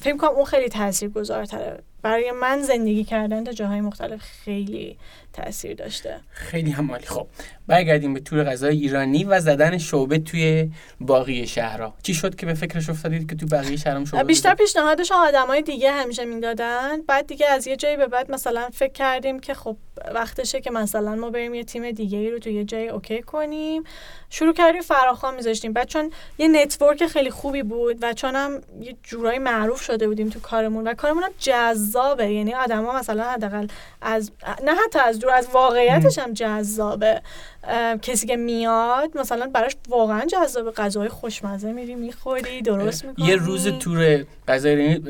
فکر 0.00 0.16
کنم 0.16 0.30
اون 0.30 0.44
خیلی 0.44 0.68
تاثیرگذارتره. 0.68 1.82
برای 2.02 2.32
من 2.32 2.62
زندگی 2.62 3.04
کردن 3.04 3.44
تا 3.44 3.52
جاهای 3.52 3.80
مختلف 3.80 4.20
خیلی 4.20 4.98
تاثیر 5.36 5.74
داشته. 5.74 6.20
خیلی 6.30 6.70
هم 6.70 6.98
خب 6.98 7.26
برگردیم 7.66 8.14
به 8.14 8.20
تور 8.20 8.44
غذای 8.44 8.76
ایرانی 8.76 9.24
و 9.24 9.40
زدن 9.40 9.78
شعبه 9.78 10.18
توی 10.18 10.70
باقی 11.00 11.46
شهرها. 11.46 11.94
چی 12.02 12.14
شد 12.14 12.34
که 12.34 12.46
به 12.46 12.54
فکرش 12.54 12.90
افتادید 12.90 13.30
که 13.30 13.36
تو 13.36 13.46
بقیه 13.46 13.76
شهرام 13.76 14.04
شعبه 14.04 14.24
بیشتر 14.24 14.54
پیشنهادش 14.54 15.12
آدمای 15.12 15.62
دیگه 15.62 15.92
همیشه 15.92 16.24
می‌دادن. 16.24 17.02
بعد 17.02 17.26
دیگه 17.26 17.46
از 17.46 17.66
یه 17.66 17.76
جایی 17.76 17.96
به 17.96 18.06
بعد 18.06 18.30
مثلا 18.30 18.68
فکر 18.72 18.92
کردیم 18.92 19.40
که 19.40 19.54
خب 19.54 19.76
وقتشه 20.14 20.60
که 20.60 20.70
مثلا 20.70 21.14
ما 21.14 21.30
بریم 21.30 21.54
یه 21.54 21.64
تیم 21.64 21.90
دیگه 21.90 22.18
ای 22.18 22.30
رو 22.30 22.38
تو 22.38 22.50
یه 22.50 22.64
جایی 22.64 22.88
اوکی 22.88 23.22
کنیم. 23.22 23.84
شروع 24.30 24.54
کردیم 24.54 24.82
فراخوان 24.82 25.34
میذاشتیم. 25.34 25.72
بعد 25.72 25.88
چون 25.88 26.10
یه 26.38 26.48
network 26.48 27.06
خیلی 27.06 27.30
خوبی 27.30 27.62
بود 27.62 27.98
و 28.02 28.12
چون 28.12 28.36
هم 28.36 28.60
یه 28.80 28.96
جورایی 29.02 29.38
معروف 29.38 29.82
شده 29.82 30.08
بودیم 30.08 30.28
تو 30.28 30.40
کارمون 30.40 30.88
و 30.88 30.94
کارمون 30.94 31.22
هم 31.22 31.32
جذابه. 31.38 32.32
یعنی 32.32 32.54
آدما 32.54 32.98
مثلا 32.98 33.24
حداقل 33.24 33.66
از 34.02 34.30
نه 34.64 34.72
حتی 34.84 34.98
از 34.98 35.18
دور 35.26 35.34
از 35.34 35.48
واقعیتش 35.52 36.18
هم 36.18 36.32
جذابه. 36.32 37.22
کسی 38.02 38.26
که 38.26 38.36
میاد 38.36 39.18
مثلا 39.18 39.46
براش 39.46 39.76
واقعا 39.88 40.24
جذاب 40.26 40.74
غذای 40.74 41.08
خوشمزه 41.08 41.72
میری 41.72 41.94
می‌خوری 41.94 42.62
درست 42.62 43.04
می‌کنی. 43.04 43.26
یه 43.26 43.36
روز 43.36 43.68
تور 43.68 44.24
غذای 44.48 45.00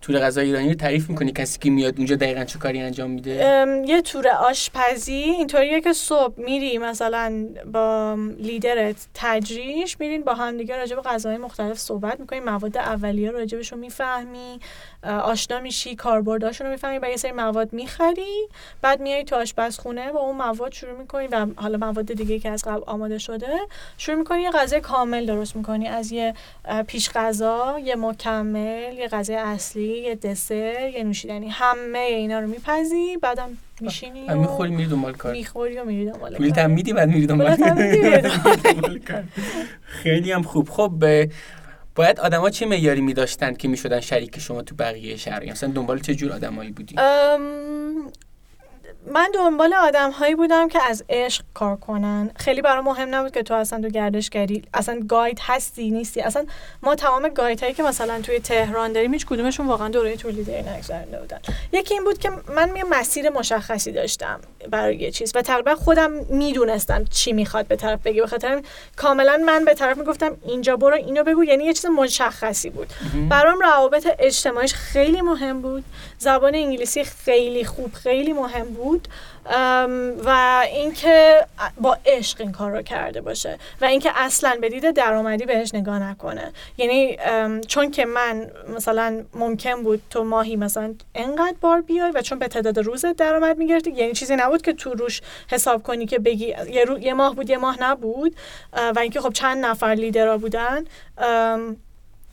تور 0.00 0.18
غذای 0.18 0.46
ایرانی 0.46 0.68
رو 0.68 0.74
تعریف 0.74 1.10
می‌کنی 1.10 1.32
کسی 1.32 1.58
که 1.58 1.70
میاد 1.70 1.94
اونجا 1.96 2.16
دقیقا 2.16 2.44
چه 2.44 2.58
کاری 2.58 2.80
انجام 2.80 3.10
میده؟ 3.10 3.66
یه 3.86 4.02
تور 4.02 4.28
آشپزی 4.28 5.12
اینطوریه 5.12 5.80
که 5.80 5.92
صبح 5.92 6.40
میری 6.40 6.78
مثلا 6.78 7.46
با 7.72 8.16
لیدرت 8.38 9.06
تجریش 9.14 10.00
میرین 10.00 10.24
با 10.24 10.34
هم 10.34 10.58
دیگه 10.58 10.76
راجع 10.76 10.96
به 10.96 11.02
غذاهای 11.02 11.38
مختلف 11.38 11.78
صحبت 11.78 12.20
می‌کنی 12.20 12.40
مواد 12.40 12.76
اولیه 12.76 13.30
راجبش 13.30 13.72
رو 13.72 13.78
می‌فهمی. 13.78 14.60
آشنا 15.06 15.60
میشی 15.60 15.96
کاربرداشون 15.96 16.66
رو 16.66 16.72
می‌فهمی 16.72 16.98
و 16.98 17.08
یه 17.10 17.16
سری 17.16 17.32
مواد 17.32 17.72
می‌خری 17.72 18.48
بعد 18.82 19.00
میای 19.00 19.24
تو 19.24 19.36
آشپزخونه 19.36 20.12
با 20.12 20.20
اون 20.20 20.36
مواد 20.36 20.72
شروع 20.72 20.98
می‌کنی 20.98 21.26
و 21.26 21.46
حالا 21.56 21.78
مواد 21.78 22.12
دیگه 22.12 22.38
که 22.38 22.50
از 22.50 22.64
قبل 22.64 22.82
آماده 22.86 23.18
شده 23.18 23.58
شروع 23.98 24.18
می‌کنی 24.18 24.42
یه 24.42 24.50
غذای 24.50 24.80
کامل 24.80 25.26
درست 25.26 25.56
می‌کنی. 25.56 25.88
از 25.88 26.12
یه 26.12 26.34
پیش 26.86 27.10
غذا 27.10 27.78
یه 27.84 27.96
مکمل 27.96 28.94
یه 28.98 29.08
غذای 29.08 29.36
اصلی 29.36 29.98
یه 29.98 30.14
دسر 30.14 30.88
یه 30.88 31.04
نوشیدنی 31.04 31.48
همه 31.48 31.98
اینا 31.98 32.40
رو 32.40 32.46
میپزی 32.46 33.16
بعدم 33.22 33.48
میشینی 33.80 34.26
و 34.28 34.36
می‌خوری 34.36 34.70
میری 34.70 34.88
دنبال 34.88 35.12
کار. 35.12 35.32
می‌خوری 35.32 35.78
و 35.78 35.84
میری 35.84 36.10
دنبال 36.10 36.30
کار. 36.30 36.38
پولت 36.38 36.58
هم 36.58 36.70
میدی 36.70 36.92
بعد 36.92 37.08
میری 37.08 37.26
دنبال 37.26 37.56
کار. 39.08 39.24
خیلی 39.82 40.32
هم 40.32 40.42
خوب. 40.42 40.68
خب 40.68 40.92
باید 41.96 42.20
آدما 42.20 42.50
چه 42.50 42.66
معیاری 42.66 43.00
میداشتن 43.00 43.54
که 43.54 43.68
می‌شدن 43.68 44.00
شریک 44.00 44.38
شما 44.38 44.62
تو 44.62 44.74
بقیه 44.74 45.16
شهر؟ 45.16 45.44
مثلا 45.44 45.72
دنبال 45.72 46.00
چه 46.00 46.14
جور 46.14 46.32
آدمایی 46.32 46.70
بودی 46.72 46.94
من 49.12 49.30
دنبال 49.34 49.74
آدم 49.74 50.10
هایی 50.10 50.34
بودم 50.34 50.68
که 50.68 50.82
از 50.82 51.04
عشق 51.08 51.44
کار 51.54 51.76
کنن. 51.76 52.30
خیلی 52.36 52.62
برای 52.62 52.82
مهم 52.82 53.14
نبود 53.14 53.32
که 53.32 53.42
تو 53.42 53.54
اصلا 53.54 53.80
تو 53.80 53.88
گردشگری 53.88 54.62
اصلا 54.74 55.00
گاید 55.08 55.38
هستی 55.42 55.90
نیستی. 55.90 56.20
اصلا 56.20 56.46
ما 56.82 56.94
تمام 56.94 57.28
گاید 57.28 57.60
هایی 57.60 57.74
که 57.74 57.82
مثلا 57.82 58.20
توی 58.20 58.40
تهران 58.40 58.92
داریم 58.92 59.12
هیچ 59.12 59.26
کدومشون 59.26 59.66
واقعا 59.66 59.88
دوره 59.88 60.16
تولیدی 60.16 60.52
نگذرنده 60.52 61.18
بودن. 61.18 61.38
یکی 61.72 61.94
این 61.94 62.04
بود 62.04 62.18
که 62.18 62.30
من 62.56 62.76
یه 62.76 62.84
مسیر 62.84 63.30
مشخصی 63.30 63.92
داشتم 63.92 64.40
برای 64.70 64.96
یه 64.96 65.10
چیز. 65.10 65.32
و 65.34 65.42
تقریبا 65.42 65.74
خودم 65.74 66.10
می‌دونستم 66.10 67.04
چی 67.04 67.32
می‌خواد 67.32 67.66
به 67.66 67.76
طرف 67.76 68.02
بگی 68.02 68.20
بخاطر 68.20 68.62
کاملا 68.96 69.42
من 69.46 69.64
به 69.64 69.74
طرف 69.74 69.98
می‌گفتم 69.98 70.36
اینجا 70.44 70.76
برو 70.76 70.94
اینو 70.94 71.24
بگو. 71.24 71.44
یعنی 71.44 71.64
یه 71.64 71.72
چیز 71.72 71.86
مشخصی 71.86 72.70
بود. 72.70 72.92
برام 73.28 73.60
روابط 73.60 74.06
اجتماعیش 74.18 74.74
خیلی 74.74 75.22
مهم 75.22 75.62
بود. 75.62 75.84
زبان 76.18 76.54
انگلیسی 76.54 77.04
خیلی 77.04 77.64
خوب 77.64 77.92
خیلی 77.92 78.32
مهم 78.32 78.64
بود 78.64 79.08
و 80.24 80.62
اینکه 80.72 81.46
با 81.80 81.98
عشق 82.06 82.40
این 82.40 82.52
کار 82.52 82.70
رو 82.70 82.82
کرده 82.82 83.20
باشه 83.20 83.58
و 83.80 83.84
اینکه 83.84 84.10
اصلا 84.14 84.58
به 84.60 84.68
دید 84.68 84.90
درآمدی 84.90 85.44
بهش 85.44 85.74
نگاه 85.74 85.98
نکنه. 85.98 86.52
یعنی 86.78 87.18
چون 87.66 87.90
که 87.90 88.04
من 88.04 88.50
مثلا 88.76 89.24
ممکن 89.34 89.82
بود 89.82 90.02
تو 90.10 90.24
ماهی 90.24 90.56
مثلا 90.56 90.94
انقدر 91.14 91.56
بار 91.60 91.80
بیای 91.80 92.10
و 92.10 92.22
چون 92.22 92.38
به 92.38 92.48
تعداد 92.48 92.78
روز 92.78 93.04
درآمد 93.04 93.58
می‌گرفتی 93.58 93.90
یعنی 93.90 94.12
چیزی 94.12 94.36
نبود 94.36 94.62
که 94.62 94.72
تو 94.72 94.94
روش 94.94 95.22
حساب 95.50 95.82
کنی 95.82 96.06
که 96.06 96.18
بگی 96.18 96.46
یه, 96.46 96.86
یه 97.00 97.14
ماه 97.14 97.34
بود 97.34 97.50
یه 97.50 97.56
ماه 97.56 97.82
نبود 97.82 98.36
و 98.72 98.98
اینکه 98.98 99.20
خب 99.20 99.32
چند 99.32 99.64
نفر 99.64 99.86
لیدرها 99.86 100.38
بودن 100.38 100.84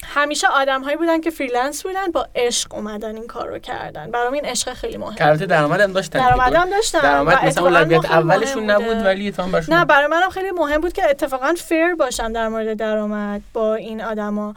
همیشه 0.06 0.48
آدم 0.48 0.84
هایی 0.84 0.98
بودن 0.98 1.22
که 1.22 1.30
freelance 1.30 1.84
بودن 1.84 2.12
با 2.12 2.28
عشق 2.36 2.74
اومدن 2.74 3.16
این 3.16 3.28
کار 3.28 3.48
رو 3.48 3.60
کردن. 3.60 4.12
برام 4.12 4.34
این 4.34 4.46
عشق 4.46 4.74
خیلی 4.74 4.98
مهمه. 4.98 5.28
البته 5.28 5.46
درآمد 5.46 5.82
هم 5.82 5.91
داشتن 5.91 6.20
درآمد 6.20 6.56
هم 6.56 6.70
داشتن 6.70 7.00
درآمد 7.00 7.46
مثلا 7.46 7.64
اولویت 7.64 8.12
اولشون 8.12 8.70
نبود. 8.70 9.06
ولی 9.06 9.28
اتفاقا 9.28 9.50
براشون 9.50 9.76
نه 9.76 9.86
برای 9.86 10.08
منم 10.08 10.30
خیلی 10.30 10.52
مهم 10.52 10.82
بود 10.82 10.94
که 10.94 11.10
اتفاقا 11.10 11.54
فیر 11.58 11.96
باشم 11.96 12.34
در 12.34 12.48
مورد 12.48 12.78
درآمد 12.78 13.41
با 13.54 13.76
این 13.76 14.04
آدما. 14.04 14.54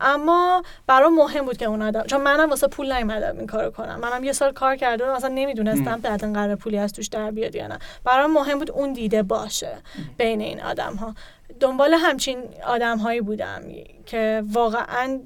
اما 0.00 0.62
برام 0.86 1.14
مهم 1.14 1.44
بود 1.44 1.56
که 1.56 1.64
اون 1.64 1.82
آدم 1.82 2.02
چون 2.02 2.20
منم 2.20 2.50
واسه 2.50 2.66
پول 2.66 2.92
نیومدم 2.92 3.38
این 3.38 3.46
کارو 3.46 3.70
کنم. 3.70 4.00
منم 4.00 4.24
یه 4.24 4.32
سال 4.32 4.52
کار 4.52 4.76
کردم 4.76 5.08
اصلا 5.08 5.30
نمی‌دونستم 5.34 6.00
بعدا 6.02 6.32
قرار 6.32 6.56
پولی 6.56 6.78
از 6.78 6.92
توش 6.92 7.06
در 7.06 7.30
بیاد 7.30 7.54
یا 7.54 7.66
نه. 7.66 7.78
برام 8.04 8.32
مهم 8.32 8.58
بود 8.58 8.70
اون 8.70 8.92
دیده 8.92 9.22
باشه 9.22 9.72
بین 10.16 10.40
این 10.40 10.62
آدم 10.62 10.94
ها 10.94 11.14
دنبال 11.60 11.94
همچین 11.94 12.38
آدم 12.66 12.98
هایی 12.98 13.20
بودم 13.20 13.62
که 14.06 14.42
واقعا 14.52 15.20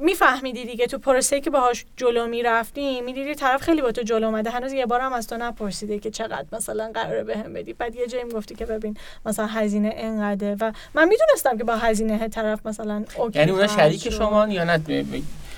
میفهمیدی 0.00 0.64
دیگه 0.64 0.86
تو 0.86 0.98
پروسه 0.98 1.40
که 1.40 1.50
باهاش 1.50 1.84
جلو 1.96 2.26
می‌رفتی 2.26 3.00
می‌دیدی 3.00 3.34
طرف 3.34 3.62
خیلی 3.62 3.82
با 3.82 3.92
تو 3.92 4.02
جلو 4.02 4.26
اومده 4.26 4.50
هنوز 4.50 4.72
یه 4.72 4.86
بارم 4.86 5.12
از 5.12 5.26
تو 5.26 5.36
نپرسیده 5.36 5.98
که 5.98 6.10
چقدر 6.10 6.46
مثلا 6.52 6.90
قراره 6.94 7.24
بهم 7.24 7.52
بدی 7.52 7.72
بعد 7.72 7.96
یه 7.96 8.06
جایی 8.06 8.24
می‌گفتی 8.24 8.54
که 8.54 8.66
ببین 8.66 8.96
مثلا 9.26 9.46
هزینه 9.46 9.92
انقدره 9.96 10.56
و 10.60 10.72
من 10.94 11.08
می‌دونستم 11.08 11.58
که 11.58 11.64
با 11.64 11.76
هزینه 11.76 12.28
طرف 12.28 12.66
مثلا 12.66 13.04
اوکی 13.16 13.38
یعنی 13.38 13.50
اونا 13.50 13.66
شریک. 13.66 14.10
شما 14.10 14.48
یا 14.48 14.64
نه 14.64 14.78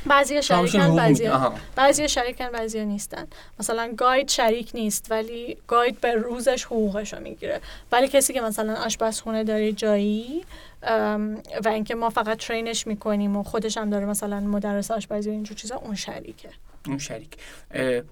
بعضی 0.07 0.43
شریکن 0.43 0.97
بعضی. 0.97 1.31
بعضی 1.77 2.09
شریکن 2.09 2.49
بعضی 2.49 2.85
نیستن. 2.85 3.27
مثلا 3.61 3.93
گاید 3.97 4.29
شریک 4.29 4.71
نیست 4.75 5.07
ولی 5.11 5.57
گاید 5.67 6.01
به 6.01 6.13
روزش 6.13 6.65
حقوقش 6.65 7.13
رو 7.13 7.21
می‌گیره. 7.21 7.61
ولی 7.93 8.09
کسی 8.09 8.33
که 8.33 8.41
مثلا 8.41 8.75
آشپزخونه 8.75 9.45
داره 9.45 9.73
جایی 9.73 10.45
و 11.65 11.69
اینکه 11.69 11.95
ما 11.95 12.11
فقط 12.11 12.39
ترینش 12.39 12.87
می‌کنیم 12.87 13.37
و 13.37 13.43
خودش 13.43 13.77
هم 13.77 13.91
داره 13.91 14.07
مثلا 14.07 14.41
مدرس 14.41 14.91
آشپزی 14.91 15.31
و 15.31 15.33
اینجور 15.33 15.57
چیزا 15.57 15.77
اون 15.77 15.95
شریکه. 15.95 16.49
اون 16.87 16.99
شریک. 16.99 17.37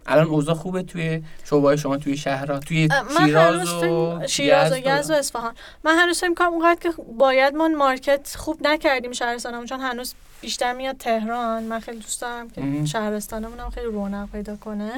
الان 0.06 0.26
اوضاع 0.26 0.54
خوبه 0.54 0.82
توی 0.82 1.22
شعبه 1.44 1.76
شما 1.76 1.96
توی 1.96 2.16
شهرها 2.16 2.58
توی 2.58 2.88
شیراز 3.18 3.72
و 3.82 4.20
شیراز 4.26 4.72
و 4.72 4.76
یزد 4.76 5.10
و 5.10 5.14
اصفهان. 5.14 5.54
من 5.84 5.98
هنوز 5.98 6.18
فکر 6.18 6.28
می‌کنم 6.28 6.48
اونقدر 6.52 6.80
که 6.80 6.92
باید 7.18 7.54
ما 7.54 7.68
مارکت 7.68 8.36
خوب 8.38 8.66
نکردیم 8.66 9.12
شهرستانمون 9.12 9.66
چون 9.66 9.80
هنوز 9.80 10.14
بیشتر 10.40 10.72
میاد 10.72 10.96
تهران. 10.96 11.62
من 11.62 11.80
خیلی 11.80 11.98
دوست 11.98 12.20
دارم 12.20 12.50
که. 12.50 12.84
شهرستانمون 12.84 13.60
هم 13.60 13.70
خیلی 13.70 13.86
رونق 13.86 14.28
پیدا 14.32 14.56
کنه. 14.56 14.92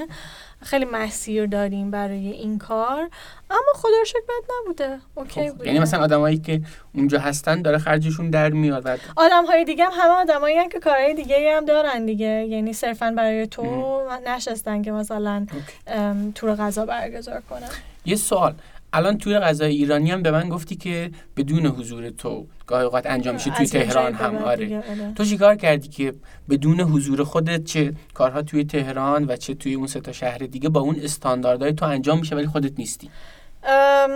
خیلی 0.64 0.84
مسیر 0.84 1.46
داریم 1.46 1.90
برای 1.90 2.30
این 2.30 2.58
کار 2.58 3.10
اما 3.50 3.72
خدا 3.74 3.98
رو 3.98 4.04
شکر 4.04 4.18
بد 4.18 4.52
نبوده. 4.60 4.98
اوکی 5.14 5.48
خب، 5.48 5.56
بوده 5.56 5.66
یعنی 5.66 5.78
مثلا 5.78 6.02
آدمایی 6.02 6.38
که 6.38 6.60
اونجا 6.94 7.18
هستن 7.18 7.62
داره 7.62 7.78
خرجشون 7.78 8.30
در 8.30 8.50
میاد 8.50 8.86
و 8.86 8.96
آدم 9.16 9.46
های 9.46 9.64
دیگه 9.64 9.84
هم 9.84 9.92
همه 9.94 10.12
آدمایی 10.12 10.68
که 10.68 10.78
کارهای 10.78 11.14
دیگه 11.14 11.56
هم 11.56 11.64
دارن 11.64 12.06
دیگه. 12.06 12.26
یعنی 12.26 12.72
صرفا 12.72 13.14
برای 13.16 13.46
تو 13.46 14.02
نشستن 14.26 14.82
که 14.82 14.92
مثلا 14.92 15.46
ام، 15.86 16.32
تور 16.32 16.54
غذا 16.54 16.86
برگزار 16.86 17.40
کنن. 17.50 17.68
یه 18.04 18.16
سوال. 18.16 18.54
الان 18.94 19.18
توی 19.18 19.38
غذای 19.38 19.76
ایرانی 19.76 20.10
هم 20.10 20.22
به 20.22 20.30
من 20.30 20.48
گفتی 20.48 20.76
که 20.76 21.10
بدون 21.36 21.66
حضور 21.66 22.10
تو 22.10 22.46
گاهی 22.66 22.84
اوقات 22.84 23.06
انجام 23.06 23.34
میشه 23.34 23.50
توی 23.50 23.66
تهران 23.66 24.14
هم 24.14 24.36
آره 24.36 24.76
آره. 24.76 25.12
تو 25.16 25.24
چیکار 25.24 25.56
کردی 25.56 25.88
که 25.88 26.14
بدون 26.50 26.80
حضور 26.80 27.24
خودت 27.24 27.64
چه 27.64 27.94
کارها 28.14 28.42
توی 28.42 28.64
تهران 28.64 29.24
و 29.24 29.36
چه 29.36 29.54
توی 29.54 29.74
اون 29.74 29.86
سه 29.86 30.00
تا 30.00 30.12
شهر 30.12 30.38
دیگه 30.38 30.68
با 30.68 30.80
اون 30.80 30.96
استانداردهای 31.02 31.72
تو 31.72 31.86
انجام 31.86 32.18
میشه 32.18 32.36
ولی 32.36 32.46
خودت 32.46 32.78
نیستی 32.78 33.10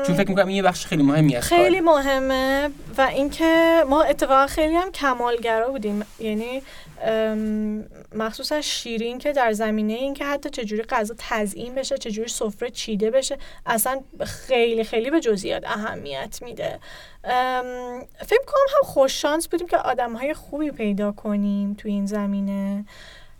چون 0.07 0.17
فکر 0.17 0.29
می‌کنم 0.29 0.47
این 0.47 0.57
یه 0.57 0.63
بخش 0.63 0.87
خیلی 0.87 1.03
مهمی 1.03 1.37
از 1.37 1.45
خیلی. 1.45 1.81
مهمه 1.81 2.71
و 2.99 3.03
اینکه 3.03 3.85
ما 3.89 4.03
اتفاقا 4.03 4.47
خیلی 4.47 4.75
هم 4.75 4.93
کمالگرا 4.93 5.69
بودیم. 5.69 6.07
یعنی 6.21 6.63
ام، 7.03 7.85
مخصوصا 8.15 8.61
شیرین 8.61 9.19
که 9.19 9.33
در 9.33 9.53
زمینه 9.53 9.93
این 9.93 10.15
که 10.15 10.25
حتی 10.25 10.51
چجوری 10.51 10.83
غذا 10.83 11.15
تزیین 11.19 11.75
بشه 11.75 11.99
چجوری 11.99 12.29
سفره 12.29 12.71
چیده 12.71 13.11
بشه 13.11 13.39
اصلا 13.67 14.01
خیلی 14.25 14.85
خیلی 14.85 15.11
به 15.11 15.21
جزئیات 15.21 15.63
اهمیت 15.67 16.39
میده. 16.43 16.79
ام، 17.25 18.01
فکر 18.27 18.45
کنم 18.47 18.67
هم 18.77 18.83
خوش 18.83 19.23
شانس 19.23 19.49
بودیم 19.49 19.67
که 19.67 19.77
آدم 19.77 20.13
های 20.13 20.35
خوبی 20.35 20.71
پیدا 20.71 21.13
کنیم 21.13 21.75
تو 21.75 21.89
این 21.89 22.07
زمینه. 22.07 22.85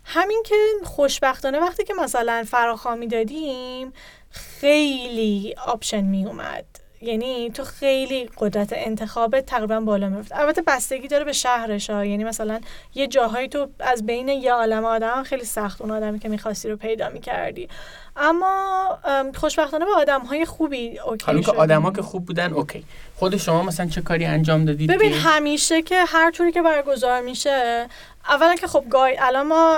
همین 0.03 0.43
که 0.45 0.55
خوشبختانه 0.83 1.59
وقتی 1.59 1.83
که 1.83 1.93
مثلا 1.93 2.43
فراخوانی 2.47 3.07
دادیم 3.07 3.93
خیلی 4.31 5.55
option 5.65 6.01
می 6.01 6.25
اومد. 6.25 6.65
یعنی 7.01 7.49
تو 7.49 7.63
خیلی 7.63 8.29
قدرت 8.37 8.69
انتخابت 8.73 9.45
تقریبا 9.45 9.79
بالا 9.79 10.09
می‌رفت 10.09 10.31
البته 10.35 10.61
بستگی 10.61 11.07
داره 11.07 11.23
به 11.23 11.33
شهرش 11.33 11.89
ها 11.89 12.05
یعنی 12.05 12.23
مثلا 12.23 12.59
یه 12.95 13.07
جاهایی 13.07 13.47
تو 13.47 13.67
از 13.79 14.05
بین 14.05 14.29
یه 14.29 14.53
عالم 14.53 14.85
آدم 14.85 15.23
خیلی 15.23 15.45
سخت 15.45 15.81
اون 15.81 15.91
آدمی 15.91 16.19
که 16.19 16.29
می‌خواستی 16.29 16.69
رو 16.69 16.77
پیدا 16.77 17.09
می‌کردی. 17.09 17.69
اما 18.17 18.99
ام، 19.03 19.31
خوشبختانه 19.31 19.85
به 19.85 19.91
آدم 19.97 20.21
های 20.21 20.45
خوبی 20.45 20.99
okay 20.99 21.25
حالا 21.25 21.41
که. 21.41 21.51
آدما 21.51 21.91
که 21.91 22.01
خوب 22.01 22.25
بودن 22.25 22.53
okay. 22.53 22.85
خود 23.15 23.37
شما 23.37 23.63
مثلا 23.63 23.85
چه 23.85 24.01
کاری 24.01 24.25
انجام 24.25 24.65
دادید 24.65 24.91
ببین 24.91 25.13
همیشه 25.13 25.81
که 25.81 26.03
هر 26.07 26.31
توری 26.31 26.51
که 26.51 26.61
برگزار 26.61 27.21
میشه 27.21 27.87
اولا 28.27 28.55
که 28.55 28.67
خب 28.67 28.83
guide 28.89 29.17
الان 29.19 29.47
ما 29.47 29.77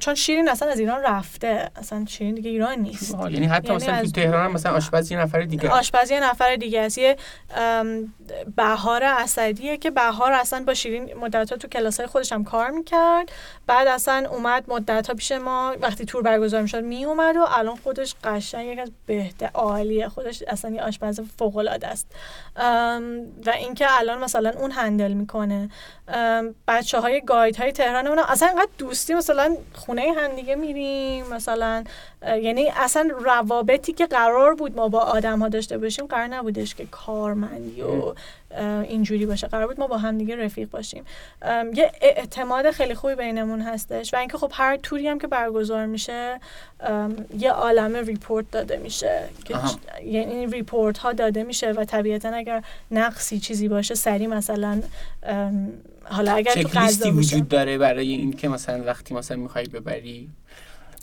چون 0.00 0.14
شیرین 0.14 0.48
اصلا 0.48 0.68
از 0.68 0.78
ایران 0.78 1.02
رفته 1.02 1.70
اصلا 1.76 2.04
شیرین 2.08 2.34
دیگه 2.34 2.50
ایران 2.50 2.78
نیست. 2.78 3.12
باحال. 3.12 3.34
یعنی 3.34 3.46
حتی 3.46 3.68
یعنی 3.68 3.76
مثلا 3.76 4.02
تو 4.02 4.10
تهران 4.10 4.44
هم 4.44 4.52
مثلا 4.52 4.72
آشپز 4.72 5.12
یه 5.12 5.18
نفر 5.18 5.40
دیگه 5.42 5.68
آشپزی 5.68 6.14
یه 6.14 6.20
نفر 6.20 6.56
دیگه 6.56 6.80
است. 6.80 6.98
یه 6.98 7.16
بهار 8.56 9.04
اسدیه 9.04 9.76
که 9.76 9.90
بهار 9.90 10.32
اصلا 10.32 10.64
با 10.66 10.74
شیرین 10.74 11.14
مدت 11.14 11.54
تو 11.54 11.68
کلاس 11.68 11.96
های 12.00 12.06
خودش 12.06 12.32
هم 12.32 12.44
کار 12.44 12.70
می‌کرد. 12.70 13.32
بعد 13.66 13.88
اصلا 13.88 14.28
اومد 14.30 14.64
مدت 14.68 15.06
ها 15.06 15.14
پیش 15.14 15.32
ما 15.32 15.74
وقتی 15.80 16.04
تور 16.04 16.22
برگزار 16.22 16.62
می‌شد 16.62 16.84
می 16.84 17.04
اومد 17.04 17.36
و 17.36 17.46
الان 17.48 17.76
خودش 17.76 18.14
قشنگ 18.24 18.66
یک 18.66 18.78
از 18.78 18.90
بهتر 19.06 19.50
عالیه 19.54 20.08
خودش 20.08 20.42
اصلا 20.48 20.70
یه 20.70 20.82
آشپز 20.82 21.20
فوق 21.38 21.56
العاده 21.56 21.86
است 21.86 22.06
و 23.46 23.50
اینکه 23.50 23.86
الان 23.88 24.18
مثلا 24.18 24.52
اون 24.58 24.70
هندل 24.70 25.12
می‌کنه. 25.12 25.70
بچه 26.68 27.00
های 27.00 27.22
گاید 27.26 27.56
های 27.56 27.72
تهران 27.80 28.06
اون 28.06 28.18
اصلا 28.18 28.48
اینقدر 28.48 28.70
دوستی 28.78 29.14
مثلا 29.14 29.56
خونه 29.74 30.12
هم 30.16 30.36
دیگه 30.36 30.54
میریم 30.54 31.26
مثلا 31.26 31.84
یعنی 32.22 32.68
اصلا 32.76 33.10
روابطی 33.20 33.92
که 33.92 34.06
قرار 34.06 34.54
بود 34.54 34.76
ما 34.76 34.88
با 34.88 35.00
آدم 35.00 35.38
ها 35.38 35.48
داشته 35.48 35.78
باشیم 35.78 36.06
قرار 36.06 36.26
نبودش 36.26 36.74
که 36.74 36.86
کارمندی 36.86 37.82
و 37.82 38.14
اینجوری 38.82 39.26
باشه. 39.26 39.46
قرار 39.46 39.66
بود 39.66 39.80
ما 39.80 39.86
با 39.86 39.98
هم 39.98 40.18
دیگه 40.18 40.36
رفیق 40.36 40.70
باشیم. 40.70 41.04
یه 41.74 41.92
اعتماد 42.00 42.70
خیلی 42.70 42.94
خوبی 42.94 43.14
بینمون 43.14 43.60
هستش 43.60 44.14
و 44.14 44.16
اینکه 44.16 44.38
خب 44.38 44.50
هر 44.54 44.76
توری 44.76 45.08
هم 45.08 45.18
که 45.18 45.26
برگزار 45.26 45.86
میشه 45.86 46.40
یه 47.38 47.50
عالمه 47.50 48.00
report 48.00 48.50
داده 48.50 48.76
میشه 48.76 49.28
که 49.44 49.54
یعنی 50.04 50.46
report 50.46 50.98
ها 50.98 51.12
داده 51.12 51.42
میشه 51.42 51.70
و 51.70 51.84
طبیعتا 51.84 52.28
اگر 52.28 52.62
نقصی 52.90 53.40
چیزی 53.40 53.68
باشه 53.68 53.94
سری 53.94 54.26
مثلا 54.26 54.82
حالا 56.10 56.32
اگر 56.32 56.62
تو 56.62 56.68
غذا 56.68 57.12
وجود 57.12 57.48
داره 57.48 57.78
برای 57.78 58.08
این 58.08 58.32
که 58.32 58.48
مثلا 58.48 58.84
وقتی 58.84 59.14
مثلا 59.14 59.36
می‌خوای 59.36 59.64
ببری؟ 59.64 60.30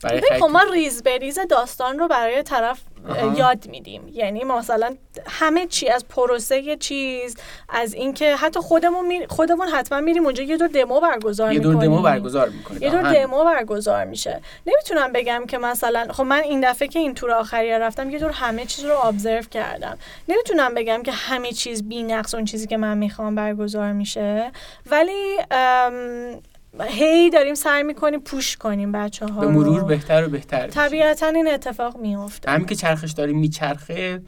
برای 0.03 0.21
خب 0.39 0.45
ما 0.45 0.61
ریز 0.73 1.03
به 1.03 1.17
ریز 1.17 1.39
داستان 1.49 1.99
رو 1.99 2.07
برای 2.07 2.43
طرف 2.43 2.79
آها. 3.09 3.37
یاد 3.37 3.67
میدیم. 3.67 4.07
یعنی 4.13 4.43
مثلا 4.43 4.95
همه 5.27 5.67
چی 5.67 5.89
از 5.89 6.07
پروسه 6.07 6.61
یه 6.61 6.75
چیز 6.75 7.37
از 7.69 7.93
اینکه 7.93 8.35
حتی 8.35 8.59
خودمون 8.59 9.07
می... 9.07 9.27
خودمون 9.27 9.67
حتما 9.67 9.99
میریم 9.99 10.25
اونجا 10.25 10.43
یه 10.43 10.57
دور 10.57 10.67
دمو 10.67 10.99
برگزار 10.99 11.53
یه 11.53 11.59
دور 11.59 11.73
می‌کنیم. 11.73 11.91
دمو 11.91 12.01
برگزار 12.01 12.49
می‌کنید 12.49 12.81
یه 12.81 12.89
دور 12.89 13.13
دمو 13.13 13.43
برگزار 13.43 14.05
میشه. 14.05 14.41
نمی‌تونم 14.65 15.13
بگم 15.13 15.45
که 15.47 15.57
مثلا 15.57 16.07
خب 16.13 16.23
من 16.23 16.39
این 16.39 16.71
دفعه 16.71 16.87
که 16.87 16.99
این 16.99 17.13
تور 17.13 17.31
آخری 17.31 17.71
رفتم 17.71 18.09
یه 18.09 18.19
دور 18.19 18.31
همه 18.31 18.65
چیز 18.65 18.85
رو 18.85 19.05
ابزرو 19.05 19.43
کردم. 19.43 19.97
نمی‌تونم 20.27 20.73
بگم 20.73 21.03
که 21.03 21.11
همه 21.11 21.51
چیز 21.51 21.83
بی 21.83 22.03
نقص 22.03 22.35
اون 22.35 22.45
چیزی 22.45 22.67
که 22.67 22.77
من 22.77 22.97
می‌خوام 22.97 23.35
برگزار 23.35 23.91
میشه. 23.93 24.51
ولی 24.85 25.37
ام، 25.51 26.41
هی 26.85 27.29
داریم 27.29 27.55
سعی 27.55 27.83
می‌کنیم 27.83 28.19
پوش 28.19 28.57
کنیم 28.57 28.91
بچه 28.91 29.25
ها 29.25 29.41
به 29.41 29.47
مرور 29.47 29.83
بهتر 29.83 30.25
و 30.25 30.29
بهتر. 30.29 30.67
طبیعتا 30.67 31.27
این 31.27 31.47
اتفاق 31.47 31.97
میفته 31.97 32.51
همین 32.51 32.65
که 32.65 32.75
چرخش 32.75 33.11
داره 33.11 33.33
میچرخه 33.33 34.21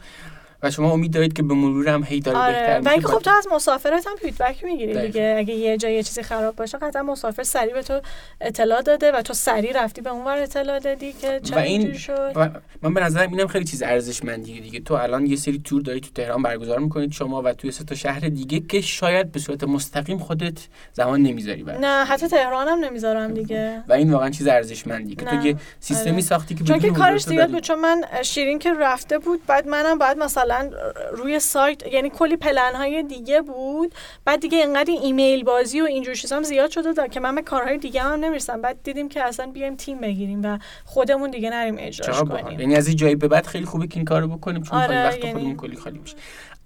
و 0.63 0.71
شما 0.71 0.91
امید 0.91 1.13
دارید 1.13 1.33
که 1.33 1.43
به 1.43 1.53
مرور 1.53 1.89
هم 1.89 2.03
هی 2.03 2.19
داره 2.19 2.37
بهتر 2.51 2.71
آره 2.73 2.81
و 2.85 2.95
میشه 2.95 3.07
خب 3.07 3.19
تو 3.19 3.31
از 3.37 3.47
مسافرت 3.51 4.07
هم 4.07 4.15
فیدبک 4.15 4.63
می‌گیری. 4.63 5.01
دیگه 5.07 5.35
اگه 5.37 5.53
یه 5.53 5.77
جای 5.77 5.93
یه 5.93 6.03
چیزی 6.03 6.23
خراب 6.23 6.55
باشه 6.55 6.77
قطعا 6.77 7.03
مسافر 7.03 7.43
سریع 7.43 7.73
به 7.73 7.81
تو 7.83 8.01
اطلاع 8.41 8.81
داده 8.81 9.11
و 9.11 9.21
تو 9.21 9.33
سریع 9.33 9.83
رفتی 9.83 10.01
به 10.01 10.09
اونور 10.09 10.37
اطلاع 10.37 10.79
دادی 10.79 11.13
که 11.13 11.41
و 11.55 11.57
این- 11.59 11.93
شد 11.93 12.31
و 12.35 12.49
من 12.81 12.93
به 12.93 13.01
نظرم 13.03 13.31
اینم 13.31 13.47
خیلی 13.47 13.65
چیز 13.65 13.83
ارزشمندیه 13.83 14.61
دیگه 14.61 14.79
تو 14.79 14.93
الان 14.93 15.25
یه 15.25 15.35
سری 15.35 15.61
تور 15.63 15.81
داری 15.81 15.99
تو 15.99 16.09
تهران 16.15 16.41
برگزار 16.41 16.79
می‌کنید 16.79 17.11
شما 17.11 17.41
و 17.41 17.53
توی 17.53 17.71
سه 17.71 17.83
تا 17.83 17.95
شهر 17.95 18.19
دیگه 18.19 18.59
که 18.59 18.81
شاید 18.81 19.31
به 19.31 19.39
صورت 19.39 19.63
مستقیم 19.63 20.17
خودت 20.17 20.67
زمان 20.93 21.21
نمی‌ذاری 21.21 21.63
برای 21.63 21.79
نه 21.81 22.05
حتی 22.05 22.27
تهرانم 22.27 22.85
نمی‌ذارم 22.85 23.33
دیگه 23.33 23.83
و 23.87 23.93
این 23.93 24.13
واقعا 24.13 24.29
چیز 24.29 24.47
ارزشمندیه 24.47 25.15
که 25.15 25.25
تو. 25.25 25.45
یه 25.45 25.55
سیستمی 25.79 26.11
آره. 26.11 26.21
ساختی 26.21 26.55
که 26.55 26.63
چون 26.63 26.79
که 26.79 26.89
کارش 26.91 27.21
زیاد. 27.23 27.51
بود 27.51 27.59
چون 27.63 27.79
من 27.79 28.01
شیرین 28.23 28.59
که 28.59 28.73
رفته 28.73 29.17
بود 29.19 29.45
بعد 29.47 29.67
منم 29.67 29.97
باید 29.97 30.17
مثلا 30.17 30.48
مثلا 30.49 30.71
روی 31.11 31.39
سایت 31.39 31.93
یعنی 31.93 32.09
کلی 32.09 32.37
پلن 32.37 32.75
های 32.75 33.03
دیگه 33.03 33.41
بود. 33.41 33.93
بعد 34.25 34.39
دیگه 34.39 34.57
اینقدر 34.57 34.93
ایمیل 35.01 35.43
بازی 35.43 35.81
و 35.81 35.83
اینجور 35.83 36.15
چیزا 36.15 36.35
هم 36.35 36.43
زیاد 36.43 36.69
شده 36.69 36.93
داد 36.93 37.11
که 37.11 37.19
من 37.19 37.35
به 37.35 37.41
کارهای 37.41 37.77
دیگه 37.77 38.01
هم 38.01 38.25
نمی‌رسم. 38.25 38.61
بعد 38.61 38.77
دیدیم 38.83 39.09
که 39.09 39.23
اصلا 39.23 39.47
بیایم 39.47 39.75
تیم 39.75 40.01
بگیریم 40.01 40.41
و 40.43 40.57
خودمون 40.85 41.31
دیگه 41.31 41.49
نریم 41.49 41.75
اجراش 41.79 42.19
کنیم. 42.19 42.59
یعنی 42.59 42.75
از 42.75 42.87
این 42.87 42.95
جایی 42.95 43.15
به 43.15 43.27
بعد 43.27 43.45
خیلی 43.45 43.65
خوبه 43.65 43.87
که 43.87 43.95
این 43.95 44.05
کارو 44.05 44.27
بکنیم 44.27 44.63
چون 44.63 44.79
آره 44.79 45.03
وقت 45.05 45.17
یعنی... 45.17 45.33
خودمون 45.33 45.57
کلی 45.57 45.75
خالی 45.75 45.99
میشه. 45.99 46.15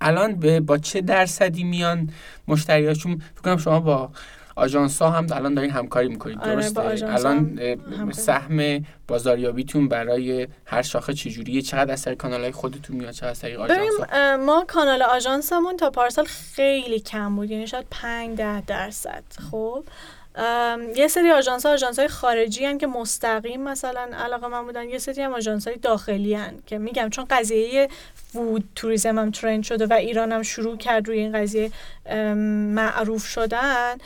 الان 0.01 0.35
به 0.35 0.60
با 0.60 0.77
چه 0.77 1.01
درصدی 1.01 1.64
میان 1.64 2.10
مشتریاشون؟ 2.47 3.22
فکر 3.35 3.41
کنم 3.43 3.57
شما 3.57 3.80
با 3.80 4.10
آژانس 4.55 5.01
ها 5.01 5.09
هم 5.09 5.27
الان 5.31 5.53
دارین 5.53 5.71
همکاری 5.71 6.07
می‌کنید 6.07 6.39
آره 6.39 6.55
درسته؟ 6.55 7.13
الان 7.13 7.59
سهم 8.11 8.85
بازاریابیتون 9.07 9.88
برای 9.88 10.47
هر 10.65 10.81
شاخه 10.81 11.13
چجوریه؟ 11.13 11.61
چقدر 11.61 11.91
از 11.91 12.03
طریق 12.03 12.17
کانال 12.17 12.41
های 12.41 12.51
خودتون 12.51 12.95
میاد؟ 12.95 13.11
چقدر 13.11 13.30
از 13.30 13.39
طریق 13.39 13.59
آژانس 13.59 13.93
ما 14.39 14.65
کانال 14.67 15.01
آژانسمون 15.01 15.77
تا 15.77 15.89
پارسال 15.89 16.25
خیلی 16.25 16.99
کم 16.99 17.35
بود 17.35 17.51
یعنی 17.51 17.67
شاید 17.67 17.85
5 17.91 18.38
10 18.38 18.61
درصد 18.61 19.23
خب؟ 19.51 19.84
یه 20.95 21.07
سری 21.07 21.31
آژانس 21.31 21.65
ها 21.65 21.72
آژانس 21.72 21.99
های 21.99 22.07
خارجی 22.07 22.65
هن 22.65 22.77
که 22.77 22.88
مستقیم 22.88 23.61
مثلا 23.61 24.10
علاقه 24.23 24.47
من 24.47 24.65
بودن 24.65 24.89
یه 24.89 24.97
سری 24.97 25.22
هم 25.22 25.34
آژانس 25.34 25.68
های 25.68 25.77
داخلی 25.77 26.34
هن 26.34 26.53
که 26.65 26.77
میگم 26.77 27.10
چون 27.10 27.26
قضیه 27.30 27.88
فود 28.15 28.69
توریسم 28.76 29.19
هم 29.19 29.31
ترند 29.31 29.64
شده 29.64 29.85
و 29.85 29.93
ایران 29.93 30.31
هم 30.31 30.41
شروع 30.43 30.77
کرد 30.77 31.07
روی 31.07 31.19
این 31.19 31.38
قضیه 31.41 31.72
معروف 32.76 33.26
شدن 33.26 33.97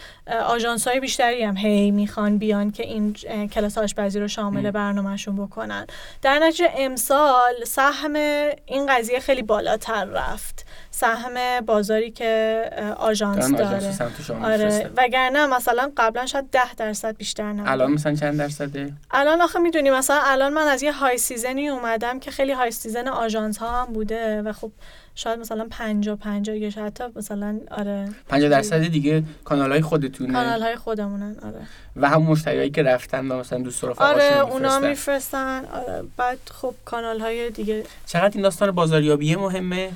آژانس 0.45 0.87
های 0.87 0.99
بیشتری 0.99 1.43
هم 1.43 1.57
هی 1.57 1.91
می‌خوان 1.91 2.37
بیان 2.37 2.71
که 2.71 2.83
این 2.83 3.13
کلاس 3.47 3.77
آشپزی 3.77 4.19
رو 4.19 4.27
شامل 4.27 4.71
برنامهشون 4.71 5.35
بکنن. 5.35 5.87
در 6.21 6.39
نتیجه 6.39 6.73
امسال 6.77 7.63
سهم 7.65 8.15
این 8.65 8.85
قضیه 8.89 9.19
خیلی 9.19 9.41
بالاتر 9.41 10.05
رفت. 10.05 10.66
سهم 10.99 11.61
بازاری 11.65 12.11
که 12.11 12.61
آژانس 12.97 13.51
داره. 13.51 13.93
آره. 14.43 14.89
وگرنه 14.97 15.47
مثلا 15.47 15.91
قبلا 15.97 16.25
شاید 16.25 16.49
ده 16.51 16.75
درصد 16.75 17.17
بیشتر 17.17 17.53
نبود 17.53 17.67
الان 17.67 17.91
مثلا 17.91 18.15
چند 18.15 18.37
درصده؟ 18.37 18.93
الان 19.11 19.41
آخه 19.41 19.59
می‌دونی 19.59 19.89
مثلا 19.89 20.19
الان 20.23 20.53
من 20.53 20.61
از 20.61 20.83
یه 20.83 20.91
high 20.91 21.17
season 21.17 21.62
ی 21.62 21.69
اومدم 21.69 22.19
که 22.19 22.31
خیلی 22.31 22.51
high 22.51 22.71
season 22.71 23.07
آژانس 23.07 23.57
ها 23.57 23.81
هم 23.81 23.93
بوده 23.93 24.41
و 24.41 24.53
خب 24.53 24.71
شاید 25.15 25.39
مثلا 25.39 25.67
50 25.71 26.15
50 26.15 26.57
یا 26.57 26.69
شاید 26.69 26.87
حتی 26.87 27.03
مثلا 27.15 27.59
آره. 27.71 28.09
50 28.29 28.49
درصد 28.49 28.87
دیگه 28.87 29.23
کانال 29.43 29.71
های 29.71 29.81
خودتونه. 29.81 30.33
کانال 30.33 30.61
های 30.61 30.75
خودمونن 30.75 31.35
آره. 31.43 31.67
و 31.95 32.09
هم 32.09 32.21
مشتریایی 32.21 32.69
که 32.69 32.83
رفتن 32.83 33.27
و 33.27 33.39
مثلا 33.39 33.59
دوست 33.59 33.83
آره 33.83 34.39
اونا 34.39 34.79
میفرستن. 34.79 35.65
آره 35.65 36.03
بعد 36.17 36.39
خب 36.51 36.73
کانال 36.85 37.19
های 37.19 37.49
دیگه. 37.49 37.83
چقدر 38.05 38.31
این 38.33 38.43
داستان 38.43 38.71
بازاریابی 38.71 39.35
مهمه؟ 39.35 39.89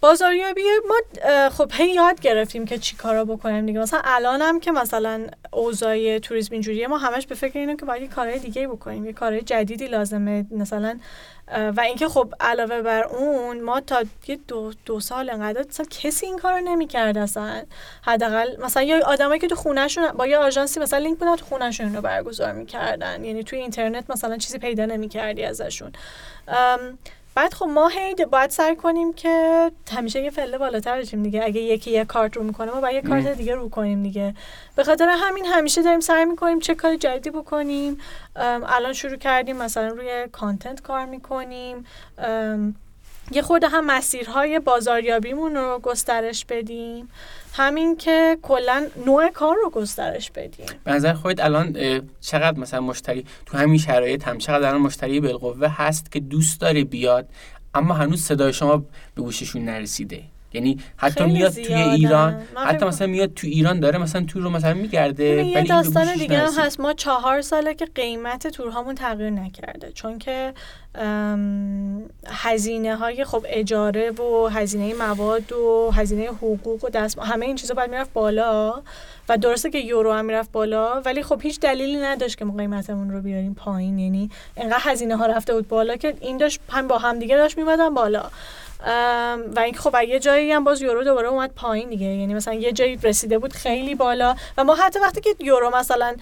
بازاریابی 0.00 0.62
ما 0.88 1.48
خب 1.48 1.70
هی 1.74 1.90
یاد 1.90 2.20
گرفتیم 2.20 2.64
که 2.64 2.78
چی 2.78 2.96
کارا 2.96 3.24
بکنیم 3.24 3.66
دیگه. 3.66 3.80
مثلا 3.80 4.00
الانم 4.04 4.60
که 4.60 4.72
مثلا 4.72 5.26
اوضاع 5.52 6.18
توریسم 6.18 6.52
اینجوریه 6.52 6.86
ما 6.86 6.98
همش 6.98 7.26
به 7.26 7.34
فکر 7.34 7.58
اینیم 7.58 7.76
که 7.76 7.86
باید 7.86 8.02
یه 8.02 8.08
کارهای 8.08 8.38
دیگه 8.38 8.68
بکنیم 8.68 9.06
یه 9.06 9.12
کارهای 9.12 9.42
جدیدی 9.42 9.86
لازمه. 9.86 10.46
مثلا 10.50 10.98
و 11.76 11.80
اینکه 11.80 12.08
خب 12.08 12.34
علاوه 12.40 12.82
بر 12.82 13.04
اون 13.04 13.60
ما 13.60 13.80
تا 13.80 14.04
یه 14.26 14.38
دو, 14.48 14.72
دو 14.86 15.00
سال 15.00 15.30
انقدر 15.30 15.64
مثلا 15.68 15.86
کسی 15.90 16.26
این 16.26 16.38
کارو 16.38 16.60
نمی‌کرد 16.60 17.18
اصلا. 17.18 17.62
حداقل 18.02 18.56
مثلا 18.64 18.82
یه 18.82 19.04
آدمایی 19.04 19.40
که 19.40 19.46
تو 19.46 19.54
خونهشون 19.54 20.12
با 20.12 20.26
یه 20.26 20.38
آژانسی 20.38 20.80
مثلا 20.80 20.98
لینک 20.98 21.18
بودن 21.18 21.36
تو 21.36 21.44
خونهشون 21.44 21.94
رو 21.94 22.00
برگزار 22.00 22.52
می‌کردن. 22.52 23.24
یعنی 23.24 23.44
توی 23.44 23.58
اینترنت 23.58 24.10
مثلا 24.10 24.36
چیزی 24.36 24.58
پیدا 24.58 24.86
نمی‌کردی 24.86 25.44
ازشون. 25.44 25.92
بعد 27.38 27.54
خب 27.54 27.66
ما 27.66 27.88
هی 27.88 28.14
باید 28.14 28.50
سعی 28.50 28.76
کنیم 28.76 29.12
که 29.12 29.70
همیشه 29.90 30.22
یه 30.22 30.30
فله 30.30 30.58
بالاتر 30.58 30.98
بشیم 30.98 31.22
دیگه. 31.22 31.44
اگه 31.44 31.60
یکی 31.60 31.90
یه 31.90 32.04
کارت 32.04 32.36
رو 32.36 32.42
می‌کنه 32.42 32.72
ما 32.72 32.80
باید 32.80 33.04
یه 33.04 33.10
کارت 33.10 33.26
دیگه 33.26 33.54
رو 33.54 33.68
کنیم 33.68 34.02
دیگه. 34.02 34.34
به 34.76 34.84
خاطر 34.84 35.08
همین 35.18 35.46
همیشه 35.46 35.82
داریم 35.82 36.00
سعی 36.00 36.24
می‌کنیم 36.24 36.60
چه 36.60 36.74
کار 36.74 36.96
جدیدی 36.96 37.30
بکنیم. 37.30 38.00
الان 38.36 38.92
شروع 38.92 39.16
کردیم 39.16 39.56
مثلا 39.56 39.88
روی 39.88 40.28
کانتنت 40.32 40.82
کار 40.82 41.04
می‌کنیم. 41.04 41.86
یه 43.30 43.42
خورده 43.42 43.68
هم 43.68 43.86
مسیرهای 43.86 44.58
بازاریابیمون 44.58 45.56
رو 45.56 45.78
گسترش 45.82 46.44
بدیم. 46.44 47.08
همین 47.52 47.96
که 47.96 48.38
کلا 48.42 48.86
نوع 49.06 49.30
کار 49.30 49.56
رو 49.64 49.70
گسترش 49.70 50.30
بدیم. 50.30 50.66
به 50.84 50.92
نظر 50.92 51.12
خودت 51.12 51.44
الان 51.44 51.76
چقدر 52.20 52.58
مثلا 52.58 52.80
مشتری 52.80 53.24
تو 53.46 53.58
همین 53.58 53.78
شرایط 53.78 54.28
هم 54.28 54.38
چقدر 54.38 54.68
الان 54.68 54.80
مشتری 54.80 55.20
بالقوه 55.20 55.68
هست 55.68 56.12
که 56.12 56.20
دوست 56.20 56.60
داره 56.60 56.84
بیاد 56.84 57.28
اما 57.74 57.94
هنوز 57.94 58.22
صدای 58.22 58.52
شما 58.52 58.76
به 59.14 59.22
گوششون 59.22 59.64
نرسیده؟ 59.64 60.22
یعنی 60.52 60.78
حتی 60.96 61.24
میاد 61.24 61.52
توی 61.52 61.74
ایران 61.74 62.42
حتی 62.56 62.86
مثلا 62.86 63.06
میاد 63.06 63.34
تو 63.34 63.46
ایران 63.46 63.80
داره 63.80 63.98
مثلا 63.98 64.24
تور 64.24 64.42
رو 64.42 64.50
مثلا 64.50 64.74
میگرده 64.74 65.24
یه 65.24 65.64
داستان 65.64 66.14
دیگه 66.14 66.38
هم 66.38 66.52
هست. 66.58 66.80
ما 66.80 66.92
چهار 66.92 67.42
ساله 67.42 67.74
که 67.74 67.86
قیمت 67.94 68.46
تورهامون 68.46 68.94
تغییر 68.94 69.30
نکرده. 69.30 69.92
چون 69.92 70.18
که 70.18 70.54
هزینه 72.26 72.96
های 72.96 73.24
خب 73.24 73.46
اجاره 73.48 74.10
و 74.10 74.48
هزینه 74.48 74.94
مواد 74.94 75.52
و 75.52 75.90
هزینه 75.94 76.26
حقوق 76.26 76.84
و 76.84 76.88
دست 76.88 77.18
همه 77.18 77.46
این 77.46 77.56
چیزا 77.56 77.74
باید 77.74 77.90
می‌رفت 77.90 78.12
بالا 78.12 78.82
و 79.28 79.38
درسته 79.38 79.70
که 79.70 79.78
یورو 79.78 80.12
هم 80.12 80.24
می‌رفت 80.24 80.52
بالا 80.52 81.00
ولی 81.00 81.22
خب 81.22 81.40
هیچ 81.42 81.60
دلیلی 81.60 81.96
نداشت 81.96 82.38
که 82.38 82.44
ما 82.44 82.56
قیمتمون 82.56 83.10
رو 83.10 83.20
بیاریم 83.20 83.54
پایین. 83.54 83.98
یعنی 83.98 84.30
انقدر 84.56 84.80
هزینه 84.82 85.16
ها 85.16 85.26
رفته 85.26 85.54
بود 85.54 85.68
بالا 85.68 85.96
که 85.96 86.14
این 86.20 86.36
داشت 86.36 86.60
هم 86.68 86.88
با 86.88 86.98
هم 86.98 87.18
دیگه 87.18 87.36
داشت 87.36 87.58
میمدن 87.58 87.94
بالا. 87.94 88.22
و 89.56 89.60
اینکه 89.64 89.78
خب 89.78 90.02
یه 90.08 90.18
جایی 90.18 90.52
هم 90.52 90.64
باز 90.64 90.82
یورو 90.82 91.04
دوباره 91.04 91.28
اومد 91.28 91.50
پایین 91.56 91.88
دیگه. 91.88 92.06
یعنی 92.06 92.34
مثلا 92.34 92.54
یه 92.54 92.72
جایی 92.72 92.98
رسیده 93.02 93.38
بود 93.38 93.52
خیلی 93.52 93.94
بالا. 93.94 94.36
و 94.58 94.64
ما 94.64 94.74
حتی 94.74 94.98
وقتی 94.98 95.20
که 95.20 95.36
یورو 95.40 95.76
مثلا 95.76 96.16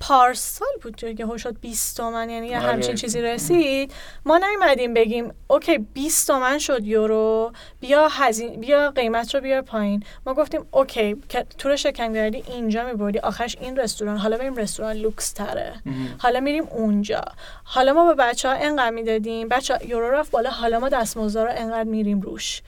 پارسال 0.00 0.68
بود 0.82 0.96
که 0.96 1.26
شد 1.38 1.56
20 1.60 1.96
تومن 1.96 2.30
یعنی 2.30 2.54
آره. 2.54 2.66
همچین 2.66 2.94
چیزی 2.94 3.22
رسید 3.22 3.94
ما 4.24 4.38
نیومدیم 4.38 4.94
بگیم 4.94 5.32
okay 5.48 5.78
20 5.78 6.26
تومن 6.26 6.58
شد 6.58 6.84
یورو 6.84 7.52
بیا 7.80 8.08
هزین 8.08 8.60
بیا 8.60 8.90
قیمت 8.90 9.34
رو 9.34 9.40
بیار 9.40 9.62
پایین. 9.62 10.02
ما 10.26 10.34
گفتیم 10.34 10.66
okay 10.70 11.16
که 11.28 11.46
تور 11.58 11.76
شکم‌گردی 11.76 12.42
اینجا 12.46 12.84
میبردی 12.84 13.18
آخرش 13.18 13.56
این 13.60 13.76
رستوران 13.76 14.16
حالا 14.16 14.36
بریم 14.36 14.56
رستوران 14.56 14.96
لوکس 14.96 15.32
تره. 15.32 15.74
حالا 16.18 16.40
میریم 16.40 16.64
اونجا. 16.64 17.24
حالا 17.64 17.92
ما 17.92 18.14
به 18.14 18.14
بچه 18.14 18.48
ها 18.48 18.54
انقدر 18.54 18.90
می‌دادیم 18.90 19.48
بچه 19.48 19.78
یورو 19.88 20.10
رفت 20.10 20.30
بالا 20.30 20.50
حالا 20.50 20.78
ما 20.78 20.88
دستمزد 20.88 21.38
رو 21.38 21.50
انقدر 21.56 21.88
میریم 21.88 22.20
روش 22.20 22.62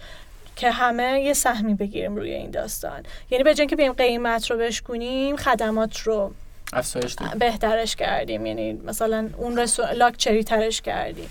که 0.57 0.71
همه 0.71 1.23
یه 1.23 1.33
سهمی 1.33 1.75
بگیریم 1.75 2.17
روی 2.17 2.31
این 2.31 2.51
داستان. 2.51 3.03
یعنی 3.31 3.45
به 3.45 3.55
که 3.55 3.77
بریم 3.77 3.93
قیمت 3.93 4.51
رو 4.51 4.59
بشکنیم 4.59 5.37
خدمات 5.37 5.99
رو 5.99 6.33
افزایش 6.73 7.17
بهترش 7.39 7.97
کردیم 7.97 8.47
یعنی 8.47 8.73
مثلا 8.73 9.29
اون 9.37 9.59
رستوران 9.59 9.93
لاکچری 9.95 10.45
ترش 10.45 10.81
کردیم 10.81 11.31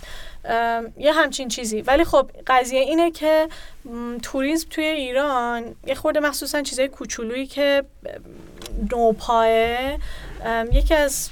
یه 0.97 1.13
همچین 1.13 1.47
چیزی. 1.47 1.81
ولی 1.81 2.03
خب 2.03 2.31
قضیه 2.47 2.79
اینه 2.79 3.11
که 3.11 3.47
توریسم 4.23 4.67
توی 4.69 4.85
ایران 4.85 5.75
یه 5.87 5.95
خورده 5.95 6.19
مخصوصا 6.19 6.61
چیزای 6.61 6.87
کوچولویی 6.87 7.47
که 7.47 7.83
نوپایه. 8.91 9.99
یکی 10.71 10.93
از 10.93 11.29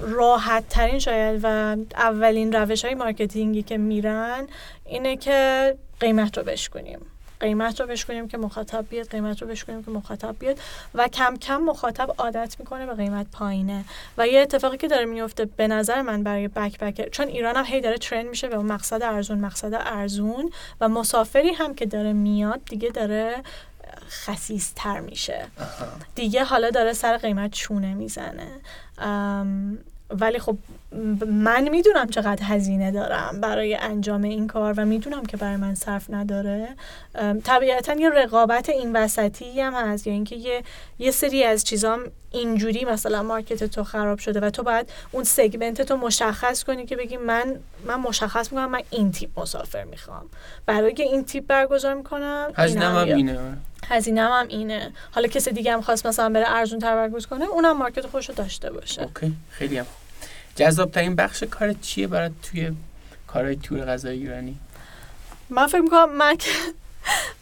راحت 0.00 0.68
ترین 0.68 0.98
شاید 0.98 1.40
و 1.42 1.76
اولین 1.94 2.52
روش 2.52 2.84
های 2.84 2.94
مارکتینگی 2.94 3.62
که 3.62 3.78
میرن 3.78 4.46
اینه 4.84 5.16
که 5.16 5.74
قیمت 6.00 6.38
رو 6.38 6.44
بشکنیم. 6.44 7.00
قیمت 7.40 7.80
رو 7.80 7.86
بشکنیم 7.86 8.28
که 8.28 8.38
مخاطب 8.38 8.86
بیاد 8.90 9.08
قیمت 9.08 9.42
رو 9.42 9.48
بشکنیم 9.48 9.82
که 9.82 9.90
مخاطب 9.90 10.36
بیاد 10.38 10.58
و 10.94 11.08
کم 11.08 11.36
کم 11.36 11.56
مخاطب 11.56 12.14
عادت 12.18 12.56
می‌کنه 12.58 12.86
به 12.86 12.94
قیمت 12.94 13.26
پایینه. 13.32 13.84
و 14.18 14.28
یه 14.28 14.40
اتفاقی 14.40 14.76
که 14.76 14.88
داره 14.88 15.04
میفته 15.04 15.44
به 15.44 15.68
نظر 15.68 16.02
من 16.02 16.22
برای 16.22 16.48
بک 16.48 16.78
بکر 16.78 17.08
چون 17.08 17.28
ایران 17.28 17.56
هم 17.56 17.64
هی 17.64 17.80
داره 17.80 17.98
ترند 17.98 18.26
میشه 18.26 18.48
به 18.48 18.58
مقصد 18.58 19.02
ارزون 19.02 19.38
مقصد 19.38 19.74
ارزون 19.74 20.52
و 20.80 20.88
مسافری 20.88 21.50
هم 21.52 21.74
که 21.74 21.86
داره 21.86 22.12
میاد 22.12 22.60
دیگه 22.64 22.88
داره 22.88 23.42
خسیس 24.08 24.72
تر 24.76 25.00
میشه 25.00 25.46
دیگه 26.14 26.44
حالا 26.44 26.70
داره 26.70 26.92
سر 26.92 27.16
قیمت 27.16 27.50
چونه 27.50 27.94
می‌زنه. 27.94 28.48
ولی 30.10 30.38
خب 30.38 30.56
من 31.26 31.68
می‌دونم 31.68 32.06
چقدر 32.08 32.42
هزینه 32.42 32.90
دارم 32.90 33.40
برای 33.40 33.74
انجام 33.74 34.22
این 34.22 34.46
کار 34.46 34.74
و 34.76 34.84
می‌دونم 34.84 35.26
که 35.26 35.36
برای 35.36 35.56
من 35.56 35.74
صرف 35.74 36.10
نداره. 36.10 36.68
طبیعتا 37.44 37.92
یه 37.92 38.10
رقابت 38.10 38.68
این 38.68 38.96
وسطی 38.96 39.60
هم 39.60 39.74
هست 39.74 40.06
یا 40.06 40.12
اینکه 40.12 40.36
یه 40.36 40.62
یه 40.98 41.10
سری 41.10 41.44
از 41.44 41.64
چیزام 41.64 42.00
اینجوری 42.30 42.84
مثلا 42.84 43.22
market 43.22 43.64
تو 43.64 43.84
خراب 43.84 44.18
شده 44.18 44.40
و 44.40 44.50
تو 44.50 44.62
باید 44.62 44.88
اون 45.12 45.24
segment 45.24 45.82
تو 45.82 45.96
مشخص 45.96 46.64
کنی 46.64 46.86
که 46.86 46.96
بگی 46.96 47.16
من 47.16 47.56
من 47.86 47.94
مشخص 47.94 48.52
می‌کنم 48.52 48.70
من 48.70 48.82
این 48.90 49.12
تیپ 49.12 49.40
مسافر 49.40 49.84
می‌خوام. 49.84 50.24
برای 50.66 50.94
این 50.98 51.24
تیپ 51.24 51.46
برگزار 51.46 51.94
می‌کنم 51.94 52.52
هزینه 52.54 52.84
هم 52.84 52.96
اینه. 52.96 53.56
هزینه 53.88 54.22
هم 54.22 54.48
اینه. 54.48 54.92
حالا 55.10 55.28
کسی 55.28 55.50
دیگه 55.50 55.72
هم 55.72 55.80
خواست 55.80 56.06
مثلا 56.06 56.28
بره 56.28 56.44
ارزون 56.48 56.78
تر 56.78 56.94
برگزار 56.96 57.28
کنه 57.28 57.44
اونم 57.44 57.76
market 57.76 58.06
خودشو 58.06 58.32
داشته 58.32 58.70
باشه. 58.70 59.02
اوکی 59.02 59.32
خیلی 59.50 59.78
هم 59.78 59.86
جذاب 60.56 60.90
ترین 60.90 61.16
بخش 61.16 61.42
کار 61.42 61.72
چیه 61.72 62.06
برای 62.06 62.30
توی 62.42 62.72
کارهای 63.26 63.56
تور 63.56 63.84
غذای 63.84 64.18
ایرانی؟ 64.18 64.58
من 65.50 65.66
فکر 65.66 65.80
می‌کنم 65.80 66.16
من 66.16 66.36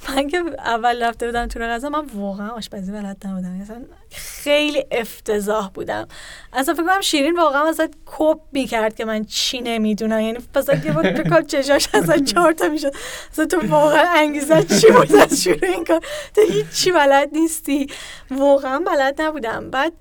من 0.09 0.29
که 0.29 0.43
اول 0.59 1.03
رفته 1.03 1.27
بودم 1.27 1.47
تو 1.47 1.61
غذا 1.61 1.89
من 1.89 2.07
واقعا 2.15 2.51
آشپزی 2.51 2.93
بلد 2.93 3.17
نبودم. 3.27 3.61
مثلا 3.63 3.85
خیلی 4.11 4.85
افتضاح 4.91 5.71
بودم. 5.71 6.09
اصلا 6.53 6.75
فکر 6.75 6.83
کنم 6.83 7.01
شیرین 7.01 7.37
واقعا 7.37 7.69
ازت 7.69 7.91
کپ 8.07 8.39
می‌کرد 8.53 8.95
که 8.95 9.05
من 9.05 9.25
چی 9.25 9.61
نمی‌دونم. 9.61 10.21
یعنی 10.21 10.39
مثلا 10.57 10.75
یه 10.85 10.93
بود 10.93 11.07
فکر 11.07 11.43
چشاش 11.43 11.89
ازت 11.95 12.25
چهار 12.33 12.53
تا 12.53 12.69
می‌شد. 12.69 12.95
اصلا 13.33 13.47
تو 13.47 13.69
واقعا 13.69 14.09
انگیزه 14.15 14.63
چی 14.63 14.91
بود 14.91 15.17
از 15.17 15.43
شروع 15.43 15.65
این 15.65 15.85
کار؟ 15.85 16.01
تو 16.35 16.41
هیچی 16.41 16.93
بلد 16.93 17.29
نیستی. 17.33 17.87
واقعا 18.31 18.79
بلد 18.79 19.23
نبودم. 19.23 19.71
بعد 19.71 19.93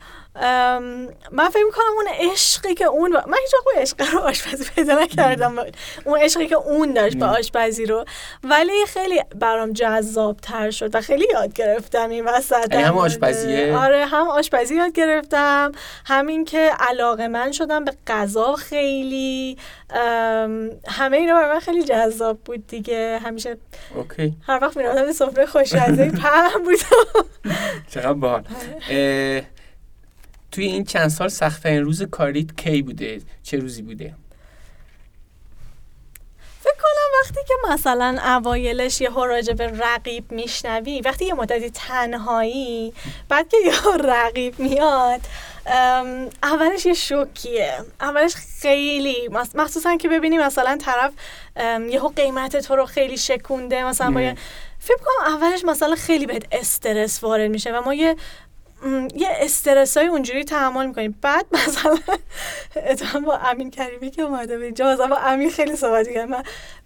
من 1.31 1.49
فکر 1.49 1.63
می‌کنم 1.63 1.93
اون 1.95 2.31
عشقی 2.31 2.73
که 2.73 2.85
اون 2.85 3.11
با... 3.11 3.23
من 3.27 3.38
هیچ 3.41 3.53
وقت 3.53 3.77
عشق 3.77 4.13
رو 4.13 4.19
آشپزی 4.19 4.65
پیدا 4.75 4.99
نکردم. 4.99 5.55
اون 6.05 6.19
عشقی 6.19 6.47
که 6.47 6.55
اون 6.55 6.93
داشت 6.93 7.17
به 7.17 7.25
آشپزی 7.25 7.85
رو. 7.85 8.05
ولی 8.43 8.85
خیلی 8.88 9.21
برام 9.35 9.73
جذاب 9.73 9.93
تر 10.41 10.72
شد 10.72 10.95
و 10.95 11.02
خیلی 11.02 11.26
یاد 11.34 11.53
گرفتم 11.53 12.10
این 12.10 12.26
وسط 12.26 12.68
یعنی 12.72 12.84
هم 12.84 12.98
آشپزیه؟ 12.98 13.78
آره 13.78 14.06
هم 14.06 14.28
آشپزی 14.28 14.76
یاد 14.76 14.91
گرفتم. 14.91 15.72
همین 16.06 16.45
که 16.45 16.72
علاقه 16.80 17.28
من 17.28 17.52
شدم 17.52 17.86
به 17.86 17.94
غذا 18.07 18.53
خیلی 18.56 19.57
همه 20.88 21.18
اینا 21.18 21.34
برای 21.34 21.53
من 21.53 21.60
خیلی 21.60 21.84
جذاب 21.84 22.40
بود 22.40 22.68
دیگه. 22.68 23.20
همیشه 23.24 23.57
اوکی. 23.95 24.36
هر 24.48 24.60
وقت 24.61 24.78
می‌رفتم 24.78 25.06
به 25.06 25.14
سفره 25.14 25.45
خوشمزه 25.45 26.11
پهن 26.11 26.64
بودم 26.64 27.28
چقدر 27.90 28.14
باحال. 28.14 28.44
توی 30.52 30.65
این 30.65 30.84
چند 30.84 31.07
سال 31.07 31.28
سختترین 31.28 31.84
روز 31.84 32.03
کاریت 32.03 32.57
کی 32.57 32.82
بوده؟ 32.82 33.22
چه 33.44 33.57
روزی 33.57 33.82
بوده 33.82 34.15
فکر 36.60 36.74
کنم 36.82 37.11
وقتی 37.23 37.39
که 37.47 37.53
مثلا 37.69 38.19
اوایلش 38.23 39.01
یه 39.01 39.09
راجع 39.15 39.53
به 39.53 39.67
رقیب 39.67 40.31
میشنوی 40.31 41.01
وقتی 41.01 41.25
یه 41.25 41.33
مدتی 41.33 41.69
تنهایی 41.69 42.93
بعد 43.29 43.49
که 43.49 43.57
یه 43.65 43.73
رقیب 43.99 44.59
میاد 44.59 45.21
اولش 46.43 46.85
یه 46.85 46.93
شوکیه. 46.93 47.73
اولش 48.01 48.35
خیلی 48.35 49.29
مخصوصا 49.55 49.95
که 49.97 50.09
ببینی 50.09 50.37
مثلا 50.37 50.77
طرف 50.77 51.13
یهو 51.89 52.07
قیمت 52.07 52.57
تو 52.57 52.75
رو 52.75 52.85
خیلی 52.85 53.17
شکونده. 53.17 53.83
مثلا 53.83 54.11
با 54.11 54.33
فکر 54.79 54.97
کنم 54.97 55.35
اولش 55.35 55.65
مثلا 55.65 55.95
خیلی 55.95 56.25
بهت 56.25 56.45
استرس 56.51 57.23
وارد 57.23 57.51
میشه 57.51 57.71
و 57.71 57.81
ما 57.81 57.93
یه 57.93 58.15
یه 59.15 59.27
استرس 59.31 59.97
های 59.97 60.07
اونجوری 60.07 60.43
تحمل 60.43 60.85
می‌کنیم. 60.85 61.19
بعد 61.21 61.45
مثلا 61.51 61.97
اتفاقا 62.89 63.25
با 63.25 63.37
امین 63.37 63.71
کریمی 63.71 64.11
که 64.11 64.21
اومده 64.21 64.57
به 64.57 64.65
اینجا 64.65 64.93
مثلا 64.93 65.07
با 65.07 65.17
امین 65.17 65.49
خیلی 65.49 65.75
صحبت 65.75 66.07
کردم 66.09 66.29
من 66.29 66.43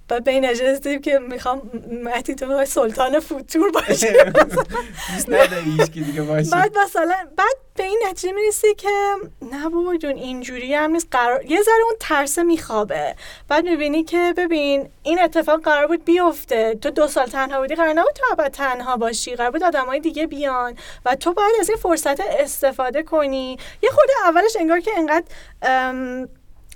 بعد 0.08 0.24
به 0.24 0.32
این 0.32 0.46
نشستیم 0.46 1.02
که 1.02 1.20
می‌خوام 1.20 1.62
مهدی 2.04 2.36
تو 2.36 2.66
سلطان 2.66 3.20
فوتور 3.20 3.72
باشی 3.72 4.08
بعد 6.52 6.78
مثلا 6.78 7.16
بعد 7.38 7.56
به 7.76 7.84
این 7.84 8.00
نتیجه 8.10 8.34
می‌رسی 8.34 8.76
که 8.76 8.90
نه 9.52 9.70
بابا 9.70 9.98
جون 9.98 10.16
اینجوری 10.16 10.74
هم 10.74 10.92
نیست. 10.92 11.08
قرار 11.12 11.46
یه 11.46 11.62
ذره 11.62 11.84
اون 11.86 11.96
ترسه 12.00 12.44
میخوابه. 12.44 13.16
بعد 13.48 13.64
می‌بینی 13.64 14.04
که 14.04 14.34
ببین 14.38 14.90
این 15.04 15.22
اتفاق 15.22 15.62
قرار 15.62 15.88
بود 15.88 16.06
بیفته. 16.06 16.76
تو 16.76 16.90
دو 16.90 17.08
سال 17.08 17.26
تنها 17.26 17.60
بودی 17.60 17.76
قرار 17.76 17.94
نبود 17.94 18.14
تو 18.14 18.24
ابد 18.32 18.52
تنها 18.52 18.98
باشی. 18.98 19.36
قرار 19.36 19.52
بود 19.52 19.64
آدمای 19.64 20.00
دیگه 20.00 20.28
بیان 20.28 20.76
و 21.06 21.16
تو 21.16 21.34
باید 21.34 21.52
از 21.60 21.70
این 21.70 21.78
فرصت 21.78 22.20
استفاده 22.20 23.04
کنی. 23.04 23.58
یه 23.84 23.90
خورده 23.90 24.14
اولش 24.26 24.58
انگار 24.60 24.80
که 24.80 24.92
انقدر 24.98 25.26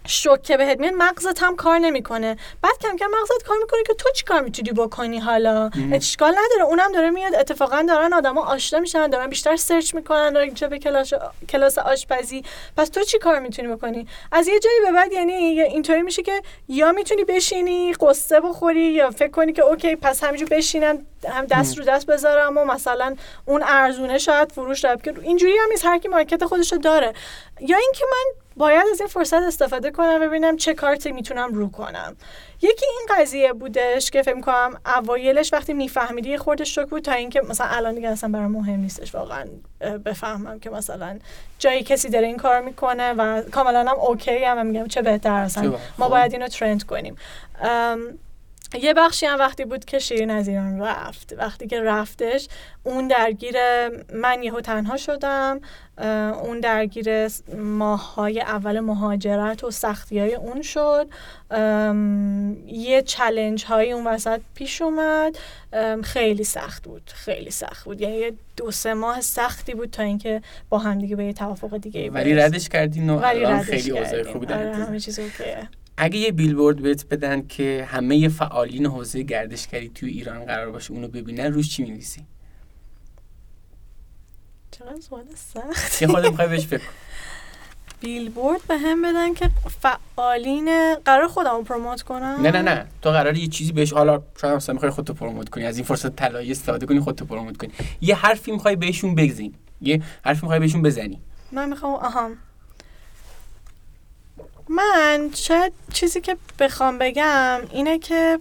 شوکه 0.07 0.57
بهت 0.57 0.80
میاد 0.80 0.94
مغزت 0.94 1.44
هم 1.44 1.56
کار 1.56 1.80
نمی‌کنه. 1.80 2.38
بعد 2.61 2.78
کم 2.82 2.95
کم 2.95 3.06
مغزت 3.22 3.44
کار 3.48 3.57
می‌کنه 3.57 3.84
که 3.88 3.94
تو 3.94 4.10
چی 4.10 4.26
کار 4.26 4.41
می‌تونی 4.41 4.72
بکنی 4.72 5.19
حالا؟ 5.19 5.69
اشکال 5.94 6.32
نداره. 6.32 6.64
اونم 6.64 6.91
داره 6.91 7.10
میاد. 7.10 7.36
اتفاقا 7.36 7.86
دارن 7.88 8.14
آدما 8.14 8.45
آشنا 8.45 8.80
میشن 8.80 9.07
دارن 9.07 9.28
بیشتر 9.28 9.56
سرچ 9.56 9.95
می‌کنن 9.95 10.34
دارن 10.34 10.53
چه 10.53 10.68
به 10.68 10.80
کلاس 10.80 11.14
کلاس 11.49 11.78
آشپزی. 11.78 12.44
پس 12.78 12.90
تو 12.90 13.03
چی 13.03 13.19
کار 13.19 13.40
می‌تونی 13.40 13.68
بکنی؟ 13.68 14.07
از 14.32 14.48
یه 14.48 14.60
جایی 14.60 14.80
به 14.86 14.91
بعد 14.91 15.14
یعنی 15.14 15.34
اینطوری 15.61 16.02
میشه 16.02 16.22
که 16.22 16.41
یا 16.68 16.91
می‌تونی 16.91 17.23
بشینی 17.23 17.94
قصه 17.94 18.40
بخوری 18.40 18.91
یا 18.91 19.11
فکر 19.11 19.32
کنی 19.32 19.53
که 19.53 19.61
اوکی 19.61 19.95
پس 19.95 20.23
همینجور 20.23 20.49
بشینم 20.49 21.06
هم 21.30 21.45
دست 21.45 21.78
رو 21.78 21.84
دست 21.84 22.06
بذارم 22.06 22.57
و 22.57 22.65
مثلا 22.65 23.15
اون 23.45 23.64
ارزونه 23.64 24.18
شاید 24.18 24.52
فروش 24.52 24.80
داره 24.80 24.99
که 25.03 25.14
اینجوری 25.22 25.57
هم 25.57 25.69
نیست. 25.69 25.86
هر 25.86 25.98
کی 25.98 26.07
مارکت 26.07 26.45
خودشو 26.45 26.76
داره. 26.76 27.14
یا 27.60 27.78
اینکه 27.78 28.06
من 28.11 28.41
باید 28.61 28.83
از 28.91 28.99
این 28.99 29.09
فرصت 29.09 29.41
استفاده 29.41 29.91
کنم 29.91 30.19
ببینم 30.19 30.57
چه 30.57 30.73
کارتی 30.73 31.11
می‌تونم 31.11 31.53
رو 31.53 31.69
کنم. 31.71 32.15
یکی 32.61 32.85
این 32.85 33.17
قضیه 33.17 33.53
بودش 33.53 34.11
که 34.11 34.21
فکر 34.21 34.41
کنم 34.41 34.81
اوایلش 34.85 35.53
وقتی 35.53 35.73
میفهمیدی 35.73 36.29
یه 36.29 36.38
خورده 36.38 36.63
شک 36.63 36.88
بود 36.88 37.03
تا 37.03 37.11
اینکه 37.11 37.41
مثلا 37.41 37.67
الان 37.67 37.95
دیگه 37.95 38.09
اصلا 38.09 38.29
برام 38.29 38.51
مهم 38.51 38.79
نیستش 38.79 39.15
واقعا 39.15 39.45
بفهمم 40.05 40.59
که 40.59 40.69
مثلا 40.69 41.19
جایی 41.59 41.83
کسی 41.83 42.09
داره 42.09 42.27
این 42.27 42.38
کار 42.38 42.61
می‌کنه 42.61 43.13
و 43.13 43.41
کاملا 43.41 43.79
هم 43.79 43.99
اوکی 43.99 44.43
هم 44.43 44.65
میگم 44.65 44.88
چه 44.88 45.01
بهتر 45.01 45.33
اصلا. 45.33 45.63
ما 45.97 46.09
باید 46.09 46.33
اینو 46.33 46.47
ترند 46.47 46.83
کنیم. 46.83 47.15
یه 48.80 48.93
بخشی 48.93 49.26
هم 49.26 49.39
وقتی 49.39 49.65
بود 49.65 49.85
که 49.85 49.99
شیرین 49.99 50.30
از 50.30 50.48
ایران 50.48 50.80
رفت. 50.80 51.34
وقتی 51.38 51.68
که 51.68 51.81
رفتش 51.81 52.48
اون 52.84 53.07
درگیر 53.07 53.56
من 54.14 54.43
یهو 54.43 54.61
تنها 54.61 54.98
شدم. 54.98 55.61
اون 56.43 56.60
درگیر 56.60 57.27
ماهای 57.57 58.41
اول 58.41 58.80
مهاجرت 58.80 59.64
و 59.64 59.72
سختی 59.72 60.19
های 60.19 60.35
اون 60.35 60.61
شد. 60.61 61.07
یه 62.68 63.02
چلنج 63.02 63.65
های 63.65 63.91
اون 63.91 64.07
وسط 64.07 64.41
پیش 64.56 64.81
اومد. 64.81 65.38
خیلی 66.03 66.43
سخت 66.43 66.84
بود. 66.84 67.11
خیلی 67.15 67.52
سخت 67.52 67.85
بود. 67.85 68.02
یعنی 68.02 68.15
یه 68.15 68.34
دو 68.57 68.72
سه 68.72 68.93
ماه 68.93 69.22
سختی 69.22 69.73
بود 69.73 69.89
تا 69.89 70.03
اینکه 70.03 70.41
با 70.69 70.77
هم 70.77 70.99
دیگه 70.99 71.15
به 71.15 71.26
یه 71.26 71.34
توافق 71.34 71.77
دیگه 71.77 72.10
ولی 72.10 72.34
ردش 72.34 72.69
کردین 72.69 73.10
و 73.10 73.19
ولی 73.19 73.45
ردش 73.45 73.65
خیلی 73.65 73.91
اوضاع 73.91 74.23
خوبی 74.23 74.53
آره 74.53 74.76
همه 74.76 74.99
چیز 74.99 75.19
اوکیه. 75.19 75.69
اگه 75.97 76.18
یه 76.18 76.31
بیلبورد 76.31 76.81
بهت 76.81 77.05
بدن 77.05 77.47
که 77.47 77.88
همه 77.89 78.30
فعالین 78.30 78.85
حوزه 78.85 79.23
گردشگری 79.23 79.89
توی 79.89 80.09
ایران 80.09 80.45
قرار 80.45 80.72
باشه 80.72 80.91
اونو 80.91 81.07
ببینن 81.07 81.53
روش 81.53 81.69
چی 81.69 81.84
می‌نویسی؟ 81.84 82.26
چقدر 84.72 85.01
سوال 85.01 85.23
سخت. 85.35 86.01
یه 86.01 86.07
خودت 86.07 86.30
می‌خوای 86.30 86.47
بهش 86.47 86.65
فکر 86.65 86.81
بیلبورد 87.99 88.61
به 88.68 88.77
هم 88.77 89.01
بدن 89.01 89.34
که 89.34 89.49
فعالین 89.81 90.95
قرار 90.95 91.27
خودمو 91.27 91.61
پروموت 91.61 92.01
کنم 92.01 92.38
نه 92.41 92.51
نه 92.51 92.61
نه. 92.61 92.88
تو 93.01 93.11
قرار 93.11 93.38
یه 93.38 93.47
چیزی 93.47 93.72
بهش 93.72 93.93
حالا 93.93 94.23
شاید 94.41 94.55
مثلا 94.55 94.73
می‌خوای 94.73 94.91
خودتو 94.91 95.13
پروموت 95.13 95.49
کنی 95.49 95.65
از 95.65 95.77
این 95.77 95.85
فرصت 95.85 96.15
طلایی 96.15 96.51
استفاده 96.51 96.85
کنی 96.85 96.99
خودتو 96.99 97.26
پروموت 97.26 97.57
کنی. 97.57 97.72
یه 98.01 98.15
حرفی 98.15 98.51
می‌خوای 98.51 98.76
بهشون 98.76 99.15
بگزین 99.15 99.53
یه 99.81 100.03
حرفی 100.26 100.39
می‌خوای 100.41 100.59
بهشون 100.59 100.81
بزنی. 100.81 101.22
من 101.51 101.69
می‌خوام 101.69 101.93
آها. 101.93 102.30
من 104.72 105.30
شاید 105.35 105.73
چیزی 105.93 106.22
که 106.22 106.38
بخوام 106.60 106.98
بگم 106.98 107.61
اینه 107.72 107.99
که 107.99 108.39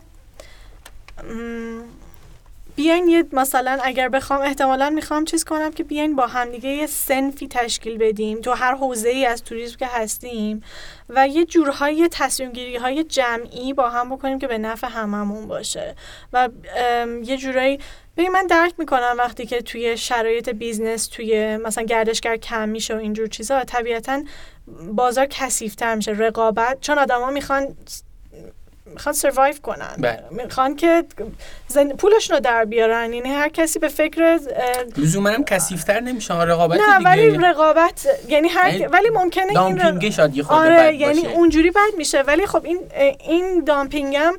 بیاین 2.76 3.08
یه 3.08 3.24
مثلا 3.32 3.78
اگر 3.82 4.08
بخوام 4.08 4.40
احتمالا 4.40 4.90
می‌خوام 4.90 5.24
چیز 5.24 5.44
کنم 5.44 5.72
که 5.72 5.84
بیاین 5.84 6.16
با 6.16 6.26
همدیگه 6.26 6.68
یه 6.68 6.86
سنفی 6.86 7.48
تشکیل 7.48 7.98
بدیم 7.98 8.40
تو 8.40 8.52
هر 8.52 8.74
حوزه 8.74 9.08
ای 9.08 9.26
از 9.26 9.44
توریسم 9.44 9.76
که 9.76 9.86
هستیم 9.86 10.62
و 11.08 11.28
یه 11.28 11.44
جورهای 11.44 12.08
تصمیم 12.12 12.52
گیری 12.52 12.76
های 12.76 13.04
جمعی 13.04 13.72
با 13.72 13.90
هم 13.90 14.10
بکنیم 14.16 14.38
که 14.38 14.46
به 14.46 14.58
نفع 14.58 14.88
هممون 14.88 15.48
باشه. 15.48 15.94
و 16.32 16.48
یه 17.22 17.36
جورایی 17.36 17.78
ببین 18.16 18.32
من 18.32 18.46
درک 18.46 18.74
می‌کنم 18.78 19.14
وقتی 19.18 19.46
که 19.46 19.62
توی 19.62 19.96
شرایط 19.96 20.48
business 20.48 21.06
توی 21.06 21.56
مثلا 21.56 21.84
گردشگر 21.84 22.36
کم 22.36 22.68
میشه 22.68 22.94
و 22.94 22.98
اینجور 22.98 23.26
چیزا 23.26 23.64
طبیعتا 23.64 24.22
بازار 24.92 25.26
کثیفتر 25.26 25.94
میشه 25.94 26.10
رقابت. 26.10 26.78
چون 26.80 26.98
آدما 26.98 27.30
می‌خوان 27.30 27.76
می‌خوان 28.86 29.12
survive 29.12 29.54
کنن. 29.62 29.94
بله. 29.98 30.24
می‌خوان 30.30 30.76
که 30.76 31.04
زن... 31.68 31.88
پولشون 31.88 32.36
رو 32.36 32.40
در 32.40 32.64
بیارن. 32.64 33.12
یعنی 33.12 33.28
هر 33.28 33.48
کسی 33.48 33.78
به 33.78 33.88
فکر 33.88 34.38
لزوما 34.96 35.28
هم 35.28 35.44
کثیفتر 35.44 36.00
نمیشه 36.00 36.42
رقابت 36.42 36.80
نه 36.80 36.98
دیگه. 36.98 37.10
ولی 37.10 37.30
رقابت 37.30 38.06
یعنی 38.28 38.48
هر 38.48 38.72
یعنی 38.72 38.86
ولی 38.86 39.10
ممکنه 39.10 39.60
این 39.60 40.00
یه 40.34 40.42
خورده 40.42 40.62
آره 40.62 40.96
یعنی. 40.96 41.26
اونجوری 41.26 41.70
بد 41.70 41.96
میشه. 41.96 42.22
ولی 42.22 42.46
خب 42.46 42.64
این 42.64 42.80
این 43.20 43.64
دامپینگ 43.64 44.16
هم 44.16 44.38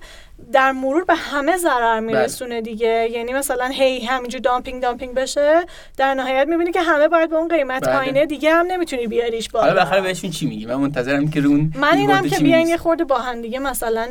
در 0.51 0.71
مرور 0.71 1.03
به 1.03 1.15
همه 1.15 1.57
ضرر 1.57 1.99
میرسونه 1.99 2.61
دیگه. 2.61 3.09
یعنی 3.11 3.33
مثلا 3.33 3.65
هی 3.65 4.05
همینجور 4.05 4.41
دامپینگ 4.41 4.81
دامپینگ 4.81 5.13
بشه 5.13 5.65
در 5.97 6.13
نهایت 6.13 6.47
می‌بینی 6.47 6.71
که 6.71 6.81
همه 6.81 7.07
باید 7.07 7.29
به 7.29 7.35
اون 7.35 7.47
قیمت 7.47 7.83
بله. 7.83 7.97
پایینه. 7.97 8.25
دیگه 8.25 8.53
هم 8.53 8.65
نمی‌تونی 8.65 9.07
بیاریش 9.07 9.49
بالا. 9.49 9.65
حالا 9.65 9.75
بالاخره 9.75 10.01
بهشون 10.01 10.29
چی 10.29 10.45
میگی؟ 10.45 10.65
من 10.65 10.75
منتظرم 10.75 11.29
که 11.29 11.41
رون 11.41 11.73
من 11.75 11.97
اینم 11.97 12.29
که 12.29 12.39
بیاین. 12.39 12.67
یه 12.67 12.77
خورده 12.77 13.03
با 13.03 13.17
هم 13.17 13.41
دیگه 13.41 13.59
مثلا 13.59 14.07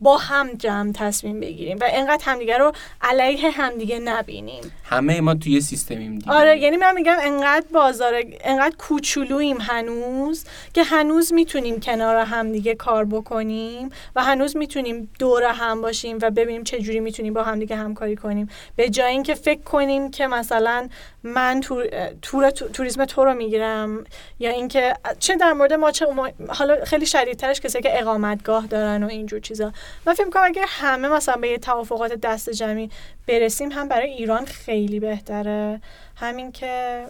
با 0.00 0.16
هم 0.16 0.52
جمع 0.52 0.92
تصمیم 0.92 1.40
بگیریم 1.40 1.78
و 1.80 1.84
اینقدر 1.84 2.22
همدیگه 2.24 2.58
رو 2.58 2.72
علیه 3.02 3.50
همدیگه 3.50 3.98
نبینیم. 3.98 4.72
همه 4.84 5.20
ما 5.20 5.34
توی 5.34 5.60
سیستمیم 5.60 6.18
دیگه. 6.18 6.32
آره 6.32 6.58
یعنی 6.58 6.76
من 6.76 6.94
میگم 6.94 7.16
انقدر 7.22 7.66
بازار 7.72 8.14
انقدر 8.40 8.76
کوچولوییم 8.76 9.56
هنوز 9.60 10.44
که 10.74 10.82
هنوز 10.82 11.32
می‌تونیم 11.32 11.80
کنار 11.80 12.16
هم 12.16 12.52
دیگه 12.52 12.74
کار 12.74 13.04
بکنیم 13.04 13.90
و 14.16 14.24
هنوز 14.24 14.56
می‌تونیم 14.56 14.99
دور 15.18 15.44
هم 15.44 15.80
باشیم 15.82 16.18
و 16.22 16.30
ببینیم 16.30 16.64
چه 16.64 16.80
جوری 16.80 17.00
می‌تونیم 17.00 17.34
با 17.34 17.42
هم 17.42 17.58
دیگه 17.58 17.76
همکاری 17.76 18.16
کنیم. 18.16 18.48
به 18.76 18.90
جای 18.90 19.10
اینکه 19.10 19.34
فکر 19.34 19.62
کنیم 19.62 20.10
که 20.10 20.26
مثلا 20.26 20.88
من 21.22 21.60
تور... 21.60 21.86
تور... 22.22 22.50
توریسم 22.50 23.04
تو 23.04 23.24
رو 23.24 23.34
می‌گیرم 23.34 24.04
یا 24.38 24.50
اینکه 24.50 24.94
چه 25.18 25.36
در 25.36 25.52
مورد 25.52 25.72
ما 25.72 25.90
چه 25.90 26.06
حالا 26.48 26.84
خیلی 26.84 27.06
شدیدترش 27.06 27.60
کسی 27.60 27.80
که 27.80 28.00
اقامتگاه 28.00 28.66
دارن 28.66 29.02
و 29.02 29.08
اینجور 29.08 29.40
چیزا. 29.40 29.72
من 30.06 30.14
فکر 30.14 30.24
می‌کنم 30.24 30.42
اگر 30.44 30.64
همه 30.68 31.08
مثلا 31.08 31.36
به 31.36 31.48
یه 31.48 31.58
توافقات 31.58 32.12
دست 32.12 32.50
جمعی 32.50 32.90
برسیم 33.26 33.72
هم 33.72 33.88
برای 33.88 34.10
ایران 34.10 34.44
خیلی 34.44 35.00
بهتره. 35.00 35.80
همین 36.16 36.52
که 36.52 37.04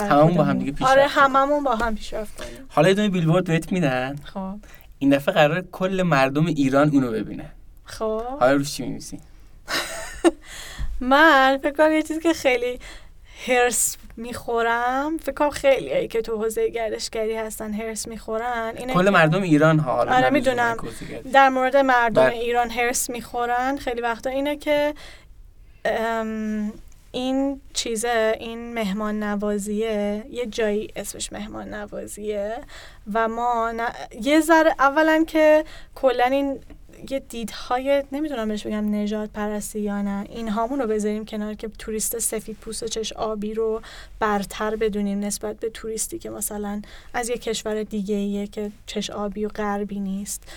هممون 0.00 0.34
با 0.34 0.44
هم 0.44 0.58
دیگه 0.58 0.72
پیش 0.72 0.86
آره 0.86 1.06
هممون 1.06 1.64
با 1.64 1.74
هم 1.76 1.94
پیشرفت 1.94 2.36
کنیم. 2.36 2.66
حالا 2.68 2.90
یه 2.90 3.08
بیلبورد 3.08 3.44
بهت 3.44 3.72
میدن. 3.72 4.16
خب. 4.24 4.54
این 4.98 5.10
دفعه 5.10 5.34
قرار 5.34 5.64
کل 5.72 6.02
مردم 6.02 6.46
ایران 6.46 6.90
اونو 6.90 7.10
ببینه. 7.10 7.50
خب. 7.84 8.22
حالا 8.40 8.52
روش 8.52 8.74
چی 8.74 8.82
میمیسی 8.82 9.18
من 11.00 11.58
فکر 11.62 11.72
کنم 11.72 11.92
یه 11.92 12.02
چیزی 12.02 12.20
که 12.20 12.32
خیلی 12.32 12.78
هرس 13.46 13.96
می‌خورم 14.16 15.16
فکر 15.18 15.32
کنم 15.32 15.50
خیلی 15.50 16.08
که 16.08 16.22
تو 16.22 16.36
حوزه 16.36 16.68
گردشگری 16.68 17.36
هستن 17.36 17.72
هرس 17.72 18.08
می‌خورن 18.08 18.72
اینه 18.76 18.94
کل 18.94 19.10
مردم 19.10 19.42
ایران 19.42 19.78
ها 19.78 19.92
حالا 19.92 20.16
آره 20.16 20.30
می‌دونم. 20.30 20.76
در 21.32 21.48
مورد 21.48 21.76
مردم 21.76 22.24
بله. 22.24 22.34
ایران 22.34 22.70
هرس 22.70 23.10
می‌خورن 23.10 23.76
خیلی 23.76 24.00
وقتا 24.00 24.30
اینه 24.30 24.56
که 24.56 24.94
این 27.12 27.60
چیزه 27.72 28.36
این 28.40 28.74
مهمان 28.74 29.22
نوازیه 29.22 30.26
یه 30.30 30.46
جایی 30.46 30.88
اسمش 30.96 31.32
مهمان 31.32 31.74
نوازیه 31.74 32.60
و 33.14 33.28
ما 33.28 33.72
یه 34.22 34.40
ذره 34.40 34.74
اولا 34.78 35.24
که 35.24 35.64
کلا 35.94 36.24
این 36.24 36.60
یه 37.10 37.18
دیدهای 37.18 38.04
نمی‌دونم 38.12 38.48
بهش 38.48 38.66
بگم 38.66 38.94
نجات 38.94 39.30
پرستی 39.30 39.80
یا 39.80 40.02
نه 40.02 40.26
این 40.28 40.48
هامون 40.48 40.78
رو 40.78 40.86
بذاریم 40.86 41.24
کنار 41.24 41.54
که 41.54 41.68
توریست 41.68 42.18
سفید 42.18 42.56
پوست 42.56 42.84
چش 42.84 43.12
آبی 43.12 43.54
رو 43.54 43.82
برتر 44.18 44.76
بدونیم 44.76 45.20
نسبت 45.20 45.60
به 45.60 45.70
توریستی 45.70 46.18
که 46.18 46.30
مثلا 46.30 46.82
از 47.14 47.28
یه 47.28 47.38
کشور 47.38 47.82
دیگه 47.82 48.14
ایه 48.14 48.46
که 48.46 48.70
چش 48.86 49.10
آبی 49.10 49.44
و 49.44 49.48
غربی 49.48 50.00
نیست. 50.00 50.52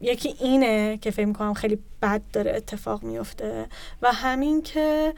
یکی 0.00 0.34
اینه 0.40 0.96
که 0.96 1.10
فکر 1.10 1.26
می‌کنم 1.26 1.54
خیلی 1.54 1.78
بد 2.02 2.22
داره 2.32 2.56
اتفاق 2.56 3.02
میفته 3.02 3.66
و 4.02 4.12
همین 4.12 4.62
که 4.62 5.14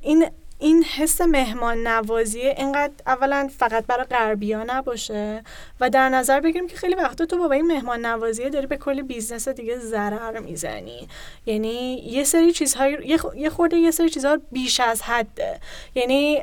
این 0.00 0.26
این 0.62 0.84
حس 0.84 1.20
مهمان 1.20 1.86
نوازیه 1.86 2.54
اینقدر 2.58 2.92
اولا 3.06 3.50
فقط 3.58 3.86
برای 3.86 4.04
غربیا 4.04 4.64
نباشه 4.66 5.42
و 5.80 5.90
در 5.90 6.08
نظر 6.08 6.40
بگیریم 6.40 6.68
که 6.68 6.76
خیلی 6.76 6.94
وقتا 6.94 7.26
تو 7.26 7.48
با 7.48 7.52
این 7.52 7.66
مهمان 7.66 8.06
نوازیه 8.06 8.50
داری 8.50 8.66
به 8.66 8.76
کل 8.76 9.02
business 9.02 9.48
دیگه 9.48 9.78
ضرر 9.78 10.38
می‌زنی. 10.38 11.08
یعنی 11.46 12.02
یه 12.06 12.24
سری 12.24 12.52
چیزهای 12.52 13.18
یه 13.36 13.50
خورده 13.50 13.76
یه 13.76 13.90
سری 13.90 14.10
چیزها 14.10 14.38
بیش 14.52 14.80
از 14.80 15.02
حده. 15.02 15.60
یعنی 15.94 16.42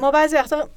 ما 0.00 0.10
بعضی 0.10 0.36
وقتا 0.36 0.68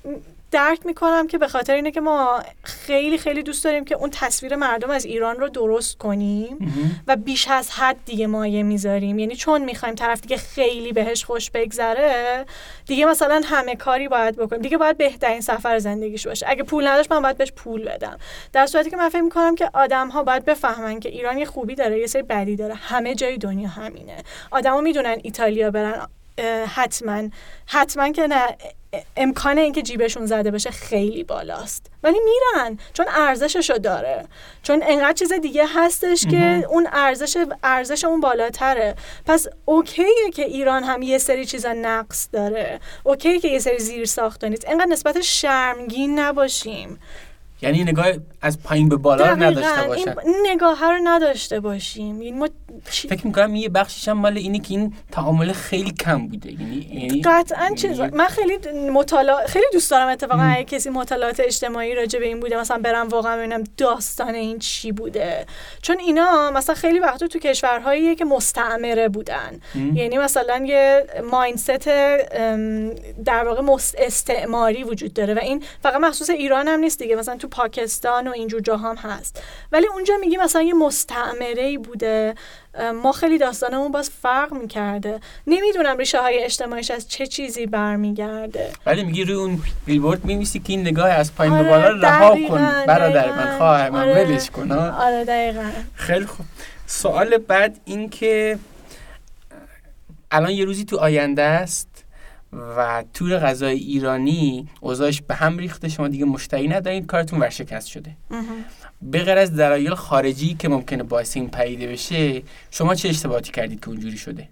درک 0.54 0.86
می‌کنم 0.86 1.28
که 1.28 1.38
به 1.38 1.48
خاطر 1.48 1.74
اینه 1.74 1.92
که 1.92 2.02
ما 2.02 2.44
خیلی 2.64 3.18
خیلی 3.18 3.44
دوست 3.44 3.64
داریم 3.64 3.86
که 3.86 3.96
اون 3.96 4.10
تصویر 4.10 4.56
مردم 4.56 4.90
از 4.90 5.06
ایران 5.06 5.36
رو 5.36 5.50
درست 5.50 5.98
کنیم 5.98 6.74
و 7.08 7.16
بیش 7.16 7.48
از 7.48 7.72
حد 7.72 7.98
دیگه 8.06 8.28
مایه 8.28 8.64
می‌ذاریم. 8.64 9.20
یعنی 9.20 9.36
چون 9.36 9.62
می‌خوایم 9.64 9.96
طرف 9.96 10.22
دیگه 10.22 10.38
خیلی 10.38 10.94
بهش 10.94 11.26
خوش 11.26 11.52
بگذره 11.52 12.46
دیگه 12.86 13.06
مثلا 13.06 13.42
همه 13.46 13.76
کاری 13.76 14.08
باید 14.08 14.36
بکنیم. 14.36 14.62
دیگه 14.62 14.78
باید 14.78 14.98
بهترین 14.98 15.42
سفر 15.42 15.80
زندگیش 15.80 16.28
باشه. 16.28 16.46
اگه 16.50 16.64
پول 16.64 16.88
نداشت 16.88 17.12
من 17.12 17.22
باید 17.22 17.38
بهش 17.38 17.52
پول 17.52 17.86
بدم. 17.86 18.18
در 18.54 18.66
صورتی 18.66 18.90
که 18.90 18.98
من 18.98 19.10
فکر 19.10 19.22
می‌کنم 19.22 19.56
که 19.56 19.70
آدم 19.74 20.10
ها 20.10 20.24
باید 20.24 20.46
بفهمن 20.46 21.00
که 21.00 21.10
ایران 21.10 21.38
یه 21.38 21.46
خوبی 21.46 21.76
داره 21.76 22.00
یه 22.00 22.08
سری 22.08 22.22
بدی 22.22 22.56
داره. 22.56 22.74
همه 22.74 23.16
جای 23.16 23.38
دنیا 23.38 23.70
همینه. 23.70 24.18
آدما 24.52 24.82
می‌دونن 24.82 25.18
ایتالیا 25.24 25.72
برن. 25.72 26.08
حتما. 26.76 27.30
حتما 27.66 28.12
که 28.12 28.28
نه 28.28 28.58
امکان 29.18 29.58
اینکه 29.58 29.82
جیبشون 29.82 30.26
زده 30.26 30.52
بشه 30.52 30.72
خیلی 30.72 31.24
بالاست. 31.24 31.86
ولی 32.04 32.18
میرن 32.26 32.80
چون 32.94 33.06
ارزششو 33.10 33.78
داره. 33.78 34.26
چون 34.64 34.84
انقدر 34.88 35.14
چیز 35.14 35.34
دیگه 35.34 35.66
هستش 35.76 36.28
که 36.28 36.66
اون 36.70 36.88
ارزش 36.92 37.38
ارزش 37.64 38.04
اون 38.04 38.20
بالاتره. 38.20 38.96
پس 39.26 39.48
اوکیه 39.66 40.06
که 40.34 40.46
ایران 40.46 40.84
هم 40.84 41.02
یه 41.02 41.18
سری 41.18 41.46
چیزا 41.46 41.74
نقص 41.74 42.30
داره. 42.32 42.80
اوکیه 43.04 43.40
که 43.40 43.48
یه 43.48 43.60
سری 43.60 43.80
زیر 43.80 44.06
ساخت 44.06 44.44
نیست. 44.44 44.68
انقدر 44.68 44.86
نسبت 44.86 45.22
شرمگین 45.22 46.20
نباشیم. 46.20 47.00
یعنی 47.64 47.84
نگاه 47.84 48.06
از 48.42 48.64
پایین 48.64 48.90
به 48.90 48.96
بالا 48.96 49.30
رو 49.30 49.44
نداشته 49.44 49.88
باشن. 49.88 50.20
این 50.26 50.36
نگاه 50.46 50.86
رو 50.86 51.00
نداشته 51.04 51.60
باشیم. 51.60 52.20
این 52.20 52.40
ما 52.40 52.50
فکر 52.84 53.28
می‌کنم 53.28 53.56
یه 53.56 53.70
بخشش 53.70 54.08
هم 54.08 54.18
مال 54.18 54.38
اینه 54.38 54.60
که 54.60 54.68
این 54.70 54.94
تعامل 55.12 55.52
خیلی 55.52 55.92
کم 55.92 56.28
بوده. 56.28 56.52
یعنی, 56.52 56.88
یعنی 56.92 57.22
قطعا 57.22 57.70
چیز 57.76 58.00
من 58.00 58.28
خیلی 58.28 58.58
مطالعه 58.90 59.48
خیلی 59.48 59.66
دوست 59.74 59.92
دارم 59.92 60.08
اتفاقا 60.08 60.44
اگه 60.44 60.64
کسی 60.64 60.90
مطالعات 60.90 61.40
اجتماعی 61.40 61.96
راجع 61.96 62.20
به 62.20 62.26
این 62.26 62.40
بوده 62.40 62.60
مثلا 62.60 62.78
برم 62.78 63.08
واقعا 63.08 63.38
ببینم 63.38 63.64
داستان 63.78 64.36
این 64.36 64.60
چی 64.60 64.92
بوده. 64.92 65.46
چون 65.82 66.00
اینا 66.00 66.52
مثلا 66.52 66.76
خیلی 66.76 67.00
وقتا 67.00 67.28
تو 67.28 67.40
کشورهایی 67.40 68.16
که 68.16 68.26
مستعمره 68.26 69.10
بودن. 69.10 69.60
یعنی 69.94 70.18
مثلا 70.18 70.66
یه 70.66 71.06
مایندست 71.32 71.86
در 73.26 73.44
واقع 73.44 73.76
استعماری 73.98 74.84
وجود 74.84 75.14
داره 75.14 75.34
و 75.34 75.40
این 75.40 75.64
فقط 75.84 75.96
مخصوص 75.96 76.30
ایران 76.30 76.68
هم 76.68 76.80
نیست 76.80 77.00
دیگه. 77.00 77.16
مثلا 77.16 77.38
تو 77.38 77.48
پاکستان 77.54 78.28
و 78.28 78.32
اینجور 78.32 78.62
هم 78.70 78.96
هست. 78.96 79.44
ولی 79.72 79.88
اونجا 79.88 80.18
میگی 80.18 80.38
مثلا 80.38 80.62
یه 80.62 80.74
مستعمره 80.74 81.64
ای 81.64 81.78
بوده. 81.78 82.36
ما 83.04 83.12
خیلی 83.12 83.38
داستانمون 83.38 83.92
باز 83.92 84.10
فرق 84.10 84.54
می‌کرده. 84.54 85.20
نمی‌دونم 85.48 85.98
ریشه 85.98 86.22
های 86.22 86.44
اجتماعیش 86.44 86.92
از 86.92 87.10
چه 87.10 87.28
چیزی 87.28 87.66
برمیگرده. 87.66 88.72
ولی 88.86 89.04
میگی 89.04 89.24
روی 89.24 89.34
اون 89.34 89.60
بیلبورد 89.86 90.26
میمیسی 90.26 90.60
که 90.60 90.74
این 90.74 90.82
نگاه 90.82 91.10
از 91.10 91.36
پایین 91.36 91.58
به 91.58 91.64
بالا 91.64 91.90
رها 91.90 92.38
کن. 92.50 92.86
برادر 92.88 93.32
من 93.32 93.58
خواهر 93.58 93.90
من 93.90 94.10
آره. 94.10 94.26
ولش 94.26 94.50
کن 94.50 94.72
آره 94.72 95.26
دقیقا. 95.26 95.72
خیلی 95.96 96.26
خوب. 96.26 96.46
سوال 96.88 97.38
بعد 97.38 97.80
این 97.86 98.10
که 98.10 98.60
الان 100.32 100.52
یه 100.52 100.66
روزی 100.66 100.86
تو 100.86 100.98
آینده 100.98 101.42
است. 101.42 101.88
و 102.78 103.04
تور 103.14 103.38
غذای 103.38 103.78
ایرانی 103.78 104.70
اوضاعش 104.82 105.22
به 105.22 105.36
هم 105.36 105.58
ریخته 105.58 105.90
شما 105.90 106.08
دیگه 106.08 106.26
مشتری 106.26 106.68
ندارید 106.68 107.06
کارتون 107.06 107.40
ورشکست 107.40 107.88
شده. 107.88 108.18
به 109.02 109.20
غیر 109.20 109.38
از 109.38 109.56
دلایل 109.56 109.94
خارجی 109.94 110.56
که 110.60 110.70
ممکنه 110.70 111.04
باعث 111.04 111.38
این 111.38 111.50
پدیده 111.50 111.88
بشه 111.88 112.44
شما 112.72 112.96
چه 112.96 113.10
اشتباهاتی 113.10 113.52
کردید 113.52 113.80
که 113.80 113.90
اونجوری 113.90 114.18
شده؟ 114.18 114.48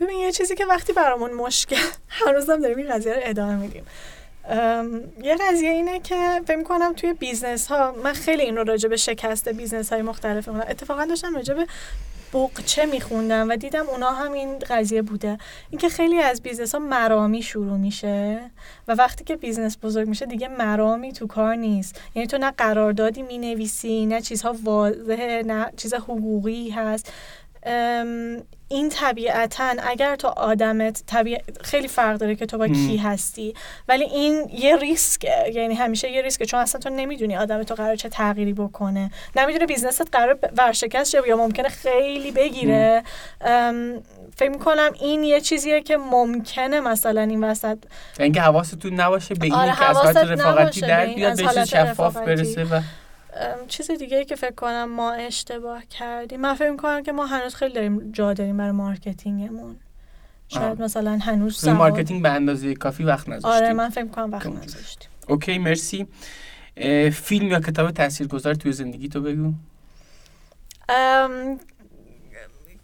ببین 0.00 0.18
یه 0.18 0.32
چیزی 0.32 0.54
که 0.54 0.66
وقتی 0.66 0.92
برامون 0.92 1.32
مشکل 1.32 1.76
هنوزم 2.08 2.60
داریم 2.60 2.78
این 2.78 2.94
قضیه 2.94 3.14
رو 3.14 3.20
ادامه 3.22 3.56
میدیم. 3.56 3.84
یه 5.22 5.36
قضیه 5.40 5.70
اینه 5.70 6.00
که 6.00 6.40
فکر 6.46 6.62
کنم 6.62 6.92
توی 6.92 7.12
business 7.12 7.66
ها 7.66 7.94
من 8.04 8.12
خیلی 8.12 8.42
این 8.42 8.56
رو 8.56 8.64
راجع 8.64 8.88
به 8.88 8.96
شکست 8.96 9.48
business 9.48 9.92
های 9.92 10.02
مختلف 10.02 10.48
اتفاقا 10.48 11.04
داشتم 11.04 11.34
راجع 11.34 11.54
به 11.54 11.66
بقچه 12.34 12.86
میخوندم 12.86 13.48
و 13.48 13.56
دیدم 13.56 13.86
اونا 13.86 14.10
هم 14.10 14.32
این 14.32 14.58
قضیه 14.58 15.02
بوده. 15.02 15.38
اینکه 15.70 15.88
خیلی 15.88 16.18
از 16.18 16.42
business 16.42 16.74
ها 16.74 16.80
مرامی 16.80 17.42
شروع 17.42 17.76
میشه 17.76 18.40
و 18.88 18.94
وقتی 18.94 19.24
که 19.24 19.36
business 19.36 19.76
بزرگ 19.82 20.08
میشه 20.08 20.26
دیگه 20.26 20.48
مرامی 20.48 21.12
تو 21.12 21.26
کار 21.26 21.54
نیست. 21.54 22.00
یعنی 22.14 22.26
تو 22.26 22.38
نه 22.38 22.50
قراردادی 22.50 23.22
می‌نویسی 23.22 24.06
نه 24.06 24.20
چیزها 24.20 24.56
واضحه 24.64 25.42
نه 25.46 25.72
چیز 25.76 25.94
حقوقی 25.94 26.70
هست. 26.70 27.12
این 28.68 28.88
طبیعتا 28.88 29.74
اگر 29.82 30.16
تو 30.16 30.28
آدمت 30.28 31.02
طبیع... 31.06 31.38
خیلی 31.62 31.88
فرق 31.88 32.18
داره 32.18 32.34
که 32.36 32.46
تو 32.46 32.58
با 32.58 32.68
کی 32.68 32.96
هستی 32.96 33.54
ولی 33.88 34.04
این 34.04 34.50
یه 34.52 34.76
ریسکه. 34.76 35.52
یعنی 35.54 35.74
همیشه 35.74 36.10
یه 36.10 36.22
ریسکه 36.22 36.46
چون 36.46 36.60
اصلا 36.60 36.80
تو 36.80 36.90
نمی‌دونی 36.90 37.36
آدم 37.36 37.62
تو 37.62 37.74
قرار 37.74 37.96
چه 37.96 38.08
تغییری 38.08 38.52
بکنه. 38.52 39.10
نمی‌دونی 39.36 39.66
business 39.66 40.03
ت 40.03 40.08
قرار 40.12 40.38
ورشکست 40.58 41.10
شه 41.10 41.28
یا 41.28 41.36
ممکنه 41.36 41.68
خیلی 41.68 42.30
بگیره. 42.30 43.02
فکر 44.36 44.50
می‌کنم 44.50 44.90
این 45.00 45.24
یه 45.24 45.40
چیزیه 45.40 45.80
که 45.80 45.96
ممکنه 45.96 46.80
مثلا 46.80 47.20
این 47.20 47.44
وسط 47.44 47.78
اینکه 48.18 48.40
حواستون 48.40 48.94
نباشه 48.94 49.34
به 49.34 49.44
اینه 49.44 49.56
آره 49.56 49.76
که 49.76 49.84
از 49.84 49.96
حالت 49.96 50.16
رفاقتی 50.16 50.80
در 50.80 51.06
بیاد 51.06 51.54
به 51.54 51.64
شفاف 51.64 52.16
برسه 52.16 52.64
و 52.64 52.80
چیز 53.68 53.90
دیگه 53.90 54.24
که 54.24 54.36
فکر 54.36 54.54
کنم 54.54 54.84
ما 54.84 55.12
اشتباه 55.12 55.84
کردیم. 55.84 56.40
من 56.40 56.54
فکر 56.54 56.76
کنم 56.76 57.02
که 57.02 57.12
ما 57.12 57.26
هنوز 57.26 57.54
خیلی 57.54 57.74
داریم 57.74 58.12
جا 58.12 58.34
داریم 58.34 58.56
برای 58.56 58.70
marketing 58.70 59.43
مون. 59.43 59.76
شاید 60.48 60.82
مثلا 60.82 61.18
هنوز 61.22 61.56
سوال... 61.56 61.76
مارکتینگ 61.76 62.22
به 62.22 62.30
اندازه 62.30 62.74
کافی 62.74 63.04
وقت 63.04 63.28
نذاشتیم. 63.28 63.64
آره 63.64 63.72
من 63.72 63.88
فکر 63.88 64.06
کنم 64.06 64.32
وقت 64.32 64.46
نذاشتیم. 64.46 65.08
okay 65.28 65.58
مرسی. 65.58 66.06
فیلم 67.12 67.46
یا 67.46 67.60
کتاب 67.60 67.90
تاثیرگذار 67.90 68.54
توی 68.54 68.72
زندگی 68.72 69.08
تو 69.08 69.20
بگو. 69.20 69.52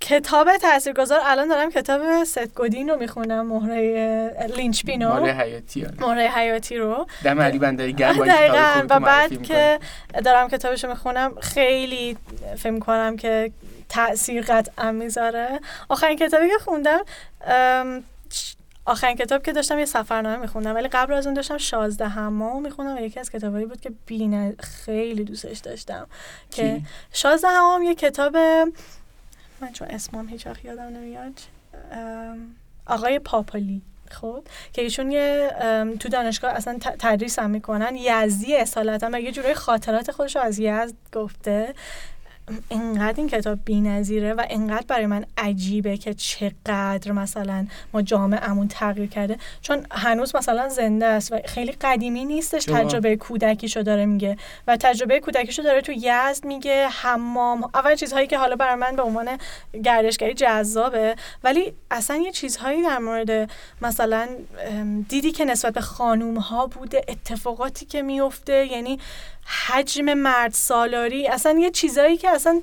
کتاب 0.02 0.56
تاثیرگذار 0.56 1.20
الان 1.24 1.48
دارم 1.48 1.70
کتاب 1.70 2.24
ست 2.24 2.54
گودین 2.54 2.88
رو 2.88 2.96
می‌خونم 2.96 3.46
مهره 3.46 4.50
لینچ 4.56 4.84
پینو 4.84 5.20
مهره 5.20 5.32
حیاتی. 5.32 5.86
مهره 6.00 6.28
حیاتی 6.28 6.76
رو. 6.76 7.06
دم 7.24 7.40
علی 7.40 7.58
بندری 7.58 7.92
گرم 7.92 8.24
دقیقاً. 8.24 8.86
و 8.90 9.00
بعد 9.00 9.42
که 9.42 9.78
دارم 10.24 10.48
کتابش 10.48 10.84
رو 10.84 10.90
می‌خونم 10.90 11.34
خیلی 11.40 12.16
فکر 12.56 12.78
کنم 12.78 13.16
که 13.16 13.52
تاثیر 13.88 14.42
قطعا 14.42 14.92
می‌ذاره. 14.92 15.60
آخرین 15.88 16.18
کتابی 16.18 16.48
که 16.48 16.58
خوندم 16.64 17.00
آخرین 18.84 19.16
کتاب 19.16 19.42
که 19.42 19.52
داشتم 19.52 19.78
یه 19.78 19.84
سفرنامه 19.84 20.36
میخوندم 20.36 20.74
ولی 20.74 20.88
قبل 20.88 21.12
از 21.12 21.26
اون 21.26 21.34
داشتم 21.34 21.58
شازده 21.58 22.04
حمام 22.04 22.62
میخوندم 22.62 22.96
و 22.96 23.00
یکی 23.00 23.20
از 23.20 23.30
کتابایی 23.30 23.66
بود 23.66 23.80
که 23.80 23.92
بین 24.06 24.56
خیلی 24.56 25.24
دوستش 25.24 25.58
داشتم. 25.58 26.06
که 26.50 26.62
کی؟ 26.62 26.84
شازده 27.12 27.48
حمام 27.48 27.82
یه 27.82 27.94
کتاب 27.94 28.36
من 29.62 29.72
چون 29.72 29.89
اسمم 29.89 30.28
هیچ 30.28 30.47
وقت 30.47 30.64
یادم 30.64 30.82
نمیاد 30.82 31.40
آقای 32.86 33.18
پاپالی 33.18 33.82
خب 34.10 34.44
که 34.72 34.82
ایشون 34.82 35.10
یه 35.10 35.51
تو 36.01 36.09
دانشگاه 36.09 36.52
اصلا 36.52 36.78
تدریس 36.78 37.39
هم 37.39 37.51
می‌کنن. 37.51 37.97
یزدی 37.97 38.56
اصالتا 38.56 39.10
و 39.12 39.20
یه 39.20 39.32
جورای 39.32 39.55
خاطرات 39.55 40.10
خودش 40.10 40.36
رو 40.36 40.43
از 40.43 40.59
یزد 40.59 40.94
گفته. 41.12 41.74
انقدر 42.70 43.14
این 43.16 43.28
کتاب 43.28 43.59
بی‌نظیره 43.64 44.35
و 44.35 44.47
انقدر 44.51 44.85
برای 44.89 45.06
من 45.06 45.24
عجیبه 45.39 45.97
که 45.97 46.14
چقدر 46.14 47.12
مثلا 47.12 47.66
ما 47.93 48.02
جامعهمون 48.02 48.69
تغییر 48.69 49.09
کرده. 49.09 49.36
چون 49.60 49.86
هنوز 49.90 50.36
مثلا 50.36 50.69
زنده 50.69 51.06
است 51.06 51.32
و 51.32 51.39
خیلی 51.44 51.73
قدیمی 51.73 52.24
نیستش؟ 52.24 52.64
تجربه 52.64 53.16
کودکیشو 53.16 53.82
داره 53.82 54.06
میگه. 54.06 54.36
و 54.66 54.77
تجربه 54.77 55.20
کودکیشو 55.20 55.62
داره 55.62 55.81
تو 55.81 55.93
یزد 55.93 56.44
میگه 56.44 56.89
حمام 56.89 57.70
اول 57.74 57.94
چیزهایی 57.94 58.27
که 58.27 58.39
حالا 58.39 58.56
برای 58.56 58.74
من 58.74 58.97
به 58.97 59.02
عنوان 59.02 59.39
گردشگری 59.85 60.35
جذابه. 60.35 61.16
ولی 61.44 61.73
اصلا 61.90 62.16
یه 62.16 62.32
چیزهایی 62.32 62.82
در 62.82 62.98
مورد 62.98 63.51
مثلا 63.82 64.28
دیدی 65.09 65.32
که 65.32 65.44
نسبت 65.44 65.74
به 65.74 65.81
خانوم 65.81 66.36
ها 66.39 66.66
بوده 66.66 67.05
اتفاقاتی 67.09 67.86
که 67.86 68.02
میفته 68.02 68.66
یعنی 68.66 68.98
حجم 69.47 70.14
مرد 70.14 70.52
سالاری 70.52 71.28
اصلا 71.28 71.59
یه 71.59 71.70
چیزایی 71.70 72.16
که 72.16 72.31
اصلا 72.31 72.60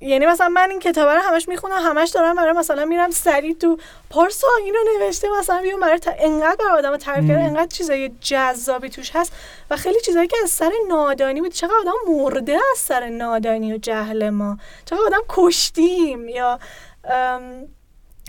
یعنی 0.00 0.26
مثلا 0.26 0.48
من 0.48 0.70
این 0.70 0.80
کتابه 0.80 1.14
رو 1.14 1.20
همش 1.20 1.48
می‌خونم 1.48 1.76
همش 1.78 2.08
دارم 2.10 2.36
برای 2.36 2.52
مثلا 2.52 2.84
میرم 2.84 3.10
سریع 3.10 3.54
تو 3.54 3.78
پارسا 4.10 4.46
اینو 4.64 4.78
نوشته 4.98 5.28
مثلا 5.38 5.62
بیام 5.62 5.80
برای 5.80 5.98
ت- 5.98 6.16
انقدر 6.18 6.56
برای 6.56 6.78
آدم 6.78 6.96
تعریف 6.96 7.28
کرده. 7.30 7.40
انقدر 7.42 7.66
چیزای 7.66 8.08
جذابی 8.20 8.88
توش 8.90 9.10
هست 9.14 9.32
و 9.70 9.76
خیلی 9.76 10.00
چیزایی 10.00 10.28
که 10.28 10.36
از 10.42 10.50
سر 10.50 10.70
نادانی 10.88 11.40
بود 11.40 11.52
چقدر 11.52 11.74
آدم 11.80 11.92
مرده 12.14 12.52
از 12.72 12.78
سر 12.78 13.08
نادانی 13.08 13.72
و 13.72 13.76
جهل 13.78 14.30
ما 14.30 14.58
چقدر 14.84 15.00
آدم 15.06 15.22
کشتیم 15.28 16.28
یا 16.28 16.58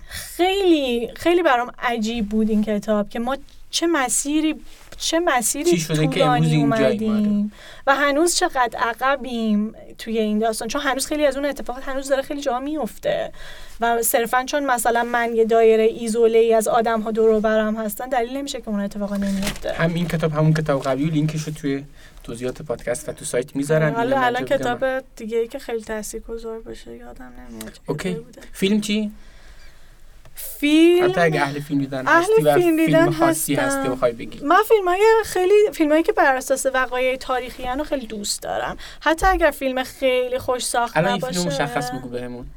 خیلی 0.08 1.12
خیلی 1.16 1.44
برام 1.44 1.72
عجیب 1.80 2.30
بود 2.30 2.50
این 2.50 2.64
کتاب 2.64 3.10
که 3.10 3.20
ما 3.20 3.38
چه 3.70 3.88
مسیری 3.88 4.62
چه 5.00 5.20
مسیری 5.20 5.84
طولانی 5.84 6.62
اومدیم؟ 6.62 7.52
و 7.88 7.96
هنوز 7.96 8.36
چقدر 8.36 8.80
عقبیم 8.80 9.74
توی 9.98 10.20
این 10.20 10.40
داستان؟ 10.40 10.68
چون 10.68 10.82
هنوز 10.82 11.06
خیلی 11.08 11.26
از 11.26 11.36
اون 11.36 11.46
اتفاقات 11.46 11.84
هنوز 11.84 12.10
داره 12.10 12.22
خیلی 12.22 12.42
جا 12.42 12.60
میفته. 12.60 13.32
و 13.82 14.02
صرفا 14.02 14.44
چون 14.44 14.66
مثلا 14.66 15.04
من 15.04 15.36
یه 15.36 15.46
دایره 15.46 15.84
ایزوله 15.84 16.40
ای 16.40 16.54
از 16.54 16.68
آدم 16.68 17.02
ها 17.02 17.12
دور 17.12 17.30
و 17.30 17.40
برم 17.40 17.76
هستن 17.76 18.10
دلیل 18.10 18.38
نمیشه 18.38 18.62
که 18.62 18.70
اون 18.70 18.80
اتفاقا 18.80 19.18
نمیفته. 19.18 19.74
هم 19.74 19.94
این 19.94 20.08
کتاب 20.08 20.32
همون 20.32 20.54
کتاب 20.54 20.82
قبلی 20.82 21.06
لینکش 21.06 21.42
رو 21.42 21.54
توی 21.54 21.84
توضیحات 22.24 22.62
پادکست 22.62 23.10
و 23.10 23.12
تو 23.12 23.26
سایت 23.26 23.56
می‌ذارم. 23.56 23.94
حالا 23.94 24.20
الان 24.20 24.46
کتاب 24.46 24.86
دیگه 25.16 25.38
ای 25.38 25.48
که 25.48 25.60
خیلی 25.60 25.82
تاثیرگذار 25.84 26.60
باشه 26.60 26.96
یادم 26.96 27.32
نمیاد 27.50 27.80
اوکی. 27.86 28.18
فیلم 28.54 28.82
چی؟ 28.82 29.12
فیلم 30.60 31.04
البته 31.04 31.22
اگه 31.22 31.42
اهل 31.42 31.60
فیلم 31.60 31.80
دیدن 31.80 32.08
اهل 32.08 32.22
هستی 32.22 32.44
و 32.44 32.54
فیلم 32.54 32.86
دیدن 32.86 33.00
فیلم 33.00 33.12
خاصی. 33.12 33.56
هستی 33.56 33.90
بخوای 33.90 34.12
بگی. 34.12 34.40
من 34.46 34.64
فیلم 34.68 34.88
های 34.88 35.04
خیلی 35.26 35.54
فیلم 35.74 35.92
هایی 35.92 36.04
که 36.04 36.12
بر 36.12 36.36
اساس 36.36 36.66
وقایع 36.66 37.16
تاریخی 37.16 37.64
رو 37.78 37.84
خیلی 37.84 38.08
دوست 38.08 38.42
دارم. 38.42 38.78
حتی 39.02 39.26
اگر 39.26 39.52
فیلم 39.52 39.84
خیلی 39.84 40.40
خوش 40.40 40.66
ساخت 40.66 40.98
الان 40.98 41.14
نباشه 41.14 41.40
فیلم 41.40 41.54
مشخص 41.54 41.92
بگو 41.92 42.10
بهمون. 42.10 42.48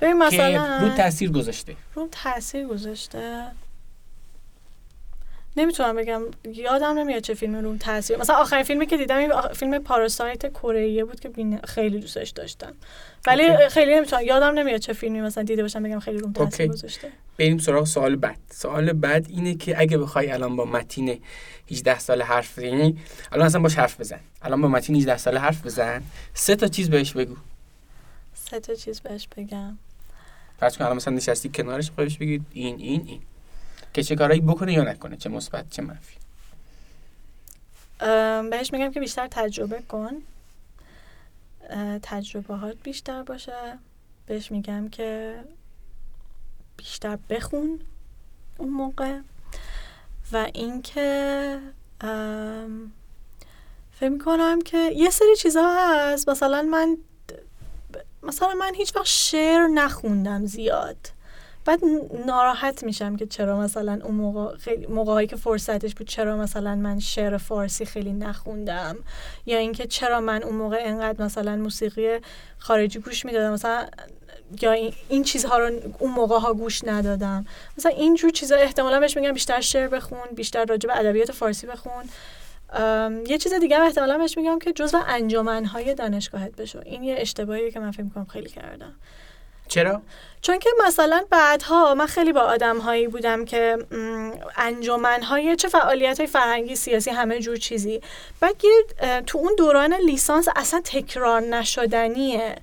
ببین 0.00 0.18
مثلا 0.18 0.78
رو 0.80 0.96
تاثیر 0.96 1.30
گذاشته. 1.30 1.76
روم 1.94 2.08
تاثیر 2.12 2.66
گذاشته. 2.66 3.46
نمی‌تونم 5.56 5.96
بگم 5.96 6.22
یادم 6.54 6.98
نمیاد 6.98 7.22
چه 7.22 7.34
فیلمی 7.34 7.60
روم 7.62 7.76
تاثیر 7.76 8.16
مثلا 8.18 8.36
آخرین 8.36 8.62
فیلمی 8.64 8.86
که 8.86 8.96
دیدم 8.96 9.16
این 9.16 9.32
فیلم 9.40 9.78
Parasite 9.78 10.52
کره 10.52 11.04
بود 11.04 11.20
که 11.20 11.28
بین- 11.28 11.60
خیلی 11.60 11.98
دوستش 12.00 12.30
داشتم 12.30 12.72
ولی 13.26 13.44
okay. 13.44 13.68
خیلی 13.68 13.94
نمی‌تونم 13.94 14.22
یادم 14.22 14.58
نمیاد 14.58 14.80
چه 14.80 14.92
فیلمی 14.92 15.20
مثلا 15.20 15.44
دیده 15.44 15.62
باشم 15.62 15.82
بگم 15.82 15.98
خیلی 16.00 16.18
روم 16.18 16.32
تاثیر 16.32 16.66
okay. 16.66 16.78
گذاشته. 16.78 17.08
بریم 17.38 17.58
سراغ 17.58 17.84
سوال 17.86 18.16
بعد. 18.16 18.36
سوال 18.50 18.92
بعد 18.92 19.26
اینه 19.28 19.54
که 19.54 19.80
اگه 19.80 19.98
بخوای 19.98 20.30
الان 20.30 20.56
با 20.56 20.64
متین 20.64 21.20
18 21.70 21.98
سال 21.98 22.22
حرف 22.22 22.58
بزنی 22.58 22.98
الان 23.32 23.46
اصلا 23.46 23.60
باش 23.60 23.74
حرف 23.78 24.00
بزن. 24.00 24.20
الان 24.42 24.60
با 24.60 24.68
متین 24.68 24.96
18 24.96 25.16
سال 25.16 25.38
حرف 25.38 25.66
بزن. 25.66 26.02
سه 26.34 26.56
تا 26.56 26.68
چیز 26.68 26.90
بهش 26.90 27.12
بگو. 27.12 27.36
سه 28.34 28.60
تا 28.60 28.74
چیز 28.74 29.00
بهش 29.00 29.28
بگم. 29.36 29.78
فرض 30.60 30.76
کن 30.76 30.84
الان 30.84 30.96
مثلا 30.96 31.14
نشستی 31.14 31.48
کنارش 31.48 31.90
بخوایش 31.90 32.18
بگید 32.18 32.42
این 32.52 32.78
این 32.78 33.02
این. 33.06 33.20
که 33.94 34.02
چه 34.02 34.16
کارایی 34.16 34.40
بکنه 34.40 34.72
یا 34.72 34.84
نکنه 34.84 35.16
چه 35.16 35.28
مثبت 35.28 35.70
چه 35.70 35.82
منفی. 35.82 36.16
بهش 38.50 38.72
میگم 38.72 38.92
که 38.92 39.00
بیشتر 39.00 39.28
تجربه 39.30 39.82
کن. 39.82 40.12
تجربه 42.02 42.54
هات 42.54 42.76
بیشتر 42.82 43.22
باشه. 43.22 43.78
بهش 44.26 44.50
میگم 44.50 44.88
که 44.88 45.40
بیشتر 46.76 47.18
بخون 47.30 47.80
اون 48.58 48.68
موقع. 48.68 49.18
و 50.32 50.48
اینکه 50.54 51.58
فکر 53.92 54.08
می‌کنم 54.08 54.60
که 54.60 54.78
یه 54.78 55.10
سری 55.10 55.36
چیزها 55.36 55.76
هست. 55.78 56.28
مثلا 56.28 56.62
من 56.62 56.96
مثلا 58.22 58.54
من 58.54 58.74
هیچ 58.74 58.96
وقت 58.96 59.06
شعر 59.06 59.66
نخوندم 59.66 60.46
زیاد. 60.46 60.96
بعد 61.64 61.80
ناراحت 62.26 62.84
میشم 62.84 63.16
که 63.16 63.26
چرا 63.26 63.60
مثلا 63.60 64.00
اون 64.04 64.14
موقع 64.14 64.56
خیلی 64.56 64.86
موقعی 64.86 65.26
که 65.26 65.36
فرصتش 65.36 65.94
بود 65.94 66.06
چرا 66.06 66.36
مثلا 66.36 66.74
من 66.74 66.98
شعر 66.98 67.36
فارسی 67.36 67.84
خیلی 67.84 68.12
نخوندم. 68.12 68.96
یا 69.46 69.58
اینکه 69.58 69.86
چرا 69.86 70.20
من 70.20 70.42
اون 70.42 70.56
موقع 70.56 70.78
انقدر 70.80 71.24
مثلا 71.24 71.56
موسیقی 71.56 72.18
خارجی 72.58 72.98
گوش 72.98 73.24
می‌دادم. 73.24 73.52
مثلا 73.52 73.86
یا 74.62 74.72
این, 75.08 75.22
چیزها 75.22 75.58
رو 75.58 75.70
اون 75.98 76.10
موقع 76.10 76.38
ها 76.38 76.54
گوش 76.54 76.84
ندادم. 76.84 77.46
مثلا 77.78 77.92
اینجور 77.92 78.30
چیزا 78.30 78.56
احتمالا 78.56 79.00
بهش 79.00 79.16
میگم 79.16 79.32
بیشتر 79.32 79.60
شعر 79.60 79.88
بخون 79.88 80.28
بیشتر 80.36 80.64
راجع 80.64 80.88
به 80.88 80.98
ادبیات 80.98 81.32
فارسی 81.32 81.66
بخون. 81.66 82.04
یه 83.26 83.38
چیز 83.38 83.54
دیگه 83.54 83.76
هم 83.76 83.82
احتمالا 83.82 84.18
بهش 84.18 84.36
میگم 84.36 84.58
که 84.58 84.72
جزو 84.72 84.98
انجمنهای 85.08 85.94
دانشگاهت 85.94 86.56
بشو. 86.56 86.80
این 86.84 87.02
یه 87.02 87.16
اشتباهیه 87.18 87.70
که 87.70 87.80
من 87.80 87.90
فکر 87.90 88.02
می‌کنم 88.02 88.24
خیلی 88.24 88.48
کردم. 88.48 88.92
چرا؟ 89.70 90.02
چون 90.42 90.58
که 90.58 90.70
مثلا 90.86 91.24
بعدها 91.30 91.94
من 91.94 92.06
خیلی 92.06 92.32
با 92.32 92.40
آدم 92.40 92.78
هایی 92.78 93.08
بودم 93.08 93.44
که 93.44 93.78
انجمن 94.56 95.22
های 95.22 95.56
چه 95.56 95.68
فعالیت 95.68 96.18
های 96.18 96.26
فرهنگی 96.26 96.76
سیاسی 96.76 97.10
همه 97.10 97.38
جور 97.40 97.56
چیزی. 97.56 98.00
بعد 98.40 98.56
تو 99.26 99.38
اون 99.38 99.54
دوران 99.58 99.94
لیسانس 99.94 100.48
اصلا 100.56 100.80
تکرار 100.84 101.40
نشدنیه. 101.40 102.56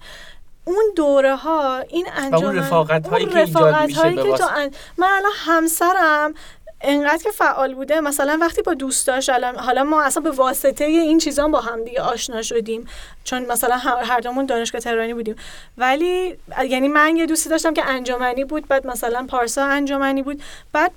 اون 0.65 0.83
دوره 0.95 1.35
ها 1.35 1.79
این 1.79 2.07
انجمن 2.15 2.55
رفاقت 2.57 3.07
هایی 3.07 3.25
اون 3.25 3.33
که 3.45 3.59
هایی 3.99 4.15
که 4.15 4.23
تو 4.37 4.47
ان- 4.55 4.71
من 4.97 5.07
الان 5.07 5.31
همسرم 5.35 6.33
انقدر 6.81 7.23
که 7.23 7.31
فعال 7.31 7.73
بوده 7.73 8.01
مثلا 8.01 8.37
وقتی 8.41 8.61
با 8.61 8.73
دوستاش 8.73 9.29
حالا 9.29 9.83
ما 9.83 10.03
اصلا 10.03 10.23
به 10.23 10.31
واسطه 10.31 10.85
این 10.85 11.17
چیزا 11.17 11.47
با 11.47 11.61
هم 11.61 11.83
دیگه 11.83 12.01
آشنا 12.01 12.41
شدیم 12.41 12.87
چون 13.23 13.45
مثلا 13.45 13.77
هر 13.77 14.19
دومون 14.19 14.45
دانشگاه 14.45 14.81
تهرانی 14.81 15.13
بودیم. 15.13 15.35
ولی 15.77 16.37
یعنی 16.69 16.87
من 16.87 17.17
یه 17.17 17.25
دوستی 17.25 17.49
داشتم 17.49 17.73
که 17.73 17.85
انجمنی 17.85 18.45
بود 18.45 18.67
بعد 18.67 18.87
مثلا 18.87 19.25
پارسا 19.29 19.65
انجمنی 19.65 20.21
بود 20.21 20.43
بعد 20.73 20.91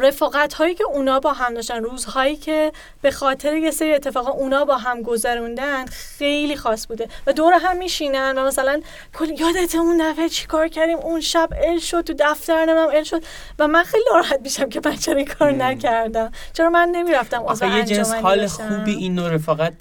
رفاقت 0.00 0.54
هایی 0.54 0.74
که 0.74 0.84
اونا 0.84 1.20
با 1.20 1.32
هم 1.32 1.54
داشتن 1.54 1.82
روزهایی 1.82 2.36
که 2.36 2.72
به 3.02 3.10
خاطر 3.10 3.56
یه 3.56 3.70
سری 3.70 3.94
اتفاقا 3.94 4.30
اونا 4.30 4.64
با 4.64 4.76
هم 4.76 5.02
گذروندن 5.02 5.86
خیلی 5.86 6.56
خاص 6.56 6.86
بوده 6.86 7.08
و 7.26 7.32
دور 7.32 7.52
هم 7.52 7.76
میشینن 7.76 8.38
و 8.38 8.46
مثلا 8.46 8.80
کل 9.14 9.28
یادت 9.30 9.74
اون 9.74 10.12
دفعه 10.12 10.28
چی 10.28 10.46
کار 10.46 10.68
کردیم؟ 10.68 10.98
اون 10.98 11.20
شب 11.20 11.48
ال 11.64 11.78
شد 11.78 12.00
تو 12.00 12.14
دفتر 12.18 12.64
نمیم 12.64 12.96
ال 12.96 13.02
شد 13.02 13.22
و 13.58 13.68
من 13.68 13.82
خیلی 13.82 14.04
ناراحت 14.10 14.40
میشم 14.42 14.68
که 14.68 14.80
من 14.84 14.96
چرا 14.96 15.16
این 15.16 15.26
کار. 15.26 15.56
نکردم. 15.56 16.30
چرا 16.52 16.70
من 16.70 16.88
نمی‌رفتم؟ 16.88 17.42
آخه 17.42 17.76
یه 17.76 17.84
جنس 17.84 18.14
حال 18.14 18.46
خوبی 18.46 18.94
این 18.94 19.14
نوع 19.14 19.30
رفاقت 19.30 19.72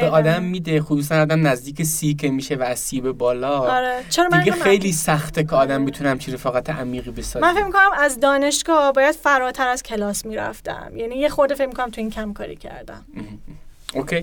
به 0.00 0.08
آدم 0.08 0.42
میده. 0.42 0.80
خصوصا 0.80 1.22
آدم 1.22 1.46
نزدیک 1.46 1.82
سی 1.82 2.14
که 2.14 2.28
میشه 2.28 2.56
و 2.56 2.62
از 2.62 2.78
سی 2.78 3.00
به 3.00 3.12
بالا. 3.12 3.58
آره. 3.58 4.04
چرا 4.10 4.28
من 4.32 4.38
دیگه 4.38 4.52
خیلی 4.52 4.92
سخته 4.92 5.44
که 5.44 5.56
آدم 5.56 5.84
بتونه 5.84 6.10
همچین 6.10 6.34
رفاقت 6.34 6.70
عمیقی 6.70 7.10
بسازه. 7.10 7.46
من 7.46 7.54
فکر 7.54 7.64
می‌کنم 7.64 7.90
از 7.98 8.20
دانشگاه 8.20 8.92
باید 8.92 9.14
فراتر 9.14 9.61
از 9.68 9.82
کلاس 9.82 10.26
می‌رفتم. 10.26 10.92
یعنی 10.96 11.14
یه 11.16 11.28
خورده 11.28 11.54
فکر 11.54 11.66
می‌کنم 11.66 11.90
تو 11.90 12.00
این 12.00 12.10
کم 12.10 12.32
کاری 12.32 12.56
کردم. 12.56 13.04
اوکی. 13.94 14.22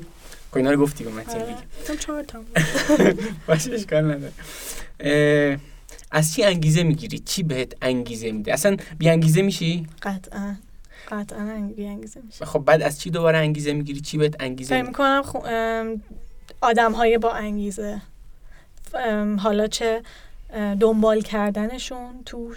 خب 0.52 0.57
اینا 0.57 0.72
رو 0.72 0.82
گفتی 0.82 1.03
به 1.03 1.11
متین 1.11 1.41
آره. 1.41 1.45
دیگه 1.45 1.57
گفتم 1.80 1.95
چهار 1.95 2.24
تا 2.24 2.40
باشه 3.48 3.72
اشکال 3.74 4.03
نداره. 4.11 5.60
از 6.11 6.34
چی 6.34 6.44
انگیزه 6.44 6.84
می‌گیری؟ 6.84 7.20
چی 7.20 7.44
بهت 7.44 7.74
انگیزه 7.82 8.32
میده؟ 8.32 8.53
اصلا 8.53 8.78
بی 8.98 9.10
انگیزه 9.10 9.41
میشی؟ 9.41 9.88
قطعا. 10.02 10.56
قطعا 11.11 11.40
انگ- 11.40 11.80
انگیزه 11.80 12.22
میشه 12.26 12.45
خب 12.45 12.60
بعد 12.60 12.82
از 12.82 12.99
چی 12.99 13.10
دوباره 13.10 13.38
انگیزه 13.38 13.74
می‌گیری؟ 13.74 14.02
چی 14.02 14.18
بهت 14.18 14.36
انگیزه 14.40 14.70
فکر 14.70 14.78
میده؟ 14.78 14.88
می‌کنم 14.90 15.22
خو... 15.22 15.40
آدم 16.61 16.91
های 16.91 17.18
با 17.18 17.32
انگیزه. 17.34 18.02
حالا 19.40 19.68
چه 19.68 20.02
دنبال 20.80 21.21
کردنشون 21.21 22.23
تو 22.26 22.53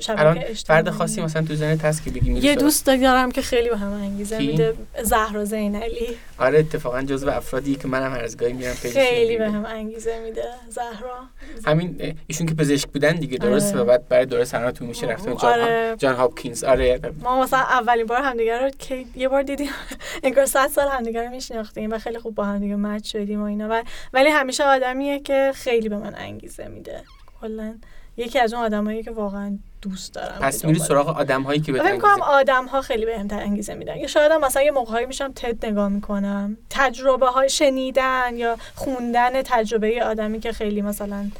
شبکه 0.00 0.54
فرد 0.54 0.90
خاصی 0.90 1.22
مثلا 1.22 1.42
تو 1.42 1.86
هست 1.86 2.04
که 2.04 2.10
بگی 2.10 2.30
میری 2.30 2.46
یه 2.46 2.54
دوست 2.54 2.86
دارم 2.86 3.30
که 3.30 3.42
خیلی 3.42 3.68
به 3.68 3.76
هم 3.76 3.92
انگیزه؟ 3.92 4.38
میده. 4.38 4.74
زهرا 5.02 5.44
زینالی 5.44 6.16
آره 6.38 6.58
اتفاقا 6.58 7.02
جزو 7.02 7.30
افرادی 7.30 7.76
که 7.76 7.88
منم 7.88 8.12
هر 8.12 8.24
از 8.24 8.36
گاهی 8.36 8.52
میرم 8.52 8.74
خیلی. 8.74 9.36
به 9.36 9.50
هم 9.50 9.66
انگیزه 9.66 10.18
میده. 10.24 10.44
زهرا. 10.68 11.18
همین 11.66 12.16
ایشون 12.26 12.46
که 12.46 12.54
پزشک 12.54 12.88
بودن 12.88 13.12
دیگه 13.12 13.38
آره. 13.46 13.72
و 13.72 13.84
بعد 13.84 14.08
برای 14.08 14.26
دوره 14.26 14.44
سرانتون 14.44 14.88
میشه 14.88 15.06
رفتن 15.06 15.36
جان, 15.36 15.60
آره. 15.60 15.96
جان 15.98 16.14
هاپکینز. 16.14 16.64
آره. 16.64 17.00
ما 17.22 17.42
مثلا 17.42 17.60
اولین 17.60 18.06
بار 18.06 18.22
همدیگه 18.22 18.58
رو 18.58 18.70
که 18.70 19.04
یه 19.16 19.28
بار 19.28 19.42
دیدیم. 19.42 19.70
انگار 20.24 20.46
صد 20.46 20.68
سال 20.68 20.88
همدیگه 20.88 21.22
رو 21.22 21.30
میشناختیم 21.30 21.90
و 21.90 21.98
خیلی 21.98 22.18
خوب 22.18 22.34
با 22.34 22.44
همدیگه 22.44 22.76
مچ 22.76 23.12
شدیم 23.12 23.40
و 23.42 23.44
اینا. 23.44 23.82
ولی 24.12 24.28
همیشه 24.28 24.64
آدمیه 24.64 25.20
که 25.20 25.52
خیلی 25.54 25.88
به 25.88 25.96
من 25.96 26.14
انگیزه 26.14 26.68
میده. 26.68 27.02
کلا. 27.40 27.74
یکی 28.16 28.38
از 28.38 28.54
اون 28.54 28.64
آدمایی 28.64 29.02
که 29.02 29.10
واقعا 29.10 29.58
دوست 29.82 30.14
دارم 30.14 30.38
پس 30.40 30.64
میری 30.64 30.78
سراغ 30.78 31.08
آدم 31.08 31.42
هایی 31.42 31.60
که 31.60 31.72
بهت 31.72 31.82
فکر 31.82 31.98
کنم 31.98 32.22
آدم 32.22 32.66
ها 32.66 32.82
خیلی 32.82 33.06
بهم 33.06 33.28
انگیزه 33.30 33.74
میدن. 33.74 33.96
یا 33.96 34.06
شاید 34.06 34.32
هم 34.32 34.40
مثلا 34.40 34.62
یه 34.62 34.70
موقعی 34.70 35.06
میشم 35.06 35.32
تد 35.36 35.66
نگاه 35.66 35.88
می‌کنم. 35.88 36.56
تجربه 36.70 37.26
های 37.26 37.48
شنیدن 37.48 38.36
یا 38.36 38.56
خوندن 38.74 39.42
تجربه 39.42 40.04
آدمی 40.04 40.40
که 40.40 40.52
خیلی 40.52 40.82
مثلا 40.82 41.30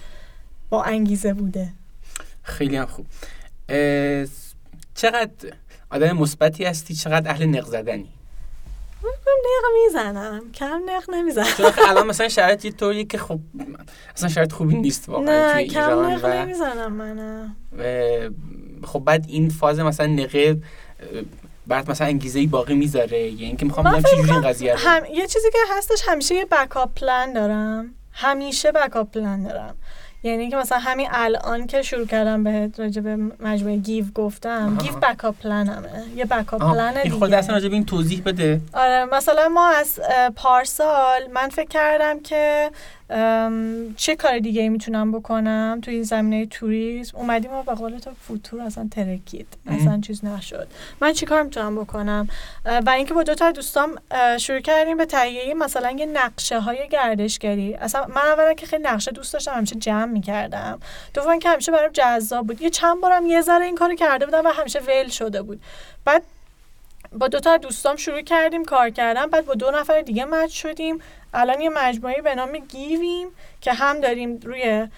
با 0.70 0.84
انگیزه 0.84 1.34
بوده. 1.34 1.68
خیلی 2.42 2.76
هم 2.76 2.86
خوب. 2.86 3.06
چقدر 4.94 5.52
آدم 5.90 6.12
مثبتی 6.12 6.64
هستی 6.64 6.94
چقدر 6.94 7.30
اهل 7.30 7.46
نق 7.46 7.64
زدنی 7.64 8.08
نق 9.04 9.84
می‌زنم. 9.84 10.52
کم 10.52 10.80
نق 10.86 11.10
نمی‌زنم. 11.10 11.46
چون 11.56 11.72
الان 11.88 12.06
مثلا 12.06 12.28
شرایط 12.28 12.64
یه 12.64 12.70
طوریه 12.70 13.04
که 13.04 13.18
خب 13.18 13.40
اصلا 14.16 14.28
شرایط 14.28 14.52
خوبی 14.52 14.76
نیست 14.76 15.08
واقعا 15.08 15.54
نه 15.54 15.64
کم 15.64 16.06
نق 16.06 16.26
نمی‌زنم 16.26 16.92
منم. 16.92 17.56
خب 18.84 18.98
بعد 18.98 19.24
این 19.28 19.48
فاز 19.50 19.80
مثلا 19.80 20.06
نقه 20.06 20.56
برات 21.66 21.90
مثلا 21.90 22.06
انگیزه 22.06 22.46
باقی 22.46 22.74
می‌ذاره. 22.74 23.20
یا 23.20 23.46
اینکه 23.46 23.64
می‌خوام 23.66 24.00
فکر 24.00 24.10
چجوری 24.10 24.32
این 24.32 24.40
قضیه 24.40 24.72
رو 24.72 24.78
هم... 24.78 25.04
یه 25.04 25.26
چیزی 25.26 25.50
که 25.50 25.58
هستش 25.76 26.02
همیشه 26.06 26.34
یه 26.34 26.44
بکاپ 26.44 26.94
پلان 26.94 27.32
دارم. 27.32 27.94
همیشه 28.12 28.72
بکاپ 28.72 29.10
پلان 29.10 29.42
دارم. 29.42 29.76
یعنی 30.22 30.50
که 30.50 30.56
مثلا 30.56 30.78
همین 30.78 31.08
الان 31.10 31.66
که 31.66 31.82
شروع 31.82 32.06
کردم 32.06 32.44
به 32.44 32.70
راجع 32.78 33.00
به 33.00 33.16
مجموعه 33.40 33.76
گیو 33.76 34.04
گفتم. 34.14 34.78
گیو 34.82 34.92
بکاپ 34.92 35.34
پلنمه 35.42 36.04
یه 36.16 36.24
بکاپ 36.24 36.60
پلن 36.60 36.92
خود 37.10 37.26
دیگه. 37.26 37.36
اصلا 37.36 37.54
راجع 37.54 37.68
به 37.68 37.74
این 37.74 37.84
توضیح 37.84 38.22
بده. 38.22 38.60
آره 38.74 39.04
مثلا 39.04 39.48
ما 39.48 39.68
از 39.68 40.00
پارسال 40.36 41.26
من 41.34 41.48
فکر 41.48 41.68
کردم 41.68 42.20
که 42.20 42.70
چه 43.96 44.16
کار 44.16 44.38
دیگه 44.38 44.62
ای 44.62 44.68
می‌تونم 44.68 45.12
بکنم 45.12 45.78
توی 45.82 45.94
این 45.94 46.02
زمینه 46.02 46.46
توریسم؟ 46.46 47.18
اومدیم 47.18 47.52
و 47.52 47.62
به 47.62 47.74
قول 47.74 47.98
تو 47.98 48.10
فوتور 48.20 48.60
اصلا 48.60 48.88
ترکید. 48.90 49.46
اصلا 49.66 50.00
چیز 50.00 50.24
نشد. 50.24 50.68
من 51.00 51.12
چی 51.12 51.26
کار 51.26 51.42
می‌تونم 51.42 51.76
بکنم؟ 51.76 52.28
و 52.86 52.90
اینکه 52.90 53.14
با 53.14 53.22
دو 53.22 53.34
تا 53.34 53.46
از 53.46 53.54
دوستام 53.54 53.94
شروع 54.38 54.60
کردیم 54.60 54.96
به 54.96 55.06
تهیه 55.06 55.54
مثلا 55.54 55.90
یه 55.90 56.06
نقشه 56.06 56.60
های 56.60 56.88
گردشگری. 56.88 57.74
اصلا 57.74 58.06
من 58.06 58.22
اولا 58.22 58.54
که 58.54 58.66
خیلی 58.66 58.82
نقشه 58.82 59.10
دوست 59.10 59.32
داشتم 59.32 59.52
همیشه 59.52 59.76
جمع 59.76 60.12
می‌کردم. 60.12 60.80
دوم 61.14 61.38
که 61.38 61.48
همیشه 61.48 61.72
برام 61.72 61.90
جذاب 61.92 62.46
بود. 62.46 62.62
یه 62.62 62.70
چند 62.70 63.00
بارم 63.00 63.26
یه 63.26 63.40
ذره 63.40 63.64
این 63.64 63.74
کارو 63.74 63.94
کرده 63.94 64.26
بودم 64.26 64.46
و 64.46 64.48
همیشه 64.48 64.80
ول 64.80 65.08
شده 65.08 65.42
بود. 65.42 65.60
بعد 66.04 66.22
با 67.12 67.28
دو 67.28 67.40
تا 67.40 67.56
دوستام 67.56 67.96
شروع 67.96 68.20
کردیم 68.20 68.64
کار 68.64 68.90
کردن 68.90 69.26
بعد 69.26 69.46
با 69.46 69.54
دو 69.54 69.70
نفر 69.70 70.00
دیگه 70.00 70.24
مچ 70.24 70.50
شدیم. 70.62 70.98
الان 71.34 71.60
یه 71.60 71.68
مجموعه 71.68 72.22
به 72.22 72.34
نام 72.34 72.58
گیویم 72.58 73.28
که 73.60 73.72
هم 73.72 74.00
داریم 74.00 74.36
روی 74.42 74.88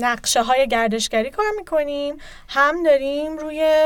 نقشه 0.00 0.42
های 0.42 0.68
گردشگری 0.68 1.30
کار 1.30 1.46
می‌کنیم. 1.56 2.14
هم 2.48 2.82
داریم 2.82 3.38
روی 3.38 3.80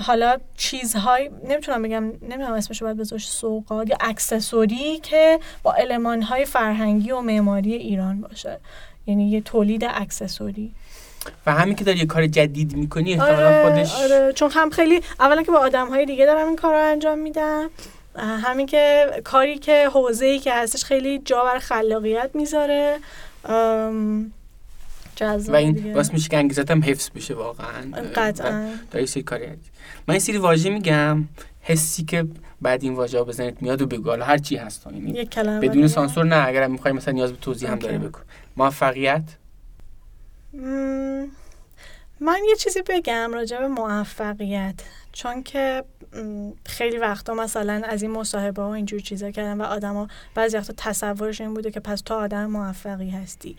حالا 0.00 0.36
چیزهای 0.56 1.30
نمی‌تونم 1.44 1.82
بگم 1.82 2.04
نمی‌دونم 2.04 2.52
اسمش 2.52 2.82
رو 2.82 2.86
باید 2.86 2.96
بذارش 2.96 3.28
سوقات 3.28 3.90
یا 3.90 3.96
اکسسوری 4.00 4.98
که 4.98 5.40
با 5.62 5.74
علمان 5.74 6.22
های 6.22 6.44
فرهنگی 6.44 7.10
و 7.10 7.20
معماری 7.20 7.74
ایران 7.74 8.20
باشه. 8.20 8.60
یعنی 9.06 9.30
یه 9.30 9.40
تولید 9.40 9.84
اکسسوری. 9.84 10.74
و 11.46 11.52
همین 11.52 11.74
که 11.74 11.84
داری 11.84 11.98
یه 11.98 12.06
کار 12.06 12.26
جدید 12.26 12.76
می‌کنی 12.76 13.12
احتمالا 13.12 13.46
آره, 13.46 13.70
خودش 13.70 13.94
آره. 13.94 14.32
چون 14.32 14.50
هم 14.50 14.70
خیلی 14.70 15.00
اولا 15.20 15.42
که 15.42 15.50
با 15.52 15.58
آدم 15.58 15.88
های 15.88 16.06
دیگه 16.06 16.26
دارم 16.26 16.46
این 16.46 16.56
کار 16.56 16.72
رو 16.74 16.90
انجام 16.90 17.18
میدم. 17.18 17.70
همین 18.16 18.66
که 18.66 19.06
کاری 19.24 19.58
که 19.58 19.88
حوزه 19.92 20.26
ای 20.26 20.38
که 20.38 20.54
هستش 20.54 20.84
خیلی 20.84 21.18
جا 21.18 21.44
بر 21.44 21.58
خلاقیت 21.58 22.30
می‌ذاره. 22.34 22.98
و 25.48 25.56
این. 25.56 25.92
باعث 25.92 26.12
میشه 26.12 26.28
که 26.28 26.36
انگیزت 26.36 26.70
هم 26.70 26.82
حفظ 26.84 27.10
بشه 27.10 27.34
واقعا. 27.34 27.82
قطعا. 28.16 28.68
داری 28.90 29.06
سری 29.06 29.22
کاری 29.22 29.44
انجام- 29.44 29.60
من 30.08 30.12
این 30.12 30.20
سری 30.20 30.38
واژه 30.38 30.70
میگم 30.70 31.24
حسی 31.60 32.04
که 32.04 32.26
بعد 32.62 32.82
این 32.82 32.94
واژه 32.94 33.18
ها 33.18 33.24
بزنید 33.24 33.62
میاد 33.62 33.82
و 33.82 33.86
بگو. 33.86 34.08
حالا 34.08 34.24
هر 34.24 34.38
چی 34.38 34.56
هست. 34.56 34.86
یعنی 34.86 35.28
بدون. 35.62 35.88
سانسور 35.88 36.24
نه 36.24 36.48
اگر 36.48 36.66
می‌خوای 36.66 36.94
مثلا 36.94 37.14
نیاز 37.14 37.32
به 37.32 37.38
توضیح 37.40 37.70
هم. 37.70 37.78
داره 37.78 37.98
بگو. 37.98 38.18
موفقیت 38.56 39.22
من 42.20 42.40
یه 42.48 42.56
چیزی 42.58 42.82
بگم 42.82 43.30
راجع 43.34 43.58
به 43.58 43.68
موفقیت 43.68 44.74
چون 45.12 45.42
که 45.42 45.84
خیلی 46.66 46.98
وقتا 46.98 47.34
مثلا 47.34 47.82
از 47.84 48.02
این 48.02 48.10
مصاحبه 48.10 48.62
ها 48.62 48.74
اینجور 48.74 49.00
چیزا 49.00 49.30
کردن 49.30 49.60
و 49.60 49.64
آدما 49.64 50.08
بعضی 50.34 50.56
وقتا 50.56 50.74
تصورش 50.76 51.40
این 51.40 51.54
بوده 51.54 51.70
که 51.70 51.80
پس 51.80 52.00
تو 52.00 52.14
آدم 52.14 52.46
موفقی 52.46 53.10
هستی. 53.10 53.56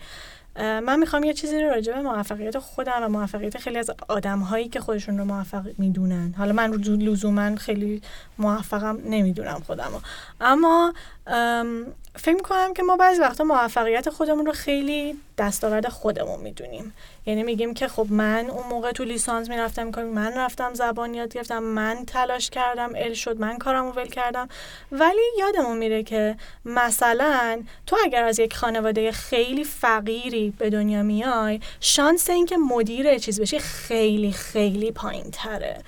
من 0.56 0.98
می‌خوام 0.98 1.24
یه 1.24 1.34
چیزی 1.34 1.60
رو 1.60 1.70
راجع 1.70 1.92
به 1.92 2.00
موفقیت 2.00 2.58
خودم 2.58 3.02
و 3.02 3.08
موفقیت 3.08 3.58
خیلی 3.58 3.78
از 3.78 3.90
آدم 4.08 4.38
هایی 4.38 4.68
که 4.68 4.80
خودشون 4.80 5.18
رو 5.18 5.24
موفق 5.24 5.64
می‌دونن 5.78 6.34
حالا 6.38 6.52
من 6.52 6.70
لزوما 6.86 7.56
خیلی 7.56 8.02
موفقم 8.38 8.98
نمی‌دونم 9.04 9.62
خودم 9.66 9.88
رو. 9.92 10.00
اما 10.40 10.94
ام، 11.26 11.86
فکر 12.16 12.34
می‌کنم 12.34 12.74
که 12.74 12.82
ما 12.82 12.96
بعضی 12.96 13.20
وقتا 13.20 13.44
موفقیت 13.44 14.10
خودمون 14.10 14.46
رو 14.46 14.52
خیلی 14.52 15.18
دستاورد 15.38 15.88
خودمون 15.88 16.40
می‌دونیم 16.40 16.94
یعنی 17.26 17.42
میگیم 17.42 17.74
که 17.74 17.88
خب 17.88 18.06
من 18.10 18.50
اون 18.50 18.66
موقع 18.66 18.92
تو 18.92 19.04
لیسانس 19.04 19.48
می‌رفتم 19.48 19.90
کار 19.90 20.04
من 20.04 20.38
رفتم 20.38 20.74
زبان 20.74 21.14
یاد 21.14 21.34
گرفتم 21.34 21.58
من 21.58 22.04
تلاش 22.06 22.50
کردم 22.50 22.92
ال 22.96 23.14
شد 23.14 23.40
من 23.40 23.58
کارمو 23.58 23.90
ول 23.92 24.08
کردم. 24.08 24.48
ولی 24.92 25.22
یادمون 25.38 25.76
میره 25.76 26.02
که 26.02 26.36
مثلا 26.64 27.62
تو 27.86 27.96
اگر 28.04 28.24
از 28.24 28.38
یک 28.38 28.54
خانواده 28.54 29.12
خیلی 29.12 29.64
فقیری 29.64 30.54
به 30.58 30.70
دنیا 30.70 31.02
میای 31.02 31.60
شانس 31.80 32.30
اینکه 32.30 32.56
مدیر 32.56 33.18
چیز 33.18 33.40
بشی 33.40 33.58
خیلی 33.58 34.32
خیلی 34.32 34.92
پایین 34.92 35.30
تره 35.30 35.82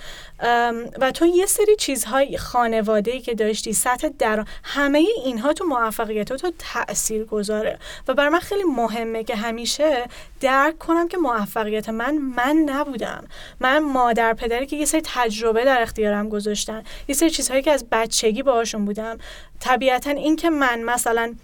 و 1.01 1.11
تو 1.15 1.27
یه 1.27 1.47
سری 1.47 1.77
چیزهای 1.77 2.39
خانواده 2.39 3.21
که 3.21 3.35
داشتی 3.35 3.73
سطح 3.73 4.09
در 4.19 4.45
همه 4.65 4.99
اینها 5.25 5.53
تو 5.53 5.65
موفقیت 5.65 6.33
تو 6.33 6.53
تأثیر 6.59 7.25
گذاره. 7.25 7.79
و 8.09 8.15
برای 8.15 8.31
من 8.31 8.41
خیلی 8.41 8.65
مهمه 8.65 9.25
که 9.25 9.37
همیشه 9.37 10.09
درک 10.41 10.79
کنم 10.79 11.09
که 11.09 11.17
موفقیت 11.17 11.89
من 11.89 12.19
من 12.19 12.57
نبودم. 12.57 13.25
من 13.61 13.79
مادر 13.79 14.35
پدری 14.35 14.67
که 14.67 14.77
یه 14.77 14.85
سری 14.85 15.03
تجربه 15.05 15.65
در 15.65 15.83
اختیارم 15.83 16.29
گذاشتن. 16.29 16.85
یه 17.09 17.15
سری 17.15 17.31
چیزهایی 17.31 17.63
که 17.63 17.71
از 17.71 17.87
بچگی 17.93 18.43
باهاشون 18.43 18.85
بودم. 18.85 19.19
طبیعتا 19.61 20.11
این 20.11 20.37
که 20.37 20.51
من 20.51 20.83
مثلا 20.83 21.35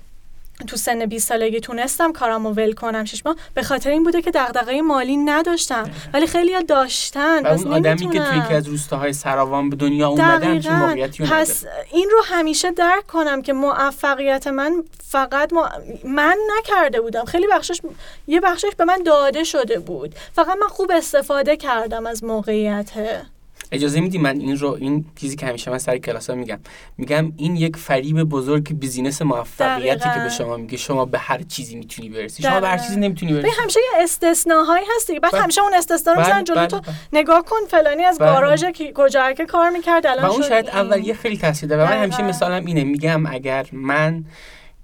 تو 0.67 0.77
سن 0.77 1.07
20 1.07 1.29
سالگی 1.29 1.61
تونستم 1.61 2.13
کارامو 2.13 2.51
ول 2.51 2.73
کنم 2.73 3.05
شش 3.05 3.27
ماه. 3.27 3.37
به 3.55 3.63
خاطر 3.63 3.91
این 3.91 4.05
بوده 4.05 4.23
که 4.23 4.31
دغدغه 4.31 4.83
مالی 4.83 5.17
نداشتم. 5.17 5.91
ولی 6.13 6.27
خیلی 6.27 6.65
داشتن. 6.65 7.47
و 7.47 7.55
پس 7.55 7.65
اون 7.65 7.75
آدمی 7.75 8.11
که. 8.11 8.19
توی 8.19 8.39
یکی 8.39 8.55
از 8.55 8.67
روستاهای 8.69 9.13
سراوان 9.13 9.71
به 9.71 9.77
دنیا 9.77 10.09
اومده 10.09 10.47
همچین. 10.47 10.73
موقعیتی 10.73 11.25
پس 11.25 11.65
این 11.93 12.11
رو 12.13 12.23
همیشه 12.25 12.71
درک 12.71 13.07
کنم 13.07 13.43
که 13.43 13.53
موفقیت 13.53 14.47
من 14.47 14.85
فقط 15.09 15.53
ما... 15.53 15.69
من 16.05 16.37
نکرده 16.59 17.01
بودم. 17.01 17.25
خیلی 17.25 17.47
بخشش 17.53 17.81
یه 18.27 18.41
بخشش 18.41 18.71
به 18.79 18.85
من 18.85 19.03
داده 19.03 19.45
شده 19.45 19.79
بود. 19.79 20.15
فقط 20.33 20.57
من 20.57 20.69
خوب 20.69 20.91
استفاده 20.95 21.57
کردم 21.57 22.07
از 22.07 22.25
موقعیت. 22.25 22.91
اجازه 23.73 24.01
میدی 24.01 24.19
من 24.19 24.41
این 24.41 24.59
رو 24.59 24.79
این 24.81 25.05
چیزی 25.21 25.37
که 25.37 25.47
همیشه 25.47 25.71
من 25.71 25.79
سر 25.79 25.99
کلاس 25.99 26.31
ها 26.31 26.37
میگم 26.37 26.59
میگم 26.99 27.33
این 27.37 27.57
یک 27.57 27.77
فریب 27.77 28.23
بزرگ 28.23 28.79
بیزینس 28.79 29.23
موفقیتی. 29.23 30.09
که 30.15 30.21
به 30.23 30.29
شما 30.29 30.57
میگه 30.57 30.77
شما 30.77 31.05
به 31.05 31.19
هر 31.19 31.43
چیزی 31.43 31.77
می‌تونی 31.77 32.09
برسی 32.09 32.43
شما 32.43 32.61
به 32.61 32.69
هر. 32.69 32.79
چیزی 32.79 33.01
نمی‌تونی 33.01 33.33
برسی 33.33 33.61
همیشه 33.61 33.81
یه 33.81 34.03
استثناهایی 34.03 34.85
هست 34.97 35.07
دیگه 35.07 35.21
بعد. 35.21 35.35
همیشه 35.35 35.63
اون 35.63 35.75
استثنا 35.75 36.13
رو 36.13 36.21
می‌زنن 36.21 36.45
جلو 36.45 36.67
تو. 36.67 36.81
نگاه 37.13 37.43
کن 37.43 37.67
فلانی 37.69 38.05
از. 38.05 38.19
گاراژ 38.19 38.65
کجا 38.95 39.33
که 39.33 39.47
کار 39.47 39.71
می‌کرد 39.71 40.07
الان 40.07 40.25
اون 40.25 40.43
شاید 40.43 40.67
این. 40.69 40.77
اولیه 40.77 41.15
خیلی 41.15 41.37
تاثیر 41.37 41.69
داره 41.69 41.91
من. 41.91 42.03
همیشه 42.03 42.23
مثالم 42.23 42.67
اینه 42.67 42.85
میگم 42.85 43.27
اگر 43.27 43.67
من 43.73 44.25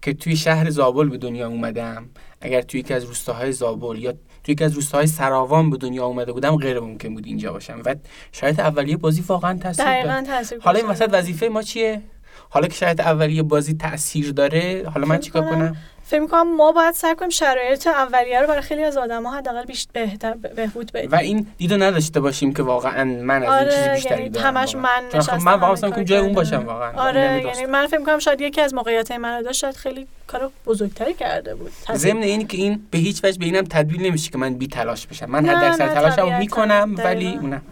که 0.03 0.15
توی 0.15 0.37
شهر 0.37 0.71
زابل 0.71 1.09
به 1.09 1.19
دنیا 1.19 1.49
اومدم 1.49 2.09
اگر 2.41 2.63
توی 2.63 2.81
یکی 2.81 2.95
از 2.95 3.05
روستاهای 3.05 3.53
زابل 3.53 3.99
یا 3.99 4.15
توی 4.49 4.53
یکی 4.53 4.65
از 4.65 4.73
روستاهای 4.73 5.07
سراوان 5.07 5.71
به 5.71 5.77
دنیا 5.77 6.07
اومده 6.07 6.33
بودم 6.33 6.57
غیر 6.57 6.81
ممکن 6.81 7.15
بود 7.15 7.27
اینجا 7.27 7.53
باشم. 7.53 7.83
و 7.85 7.95
شاید 8.33 8.61
اولیه 8.61 8.97
بازی 8.97 9.25
واقعا 9.29 9.59
تاثیر 9.59 9.85
دقیقاً 9.85 10.25
تاثیر 10.27 10.59
حالا 10.61 10.79
این. 10.79 10.89
وسط 10.89 11.09
وظیفه 11.13 11.49
ما 11.49 11.63
چیه؟ 11.63 12.03
حالا 12.51 12.67
که 12.67 12.75
شاید 12.75 13.01
اولیه 13.01 13.43
بازی 13.43 13.75
تاثیر 13.75 14.33
داره 14.33 14.85
حالا 14.95 15.07
من 15.07 15.19
چیکار 15.19 15.43
کنم 15.43 15.77
فکر 16.05 16.21
می‌کنم 16.21 16.57
ما 16.57 16.73
باید 16.73 16.95
سعی 16.95 17.15
کنیم 17.15 17.31
شرایط 17.31 17.87
اولیه 17.87 18.41
رو 18.41 18.47
برای 18.47 18.63
خیلی 18.63 18.85
از 18.85 18.97
آدم 18.97 19.23
ها 19.23 19.39
حداقل 19.39 19.65
بیشتر 19.65 19.91
بهتر 19.93 20.35
بهبود 20.35 20.93
بدیم 20.93 21.11
و 21.11 21.17
این 21.17 21.47
دیدو 21.59 21.77
نداشته 21.77 22.21
باشیم 22.21 22.53
که 22.53 22.63
واقعا 22.63 23.05
من 23.05 23.43
از 23.43 23.43
این 23.43 23.51
آره 23.53 23.95
بیشتری 23.95 24.19
یعنی 24.19 24.31
دارم 24.31 24.57
همش 24.57 24.75
واقعاً. 24.75 25.01
من 25.01 25.09
خب 25.11 25.17
نشستم 25.17 25.37
من 25.37 25.61
واقعا 25.61 25.91
که 25.91 26.05
جای 26.05 26.19
اون. 26.19 26.33
باشم 26.33 26.67
واقعا 26.67 26.93
آره. 27.03 27.43
یعنی 27.47 27.67
من 27.67 27.87
فکر 27.87 27.99
می‌کنم 27.99 28.19
شاید 28.19 28.41
یکی 28.41 28.61
از 28.61 28.75
موقعیت 28.75 29.11
من 29.11 29.43
داشت 29.43 29.61
شاید 29.61 29.77
خیلی 29.77 30.07
کار 30.27 30.51
بزرگتری 30.67 31.15
کرده 31.15 31.55
بود 31.55 31.73
ضمن 31.95 32.23
اینی 32.23 32.45
که 32.45 32.57
این 32.57 32.87
به 32.91 32.99
هیچ 32.99 33.25
وجه 33.25 33.39
به 33.39 33.45
اینم 33.45 33.65
تبدیل 33.65 34.07
نمیشه 34.07 34.31
که 34.31 34.39
من 34.39 34.55
بی 34.55 34.67
تلاش 34.69 35.07
بشم 35.07 35.27
من 35.27 35.45
نه، 35.45 35.57
حد 35.57 35.65
اکثر 35.65 35.87
نه، 35.87 35.95
تلاشمو. 35.95 36.39
می‌کنم 36.39 36.95
ولی. 36.99 37.37
اونم 37.37 37.63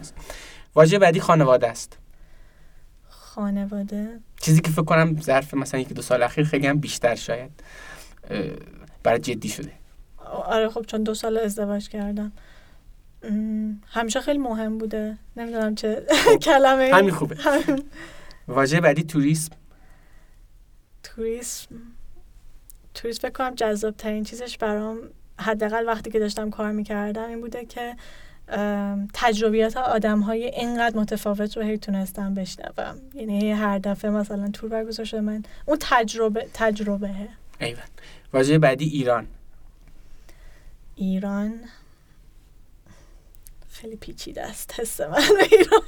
واژه 0.75 0.99
بعدی 0.99 1.19
خانواده 1.19 1.67
است 1.67 1.97
خانواده 3.09 4.19
چیزی 4.41 4.61
که 4.61 4.71
فکر 4.71 4.83
کنم 4.83 5.21
ظرف 5.21 5.53
مثلا 5.53 5.79
یک 5.79 5.93
دو 5.93 6.01
سال 6.01 6.23
اخیر 6.23 6.45
خیلی 6.45 6.67
هم 6.67 6.79
بیشتر 6.79 7.15
شاید 7.15 7.51
برای 9.03 9.19
جدی 9.19 9.49
شده. 9.49 9.71
آره 10.25 10.69
خب 10.69 10.85
چون 10.87 11.03
دو 11.03 11.13
سال 11.13 11.37
ازدواج 11.37 11.89
کردم. 11.89 12.31
همیشه 13.87 14.21
خیلی 14.21 14.37
مهم 14.39 14.77
بوده. 14.77 15.17
نمی‌دونم 15.37 15.75
چه 15.75 16.05
کلمه 16.45 16.91
همین 16.93 17.11
خوبه. 17.11 17.37
واژه 18.47 18.81
بعدی 18.81 19.03
توریسم. 19.03 19.51
توریسم. 21.03 21.75
توریسم 22.93 23.19
فکر 23.21 23.31
کنم 23.31 23.55
جذاب 23.55 23.95
ترین 23.97 24.23
چیزش 24.23 24.57
برام 24.57 24.97
حداقل 25.39 25.85
وقتی 25.87 26.11
که 26.11 26.19
داشتم 26.19 26.49
کار 26.49 26.71
می‌کردم 26.71 27.29
این 27.29 27.41
بوده 27.41 27.65
که 27.65 27.95
تجربیات 29.13 29.77
آدم 29.77 30.19
های 30.19 30.45
اینقدر 30.45 30.97
متفاوت 30.97 31.57
رو 31.57 31.63
هی 31.63 31.77
تونستم 31.77 32.33
بشنوم. 32.33 32.97
یعنی 33.13 33.51
هر 33.51 33.77
دفعه 33.77 34.11
مثلا 34.11 34.49
تور 34.53 34.69
برگزار 34.69 35.05
شده 35.05 35.21
من 35.21 35.43
اون 35.65 35.77
تجربه 35.81 36.47
تجربه. 36.53 37.15
ایوان. 37.59 37.83
واژه 38.33 38.59
بعدی 38.59 38.85
ایران. 38.85 39.27
ایران. 40.95 41.53
خیلی 43.71 43.95
پیچیده 43.95 44.43
است 44.43 44.79
حس 44.79 45.01
من 45.01 45.09
به 45.09 45.57
ایران. 45.57 45.81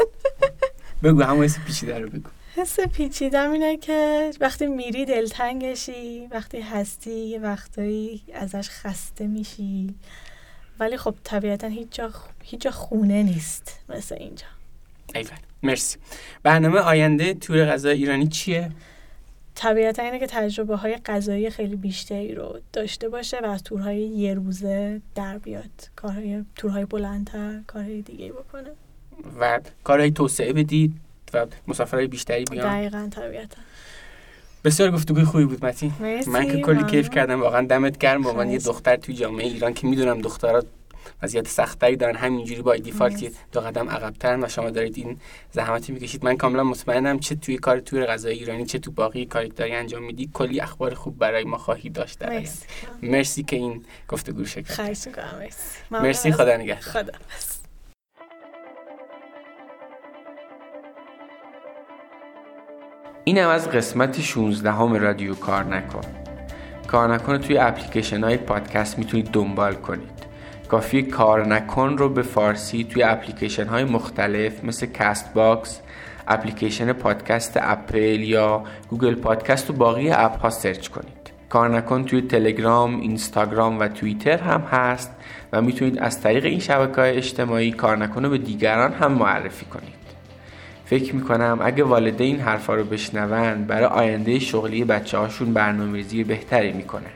بگو 1.03 1.21
همون 1.23 1.45
اسم 1.45 1.61
پیچیده 1.63 1.99
رو 1.99 2.09
بگو. 2.09 2.29
حس 2.55 2.79
پیچیدم 2.79 3.51
اینه 3.51 3.77
که 3.77 4.31
وقتی 4.39 4.67
میری 4.67 5.05
دلتنگشی 5.05 6.27
وقتی 6.31 6.61
هستی 6.61 7.11
یه 7.11 7.39
وقتایی 7.39 8.23
ازش 8.33 8.69
خسته 8.69 9.27
میشی. 9.27 9.95
ولی 10.79 10.97
خب 10.97 11.15
طبیعتا 11.23 11.67
هیچ 11.67 11.87
جا, 11.91 12.11
هیچ 12.43 12.61
جا 12.61 12.71
خونه 12.71 13.23
نیست 13.23 13.79
مثل 13.89 14.15
اینجا. 14.15 14.45
ایوان 15.15 15.37
مرسی. 15.63 15.97
برنامه 16.43 16.79
آینده 16.79 17.33
تور 17.33 17.65
غذای 17.65 17.97
ایرانی 17.97 18.27
چیه؟ 18.27 18.71
طبیعتا 19.55 20.03
اینه 20.03 20.19
که 20.19 20.27
تجربه 20.27 20.75
های 20.75 20.97
غذایی 20.97 21.49
خیلی 21.49 21.75
بیشتری 21.75 22.35
رو 22.35 22.59
داشته 22.73 23.09
باشه 23.09 23.39
و 23.43 23.45
از 23.45 23.63
تورهای 23.63 23.97
یه 23.97 24.33
روزه 24.33 25.01
در 25.15 25.37
بیاد. 25.37 25.89
کارهای 25.95 26.45
تورهای 26.55 26.85
بلندتر 26.85 27.59
کارهای 27.67 28.01
دیگه 28.01 28.31
بکنه. 28.31 28.69
و 29.39 29.59
کارهای 29.83 30.11
توسعه 30.11 30.53
بدید 30.53 30.93
و 31.33 31.45
مسافرهای 31.67 32.07
بیشتری 32.07 32.43
بیان. 32.43 32.79
دقیقا 32.79 33.09
طبیعتا. 33.11 33.61
بسیار 34.63 34.91
گفتگوی 34.91 35.23
خوبی 35.23 35.45
بود 35.45 35.65
متین 35.65 35.93
من 36.27 36.47
که 36.47 36.61
کلی. 36.61 36.83
کیف 36.83 37.09
کردم. 37.09 37.41
واقعا 37.41 37.67
دمت 37.67 37.97
گرم. 37.97 38.21
به 38.21 38.29
عنوان 38.29 38.49
یه. 38.49 38.57
دختر 38.57 38.95
توی 38.95 39.15
جامعه 39.15 39.47
ایران 39.47 39.73
که 39.73 39.87
می‌دونم 39.87 40.21
دخترها 40.21 40.63
وضعیت 41.23 41.47
سختری 41.47 41.95
دارن. 41.95 42.15
همینجوری 42.15 42.61
با 42.61 42.75
دیفالت 42.75 43.33
دو 43.51 43.61
قدم 43.61 43.89
عقب‌ترن 43.89 44.43
و 44.43 44.47
شما 44.47 44.69
دارید 44.69 44.97
این 44.97 45.17
زحمتی 45.51 45.91
می‌کشید. 45.91 46.25
من 46.25 46.37
کاملا 46.37 46.63
مطمئنم 46.63 47.19
چه 47.19 47.35
توی 47.35 47.57
کار 47.57 47.79
تور 47.79 48.05
غذای 48.05 48.33
ایرانی 48.33 48.65
چه 48.65 48.79
تو 48.79 48.91
باقی 48.91 49.25
کاری 49.25 49.49
داری 49.49 49.71
انجام 49.71 50.03
میدی 50.03 50.29
کلی 50.33 50.59
اخبار 50.59 50.93
خوب 50.93 51.17
برای 51.17 51.43
ما 51.43 51.57
خواهی 51.57 51.89
داشت 51.89 52.19
در. 52.19 52.29
مرسی. 52.29 52.65
مرسی 53.03 53.43
که 53.43 53.55
این 53.55 53.85
گفتگو 54.07 54.43
می‌کنم. 54.55 55.35
مرسی. 55.91 56.31
خدا 56.31 56.57
نگهدار. 56.57 57.03
خدا 57.03 57.13
اینم 63.23 63.49
از 63.49 63.71
قسمت 63.71 64.21
16 64.21 64.71
همه 64.71 64.97
رادیو 64.97 65.35
کار 65.35 65.63
نکن. 65.63 66.01
کار 66.87 67.13
نکن 67.13 67.37
توی 67.37 67.57
اپلیکیشن 67.57 68.23
های 68.23 68.37
پادکست 68.37 68.99
می‌تونید 68.99 69.31
دنبال 69.31 69.73
کنید. 69.73 70.19
کافی 70.69 71.01
کار 71.01 71.47
نکن 71.47 71.97
رو 71.97 72.09
به 72.09 72.21
فارسی 72.21 72.83
توی 72.83 73.03
اپلیکیشن 73.03 73.67
های 73.67 73.83
مختلف 73.83 74.63
مثل 74.63 74.85
Castbox 74.85 75.81
اپلیکیشن 76.27 76.93
پادکست 76.93 77.57
اپل 77.61 78.19
یا 78.19 78.63
گوگل 78.89 79.15
پادکست 79.15 79.69
و 79.69 79.73
باقی 79.73 80.11
app 80.11 80.39
ها 80.39 80.49
search 80.49 80.87
کنید. 80.87 81.31
کار 81.49 81.69
نکن 81.69 82.03
توی 82.05 82.21
تلگرام، 82.21 82.99
اینستاگرام 82.99 83.79
و 83.79 83.87
توییتر 83.87 84.37
هم 84.37 84.61
هست 84.61 85.11
و 85.53 85.61
می‌تونید 85.61 85.99
از 85.99 86.21
طریق 86.21 86.45
این 86.45 86.59
شبکه 86.59 87.01
های 87.01 87.17
اجتماعی 87.17 87.71
کار 87.71 87.97
نکن 87.97 88.23
رو 88.23 88.29
به 88.29 88.37
دیگران 88.37 88.93
هم 88.93 89.11
معرفی 89.11 89.65
کنید. 89.65 89.98
فکر 90.89 91.15
می‌کنم 91.15 91.59
اگه 91.61 91.83
والدین 91.83 92.39
حرفا 92.39 92.75
رو 92.75 92.83
بشنون 92.83 93.63
برای 93.63 93.85
آینده 93.85 94.39
شغلی 94.39 94.83
بچه 94.83 95.17
هاشون 95.17 95.53
برنامه‌ریزی 95.53 96.23
بهتری 96.23 96.71
می‌کنن 96.71 97.11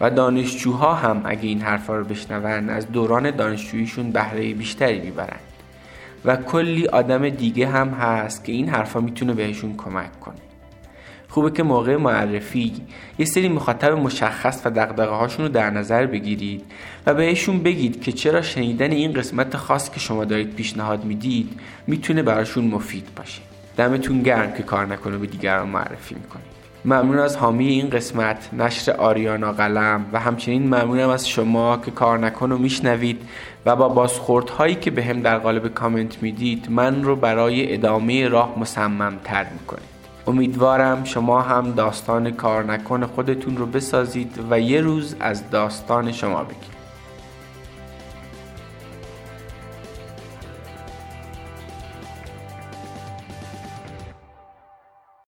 و 0.00 0.10
دانشجوها 0.10 0.94
هم 0.94 1.22
اگه 1.24 1.48
این 1.48 1.60
حرفا 1.60 1.96
رو 1.96 2.04
بشنون 2.04 2.68
از 2.68 2.92
دوران 2.92 3.30
دانشجوییشون 3.30 4.10
بهره 4.10 4.54
بیشتری 4.54 5.00
می‌برن. 5.00 5.38
و 6.24 6.36
کلی 6.36 6.86
آدم 6.86 7.28
دیگه 7.28 7.68
هم 7.68 7.88
هست 7.88 8.44
که 8.44 8.52
این 8.52 8.68
حرفا 8.68 9.00
می‌تونه 9.00 9.34
بهشون 9.34 9.76
کمک 9.76 10.20
کنه. 10.20 10.47
خوبه 11.28 11.50
که 11.50 11.62
موقع 11.62 11.96
معرفی. 11.96 12.72
یه 13.18 13.26
سری 13.26 13.48
مخاطب 13.48 13.92
مشخص 13.92 14.62
و 14.64 14.70
دقدقه 14.70 15.14
هاشون 15.14 15.46
رو 15.46 15.52
در 15.52 15.70
نظر 15.70 16.06
بگیرید 16.06 16.64
و 17.06 17.14
بهشون 17.14 17.62
بگید 17.62 18.02
که 18.02 18.12
چرا 18.12 18.42
شنیدن 18.42 18.90
این 18.90 19.12
قسمت 19.12 19.56
خاص 19.56 19.90
که 19.90 20.00
شما 20.00 20.24
دارید 20.24 20.54
پیشنهاد 20.54 21.04
می‌دید 21.04 21.60
می‌تونه 21.86 22.22
براشون 22.22 22.64
مفید 22.64 23.06
باشه. 23.16 23.42
دمتون 23.76 24.22
گرم 24.22 24.52
که 24.52 24.62
کار 24.62 24.86
نکنه 24.86 25.18
به 25.18 25.26
دیگران 25.26 25.68
معرفی 25.68 26.14
می‌کنید. 26.14 26.58
ممنون 26.84 27.18
از 27.18 27.36
حامی 27.36 27.68
این 27.68 27.90
قسمت 27.90 28.48
نشر 28.52 28.92
آریانا 28.92 29.52
قلم 29.52 30.06
و 30.12 30.20
همچنین 30.20 30.62
ممنونم 30.62 31.08
از 31.08 31.28
شما 31.28 31.80
که 31.84 31.90
کار 31.90 32.18
نکن 32.18 32.52
و 32.52 32.58
میشنوید 32.58 33.20
و 33.66 33.76
با 33.76 33.88
بازخوردهایی 33.88 34.74
که 34.74 34.90
به 34.90 35.04
هم 35.04 35.20
در 35.20 35.38
قالب 35.38 35.68
کامنت 35.74 36.22
می‌دید 36.22 36.66
من 36.70 37.02
رو 37.02 37.16
برای 37.16 37.74
ادامه 37.74 38.28
راه 38.28 38.58
مصمم 38.58 39.18
تر 39.24 39.46
می‌کنید. 39.60 39.97
امیدوارم 40.28 41.04
شما 41.04 41.40
هم 41.42 41.72
داستان 41.72 42.30
کار 42.30 42.64
نکن 42.64 43.06
خودتون 43.06 43.56
رو 43.56 43.66
بسازید 43.66 44.38
و 44.50 44.60
یه 44.60 44.80
روز 44.80 45.16
از 45.20 45.50
داستان 45.50 46.12
شما 46.12 46.44
بگید. 46.44 46.77